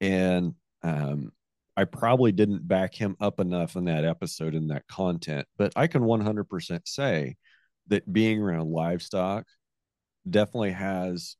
And 0.00 0.54
um, 0.82 1.32
I 1.78 1.84
probably 1.84 2.32
didn't 2.32 2.66
back 2.66 2.92
him 2.92 3.16
up 3.20 3.38
enough 3.38 3.76
in 3.76 3.84
that 3.84 4.04
episode 4.04 4.56
in 4.56 4.66
that 4.68 4.88
content, 4.88 5.46
but 5.56 5.72
I 5.76 5.86
can 5.86 6.02
100% 6.02 6.80
say 6.88 7.36
that 7.86 8.12
being 8.12 8.42
around 8.42 8.68
livestock 8.68 9.46
definitely 10.28 10.72
has 10.72 11.36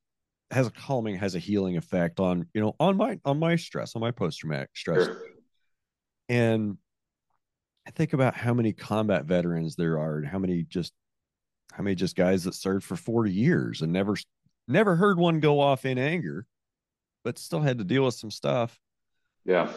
has 0.52 0.66
a 0.68 0.70
calming 0.70 1.16
has 1.16 1.34
a 1.34 1.38
healing 1.40 1.76
effect 1.76 2.20
on 2.20 2.46
you 2.54 2.60
know 2.60 2.74
on 2.80 2.96
my 2.96 3.18
on 3.24 3.38
my 3.38 3.56
stress 3.56 3.94
on 3.94 4.00
my 4.00 4.10
post 4.12 4.38
traumatic 4.38 4.70
stress 4.74 5.04
Sure. 5.04 5.20
and 6.30 6.78
I 7.86 7.90
think 7.90 8.14
about 8.14 8.34
how 8.34 8.54
many 8.54 8.72
combat 8.72 9.24
veterans 9.26 9.76
there 9.76 9.98
are 9.98 10.18
and 10.18 10.26
how 10.26 10.38
many 10.38 10.62
just 10.62 10.92
how 11.72 11.82
many 11.82 11.96
just 11.96 12.16
guys 12.16 12.44
that 12.44 12.54
served 12.54 12.86
for 12.86 12.96
40 12.96 13.30
years 13.32 13.82
and 13.82 13.92
never 13.92 14.16
never 14.68 14.96
heard 14.96 15.18
one 15.18 15.40
go 15.40 15.60
off 15.60 15.84
in 15.84 15.98
anger, 15.98 16.46
but 17.24 17.38
still 17.38 17.60
had 17.60 17.78
to 17.78 17.84
deal 17.84 18.04
with 18.04 18.14
some 18.14 18.30
stuff. 18.30 18.78
Yeah. 19.44 19.70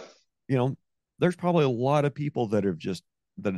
You 0.52 0.58
know, 0.58 0.78
there's 1.20 1.38
probably 1.38 1.64
a 1.64 1.70
lot 1.70 2.04
of 2.04 2.14
people 2.14 2.48
that 2.50 2.66
have 2.66 2.78
just 2.78 3.04
that 3.38 3.54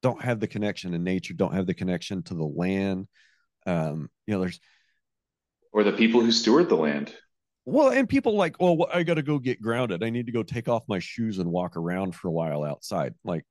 don't 0.00 0.22
have 0.22 0.40
the 0.40 0.46
connection 0.46 0.92
to 0.92 0.98
nature, 0.98 1.34
don't 1.34 1.52
have 1.52 1.66
the 1.66 1.74
connection 1.74 2.22
to 2.22 2.34
the 2.34 2.46
land. 2.46 3.08
Um, 3.66 4.08
you 4.26 4.32
know, 4.32 4.40
there's 4.40 4.58
Or 5.70 5.84
the 5.84 5.92
people 5.92 6.22
who 6.22 6.32
steward 6.32 6.70
the 6.70 6.76
land. 6.76 7.14
well, 7.66 7.90
and 7.90 8.08
people 8.08 8.36
like, 8.36 8.56
oh, 8.58 8.72
well, 8.72 8.88
I 8.90 9.02
got 9.02 9.14
to 9.16 9.22
go 9.22 9.38
get 9.38 9.60
grounded. 9.60 10.02
I 10.02 10.08
need 10.08 10.24
to 10.24 10.32
go 10.32 10.42
take 10.42 10.66
off 10.66 10.82
my 10.88 10.98
shoes 10.98 11.40
and 11.40 11.50
walk 11.52 11.76
around 11.76 12.14
for 12.14 12.28
a 12.28 12.32
while 12.32 12.64
outside. 12.64 13.14
Like, 13.22 13.44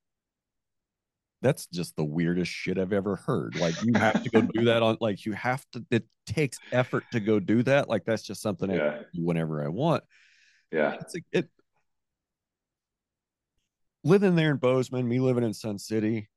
that's 1.44 1.68
just 1.68 1.96
the 1.96 2.04
weirdest 2.04 2.52
shit 2.52 2.80
I've 2.80 2.92
ever 2.92 3.18
heard. 3.18 3.56
Like, 3.56 3.76
you 3.84 3.94
have 4.00 4.24
to 4.24 4.32
go 4.32 4.42
do 4.42 4.66
that 4.66 4.82
on, 4.82 4.98
like, 5.00 5.28
you 5.28 5.34
have 5.34 5.64
to, 5.74 5.86
it 5.92 6.06
takes 6.26 6.58
effort 6.72 7.04
to 7.12 7.20
go 7.20 7.40
do 7.40 7.62
that. 7.64 7.88
Like, 7.88 8.04
that's 8.04 8.24
just 8.24 8.42
something 8.42 8.72
I 8.72 8.78
Yeah. 8.78 8.98
do 9.14 9.24
whenever 9.24 9.64
I 9.64 9.68
want. 9.68 10.04
Yeah. 10.72 10.96
It's 11.00 11.14
like, 11.14 11.26
it, 11.32 11.48
living 14.04 14.36
there 14.36 14.52
in 14.52 14.58
Bozeman, 14.58 15.08
me 15.08 15.20
living 15.20 15.44
in 15.44 15.54
Sun 15.54 15.80
City, 15.80 16.30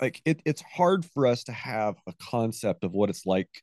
like, 0.00 0.20
it, 0.24 0.40
it's 0.44 0.62
hard 0.62 1.04
for 1.04 1.26
us 1.26 1.44
to 1.44 1.52
have 1.52 1.96
a 2.06 2.12
concept 2.20 2.84
of 2.84 2.92
what 2.92 3.10
it's 3.10 3.26
like 3.26 3.62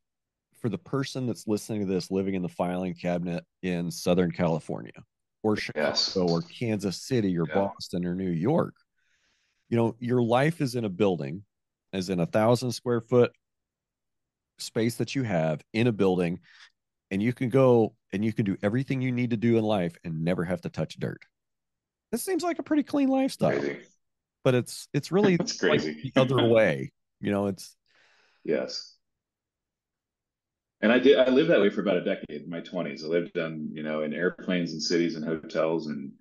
for 0.62 0.70
the 0.70 0.78
person 0.78 1.28
that's 1.28 1.48
listening 1.48 1.82
to 1.82 1.86
this 1.86 2.12
living 2.12 2.34
in 2.36 2.42
the 2.42 2.50
filing 2.50 2.94
cabinet 2.94 3.44
in 3.62 3.92
Southern 3.92 4.32
California 4.32 4.92
or 5.44 5.56
Chicago 5.56 5.88
Yes. 5.90 6.16
or 6.18 6.42
Kansas 6.42 7.02
City 7.02 7.38
or 7.38 7.46
Yeah. 7.48 7.54
Boston 7.54 8.06
or 8.06 8.16
New 8.16 8.30
York. 8.30 8.74
you 9.70 9.76
know, 9.78 9.96
your 10.00 10.22
life 10.22 10.62
is 10.62 10.76
in 10.76 10.86
a 10.86 10.90
building, 10.90 11.44
as 11.92 12.10
in 12.10 12.22
a 12.22 12.26
thousand 12.26 12.72
square 12.72 13.02
foot 13.02 13.32
space 14.60 14.96
that 14.96 15.14
you 15.14 15.24
have 15.24 15.62
in 15.74 15.88
a 15.88 15.92
building, 15.92 16.40
and 17.12 17.22
you 17.22 17.34
can 17.34 17.50
go 17.50 17.94
and 18.14 18.24
you 18.24 18.32
can 18.32 18.46
do 18.46 18.56
everything 18.64 19.02
you 19.02 19.12
need 19.12 19.32
to 19.32 19.38
do 19.38 19.58
in 19.58 19.64
life 19.66 19.96
and 20.06 20.24
never 20.24 20.46
have 20.46 20.62
to 20.62 20.70
touch 20.70 20.98
dirt. 20.98 21.22
This 22.12 22.24
seems 22.24 22.44
like 22.44 22.60
a 22.60 22.64
pretty 22.64 22.84
clean 22.84 23.10
lifestyle. 23.10 23.52
Crazy. 23.52 23.80
But 24.44 24.56
it's 24.56 24.88
it's 24.94 25.12
really 25.12 25.34
it's 25.40 25.60
crazy 25.60 26.02
like 26.04 26.14
the 26.14 26.22
other 26.22 26.48
way. 26.48 26.92
You 27.20 27.32
know, 27.32 27.48
it's 27.48 27.76
yes. 28.44 28.96
And 30.82 30.92
I 30.92 31.00
did 31.00 31.18
I 31.18 31.30
lived 31.30 31.50
that 31.50 31.62
way 31.62 31.70
for 31.70 31.82
about 31.82 31.98
a 31.98 32.04
decade 32.04 32.44
in 32.44 32.50
my 32.50 32.62
20s. 32.62 33.04
I 33.04 33.08
lived 33.08 33.38
on, 33.38 33.70
you 33.74 33.84
know, 33.84 34.04
in 34.04 34.14
airplanes 34.14 34.74
and 34.74 34.82
cities 34.82 35.16
and 35.16 35.26
hotels 35.26 35.88
and 35.88 36.12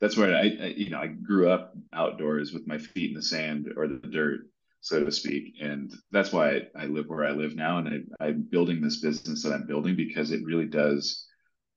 that's 0.00 0.16
where 0.16 0.34
I, 0.34 0.40
I, 0.40 0.74
you 0.76 0.90
know 0.90 0.98
I 0.98 1.08
grew 1.08 1.50
up 1.50 1.74
outdoors 1.92 2.52
with 2.52 2.66
my 2.66 2.78
feet 2.78 3.10
in 3.10 3.16
the 3.16 3.22
sand 3.22 3.68
or 3.76 3.86
the 3.86 3.98
dirt, 3.98 4.40
so 4.80 5.04
to 5.04 5.12
speak, 5.12 5.56
and 5.60 5.92
that's 6.10 6.32
why 6.32 6.50
I, 6.50 6.62
I 6.76 6.84
live 6.86 7.06
where 7.06 7.26
I 7.26 7.32
live 7.32 7.54
now, 7.54 7.78
and 7.78 8.10
I, 8.18 8.26
I'm 8.26 8.42
building 8.50 8.80
this 8.80 9.00
business 9.00 9.42
that 9.42 9.52
I'm 9.52 9.66
building 9.66 9.96
because 9.96 10.30
it 10.30 10.44
really 10.44 10.66
does 10.66 11.26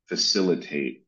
facilitate 0.07 1.02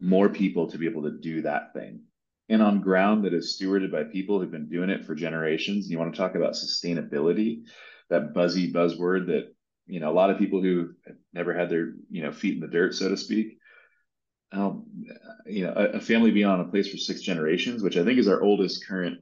more 0.00 0.28
people 0.28 0.70
to 0.70 0.78
be 0.78 0.86
able 0.86 1.02
to 1.04 1.18
do 1.18 1.42
that 1.42 1.72
thing, 1.72 2.02
and 2.48 2.62
on 2.62 2.80
ground 2.80 3.24
that 3.24 3.34
is 3.34 3.58
stewarded 3.60 3.90
by 3.90 4.04
people 4.04 4.40
who've 4.40 4.50
been 4.50 4.68
doing 4.68 4.90
it 4.90 5.04
for 5.04 5.14
generations. 5.14 5.90
You 5.90 5.98
want 5.98 6.14
to 6.14 6.18
talk 6.18 6.34
about 6.34 6.54
sustainability, 6.54 7.62
that 8.10 8.34
buzzy 8.34 8.72
buzzword 8.72 9.26
that 9.26 9.54
you 9.86 10.00
know 10.00 10.10
a 10.10 10.14
lot 10.14 10.30
of 10.30 10.38
people 10.38 10.62
who 10.62 10.90
never 11.32 11.54
had 11.54 11.70
their 11.70 11.94
you 12.10 12.22
know 12.22 12.32
feet 12.32 12.54
in 12.54 12.60
the 12.60 12.68
dirt, 12.68 12.94
so 12.94 13.08
to 13.08 13.16
speak 13.16 13.58
um, 14.52 14.84
you 15.46 15.64
know, 15.64 15.72
a, 15.74 15.96
a, 15.96 16.00
family 16.00 16.30
being 16.30 16.46
on 16.46 16.60
a 16.60 16.68
place 16.68 16.88
for 16.88 16.96
six 16.96 17.20
generations, 17.20 17.82
which 17.82 17.96
I 17.96 18.04
think 18.04 18.18
is 18.18 18.28
our 18.28 18.42
oldest 18.42 18.86
current 18.86 19.18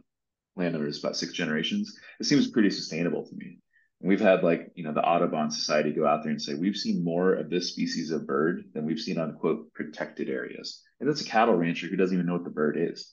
landowner 0.56 0.86
is 0.86 1.02
about 1.02 1.16
six 1.16 1.32
generations. 1.32 1.96
It 2.20 2.24
seems 2.24 2.50
pretty 2.50 2.70
sustainable 2.70 3.26
to 3.26 3.34
me. 3.34 3.58
We've 4.06 4.20
had 4.20 4.44
like, 4.44 4.70
you 4.74 4.84
know, 4.84 4.92
the 4.92 5.02
Audubon 5.02 5.50
Society 5.50 5.90
go 5.90 6.06
out 6.06 6.22
there 6.22 6.30
and 6.30 6.40
say, 6.40 6.52
we've 6.52 6.76
seen 6.76 7.02
more 7.02 7.32
of 7.32 7.48
this 7.48 7.70
species 7.70 8.10
of 8.10 8.26
bird 8.26 8.64
than 8.74 8.84
we've 8.84 9.00
seen 9.00 9.18
on 9.18 9.38
quote 9.38 9.72
protected 9.72 10.28
areas. 10.28 10.82
And 11.00 11.08
that's 11.08 11.22
a 11.22 11.24
cattle 11.24 11.54
rancher 11.54 11.86
who 11.86 11.96
doesn't 11.96 12.14
even 12.14 12.26
know 12.26 12.34
what 12.34 12.44
the 12.44 12.50
bird 12.50 12.76
is. 12.78 13.10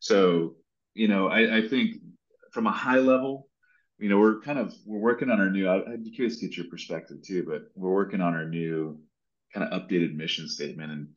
So, 0.00 0.56
you 0.92 1.08
know, 1.08 1.28
I, 1.28 1.58
I 1.58 1.68
think 1.68 1.96
from 2.52 2.66
a 2.66 2.72
high 2.72 2.98
level, 2.98 3.48
you 3.98 4.10
know, 4.10 4.18
we're 4.18 4.40
kind 4.40 4.58
of 4.58 4.74
we're 4.84 4.98
working 4.98 5.30
on 5.30 5.40
our 5.40 5.48
new. 5.48 5.70
I'd 5.70 6.04
be 6.04 6.10
curious 6.10 6.38
to 6.38 6.46
get 6.46 6.58
your 6.58 6.66
perspective 6.66 7.18
too, 7.26 7.46
but 7.48 7.62
we're 7.74 7.94
working 7.94 8.20
on 8.20 8.34
our 8.34 8.46
new 8.46 9.00
kind 9.54 9.66
of 9.66 9.80
updated 9.80 10.14
mission 10.14 10.46
statement. 10.46 10.92
And 10.92 11.08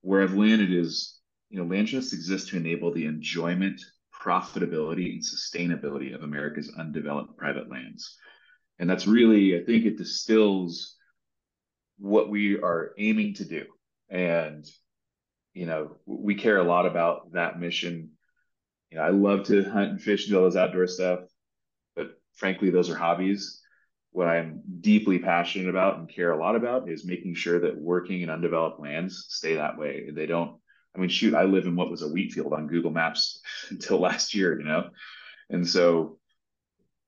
where 0.00 0.22
I've 0.22 0.34
landed 0.34 0.72
is, 0.72 1.18
you 1.50 1.58
know, 1.58 1.66
land 1.66 1.88
trusts 1.88 2.14
exist 2.14 2.48
to 2.48 2.56
enable 2.56 2.94
the 2.94 3.04
enjoyment, 3.04 3.82
profitability, 4.24 5.12
and 5.12 5.22
sustainability 5.22 6.14
of 6.14 6.22
America's 6.22 6.72
undeveloped 6.78 7.36
private 7.36 7.68
lands. 7.70 8.16
And 8.78 8.88
that's 8.88 9.06
really, 9.06 9.58
I 9.58 9.64
think 9.64 9.84
it 9.84 9.98
distills 9.98 10.96
what 11.98 12.30
we 12.30 12.60
are 12.60 12.92
aiming 12.98 13.34
to 13.34 13.44
do. 13.44 13.64
And, 14.08 14.64
you 15.52 15.66
know, 15.66 15.96
we 16.06 16.36
care 16.36 16.58
a 16.58 16.64
lot 16.64 16.86
about 16.86 17.32
that 17.32 17.58
mission. 17.58 18.10
You 18.90 18.98
know, 18.98 19.04
I 19.04 19.10
love 19.10 19.46
to 19.46 19.64
hunt 19.64 19.90
and 19.90 20.00
fish 20.00 20.24
and 20.24 20.32
do 20.32 20.38
all 20.38 20.44
those 20.44 20.56
outdoor 20.56 20.86
stuff, 20.86 21.20
but 21.96 22.18
frankly, 22.34 22.70
those 22.70 22.88
are 22.88 22.96
hobbies 22.96 23.60
what 24.10 24.28
I'm 24.28 24.62
deeply 24.80 25.18
passionate 25.18 25.68
about 25.68 25.98
and 25.98 26.08
care 26.08 26.32
a 26.32 26.38
lot 26.38 26.56
about 26.56 26.88
is 26.88 27.04
making 27.04 27.34
sure 27.34 27.60
that 27.60 27.78
working 27.78 28.22
in 28.22 28.30
undeveloped 28.30 28.80
lands 28.80 29.26
stay 29.28 29.54
that 29.54 29.78
way. 29.78 30.10
They 30.10 30.26
don't, 30.26 30.58
I 30.96 30.98
mean, 30.98 31.10
shoot, 31.10 31.34
I 31.34 31.44
live 31.44 31.66
in 31.66 31.76
what 31.76 31.90
was 31.90 32.02
a 32.02 32.08
wheat 32.08 32.32
field 32.32 32.52
on 32.52 32.66
Google 32.66 32.90
Maps 32.90 33.40
until 33.70 34.00
last 34.00 34.34
year, 34.34 34.58
you 34.58 34.64
know? 34.64 34.90
And 35.50 35.66
so, 35.66 36.17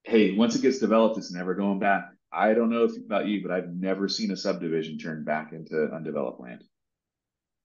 hey, 0.05 0.33
once 0.33 0.55
it 0.55 0.63
gets 0.63 0.79
developed, 0.79 1.19
it's 1.19 1.33
never 1.33 1.55
going 1.55 1.79
back. 1.79 2.11
I 2.33 2.55
don't 2.55 2.71
know 2.71 2.85
if, 2.85 2.97
about 2.97 3.27
you, 3.27 3.43
but 3.43 3.51
I've 3.51 3.69
never 3.69 4.09
seen 4.09 4.31
a 4.31 4.37
subdivision 4.37 4.99
turn 4.99 5.25
back 5.25 5.53
into 5.53 5.91
undeveloped 5.93 6.41
land. 6.41 6.65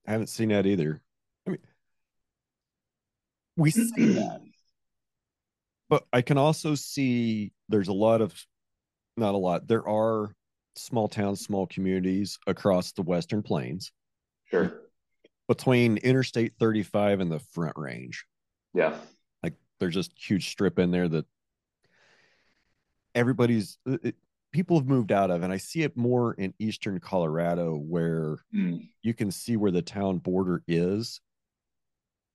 I 0.08 0.12
haven't 0.12 0.28
seen 0.28 0.50
that 0.50 0.66
either. 0.66 1.02
I 1.48 1.52
mean, 1.52 1.60
we 3.58 3.72
see 3.72 3.90
that, 4.14 4.42
but 5.90 6.06
I 6.12 6.22
can 6.22 6.38
also 6.38 6.76
see 6.76 7.52
there's 7.70 7.88
a 7.88 7.94
lot 7.94 8.22
of 8.22 8.34
not 9.18 9.36
a 9.36 9.38
lot. 9.38 9.68
There 9.68 9.88
are 9.88 10.34
small 10.76 11.08
towns, 11.08 11.42
small 11.42 11.68
communities 11.68 12.38
across 12.48 12.92
the 12.92 13.02
Western 13.02 13.42
Plains. 13.42 13.92
Sure. 14.46 14.82
Between 15.48 15.98
Interstate 15.98 16.54
35 16.60 17.20
and 17.20 17.32
the 17.32 17.40
Front 17.40 17.78
Range. 17.78 18.26
Yeah. 18.74 18.98
Like 19.44 19.54
there's 19.80 19.94
just 19.94 20.12
huge 20.18 20.50
strip 20.50 20.80
in 20.80 20.92
there 20.92 21.08
that 21.08 21.26
everybody's 23.16 23.78
uh, 23.90 23.98
it, 24.04 24.16
people 24.52 24.78
have 24.78 24.88
moved 24.88 25.12
out 25.12 25.32
of 25.32 25.44
and 25.44 25.52
i 25.52 25.58
see 25.58 25.82
it 25.82 25.98
more 25.98 26.34
in 26.36 26.54
eastern 26.60 27.00
colorado 27.00 27.76
where 27.76 28.38
mm. 28.54 28.88
you 29.02 29.14
can 29.14 29.32
see 29.32 29.58
where 29.58 29.72
the 29.72 29.82
town 29.82 30.18
border 30.18 30.62
is 30.68 31.20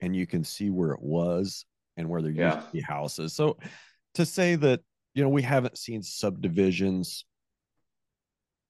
and 0.01 0.17
you 0.17 0.27
can 0.27 0.45
see 0.45 0.71
where 0.71 0.93
it 0.93 1.03
was 1.03 1.65
and 1.97 2.09
where 2.09 2.23
there 2.23 2.33
yeah. 2.33 2.57
used 2.57 2.67
to 2.67 2.73
be 2.73 2.81
houses 2.81 3.33
so 3.33 3.57
to 4.15 4.27
say 4.27 4.57
that 4.57 4.81
you 5.15 5.23
know, 5.23 5.29
we 5.29 5.43
haven't 5.43 5.79
seen 5.79 6.03
subdivisions 6.03 7.25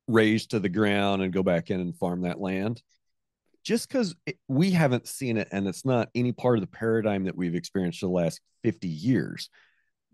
raised 0.09 0.51
to 0.51 0.59
the 0.59 0.69
ground 0.69 1.23
and 1.23 1.33
go 1.33 1.43
back 1.43 1.71
in 1.71 1.81
and 1.81 1.97
farm 1.97 2.23
that 2.23 2.41
land. 2.41 2.83
Just 3.63 3.89
because 3.89 4.17
we 4.49 4.71
haven't 4.71 5.07
seen 5.07 5.37
it 5.37 5.49
and 5.53 5.69
it's 5.69 5.85
not 5.85 6.09
any 6.15 6.33
part 6.33 6.57
of 6.57 6.63
the 6.63 6.67
paradigm 6.67 7.25
that 7.25 7.37
we've 7.37 7.55
experienced 7.55 8.01
for 8.01 8.07
the 8.07 8.13
last 8.13 8.41
50 8.63 8.89
years 8.89 9.51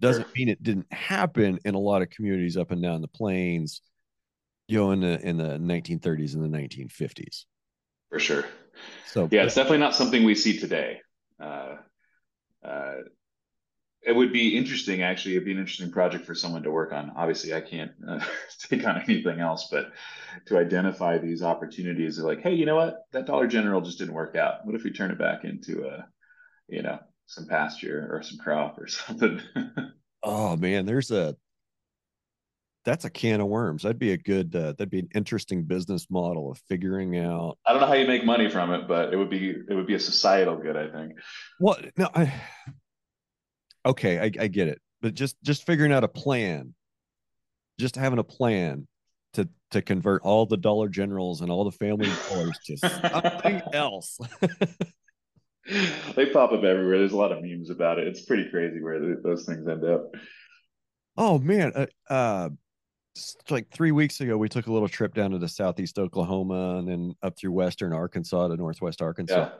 doesn't 0.00 0.34
mean 0.34 0.48
it 0.48 0.62
didn't 0.62 0.92
happen 0.92 1.58
in 1.64 1.74
a 1.74 1.78
lot 1.78 2.02
of 2.02 2.10
communities 2.10 2.56
up 2.56 2.70
and 2.70 2.82
down 2.82 3.00
the 3.00 3.08
plains, 3.08 3.80
you 4.68 4.78
know, 4.78 4.90
in 4.90 5.00
the 5.00 5.20
in 5.26 5.36
the 5.36 5.58
1930s 5.58 6.34
and 6.34 6.42
the 6.42 6.58
1950s. 6.58 7.44
For 8.10 8.18
sure. 8.18 8.44
So 9.06 9.28
yeah, 9.30 9.44
it's 9.44 9.54
definitely 9.54 9.78
not 9.78 9.94
something 9.94 10.24
we 10.24 10.34
see 10.34 10.58
today. 10.58 11.00
Uh, 11.40 11.76
uh, 12.64 12.94
it 14.06 14.14
would 14.14 14.32
be 14.32 14.56
interesting 14.56 15.02
actually 15.02 15.32
it'd 15.32 15.44
be 15.44 15.52
an 15.52 15.58
interesting 15.58 15.90
project 15.90 16.24
for 16.24 16.34
someone 16.34 16.62
to 16.62 16.70
work 16.70 16.92
on 16.92 17.12
obviously 17.16 17.52
i 17.52 17.60
can't 17.60 17.90
uh, 18.08 18.24
take 18.60 18.86
on 18.86 19.02
anything 19.02 19.40
else 19.40 19.68
but 19.70 19.92
to 20.46 20.56
identify 20.56 21.18
these 21.18 21.42
opportunities 21.42 22.18
like 22.20 22.40
hey 22.40 22.54
you 22.54 22.64
know 22.64 22.76
what 22.76 23.02
that 23.12 23.26
dollar 23.26 23.46
general 23.46 23.80
just 23.80 23.98
didn't 23.98 24.14
work 24.14 24.36
out 24.36 24.64
what 24.64 24.74
if 24.74 24.84
we 24.84 24.92
turn 24.92 25.10
it 25.10 25.18
back 25.18 25.44
into 25.44 25.84
a 25.86 26.06
you 26.68 26.82
know 26.82 26.98
some 27.26 27.46
pasture 27.46 28.08
or 28.10 28.22
some 28.22 28.38
crop 28.38 28.78
or 28.78 28.86
something. 28.88 29.40
Oh 30.22 30.56
man 30.56 30.86
there's 30.86 31.10
a 31.10 31.36
that's 32.84 33.04
a 33.04 33.10
can 33.10 33.40
of 33.40 33.48
worms. 33.48 33.82
That'd 33.82 33.98
be 33.98 34.12
a 34.12 34.16
good 34.16 34.54
uh, 34.54 34.72
that'd 34.72 34.90
be 34.90 35.00
an 35.00 35.08
interesting 35.14 35.64
business 35.64 36.06
model 36.08 36.52
of 36.52 36.58
figuring 36.68 37.18
out. 37.18 37.58
I 37.66 37.72
don't 37.72 37.80
know 37.80 37.88
how 37.88 37.94
you 37.94 38.06
make 38.06 38.24
money 38.24 38.48
from 38.48 38.72
it 38.72 38.86
but 38.86 39.12
it 39.12 39.16
would 39.16 39.30
be 39.30 39.50
it 39.50 39.74
would 39.74 39.86
be 39.86 39.94
a 39.94 40.00
societal 40.00 40.56
good 40.56 40.76
i 40.76 40.88
think. 40.88 41.12
Well 41.60 41.78
no 41.96 42.08
i 42.14 42.32
okay, 43.86 44.18
I, 44.18 44.24
I 44.24 44.48
get 44.48 44.68
it, 44.68 44.80
but 45.00 45.14
just 45.14 45.36
just 45.42 45.64
figuring 45.64 45.92
out 45.92 46.04
a 46.04 46.08
plan, 46.08 46.74
just 47.78 47.96
having 47.96 48.18
a 48.18 48.24
plan 48.24 48.86
to 49.34 49.48
to 49.70 49.80
convert 49.80 50.22
all 50.22 50.44
the 50.46 50.56
Dollar 50.56 50.88
Generals 50.88 51.40
and 51.40 51.50
all 51.50 51.64
the 51.64 51.72
family 51.72 52.08
dollars 52.28 52.58
to 52.66 52.76
something 52.76 53.62
else. 53.72 54.18
they 56.14 56.26
pop 56.26 56.52
up 56.52 56.64
everywhere. 56.64 56.98
There's 56.98 57.12
a 57.12 57.16
lot 57.16 57.32
of 57.32 57.42
memes 57.42 57.70
about 57.70 57.98
it. 57.98 58.06
It's 58.06 58.24
pretty 58.24 58.48
crazy 58.50 58.80
where 58.80 59.16
those 59.22 59.44
things 59.44 59.66
end 59.68 59.84
up. 59.84 60.14
Oh 61.16 61.38
man, 61.38 61.72
uh, 61.74 61.86
uh 62.12 62.48
like 63.48 63.70
three 63.70 63.92
weeks 63.92 64.20
ago, 64.20 64.36
we 64.36 64.48
took 64.48 64.66
a 64.66 64.72
little 64.72 64.88
trip 64.88 65.14
down 65.14 65.30
to 65.30 65.38
the 65.38 65.48
southeast 65.48 65.98
Oklahoma 65.98 66.76
and 66.78 66.88
then 66.88 67.14
up 67.22 67.38
through 67.38 67.52
western 67.52 67.92
Arkansas 67.92 68.48
to 68.48 68.56
northwest 68.56 69.00
Arkansas. 69.00 69.34
Yeah. 69.34 69.50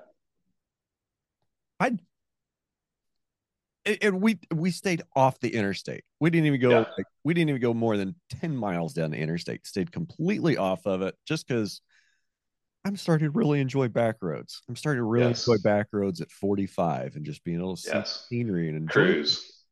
I 1.81 1.99
and 4.03 4.20
we 4.20 4.39
we 4.55 4.70
stayed 4.70 5.03
off 5.15 5.39
the 5.41 5.55
interstate. 5.55 6.05
We 6.20 6.31
didn't 6.31 6.47
even 6.47 6.61
go. 6.61 6.70
Yeah. 6.70 6.85
Like, 6.97 7.07
we 7.24 7.35
didn't 7.35 7.51
even 7.51 7.62
go 7.62 7.73
more 7.73 7.97
than 7.97 8.15
ten 8.31 8.57
miles 8.57 8.93
down 8.93 9.11
the 9.11 9.19
interstate. 9.19 9.66
Stayed 9.66 9.93
completely 9.93 10.57
off 10.57 10.87
of 10.87 11.03
it, 11.03 11.15
just 11.27 11.47
because 11.47 11.81
I'm 12.87 12.97
starting 12.97 13.27
to 13.27 13.37
really 13.37 13.61
enjoy 13.61 13.89
back 13.89 14.17
roads. 14.23 14.63
I'm 14.69 14.77
starting 14.77 15.01
to 15.01 15.05
really 15.05 15.31
yes. 15.31 15.45
enjoy 15.45 15.61
back 15.61 15.89
roads 15.93 16.21
at 16.21 16.31
45 16.31 17.17
and 17.17 17.27
just 17.27 17.43
being 17.43 17.59
able 17.59 17.75
to 17.75 17.83
see 17.83 17.91
yes. 17.93 18.27
scenery 18.29 18.69
and. 18.69 18.89
Cruise. 18.89 19.65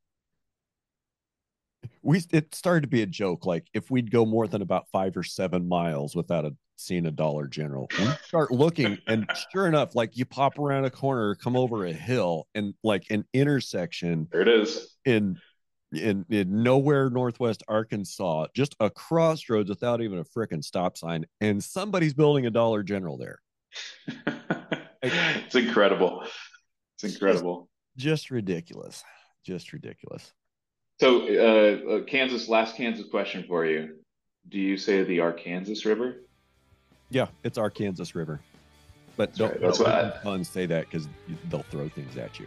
We 2.03 2.23
it 2.32 2.55
started 2.55 2.81
to 2.81 2.89
be 2.89 3.03
a 3.03 3.07
joke. 3.07 3.47
Like 3.47 3.69
if 3.73 3.89
we'd 3.89 4.11
go 4.11 4.27
more 4.27 4.49
than 4.49 4.62
about 4.62 4.89
five 4.91 5.16
or 5.16 5.23
seven 5.23 5.69
miles 5.69 6.16
without 6.16 6.45
a 6.45 6.57
seeing 6.77 7.07
a 7.07 7.11
Dollar 7.12 7.47
General. 7.47 7.89
We 7.97 8.07
start 8.27 8.51
looking, 8.51 8.99
and 9.07 9.31
sure 9.53 9.69
enough, 9.69 9.95
like 9.95 10.16
you 10.16 10.24
pop 10.24 10.59
around 10.59 10.86
a 10.86 10.91
corner, 10.91 11.36
come 11.36 11.57
over 11.57 11.86
a 11.86 11.93
hill, 11.93 12.49
and 12.55 12.74
like 12.82 13.05
an 13.11 13.24
intersection. 13.32 14.27
There 14.32 14.41
it 14.41 14.49
is. 14.49 14.97
In 15.05 15.39
in, 15.96 16.24
in 16.28 16.62
nowhere 16.62 17.10
northwest 17.10 17.62
Arkansas, 17.68 18.46
just 18.54 18.74
a 18.80 18.90
crossroads 18.90 19.68
without 19.68 20.00
even 20.00 20.18
a 20.18 20.24
freaking 20.24 20.62
stop 20.62 20.96
sign, 20.96 21.26
and 21.40 21.62
somebody's 21.62 22.14
building 22.14 22.46
a 22.46 22.50
Dollar 22.50 22.82
General 22.82 23.16
there. 23.16 23.40
it's 25.02 25.54
incredible. 25.54 26.24
It's 26.96 27.14
incredible. 27.14 27.68
just 27.96 28.30
ridiculous. 28.30 29.02
Just 29.44 29.72
ridiculous. 29.72 30.32
So, 31.00 31.22
uh, 31.28 31.90
uh, 31.90 32.04
Kansas, 32.04 32.48
last 32.48 32.76
Kansas 32.76 33.06
question 33.10 33.44
for 33.48 33.66
you. 33.66 33.96
Do 34.48 34.58
you 34.58 34.76
say 34.76 35.02
the 35.02 35.20
Arkansas 35.20 35.88
River? 35.88 36.22
Yeah, 37.10 37.26
it's 37.42 37.58
Arkansas 37.58 38.04
River. 38.14 38.40
But 39.16 39.30
That's 39.30 39.38
don't, 39.38 39.50
right. 39.50 39.60
That's 39.60 39.78
don't 40.24 40.40
I- 40.40 40.42
say 40.42 40.66
that 40.66 40.86
because 40.90 41.08
they'll 41.50 41.62
throw 41.64 41.88
things 41.88 42.16
at 42.16 42.38
you. 42.38 42.46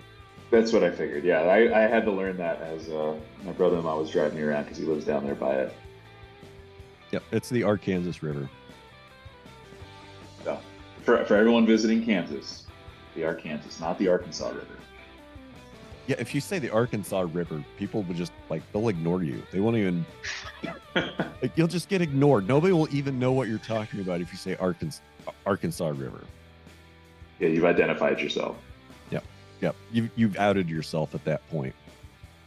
That's 0.49 0.71
what 0.71 0.83
I 0.83 0.91
figured. 0.91 1.23
Yeah, 1.23 1.41
I, 1.41 1.85
I 1.85 1.87
had 1.87 2.05
to 2.05 2.11
learn 2.11 2.37
that 2.37 2.61
as 2.61 2.87
uh, 2.89 3.15
my 3.43 3.51
brother-in-law 3.51 3.99
was 3.99 4.09
driving 4.09 4.37
me 4.37 4.43
around 4.43 4.63
because 4.63 4.77
he 4.77 4.85
lives 4.85 5.05
down 5.05 5.25
there 5.25 5.35
by 5.35 5.53
it. 5.53 5.73
Yep, 7.11 7.23
it's 7.31 7.49
the 7.49 7.63
Arkansas 7.63 8.17
River. 8.21 8.49
So, 10.43 10.57
for, 11.03 11.23
for 11.25 11.35
everyone 11.35 11.65
visiting 11.65 12.03
Kansas, 12.03 12.65
the 13.15 13.25
Arkansas, 13.25 13.83
not 13.85 13.97
the 13.99 14.07
Arkansas 14.07 14.49
River. 14.49 14.67
Yeah, 16.07 16.15
if 16.19 16.33
you 16.33 16.39
say 16.39 16.57
the 16.59 16.69
Arkansas 16.69 17.25
River, 17.33 17.61
people 17.77 18.03
will 18.03 18.15
just 18.15 18.31
like 18.49 18.61
they'll 18.71 18.87
ignore 18.87 19.23
you. 19.23 19.43
They 19.51 19.59
won't 19.59 19.75
even 19.75 20.05
like 20.95 21.51
you'll 21.55 21.67
just 21.67 21.89
get 21.89 22.01
ignored. 22.01 22.47
Nobody 22.47 22.71
will 22.71 22.87
even 22.95 23.19
know 23.19 23.33
what 23.33 23.49
you're 23.49 23.57
talking 23.57 23.99
about 23.99 24.21
if 24.21 24.31
you 24.31 24.37
say 24.37 24.55
Arkansas 24.55 25.01
Arkansas 25.45 25.89
River. 25.89 26.23
Yeah, 27.39 27.49
you've 27.49 27.65
identified 27.65 28.21
yourself. 28.21 28.55
Yep, 29.61 29.75
You've, 29.91 30.09
you've 30.15 30.37
outed 30.37 30.69
yourself 30.69 31.15
at 31.15 31.23
that 31.25 31.47
point. 31.49 31.73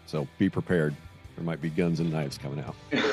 So 0.06 0.26
be 0.38 0.48
prepared. 0.48 0.94
There 1.36 1.44
might 1.44 1.60
be 1.60 1.70
guns 1.70 2.00
and 2.00 2.10
knives 2.12 2.38
coming 2.38 2.62
out. 2.64 2.74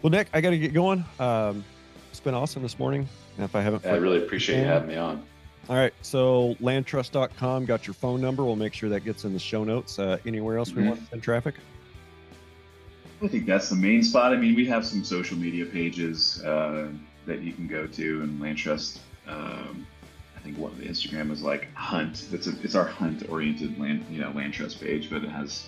Well, 0.00 0.10
Nic, 0.10 0.28
I 0.32 0.40
got 0.40 0.50
to 0.50 0.58
get 0.58 0.72
going. 0.72 1.04
Um, 1.18 1.64
it's 2.10 2.20
been 2.20 2.32
awesome 2.34 2.62
this 2.62 2.78
morning. 2.78 3.08
And 3.36 3.44
if 3.44 3.56
I 3.56 3.60
haven't, 3.60 3.84
I 3.84 3.96
really 3.96 4.18
appreciate 4.22 4.60
you 4.60 4.64
having 4.64 4.88
me 4.90 4.96
on. 4.96 5.24
All 5.68 5.74
right. 5.74 5.92
So 6.02 6.54
landtrust.com 6.62 7.64
got 7.64 7.84
your 7.86 7.94
phone 7.94 8.20
number. 8.20 8.44
We'll 8.44 8.54
make 8.54 8.74
sure 8.74 8.88
that 8.90 9.00
gets 9.00 9.24
in 9.24 9.32
the 9.32 9.40
show 9.40 9.64
notes. 9.64 9.98
Uh, 9.98 10.18
anywhere 10.24 10.56
else 10.56 10.72
we 10.72 10.82
Mhm. 10.84 10.88
want 10.88 11.00
to 11.00 11.06
send 11.08 11.22
traffic? 11.24 11.56
I 13.22 13.26
think 13.26 13.44
that's 13.46 13.70
the 13.70 13.74
main 13.74 14.04
spot. 14.04 14.32
I 14.32 14.36
mean, 14.36 14.54
we 14.54 14.64
have 14.66 14.86
some 14.86 15.02
social 15.02 15.36
media 15.36 15.66
pages 15.66 16.40
uh, 16.44 16.90
that 17.26 17.40
you 17.42 17.52
can 17.52 17.66
go 17.66 17.88
to, 17.88 18.22
and 18.22 18.40
LandTrust. 18.40 19.00
Um, 19.26 19.84
I 19.97 19.97
think 20.48 20.58
one 20.58 20.72
of 20.72 20.78
the 20.78 20.86
Instagram 20.86 21.30
is 21.30 21.42
like 21.42 21.72
Hunt. 21.74 22.26
It's 22.32 22.46
a, 22.46 22.52
it's 22.62 22.74
our 22.74 22.86
hunt 22.86 23.28
oriented 23.28 23.78
land 23.78 24.04
you 24.10 24.20
know 24.20 24.30
LandTrust 24.30 24.80
page, 24.80 25.10
but 25.10 25.22
it 25.22 25.30
has 25.30 25.66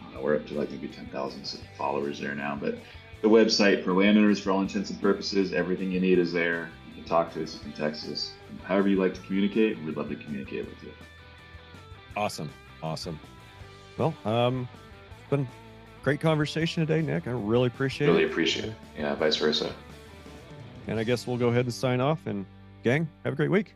I 0.00 0.04
don't 0.04 0.14
know 0.14 0.20
we're 0.22 0.36
up 0.36 0.46
to 0.48 0.54
like 0.54 0.70
maybe 0.70 0.88
ten 0.88 1.06
thousand 1.06 1.46
followers 1.78 2.18
there 2.18 2.34
now. 2.34 2.58
But 2.60 2.78
the 3.22 3.28
website 3.28 3.84
for 3.84 3.92
landowners, 3.92 4.40
for 4.40 4.50
all 4.50 4.60
intents 4.60 4.90
and 4.90 5.00
purposes, 5.00 5.52
everything 5.52 5.92
you 5.92 6.00
need 6.00 6.18
is 6.18 6.32
there. 6.32 6.70
You 6.88 6.94
can 7.02 7.04
talk 7.04 7.32
to 7.34 7.42
us, 7.42 7.54
you 7.54 7.60
can 7.60 7.72
text 7.72 8.08
us, 8.08 8.32
however 8.64 8.88
you 8.88 8.96
like 8.96 9.14
to 9.14 9.20
communicate. 9.22 9.80
We'd 9.84 9.96
love 9.96 10.08
to 10.08 10.16
communicate 10.16 10.68
with 10.68 10.82
you. 10.82 10.92
Awesome. 12.16 12.50
Awesome. 12.82 13.18
Well, 13.96 14.14
um, 14.24 14.68
it's 15.20 15.30
been 15.30 15.40
a 15.42 16.04
great 16.04 16.20
conversation 16.20 16.84
today, 16.84 17.00
Nic. 17.00 17.28
I 17.28 17.30
really 17.30 17.68
appreciate 17.68 18.08
Really 18.08 18.24
it. 18.24 18.30
appreciate 18.30 18.66
it. 18.66 18.74
Yeah, 18.98 19.14
vice 19.14 19.36
versa. 19.36 19.72
And 20.88 20.98
I 20.98 21.04
guess 21.04 21.28
we'll 21.28 21.36
go 21.36 21.48
ahead 21.48 21.64
and 21.66 21.72
sign 21.72 22.00
off. 22.00 22.26
And 22.26 22.44
gang, 22.82 23.08
have 23.24 23.34
a 23.34 23.36
great 23.36 23.50
week. 23.52 23.74